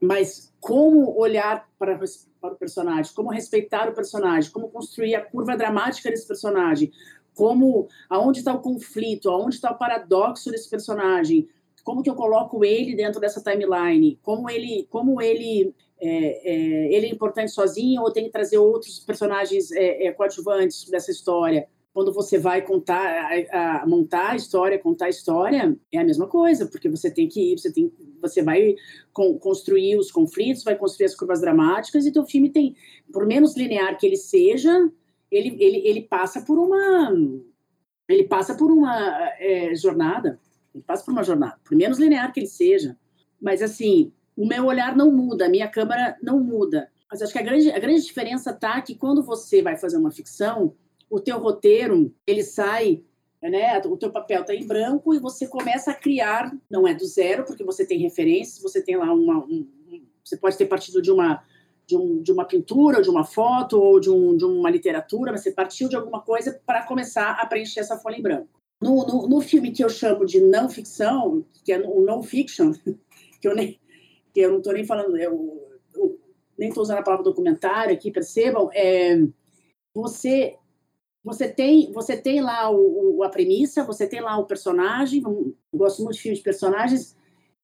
mas 0.00 0.52
como 0.60 1.18
olhar 1.18 1.68
para, 1.76 1.98
para 2.40 2.54
o 2.54 2.56
personagem, 2.56 3.12
como 3.14 3.30
respeitar 3.30 3.88
o 3.88 3.94
personagem, 3.94 4.50
como 4.52 4.68
construir 4.70 5.16
a 5.16 5.24
curva 5.24 5.56
dramática 5.56 6.08
desse 6.08 6.26
personagem, 6.26 6.92
como 7.34 7.88
aonde 8.08 8.38
está 8.38 8.54
o 8.54 8.60
conflito, 8.60 9.28
aonde 9.28 9.56
está 9.56 9.72
o 9.72 9.78
paradoxo 9.78 10.50
desse 10.50 10.70
personagem, 10.70 11.48
como 11.82 12.02
que 12.02 12.10
eu 12.10 12.14
coloco 12.14 12.64
ele 12.64 12.94
dentro 12.94 13.20
dessa 13.20 13.42
timeline, 13.42 14.18
como 14.22 14.48
ele 14.48 14.86
como 14.88 15.20
ele 15.20 15.74
é, 16.00 16.08
é, 16.08 16.94
ele 16.94 17.06
é 17.06 17.10
importante 17.10 17.50
sozinho 17.50 18.02
ou 18.02 18.12
tem 18.12 18.24
que 18.24 18.30
trazer 18.30 18.58
outros 18.58 19.00
personagens 19.00 19.72
é, 19.72 20.06
é 20.06 20.12
coadjuvantes 20.12 20.88
dessa 20.88 21.10
história 21.10 21.68
quando 21.98 22.12
você 22.12 22.38
vai 22.38 22.62
contar, 22.62 23.02
a, 23.50 23.82
a, 23.82 23.86
montar 23.88 24.30
a 24.30 24.36
história, 24.36 24.78
contar 24.78 25.06
a 25.06 25.08
história, 25.08 25.76
é 25.90 25.98
a 25.98 26.04
mesma 26.04 26.28
coisa, 26.28 26.64
porque 26.64 26.88
você 26.88 27.10
tem 27.10 27.26
que 27.26 27.52
ir, 27.52 27.58
você 27.58 27.72
tem, 27.72 27.92
você 28.22 28.40
vai 28.40 28.76
com, 29.12 29.36
construir 29.36 29.96
os 29.96 30.08
conflitos, 30.08 30.62
vai 30.62 30.76
construir 30.76 31.06
as 31.06 31.16
curvas 31.16 31.40
dramáticas, 31.40 32.06
e 32.06 32.12
teu 32.12 32.24
filme 32.24 32.50
tem, 32.50 32.76
por 33.12 33.26
menos 33.26 33.56
linear 33.56 33.98
que 33.98 34.06
ele 34.06 34.16
seja, 34.16 34.88
ele, 35.28 35.56
ele, 35.58 35.78
ele 35.78 36.02
passa 36.02 36.40
por 36.40 36.56
uma, 36.56 37.12
ele 38.08 38.28
passa 38.28 38.54
por 38.54 38.70
uma 38.70 38.94
é, 39.40 39.74
jornada, 39.74 40.38
ele 40.72 40.84
passa 40.84 41.04
por 41.04 41.10
uma 41.10 41.24
jornada, 41.24 41.58
por 41.64 41.76
menos 41.76 41.98
linear 41.98 42.32
que 42.32 42.38
ele 42.38 42.46
seja, 42.46 42.96
mas 43.42 43.60
assim, 43.60 44.12
o 44.36 44.46
meu 44.46 44.66
olhar 44.66 44.96
não 44.96 45.10
muda, 45.10 45.46
a 45.46 45.50
minha 45.50 45.66
câmera 45.66 46.16
não 46.22 46.38
muda, 46.38 46.88
mas 47.10 47.22
acho 47.22 47.32
que 47.32 47.40
a 47.40 47.42
grande, 47.42 47.72
a 47.72 47.78
grande 47.80 48.04
diferença 48.04 48.52
tá 48.52 48.80
que 48.82 48.94
quando 48.94 49.20
você 49.20 49.60
vai 49.60 49.76
fazer 49.76 49.96
uma 49.96 50.12
ficção, 50.12 50.76
o 51.10 51.20
teu 51.20 51.38
roteiro 51.38 52.14
ele 52.26 52.42
sai 52.42 53.02
né? 53.40 53.78
O 53.86 53.96
teu 53.96 54.10
papel 54.10 54.40
está 54.40 54.54
em 54.54 54.66
branco 54.66 55.14
e 55.14 55.20
você 55.20 55.46
começa 55.46 55.92
a 55.92 55.94
criar, 55.94 56.52
não 56.68 56.88
é 56.88 56.94
do 56.94 57.06
zero, 57.06 57.44
porque 57.44 57.62
você 57.62 57.86
tem 57.86 57.98
referências, 58.00 58.60
você 58.60 58.82
tem 58.82 58.96
lá 58.96 59.12
uma, 59.12 59.38
um, 59.44 59.64
você 60.24 60.36
pode 60.36 60.56
ter 60.56 60.66
partido 60.66 61.00
de 61.00 61.12
uma 61.12 61.42
de, 61.86 61.96
um, 61.96 62.20
de 62.20 62.30
uma 62.30 62.44
pintura, 62.44 63.00
de 63.00 63.08
uma 63.08 63.24
foto 63.24 63.80
ou 63.80 63.98
de, 63.98 64.10
um, 64.10 64.36
de 64.36 64.44
uma 64.44 64.68
literatura, 64.68 65.32
mas 65.32 65.40
você 65.40 65.50
partiu 65.50 65.88
de 65.88 65.96
alguma 65.96 66.20
coisa 66.20 66.60
para 66.66 66.86
começar 66.86 67.30
a 67.40 67.46
preencher 67.46 67.80
essa 67.80 67.96
folha 67.96 68.16
em 68.16 68.22
branco. 68.22 68.60
No, 68.78 69.06
no, 69.06 69.26
no, 69.26 69.40
filme 69.40 69.70
que 69.70 69.82
eu 69.82 69.88
chamo 69.88 70.26
de 70.26 70.38
não 70.38 70.68
ficção, 70.68 71.46
que 71.64 71.72
é 71.72 71.78
o 71.78 72.02
non 72.02 72.22
fiction, 72.22 72.72
que 73.40 73.48
eu 73.48 73.54
nem 73.54 73.80
que 74.34 74.40
eu 74.40 74.50
não 74.50 74.58
estou 74.58 74.74
nem 74.74 74.84
falando, 74.84 75.16
eu, 75.16 75.80
eu 75.94 76.20
nem 76.58 76.68
estou 76.68 76.82
usando 76.82 76.98
a 76.98 77.02
palavra 77.02 77.24
documentário 77.24 77.94
aqui, 77.94 78.10
percebam, 78.10 78.68
é, 78.74 79.26
você 79.94 80.58
você 81.28 81.46
tem, 81.46 81.92
você 81.92 82.16
tem 82.16 82.40
lá 82.40 82.70
o, 82.70 83.18
o, 83.18 83.22
a 83.22 83.28
premissa, 83.28 83.84
você 83.84 84.06
tem 84.06 84.20
lá 84.20 84.38
o 84.38 84.46
personagem, 84.46 85.22
gosto 85.72 86.02
muito 86.02 86.14
de 86.14 86.22
filmes 86.22 86.38
de 86.38 86.44
personagens, 86.44 87.14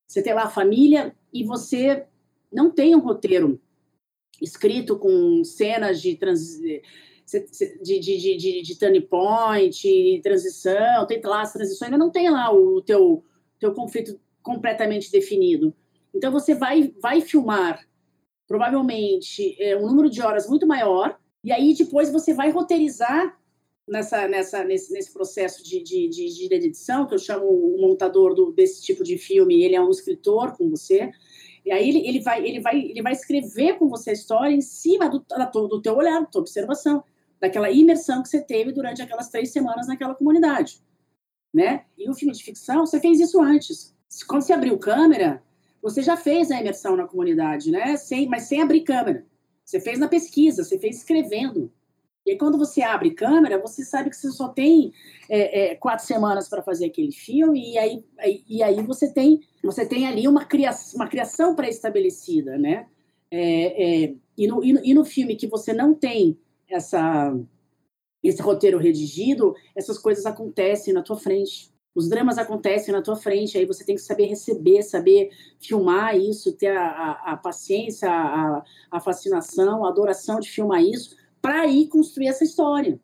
você 0.06 0.22
tem 0.22 0.34
lá 0.34 0.44
a 0.44 0.50
família 0.50 1.16
e 1.32 1.42
você 1.42 2.04
não 2.52 2.70
tem 2.70 2.94
um 2.94 3.00
roteiro 3.00 3.58
escrito 4.40 4.98
com 4.98 5.42
cenas 5.42 6.00
de, 6.00 6.14
trans, 6.14 6.60
de, 6.60 6.80
de, 7.82 8.00
de, 8.00 8.36
de, 8.36 8.62
de 8.62 8.78
turning 8.78 9.00
point, 9.00 10.20
transição, 10.22 11.06
tem 11.06 11.20
lá 11.24 11.40
as 11.40 11.52
transições, 11.52 11.90
mas 11.90 11.98
não 11.98 12.10
tem 12.10 12.28
lá 12.28 12.52
o 12.52 12.82
teu, 12.82 13.24
teu 13.58 13.72
conflito 13.72 14.20
completamente 14.42 15.10
definido. 15.10 15.74
Então 16.14 16.30
você 16.30 16.54
vai, 16.54 16.92
vai 17.00 17.22
filmar 17.22 17.80
provavelmente 18.46 19.56
é, 19.58 19.74
um 19.74 19.86
número 19.86 20.10
de 20.10 20.20
horas 20.20 20.46
muito 20.46 20.66
maior, 20.66 21.18
e 21.42 21.50
aí 21.50 21.74
depois 21.74 22.12
você 22.12 22.34
vai 22.34 22.50
roteirizar 22.50 23.38
nessa, 23.88 24.26
nessa, 24.26 24.64
nesse, 24.64 24.92
nesse 24.92 25.12
processo 25.12 25.62
de, 25.62 25.82
de, 25.82 26.08
de, 26.08 26.48
de 26.48 26.54
edição, 26.54 27.06
que 27.06 27.14
eu 27.14 27.18
chamo 27.18 27.46
o 27.46 27.80
montador 27.80 28.34
do, 28.34 28.52
desse 28.52 28.82
tipo 28.82 29.04
de 29.04 29.18
filme, 29.18 29.62
ele 29.62 29.74
é 29.74 29.80
um 29.80 29.90
escritor 29.90 30.56
com 30.56 30.68
você, 30.70 31.10
e 31.64 31.72
aí 31.72 31.88
ele, 31.88 32.06
ele, 32.06 32.20
vai, 32.20 32.46
ele, 32.46 32.60
vai, 32.60 32.78
ele 32.78 33.02
vai 33.02 33.12
escrever 33.12 33.78
com 33.78 33.88
você 33.88 34.10
a 34.10 34.14
história 34.14 34.54
em 34.54 34.60
cima 34.60 35.08
do, 35.08 35.24
do 35.68 35.80
teu 35.80 35.96
olhar, 35.96 36.20
da 36.20 36.26
tua 36.26 36.42
observação, 36.42 37.02
daquela 37.40 37.70
imersão 37.70 38.22
que 38.22 38.28
você 38.28 38.40
teve 38.40 38.72
durante 38.72 39.02
aquelas 39.02 39.28
três 39.28 39.50
semanas 39.50 39.86
naquela 39.86 40.14
comunidade, 40.14 40.82
né? 41.52 41.84
E 41.96 42.08
o 42.08 42.14
filme 42.14 42.34
de 42.34 42.42
ficção, 42.42 42.86
você 42.86 43.00
fez 43.00 43.20
isso 43.20 43.40
antes. 43.40 43.94
Quando 44.26 44.42
você 44.42 44.52
abriu 44.52 44.78
câmera, 44.78 45.42
você 45.82 46.02
já 46.02 46.16
fez 46.16 46.50
a 46.50 46.60
imersão 46.60 46.96
na 46.96 47.06
comunidade, 47.06 47.70
né? 47.70 47.96
Sem, 47.96 48.28
mas 48.28 48.44
sem 48.44 48.62
abrir 48.62 48.82
câmera. 48.82 49.26
Você 49.64 49.80
fez 49.80 49.98
na 49.98 50.08
pesquisa, 50.08 50.62
você 50.62 50.78
fez 50.78 50.98
escrevendo. 50.98 51.72
E 52.26 52.30
aí, 52.30 52.38
quando 52.38 52.56
você 52.56 52.80
abre 52.82 53.10
câmera, 53.10 53.60
você 53.60 53.84
sabe 53.84 54.08
que 54.08 54.16
você 54.16 54.30
só 54.30 54.48
tem 54.48 54.92
é, 55.28 55.72
é, 55.72 55.74
quatro 55.74 56.06
semanas 56.06 56.48
para 56.48 56.62
fazer 56.62 56.86
aquele 56.86 57.12
filme, 57.12 57.72
e 57.72 57.78
aí, 57.78 58.04
e 58.48 58.62
aí 58.62 58.82
você, 58.82 59.12
tem, 59.12 59.40
você 59.62 59.84
tem 59.84 60.06
ali 60.06 60.26
uma 60.26 60.44
criação, 60.44 60.96
uma 60.96 61.08
criação 61.08 61.54
pré-estabelecida, 61.54 62.56
né? 62.56 62.86
É, 63.30 64.04
é, 64.04 64.14
e, 64.38 64.46
no, 64.46 64.64
e, 64.64 64.72
no, 64.72 64.84
e 64.84 64.94
no 64.94 65.04
filme 65.04 65.36
que 65.36 65.46
você 65.46 65.72
não 65.72 65.92
tem 65.92 66.38
essa, 66.68 67.36
esse 68.22 68.40
roteiro 68.40 68.78
redigido, 68.78 69.54
essas 69.76 69.98
coisas 69.98 70.24
acontecem 70.24 70.94
na 70.94 71.02
tua 71.02 71.16
frente. 71.16 71.74
Os 71.94 72.08
dramas 72.08 72.38
acontecem 72.38 72.92
na 72.92 73.02
tua 73.02 73.14
frente, 73.16 73.56
aí 73.56 73.64
você 73.64 73.84
tem 73.84 73.94
que 73.94 74.00
saber 74.00 74.26
receber, 74.26 74.82
saber 74.82 75.30
filmar 75.60 76.16
isso, 76.18 76.52
ter 76.52 76.76
a, 76.76 76.88
a, 76.88 77.32
a 77.32 77.36
paciência, 77.36 78.10
a, 78.10 78.64
a 78.90 79.00
fascinação, 79.00 79.84
a 79.84 79.90
adoração 79.90 80.40
de 80.40 80.50
filmar 80.50 80.82
isso, 80.82 81.16
para 81.44 81.66
ir 81.66 81.88
construir 81.88 82.28
essa 82.28 82.42
história, 82.42 82.98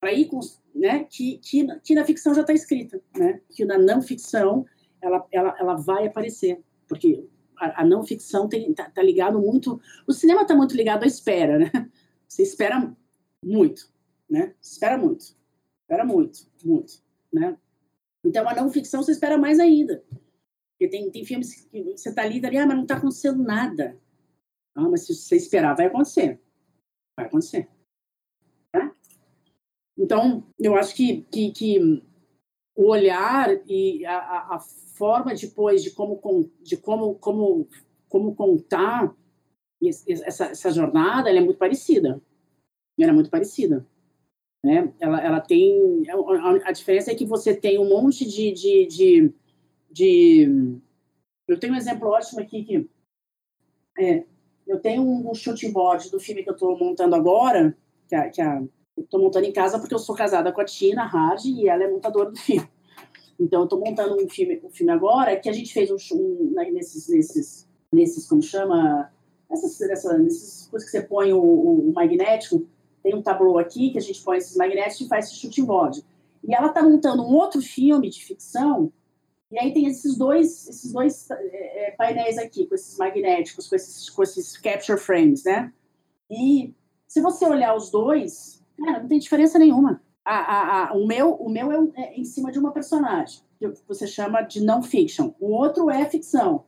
para 0.00 0.12
ir 0.12 0.28
né, 0.74 1.04
que, 1.04 1.38
que, 1.38 1.64
que 1.78 1.94
na 1.94 2.04
ficção 2.04 2.34
já 2.34 2.40
está 2.40 2.52
escrita, 2.52 3.00
né, 3.16 3.40
que 3.50 3.64
na 3.64 3.78
não 3.78 4.02
ficção 4.02 4.66
ela, 5.00 5.24
ela, 5.30 5.56
ela 5.60 5.74
vai 5.76 6.08
aparecer, 6.08 6.60
porque 6.88 7.24
a, 7.56 7.82
a 7.82 7.84
não 7.84 8.02
ficção 8.02 8.48
está 8.52 8.90
tá 8.90 9.00
ligado 9.00 9.38
muito, 9.38 9.80
o 10.08 10.12
cinema 10.12 10.42
está 10.42 10.56
muito 10.56 10.74
ligado 10.74 11.04
à 11.04 11.06
espera, 11.06 11.56
né? 11.56 11.70
Você 12.26 12.42
espera 12.42 12.92
muito, 13.44 13.88
né? 14.28 14.56
Espera 14.60 14.98
muito, 14.98 15.36
espera 15.82 16.04
muito, 16.04 16.50
muito. 16.64 17.00
né? 17.32 17.56
Então, 18.24 18.48
a 18.48 18.54
não 18.56 18.72
ficção 18.72 19.04
você 19.04 19.12
espera 19.12 19.38
mais 19.38 19.60
ainda. 19.60 20.04
Porque 20.72 20.90
tem, 20.90 21.08
tem 21.12 21.24
filmes 21.24 21.54
que 21.54 21.96
você 21.96 22.08
está 22.08 22.22
ali, 22.22 22.40
tá 22.40 22.48
ali, 22.48 22.58
ah, 22.58 22.66
mas 22.66 22.76
não 22.76 22.82
está 22.82 22.96
acontecendo 22.96 23.40
nada. 23.40 23.96
Ah, 24.74 24.88
mas 24.88 25.06
se 25.06 25.14
você 25.14 25.36
esperar, 25.36 25.76
vai 25.76 25.86
acontecer. 25.86 26.40
Vai 27.18 27.26
acontecer. 27.26 27.68
Tá? 28.70 28.94
Então, 29.98 30.46
eu 30.56 30.76
acho 30.76 30.94
que, 30.94 31.22
que, 31.22 31.50
que 31.50 32.02
o 32.76 32.90
olhar 32.90 33.60
e 33.68 34.06
a, 34.06 34.54
a, 34.54 34.60
forma 34.60 35.34
depois 35.34 35.82
de 35.82 35.90
como, 35.90 36.20
de 36.62 36.76
como, 36.76 37.16
como, 37.16 37.68
como 38.08 38.36
contar 38.36 39.12
essa, 39.82 40.44
essa 40.44 40.70
jornada, 40.70 41.28
é 41.28 41.40
muito 41.40 41.58
parecida. 41.58 42.22
Ela 42.96 43.10
é 43.10 43.14
muito 43.14 43.30
parecida. 43.30 43.84
Né? 44.64 44.94
Ela, 45.00 45.20
ela 45.20 45.40
tem... 45.40 46.04
A, 46.08 46.68
a 46.68 46.72
diferença 46.72 47.10
é 47.10 47.16
que 47.16 47.26
você 47.26 47.52
tem 47.52 47.80
um 47.80 47.88
monte 47.88 48.24
de, 48.24 48.52
de, 48.52 48.86
de, 48.86 49.34
de... 49.90 50.80
Eu 51.48 51.58
tenho 51.58 51.72
um 51.72 51.76
exemplo 51.76 52.10
ótimo 52.10 52.40
aqui 52.40 52.62
que... 52.62 52.88
É, 53.98 54.24
eu 54.68 54.78
tenho 54.78 55.02
um, 55.02 55.34
shooting 55.34 55.72
board 55.72 56.10
do 56.10 56.20
filme 56.20 56.42
que 56.42 56.50
eu 56.50 56.54
estou 56.54 56.78
montando 56.78 57.14
agora, 57.14 57.74
que 58.06 58.14
a, 58.14 58.28
que 58.28 58.42
a 58.42 58.62
estou 58.96 59.20
montando 59.20 59.46
em 59.46 59.52
casa 59.52 59.78
porque 59.78 59.94
eu 59.94 59.98
sou 59.98 60.14
casada 60.14 60.52
com 60.52 60.60
a 60.60 60.64
Tina 60.64 61.04
Hard 61.04 61.44
e 61.44 61.68
ela 61.68 61.84
é 61.84 61.90
montadora 61.90 62.30
do 62.30 62.36
filme. 62.36 62.68
Então, 63.40 63.60
eu 63.60 63.64
estou 63.64 63.78
montando 63.78 64.16
um 64.16 64.28
filme, 64.28 64.60
um 64.64 64.70
filme 64.70 64.92
agora 64.92 65.36
que 65.36 65.48
a 65.48 65.52
gente 65.52 65.72
fez 65.72 65.90
um, 65.90 65.96
um 66.16 66.52
nesses, 66.72 67.08
nesses, 67.08 67.68
nesses, 67.92 68.26
como 68.26 68.42
chama, 68.42 69.12
essas, 69.48 69.80
essas, 69.80 70.20
nessas 70.20 70.68
coisas 70.68 70.90
que 70.90 70.98
você 70.98 71.06
põe 71.06 71.32
o, 71.32 71.40
o, 71.40 71.92
magnético. 71.94 72.66
Tem 73.00 73.14
um 73.14 73.22
tabuleiro 73.22 73.60
aqui 73.60 73.90
que 73.90 73.98
a 73.98 74.02
gente 74.02 74.22
põe 74.22 74.38
esses 74.38 74.56
magnéticos 74.56 75.02
e 75.02 75.08
faz 75.08 75.26
esse 75.26 75.36
shooting 75.36 75.64
board. 75.64 76.04
E 76.42 76.52
ela 76.52 76.66
está 76.66 76.82
montando 76.82 77.22
um 77.22 77.32
outro 77.34 77.62
filme 77.62 78.10
de 78.10 78.24
ficção 78.24 78.92
e 79.50 79.58
aí 79.58 79.72
tem 79.72 79.86
esses 79.86 80.16
dois, 80.16 80.68
esses 80.68 80.92
dois 80.92 81.30
é, 81.30 81.94
painéis 81.96 82.38
aqui, 82.38 82.66
com 82.66 82.74
esses 82.74 82.96
magnéticos, 82.98 83.68
com 83.68 83.76
esses, 83.76 84.10
com 84.10 84.22
esses 84.22 84.56
capture 84.56 84.98
frames, 84.98 85.44
né? 85.44 85.72
E 86.30 86.74
se 87.06 87.20
você 87.20 87.46
olhar 87.46 87.74
os 87.74 87.90
dois, 87.90 88.58
Cara, 88.78 89.00
não 89.00 89.08
tem 89.08 89.18
diferença 89.18 89.58
nenhuma. 89.58 90.00
A, 90.24 90.36
a, 90.36 90.88
a, 90.88 90.94
o 90.94 91.06
meu, 91.06 91.32
o 91.34 91.48
meu 91.48 91.72
é, 91.72 91.90
é, 91.96 92.20
em 92.20 92.24
cima 92.24 92.52
de 92.52 92.58
uma 92.58 92.70
personagem, 92.70 93.40
que 93.58 93.72
você 93.88 94.06
chama 94.06 94.42
de 94.42 94.62
não 94.62 94.82
fiction. 94.82 95.32
O 95.40 95.50
outro 95.50 95.90
é 95.90 96.04
ficção, 96.08 96.64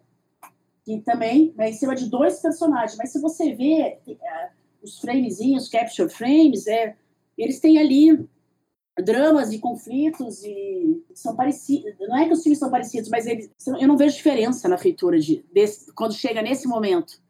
que 0.85 1.01
também 1.01 1.55
é 1.59 1.69
em 1.69 1.73
cima 1.73 1.94
de 1.94 2.09
dois 2.09 2.40
personagens. 2.40 2.97
Mas 2.97 3.12
se 3.12 3.20
você 3.20 3.55
vê 3.55 3.98
é, 4.09 4.51
os 4.82 4.98
framezinhos, 4.98 5.69
capture 5.69 6.09
frames, 6.09 6.66
é, 6.66 6.97
eles 7.39 7.61
têm 7.61 7.78
ali 7.78 8.28
dramas 9.02 9.52
e 9.52 9.59
conflitos 9.59 10.43
e 10.44 11.02
são 11.14 11.35
parecidos. 11.35 11.93
Não 12.01 12.18
é 12.18 12.27
que 12.27 12.32
os 12.32 12.43
filmes 12.43 12.59
são 12.59 12.70
parecidos, 12.70 13.09
mas 13.09 13.27
eles, 13.27 13.51
eu 13.66 13.89
não 13.89 13.97
vejo 13.97 14.16
diferença 14.16 14.68
na 14.68 14.78
feitura 14.78 15.18
de 15.18 15.44
desse, 15.52 15.93
quando 15.93 16.14
chega 16.14 16.43
nesse 16.43 16.66
momento, 16.66 17.20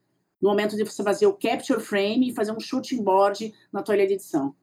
no 0.40 0.48
momento 0.50 0.76
de 0.76 0.84
você 0.84 1.02
fazer 1.02 1.26
o 1.26 1.32
capture 1.32 1.80
frame 1.80 2.30
e 2.30 2.34
fazer 2.34 2.52
um 2.52 2.60
shooting 2.60 3.02
board 3.02 3.52
na 3.72 3.82
tua 3.82 3.96
edição. 3.96 4.54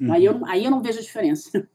Uhum. 0.00 0.12
Aí, 0.12 0.24
eu, 0.24 0.46
aí 0.46 0.64
eu 0.64 0.70
não 0.70 0.82
vejo 0.82 0.98
a 0.98 1.02
diferença. 1.02 1.50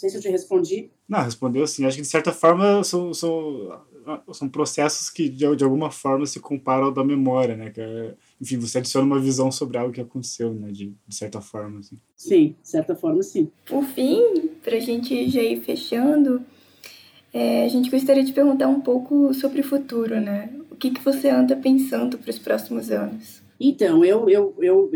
Não 0.00 0.08
sei 0.08 0.08
se 0.08 0.16
eu 0.16 0.22
te 0.22 0.30
respondi. 0.30 0.90
Não, 1.06 1.20
respondeu 1.20 1.66
sim. 1.66 1.84
Acho 1.84 1.96
que, 1.96 2.02
de 2.02 2.08
certa 2.08 2.32
forma, 2.32 2.82
são, 2.82 3.12
são, 3.12 3.82
são 4.32 4.48
processos 4.48 5.10
que, 5.10 5.28
de, 5.28 5.56
de 5.56 5.64
alguma 5.64 5.90
forma, 5.90 6.24
se 6.26 6.40
comparam 6.40 6.86
ao 6.86 6.92
da 6.92 7.04
memória, 7.04 7.56
né? 7.56 7.70
Que 7.70 7.80
é, 7.80 8.14
enfim, 8.40 8.58
você 8.58 8.78
adiciona 8.78 9.06
uma 9.06 9.18
visão 9.18 9.50
sobre 9.50 9.78
algo 9.78 9.92
que 9.92 10.00
aconteceu, 10.00 10.52
né? 10.54 10.70
De, 10.70 10.94
de 11.06 11.14
certa 11.14 11.40
forma, 11.40 11.80
assim. 11.80 11.98
Sim, 12.16 12.56
de 12.62 12.68
certa 12.68 12.94
forma, 12.94 13.22
sim. 13.22 13.50
Por 13.66 13.84
fim, 13.84 14.50
para 14.62 14.76
a 14.76 14.80
gente 14.80 15.28
já 15.28 15.42
ir 15.42 15.60
fechando, 15.62 16.42
é, 17.32 17.64
a 17.64 17.68
gente 17.68 17.90
gostaria 17.90 18.24
de 18.24 18.32
perguntar 18.32 18.68
um 18.68 18.80
pouco 18.80 19.32
sobre 19.34 19.60
o 19.60 19.64
futuro, 19.64 20.20
né? 20.20 20.50
O 20.70 20.76
que, 20.76 20.90
que 20.90 21.00
você 21.00 21.28
anda 21.28 21.56
pensando 21.56 22.18
para 22.18 22.30
os 22.30 22.38
próximos 22.38 22.90
anos? 22.90 23.42
Então, 23.58 24.04
eu, 24.04 24.28
eu, 24.30 24.54
eu 24.58 24.90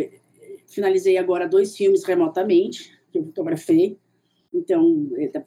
Finalizei 0.75 1.17
agora 1.17 1.49
dois 1.49 1.77
filmes 1.77 2.05
remotamente, 2.05 2.93
que 3.13 3.19
eu 3.19 3.25
fotografei. 3.25 3.97
Então, 4.55 5.11
tá, 5.33 5.45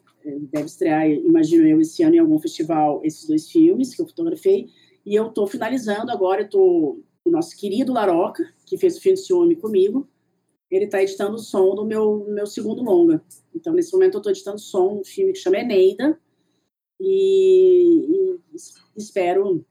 deve 0.52 0.66
estrear, 0.66 1.08
imagino 1.08 1.66
eu, 1.66 1.80
esse 1.80 2.02
ano 2.02 2.16
em 2.16 2.18
algum 2.18 2.38
festival, 2.38 3.00
esses 3.02 3.26
dois 3.26 3.50
filmes 3.50 3.94
que 3.94 4.02
eu 4.02 4.06
fotografei. 4.06 4.68
E 5.04 5.14
eu 5.14 5.28
estou 5.28 5.46
finalizando 5.46 6.12
agora, 6.12 6.42
eu 6.42 6.50
tô, 6.50 7.00
o 7.24 7.30
nosso 7.30 7.56
querido 7.56 7.92
Laroca, 7.92 8.44
que 8.66 8.76
fez 8.76 8.98
o 8.98 9.00
filme 9.00 9.16
Ciúme 9.16 9.56
comigo, 9.56 10.06
ele 10.70 10.84
está 10.84 11.02
editando 11.02 11.36
o 11.36 11.38
som 11.38 11.74
do 11.74 11.86
meu, 11.86 12.26
meu 12.28 12.46
segundo 12.46 12.82
longa. 12.82 13.22
Então, 13.54 13.72
nesse 13.72 13.92
momento, 13.92 14.14
eu 14.14 14.18
estou 14.18 14.30
editando 14.30 14.58
som, 14.58 15.00
um 15.00 15.04
filme 15.04 15.32
que 15.32 15.38
chama 15.38 15.58
Eneida, 15.58 16.20
e, 17.00 18.34
e 18.34 18.40
espero 18.96 19.64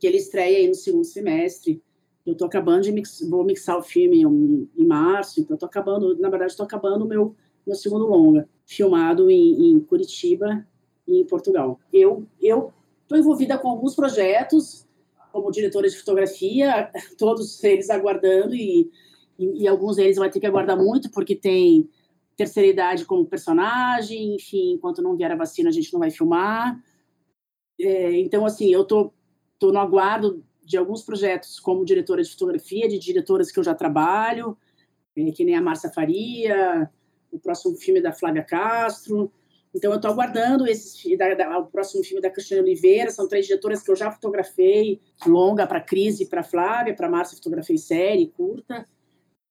que 0.00 0.06
ele 0.06 0.16
estreie 0.16 0.56
aí 0.56 0.68
no 0.68 0.74
segundo 0.74 1.04
semestre 1.04 1.80
eu 2.26 2.32
estou 2.32 2.46
acabando 2.48 2.82
de 2.82 2.90
mix, 2.90 3.20
vou 3.30 3.44
mixar 3.44 3.78
o 3.78 3.82
filme 3.82 4.22
em, 4.22 4.68
em 4.76 4.84
março, 4.84 5.40
então 5.40 5.54
estou 5.54 5.68
acabando, 5.68 6.18
na 6.18 6.28
verdade 6.28 6.50
estou 6.50 6.66
acabando 6.66 7.04
o 7.04 7.08
meu 7.08 7.36
meu 7.66 7.74
segundo 7.74 8.06
longa, 8.06 8.48
filmado 8.66 9.30
em, 9.30 9.70
em 9.70 9.80
Curitiba 9.80 10.66
e 11.06 11.20
em 11.20 11.24
Portugal. 11.24 11.78
Eu 11.92 12.26
eu 12.40 12.72
estou 13.02 13.16
envolvida 13.16 13.56
com 13.56 13.68
alguns 13.68 13.94
projetos 13.94 14.86
como 15.32 15.50
diretora 15.50 15.88
de 15.88 15.96
fotografia, 15.96 16.90
todos 17.16 17.62
eles 17.62 17.88
aguardando 17.90 18.54
e, 18.54 18.90
e, 19.38 19.62
e 19.62 19.68
alguns 19.68 19.96
deles 19.96 20.16
vai 20.16 20.30
ter 20.30 20.40
que 20.40 20.46
aguardar 20.46 20.76
muito 20.76 21.10
porque 21.10 21.36
tem 21.36 21.88
terceira 22.36 22.68
idade 22.68 23.04
como 23.04 23.24
personagem, 23.24 24.34
enfim, 24.34 24.72
enquanto 24.72 25.00
não 25.02 25.16
vier 25.16 25.30
a 25.30 25.36
vacina 25.36 25.68
a 25.68 25.72
gente 25.72 25.92
não 25.92 26.00
vai 26.00 26.10
filmar. 26.10 26.82
É, 27.78 28.18
então 28.18 28.44
assim, 28.44 28.72
eu 28.72 28.84
tô 28.84 29.12
tô 29.58 29.72
no 29.72 29.78
aguardo 29.78 30.44
de 30.62 30.76
alguns 30.76 31.02
projetos 31.02 31.60
como 31.60 31.84
diretora 31.84 32.22
de 32.22 32.30
fotografia, 32.30 32.88
de 32.88 32.98
diretoras 32.98 33.50
que 33.50 33.58
eu 33.58 33.64
já 33.64 33.74
trabalho, 33.74 34.56
é, 35.16 35.30
que 35.30 35.44
nem 35.44 35.54
a 35.54 35.62
Márcia 35.62 35.90
Faria, 35.90 36.90
o 37.36 37.40
próximo 37.40 37.76
filme 37.76 38.00
da 38.00 38.12
Flávia 38.12 38.42
Castro. 38.42 39.30
Então, 39.74 39.90
eu 39.90 39.96
estou 39.96 40.10
aguardando 40.10 40.66
esse, 40.66 41.16
da, 41.16 41.34
da, 41.34 41.58
o 41.58 41.66
próximo 41.66 42.02
filme 42.02 42.22
da 42.22 42.30
Cristiane 42.30 42.62
Oliveira. 42.62 43.10
São 43.10 43.28
três 43.28 43.46
diretoras 43.46 43.82
que 43.82 43.90
eu 43.90 43.96
já 43.96 44.10
fotografei, 44.10 45.00
longa 45.26 45.66
para 45.66 45.80
Cris 45.80 46.20
e 46.20 46.26
para 46.26 46.42
Flávia, 46.42 46.94
para 46.94 47.10
Márcia 47.10 47.36
fotografei 47.36 47.76
série, 47.76 48.28
curta. 48.28 48.86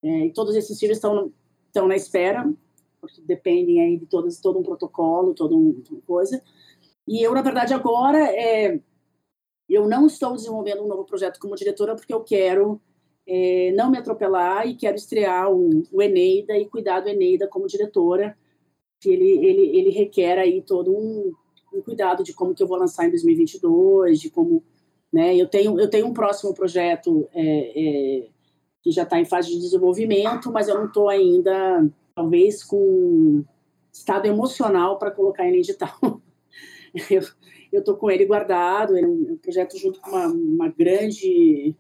É, 0.03 0.25
e 0.25 0.33
todos 0.33 0.55
esses 0.55 0.79
filmes 0.79 0.97
estão, 0.97 1.31
estão 1.67 1.87
na 1.87 1.95
espera, 1.95 2.51
porque 2.99 3.21
dependem 3.21 3.81
aí 3.81 3.97
de 3.97 4.05
todas, 4.05 4.39
todo 4.39 4.59
um 4.59 4.63
protocolo, 4.63 5.35
toda 5.35 5.55
um, 5.55 5.83
uma 5.91 6.01
coisa. 6.01 6.41
E 7.07 7.21
eu, 7.21 7.33
na 7.33 7.41
verdade, 7.41 7.73
agora... 7.73 8.19
É, 8.33 8.79
eu 9.67 9.87
não 9.87 10.05
estou 10.05 10.35
desenvolvendo 10.35 10.83
um 10.83 10.87
novo 10.87 11.05
projeto 11.05 11.39
como 11.39 11.55
diretora 11.55 11.95
porque 11.95 12.13
eu 12.13 12.23
quero 12.23 12.79
é, 13.27 13.71
não 13.71 13.89
me 13.89 13.97
atropelar 13.97 14.67
e 14.67 14.75
quero 14.75 14.95
estrear 14.95 15.51
um, 15.51 15.83
o 15.91 16.01
Eneida 16.01 16.57
e 16.57 16.67
cuidar 16.67 16.99
do 16.99 17.09
Eneida 17.09 17.47
como 17.47 17.67
diretora. 17.67 18.37
Ele, 19.03 19.45
ele, 19.45 19.77
ele 19.77 19.89
requer 19.89 20.37
aí 20.39 20.61
todo 20.61 20.95
um, 20.95 21.33
um 21.73 21.81
cuidado 21.81 22.23
de 22.23 22.33
como 22.33 22.53
que 22.53 22.63
eu 22.63 22.67
vou 22.67 22.77
lançar 22.77 23.05
em 23.05 23.09
2022, 23.09 24.19
de 24.19 24.29
como, 24.29 24.63
né? 25.11 25.35
Eu 25.35 25.47
tenho 25.47 25.79
eu 25.79 25.89
tenho 25.89 26.07
um 26.07 26.13
próximo 26.13 26.53
projeto 26.53 27.27
é, 27.33 27.41
é, 27.43 28.27
que 28.81 28.91
já 28.91 29.03
está 29.03 29.19
em 29.19 29.25
fase 29.25 29.49
de 29.49 29.59
desenvolvimento, 29.59 30.51
mas 30.51 30.67
eu 30.67 30.75
não 30.75 30.85
estou 30.85 31.09
ainda, 31.09 31.87
talvez, 32.13 32.63
com 32.63 33.43
estado 33.91 34.27
emocional 34.27 34.97
para 34.97 35.11
colocar 35.11 35.47
em 35.47 35.55
edital. 35.55 36.21
eu, 37.09 37.79
estou 37.79 37.95
com 37.95 38.09
ele 38.09 38.25
guardado, 38.25 38.95
ele 38.95 39.05
é 39.05 39.09
um 39.09 39.37
projeto 39.37 39.77
junto 39.77 39.99
com 39.99 40.11
uma, 40.11 40.27
uma 40.27 40.69
grande 40.69 41.75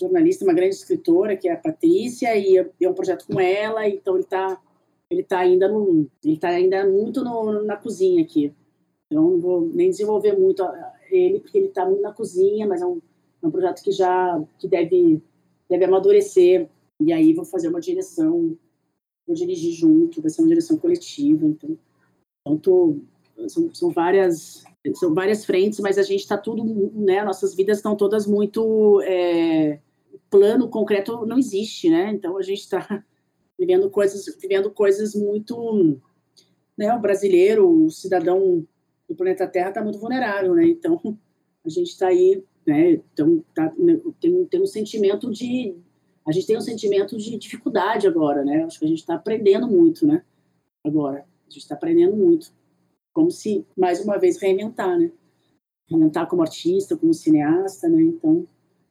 jornalista, 0.00 0.44
uma 0.44 0.54
grande 0.54 0.74
escritora, 0.74 1.36
que 1.36 1.48
é 1.48 1.52
a 1.52 1.56
Patrícia, 1.56 2.36
e 2.36 2.56
é 2.56 2.88
um 2.88 2.94
projeto 2.94 3.26
com 3.26 3.40
ela, 3.40 3.88
então 3.88 4.14
ele 4.14 4.24
está 4.24 4.60
ele 5.10 5.24
tá 5.24 5.40
ainda 5.40 5.66
ele 6.24 6.36
tá 6.36 6.48
ainda 6.48 6.88
muito 6.88 7.24
no, 7.24 7.64
na 7.64 7.76
cozinha 7.76 8.22
aqui. 8.22 8.52
Então 9.06 9.30
não 9.30 9.40
vou 9.40 9.60
nem 9.62 9.90
desenvolver 9.90 10.38
muito 10.38 10.62
ele 11.10 11.40
porque 11.40 11.58
ele 11.58 11.66
está 11.66 11.84
muito 11.84 12.02
na 12.02 12.12
cozinha, 12.12 12.66
mas 12.66 12.80
é 12.80 12.86
um, 12.86 13.00
é 13.42 13.46
um 13.46 13.50
projeto 13.50 13.82
que 13.82 13.90
já 13.90 14.40
que 14.58 14.68
deve 14.68 15.20
deve 15.68 15.84
amadurecer 15.84 16.68
e 17.00 17.12
aí 17.12 17.32
vou 17.32 17.44
fazer 17.44 17.68
uma 17.68 17.80
direção, 17.80 18.56
vou 19.26 19.34
dirigir 19.34 19.72
junto, 19.72 20.20
vai 20.20 20.30
ser 20.30 20.42
uma 20.42 20.48
direção 20.48 20.76
coletiva, 20.76 21.44
então 21.46 21.76
então 22.40 22.56
tô, 22.56 22.96
são, 23.48 23.74
são 23.74 23.90
várias 23.90 24.64
são 24.94 25.12
várias 25.12 25.44
frentes, 25.44 25.78
mas 25.80 25.98
a 25.98 26.02
gente 26.02 26.20
está 26.20 26.38
tudo, 26.38 26.64
né? 26.94 27.22
Nossas 27.22 27.54
vidas 27.54 27.78
estão 27.78 27.94
todas 27.96 28.26
muito 28.26 29.00
é, 29.02 29.78
plano 30.30 30.68
concreto 30.68 31.26
não 31.26 31.38
existe, 31.38 31.90
né? 31.90 32.10
Então 32.12 32.38
a 32.38 32.42
gente 32.42 32.60
está 32.60 33.04
vivendo 33.58 33.90
coisas, 33.90 34.24
vivendo 34.40 34.70
coisas 34.70 35.14
muito, 35.14 36.00
né? 36.78 36.94
O 36.94 37.00
brasileiro, 37.00 37.68
o 37.68 37.90
cidadão 37.90 38.66
do 39.08 39.14
planeta 39.14 39.46
Terra 39.46 39.70
está 39.70 39.82
muito 39.82 39.98
vulnerável, 39.98 40.54
né? 40.54 40.66
Então 40.66 41.18
a 41.64 41.68
gente 41.68 41.88
está 41.88 42.06
aí, 42.06 42.42
né? 42.66 42.92
Então 42.92 43.44
tá, 43.54 43.72
tem, 44.20 44.44
tem 44.46 44.62
um 44.62 44.66
sentimento 44.66 45.30
de, 45.30 45.74
a 46.26 46.32
gente 46.32 46.46
tem 46.46 46.56
um 46.56 46.62
sentimento 46.62 47.16
de 47.16 47.36
dificuldade 47.36 48.06
agora, 48.06 48.44
né? 48.44 48.62
Acho 48.64 48.78
que 48.78 48.84
a 48.84 48.88
gente 48.88 49.00
está 49.00 49.16
aprendendo 49.16 49.66
muito, 49.66 50.06
né? 50.06 50.22
Agora 50.84 51.26
A 51.46 51.50
gente 51.50 51.62
está 51.62 51.74
aprendendo 51.74 52.16
muito. 52.16 52.52
Como 53.12 53.30
se, 53.30 53.66
mais 53.76 54.02
uma 54.02 54.16
vez, 54.16 54.40
reinventar, 54.40 54.98
né? 54.98 55.10
Reinventar 55.88 56.28
como 56.28 56.42
artista, 56.42 56.96
como 56.96 57.12
cineasta, 57.12 57.88
né? 57.88 58.00
Então, 58.00 58.46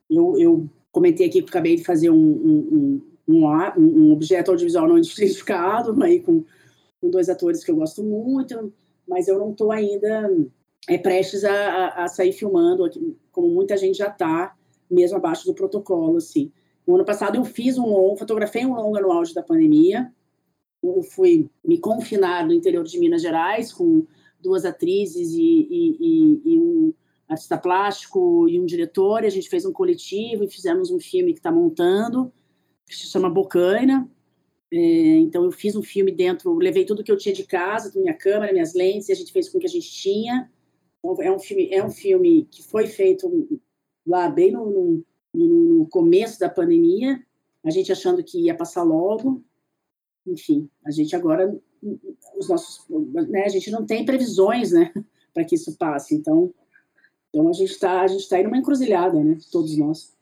eu, 0.09 0.37
eu 0.37 0.69
comentei 0.91 1.27
aqui 1.27 1.41
que 1.41 1.49
acabei 1.49 1.75
de 1.75 1.83
fazer 1.83 2.09
um, 2.09 2.15
um, 2.15 3.01
um, 3.27 3.41
um 3.77 4.11
objeto 4.11 4.51
audiovisual 4.51 4.87
não 4.87 4.97
identificado, 4.99 6.01
aí 6.03 6.19
com, 6.19 6.43
com 7.01 7.09
dois 7.09 7.29
atores 7.29 7.63
que 7.63 7.71
eu 7.71 7.75
gosto 7.75 8.03
muito, 8.03 8.73
mas 9.07 9.27
eu 9.27 9.37
não 9.37 9.51
estou 9.51 9.71
ainda 9.71 10.29
é, 10.87 10.97
prestes 10.97 11.43
a, 11.43 11.53
a, 11.53 12.03
a, 12.05 12.07
sair 12.07 12.31
filmando, 12.31 12.85
aqui, 12.85 13.17
como 13.31 13.49
muita 13.49 13.77
gente 13.77 13.97
já 13.97 14.07
está, 14.07 14.55
mesmo 14.89 15.17
abaixo 15.17 15.45
do 15.45 15.53
protocolo, 15.53 16.17
assim. 16.17 16.51
No 16.85 16.95
ano 16.95 17.05
passado 17.05 17.35
eu 17.35 17.45
fiz 17.45 17.77
um 17.77 17.85
longo, 17.85 18.17
fotografei 18.17 18.65
um 18.65 18.73
longa 18.73 19.01
no 19.01 19.11
auge 19.11 19.33
da 19.33 19.43
pandemia, 19.43 20.11
eu 20.81 21.03
fui 21.03 21.49
me 21.63 21.77
confinar 21.77 22.45
no 22.45 22.53
interior 22.53 22.83
de 22.83 22.97
Minas 22.99 23.21
Gerais 23.21 23.71
com 23.71 24.05
duas 24.39 24.63
atrizes 24.65 25.33
e, 25.33 25.67
e, 25.69 25.97
e, 25.99 26.53
e 26.53 26.59
um 26.59 26.93
artista 27.29 27.57
plástico 27.57 28.49
e 28.49 28.59
um 28.59 28.65
diretor, 28.65 29.23
e 29.23 29.27
a 29.27 29.29
gente 29.29 29.49
fez 29.49 29.63
um 29.65 29.71
coletivo 29.71 30.43
e 30.43 30.49
fizemos 30.49 30.89
um 30.89 30.99
filme 30.99 31.31
que 31.31 31.39
está 31.39 31.51
montando, 31.51 32.33
que 32.87 32.95
se 32.95 33.07
chama 33.07 33.29
Bocaina. 33.29 34.09
É, 34.71 34.77
então 35.17 35.43
eu 35.45 35.51
fiz 35.51 35.75
um 35.75 35.83
filme 35.83 36.11
dentro, 36.11 36.53
levei 36.55 36.85
tudo 36.85 37.03
que 37.03 37.11
eu 37.11 37.17
tinha 37.17 37.33
de 37.33 37.43
casa, 37.43 37.97
minha 37.99 38.13
câmera, 38.13 38.51
minhas 38.51 38.73
lentes, 38.73 39.09
e 39.09 39.11
a 39.11 39.15
gente 39.15 39.31
fez 39.31 39.47
com 39.47 39.57
o 39.57 39.61
que 39.61 39.67
a 39.67 39.69
gente 39.69 39.89
tinha. 39.89 40.51
Então, 40.99 41.21
é 41.21 41.31
um 41.31 41.39
filme, 41.39 41.69
é 41.71 41.83
um 41.83 41.89
filme 41.89 42.45
que 42.51 42.63
foi 42.63 42.87
feito 42.87 43.47
lá 44.05 44.27
bem 44.27 44.51
no, 44.51 45.03
no, 45.33 45.77
no 45.77 45.87
começo 45.87 46.39
da 46.39 46.49
pandemia, 46.49 47.23
a 47.63 47.69
gente 47.69 47.91
achando 47.91 48.23
que 48.23 48.45
ia 48.45 48.55
passar 48.55 48.83
logo. 48.83 49.43
Enfim, 50.25 50.69
a 50.85 50.91
gente 50.91 51.15
agora 51.15 51.55
os 52.37 52.49
nossos, 52.49 52.85
né, 53.29 53.43
a 53.45 53.49
gente 53.49 53.71
não 53.71 53.85
tem 53.85 54.05
previsões, 54.05 54.71
né, 54.71 54.91
para 55.33 55.45
que 55.45 55.55
isso 55.55 55.77
passe. 55.77 56.15
Então, 56.15 56.53
então 57.29 57.49
a 57.49 57.53
gente 57.53 57.71
está 57.71 58.01
a 58.01 58.07
gente 58.07 58.21
está 58.21 58.41
numa 58.41 58.57
encruzilhada, 58.57 59.23
né, 59.23 59.37
todos 59.51 59.77
nós. 59.77 60.13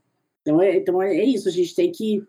Então 0.41 0.61
é, 0.61 0.77
então 0.77 1.01
é 1.01 1.23
isso, 1.23 1.47
a 1.47 1.51
gente 1.51 1.75
tem 1.75 1.91
que 1.91 2.23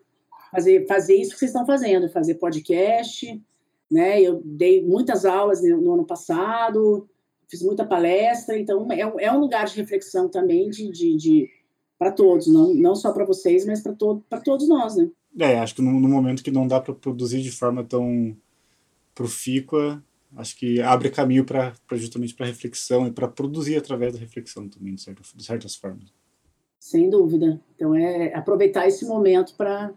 fazer 0.51 0.87
fazer 0.87 1.15
isso 1.15 1.31
que 1.31 1.39
vocês 1.39 1.51
estão 1.51 1.65
fazendo, 1.65 2.09
fazer 2.09 2.35
podcast, 2.35 3.41
né? 3.89 4.21
Eu 4.21 4.41
dei 4.43 4.83
muitas 4.83 5.25
aulas 5.25 5.61
no 5.61 5.93
ano 5.93 6.05
passado, 6.05 7.07
fiz 7.47 7.61
muita 7.61 7.85
palestra, 7.85 8.57
então 8.57 8.87
é, 8.91 9.01
é 9.25 9.31
um 9.31 9.39
lugar 9.39 9.65
de 9.65 9.75
reflexão 9.75 10.29
também 10.29 10.69
de, 10.69 10.91
de, 10.91 11.15
de 11.15 11.49
para 11.97 12.11
todos, 12.11 12.47
não, 12.47 12.73
não 12.73 12.95
só 12.95 13.11
para 13.11 13.25
vocês, 13.25 13.65
mas 13.65 13.81
para 13.81 13.93
to, 13.93 14.23
todos 14.43 14.69
nós, 14.69 14.95
né? 14.95 15.09
É, 15.37 15.59
acho 15.59 15.75
que 15.75 15.81
no, 15.81 15.99
no 15.99 16.07
momento 16.07 16.43
que 16.43 16.51
não 16.51 16.67
dá 16.67 16.79
para 16.79 16.93
produzir 16.93 17.41
de 17.41 17.51
forma 17.51 17.83
tão 17.83 18.35
profícua, 19.13 20.01
acho 20.35 20.57
que 20.57 20.81
abre 20.81 21.09
caminho 21.09 21.45
para 21.45 21.73
justamente 21.93 22.35
para 22.35 22.45
reflexão 22.45 23.07
e 23.07 23.11
para 23.11 23.27
produzir 23.27 23.77
através 23.77 24.13
da 24.13 24.19
reflexão 24.19 24.67
também, 24.67 24.95
de, 24.95 25.01
certa, 25.01 25.21
de 25.35 25.43
certas 25.43 25.75
formas. 25.75 26.13
Sem 26.79 27.09
dúvida. 27.09 27.59
Então 27.75 27.95
é 27.95 28.33
aproveitar 28.33 28.87
esse 28.87 29.05
momento 29.05 29.55
para 29.55 29.93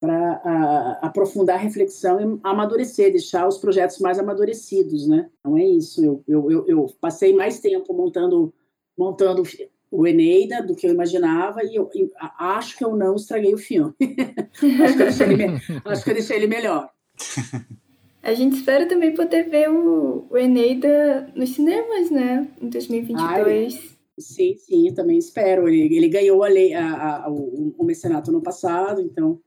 para 0.00 0.98
aprofundar 1.02 1.56
a 1.56 1.62
reflexão 1.62 2.18
e 2.18 2.40
amadurecer, 2.42 3.12
deixar 3.12 3.46
os 3.46 3.58
projetos 3.58 3.98
mais 3.98 4.18
amadurecidos, 4.18 5.06
né? 5.06 5.28
Então 5.40 5.58
é 5.58 5.64
isso. 5.64 6.24
Eu, 6.26 6.50
eu, 6.50 6.66
eu, 6.66 6.86
passei 6.98 7.34
mais 7.34 7.60
tempo 7.60 7.92
montando 7.92 8.50
montando 8.96 9.42
o 9.90 10.06
Eneida 10.06 10.62
do 10.62 10.74
que 10.74 10.86
eu 10.86 10.94
imaginava 10.94 11.62
e 11.64 11.74
eu, 11.74 11.90
eu 11.94 12.10
acho 12.38 12.78
que 12.78 12.84
eu 12.84 12.96
não 12.96 13.14
estraguei 13.16 13.52
o 13.52 13.58
filme. 13.58 13.92
acho, 15.06 15.18
que 15.18 15.22
ele, 15.22 15.44
acho 15.84 16.04
que 16.04 16.10
eu 16.10 16.14
deixei 16.14 16.36
ele 16.36 16.46
melhor. 16.46 16.88
A 18.22 18.34
gente 18.34 18.56
espera 18.56 18.86
também 18.86 19.14
poder 19.14 19.48
ver 19.48 19.70
o, 19.70 20.26
o 20.28 20.36
Eneida 20.36 21.32
nos 21.34 21.50
cinemas, 21.54 22.10
né? 22.10 22.48
Em 22.60 22.68
2022. 22.68 23.74
Ai, 23.74 23.80
sim, 24.18 24.56
sim, 24.56 24.88
eu 24.88 24.94
também 24.94 25.18
espero. 25.18 25.66
Ele, 25.68 25.96
ele 25.96 26.08
ganhou 26.08 26.44
a 26.44 26.48
lei, 26.48 26.74
a, 26.74 27.24
a, 27.24 27.30
o, 27.30 27.74
o 27.78 27.84
mecenato 27.84 28.30
no 28.30 28.42
passado, 28.42 29.00
então 29.00 29.40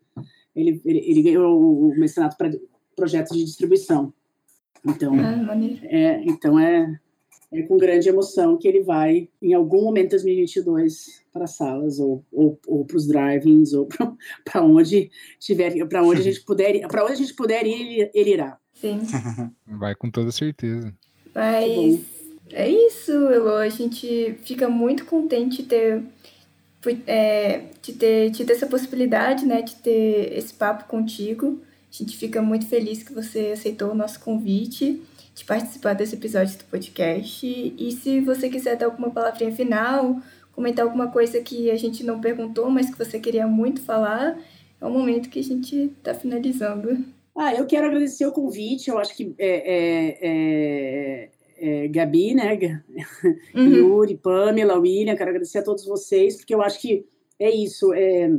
ele, 0.56 0.82
ele, 0.86 1.00
ele 1.00 1.22
ganhou 1.22 1.90
o 1.90 2.00
mecenato 2.00 2.36
para 2.36 2.52
projetos 2.96 3.38
de 3.38 3.44
distribuição. 3.44 4.14
Então, 4.86 5.14
ah, 5.16 5.56
é, 5.84 6.24
então 6.26 6.60
é, 6.60 7.00
é 7.54 7.64
com 7.64 7.78
grande 7.78 8.10
emoção 8.10 8.58
que 8.58 8.68
ele 8.68 8.82
vai, 8.82 9.30
em 9.42 9.54
algum 9.54 9.84
momento 9.84 10.06
de 10.06 10.24
2022, 10.24 11.24
para 11.32 11.48
salas 11.48 12.00
ou, 12.00 12.24
ou, 12.32 12.60
ou 12.68 12.86
para 12.86 12.98
os 12.98 13.08
drive-ins 13.08 13.74
ou 13.74 13.88
para 14.44 14.64
onde 14.64 15.10
tiver, 15.40 15.86
para 15.88 16.04
onde 16.04 16.22
a 16.22 16.24
gente 16.24 16.42
puder, 16.46 16.88
para 16.88 17.04
onde 17.04 17.14
a 17.14 17.18
gente 17.18 17.34
puder 17.34 17.66
ir, 17.66 17.74
ele, 17.74 18.12
ele 18.14 18.30
irá. 18.32 18.58
Sim. 18.74 19.02
Vai 19.68 19.96
com 19.96 20.10
toda 20.10 20.32
certeza. 20.32 20.94
Mas 21.34 22.02
é 22.52 22.70
isso, 22.70 23.12
Elo. 23.12 23.56
A 23.56 23.70
gente 23.70 24.36
fica 24.44 24.70
muito 24.70 25.06
contente 25.06 25.64
de 25.64 25.70
ter, 25.70 26.04
é, 27.08 27.64
de 27.82 27.94
ter 27.94 28.32
tido 28.32 28.52
essa 28.52 28.68
possibilidade, 28.68 29.46
né, 29.46 29.62
de 29.62 29.76
ter 29.76 30.38
esse 30.38 30.54
papo 30.54 30.86
contigo. 30.86 31.62
A 31.92 31.96
gente 31.96 32.18
fica 32.18 32.42
muito 32.42 32.66
feliz 32.68 33.04
que 33.04 33.14
você 33.14 33.52
aceitou 33.54 33.92
o 33.92 33.96
nosso 33.96 34.20
convite 34.20 35.02
de 35.34 35.44
participar 35.46 35.94
desse 35.94 36.16
episódio 36.16 36.58
do 36.58 36.66
podcast. 36.66 37.46
E 37.46 37.92
se 37.92 38.20
você 38.20 38.50
quiser 38.50 38.78
dar 38.78 38.86
alguma 38.86 39.10
palavrinha 39.10 39.52
final, 39.52 40.18
comentar 40.52 40.86
alguma 40.86 41.12
coisa 41.12 41.42
que 41.42 41.72
a 41.72 41.76
gente 41.76 42.04
não 42.04 42.22
perguntou, 42.22 42.70
mas 42.70 42.90
que 42.90 42.98
você 42.98 43.20
queria 43.20 43.48
muito 43.48 43.82
falar, 43.82 44.38
é 44.80 44.86
o 44.86 44.92
momento 44.92 45.30
que 45.30 45.40
a 45.40 45.44
gente 45.44 45.76
está 45.98 46.14
finalizando. 46.14 47.04
Ah, 47.36 47.54
eu 47.54 47.66
quero 47.66 47.88
agradecer 47.88 48.26
o 48.28 48.32
convite. 48.32 48.90
Eu 48.90 49.00
acho 49.00 49.16
que 49.16 49.34
é, 49.40 49.50
é, 49.76 50.20
é, 50.22 51.84
é 51.84 51.88
Gabi, 51.88 52.36
né? 52.36 52.84
Uhum. 53.56 53.70
Yuri, 53.70 54.18
Pamela, 54.18 54.78
William, 54.78 55.16
quero 55.16 55.32
agradecer 55.32 55.60
a 55.60 55.64
todos 55.64 55.86
vocês, 55.86 56.38
porque 56.38 56.54
eu 56.54 56.62
acho 56.62 56.80
que 56.80 57.06
é 57.40 57.50
isso. 57.50 57.92
É, 57.94 58.30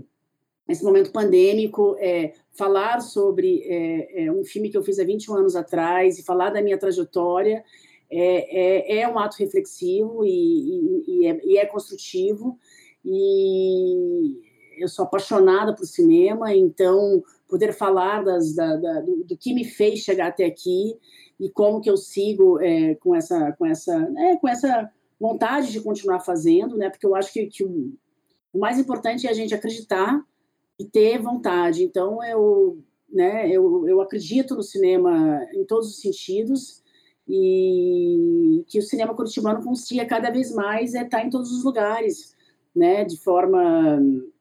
esse 0.69 0.83
momento 0.83 1.13
pandêmico, 1.13 1.97
é, 1.99 2.33
falar 2.53 3.01
sobre 3.01 3.63
é, 3.65 4.25
é, 4.25 4.33
um 4.33 4.45
filme 4.45 4.71
que 4.71 4.77
eu 4.77 4.83
fiz 4.83 4.99
há 4.99 5.05
21 5.05 5.35
anos 5.35 5.57
atrás 5.57 6.19
e 6.19 6.25
falar 6.25 6.51
da 6.51 6.63
minha 6.63 6.79
trajetória 6.79 7.63
é, 8.11 8.97
é, 8.97 9.01
é 9.01 9.09
um 9.09 9.19
ato 9.19 9.37
reflexivo 9.39 10.25
e, 10.25 10.29
e, 10.29 11.05
e, 11.07 11.27
é, 11.27 11.41
e, 11.45 11.59
é, 11.59 11.67
construtivo. 11.67 12.59
E 13.05 14.41
eu 14.79 14.89
sou 14.89 15.05
apaixonada 15.05 15.75
por 15.75 15.85
cinema, 15.85 16.55
então 16.55 17.23
poder 17.47 17.73
falar 17.75 18.25
das, 18.25 18.55
da, 18.55 18.77
da, 18.77 19.01
do, 19.01 19.25
do, 19.25 19.37
que 19.37 19.53
me 19.53 19.65
fez 19.65 20.01
chegar 20.01 20.29
até 20.29 20.47
aqui 20.47 20.97
e 21.39 21.51
como 21.51 21.81
que 21.81 21.91
eu 21.91 21.97
sigo 21.97 22.59
com 23.01 23.15
essa 23.15 23.53
com 23.53 23.67
essa 23.67 23.95
é, 24.19 24.37
com 24.37 24.49
essa 24.49 24.91
vontade 25.21 25.71
de 25.71 25.81
continuar 25.81 26.21
fazendo, 26.21 26.77
né? 26.77 26.89
Porque 26.89 27.07
eu 27.07 27.15
acho 27.15 27.33
que, 27.33 27.47
que 27.47 27.65
o, 27.65 27.93
o 28.53 28.59
mais 28.59 28.79
importante 28.79 29.27
é 29.27 29.31
a 29.31 29.35
gente 29.35 29.55
acreditar 29.55 30.25
e 30.79 30.85
ter 30.85 31.19
vontade. 31.19 31.83
Então, 31.83 32.23
eu, 32.25 32.79
né, 33.09 33.49
eu, 33.51 33.89
eu 33.89 34.01
acredito 34.01 34.55
no 34.55 34.63
cinema 34.63 35.41
em 35.55 35.65
todos 35.65 35.89
os 35.89 36.01
sentidos 36.01 36.83
e 37.29 38.65
que 38.69 38.79
o 38.79 38.83
cinema 38.83 39.15
curitibano 39.15 39.63
consiga 39.63 40.05
cada 40.05 40.31
vez 40.31 40.53
mais 40.53 40.95
é 40.95 41.03
estar 41.03 41.25
em 41.25 41.31
todos 41.31 41.51
os 41.53 41.65
lugares, 41.65 42.35
né, 42.75 43.05
de 43.05 43.17
forma 43.17 43.99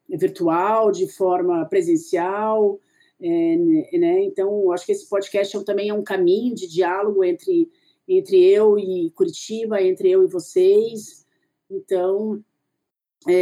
virtual, 0.09 0.91
de 0.91 1.07
forma 1.07 1.65
presencial, 1.65 2.79
é, 3.21 3.55
né, 3.97 4.23
então 4.23 4.71
acho 4.71 4.85
que 4.85 4.91
esse 4.91 5.07
podcast 5.07 5.63
também 5.63 5.89
é 5.89 5.93
um 5.93 6.03
caminho 6.03 6.53
de 6.53 6.67
diálogo 6.67 7.23
entre 7.23 7.69
entre 8.05 8.43
eu 8.43 8.77
e 8.77 9.11
Curitiba, 9.11 9.81
entre 9.81 10.11
eu 10.11 10.25
e 10.25 10.27
vocês, 10.27 11.25
então 11.71 12.43
é, 13.25 13.33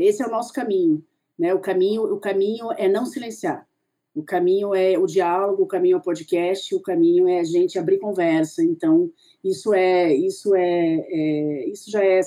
é, 0.00 0.04
esse 0.04 0.20
é 0.20 0.26
o 0.26 0.30
nosso 0.30 0.52
caminho, 0.52 1.04
né? 1.42 1.52
O 1.52 1.58
caminho, 1.58 2.04
o 2.04 2.20
caminho 2.20 2.70
é 2.76 2.88
não 2.88 3.04
silenciar. 3.04 3.66
O 4.14 4.22
caminho 4.22 4.76
é 4.76 4.96
o 4.96 5.06
diálogo, 5.06 5.64
o 5.64 5.66
caminho 5.66 5.96
é 5.96 5.98
o 5.98 6.02
podcast, 6.02 6.72
o 6.72 6.80
caminho 6.80 7.26
é 7.26 7.40
a 7.40 7.44
gente 7.44 7.80
abrir 7.80 7.98
conversa. 7.98 8.62
Então, 8.62 9.10
isso 9.42 9.74
é, 9.74 10.14
isso 10.14 10.54
é, 10.54 11.04
é 11.10 11.68
isso 11.68 11.90
já 11.90 12.04
é, 12.04 12.20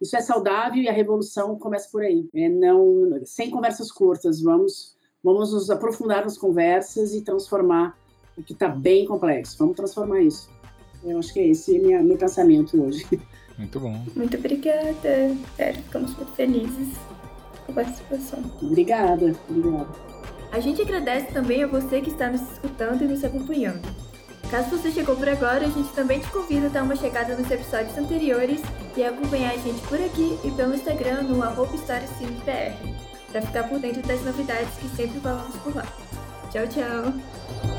isso 0.00 0.16
é 0.16 0.20
saudável 0.22 0.82
e 0.82 0.88
a 0.88 0.92
revolução 0.92 1.58
começa 1.58 1.90
por 1.92 2.00
aí. 2.00 2.26
É 2.34 2.48
não, 2.48 3.20
sem 3.26 3.50
conversas 3.50 3.92
curtas, 3.92 4.40
vamos, 4.40 4.96
vamos 5.22 5.52
nos 5.52 5.68
aprofundar 5.68 6.22
nas 6.22 6.38
conversas 6.38 7.12
e 7.12 7.20
transformar 7.20 7.98
o 8.34 8.42
que 8.42 8.54
está 8.54 8.68
bem 8.68 9.04
complexo. 9.04 9.58
Vamos 9.58 9.76
transformar 9.76 10.22
isso. 10.22 10.48
Eu 11.04 11.18
acho 11.18 11.34
que 11.34 11.40
esse 11.40 11.76
é 11.76 11.78
minha, 11.78 12.02
meu 12.02 12.16
pensamento 12.16 12.82
hoje. 12.82 13.04
Muito 13.58 13.78
bom. 13.78 14.02
Muito 14.16 14.38
obrigada. 14.38 15.36
Sério, 15.54 15.82
ficamos 15.82 16.16
muito 16.16 16.32
felizes 16.32 16.96
participação. 17.72 18.38
Obrigada, 18.60 19.34
obrigada. 19.48 19.88
A 20.52 20.60
gente 20.60 20.82
agradece 20.82 21.32
também 21.32 21.64
a 21.64 21.66
você 21.66 22.00
que 22.00 22.10
está 22.10 22.30
nos 22.30 22.42
escutando 22.42 23.02
e 23.02 23.08
nos 23.08 23.24
acompanhando. 23.24 23.82
Caso 24.50 24.70
você 24.70 24.90
chegou 24.90 25.16
por 25.16 25.28
agora, 25.28 25.66
a 25.66 25.70
gente 25.70 25.92
também 25.94 26.20
te 26.20 26.30
convida 26.30 26.66
a 26.66 26.68
dar 26.68 26.82
uma 26.84 26.94
chegada 26.94 27.34
nos 27.34 27.50
episódios 27.50 27.96
anteriores 27.98 28.60
e 28.96 29.02
acompanhar 29.02 29.52
a 29.52 29.56
gente 29.56 29.80
por 29.88 30.00
aqui 30.00 30.38
e 30.44 30.50
pelo 30.52 30.74
Instagram 30.74 31.22
no 31.22 31.42
arroba 31.42 31.76
para 33.32 33.42
ficar 33.42 33.64
por 33.64 33.80
dentro 33.80 34.02
das 34.02 34.22
novidades 34.24 34.72
que 34.78 34.88
sempre 34.96 35.18
falamos 35.18 35.56
por 35.56 35.74
lá. 35.74 35.86
Tchau, 36.52 36.68
tchau! 36.68 37.73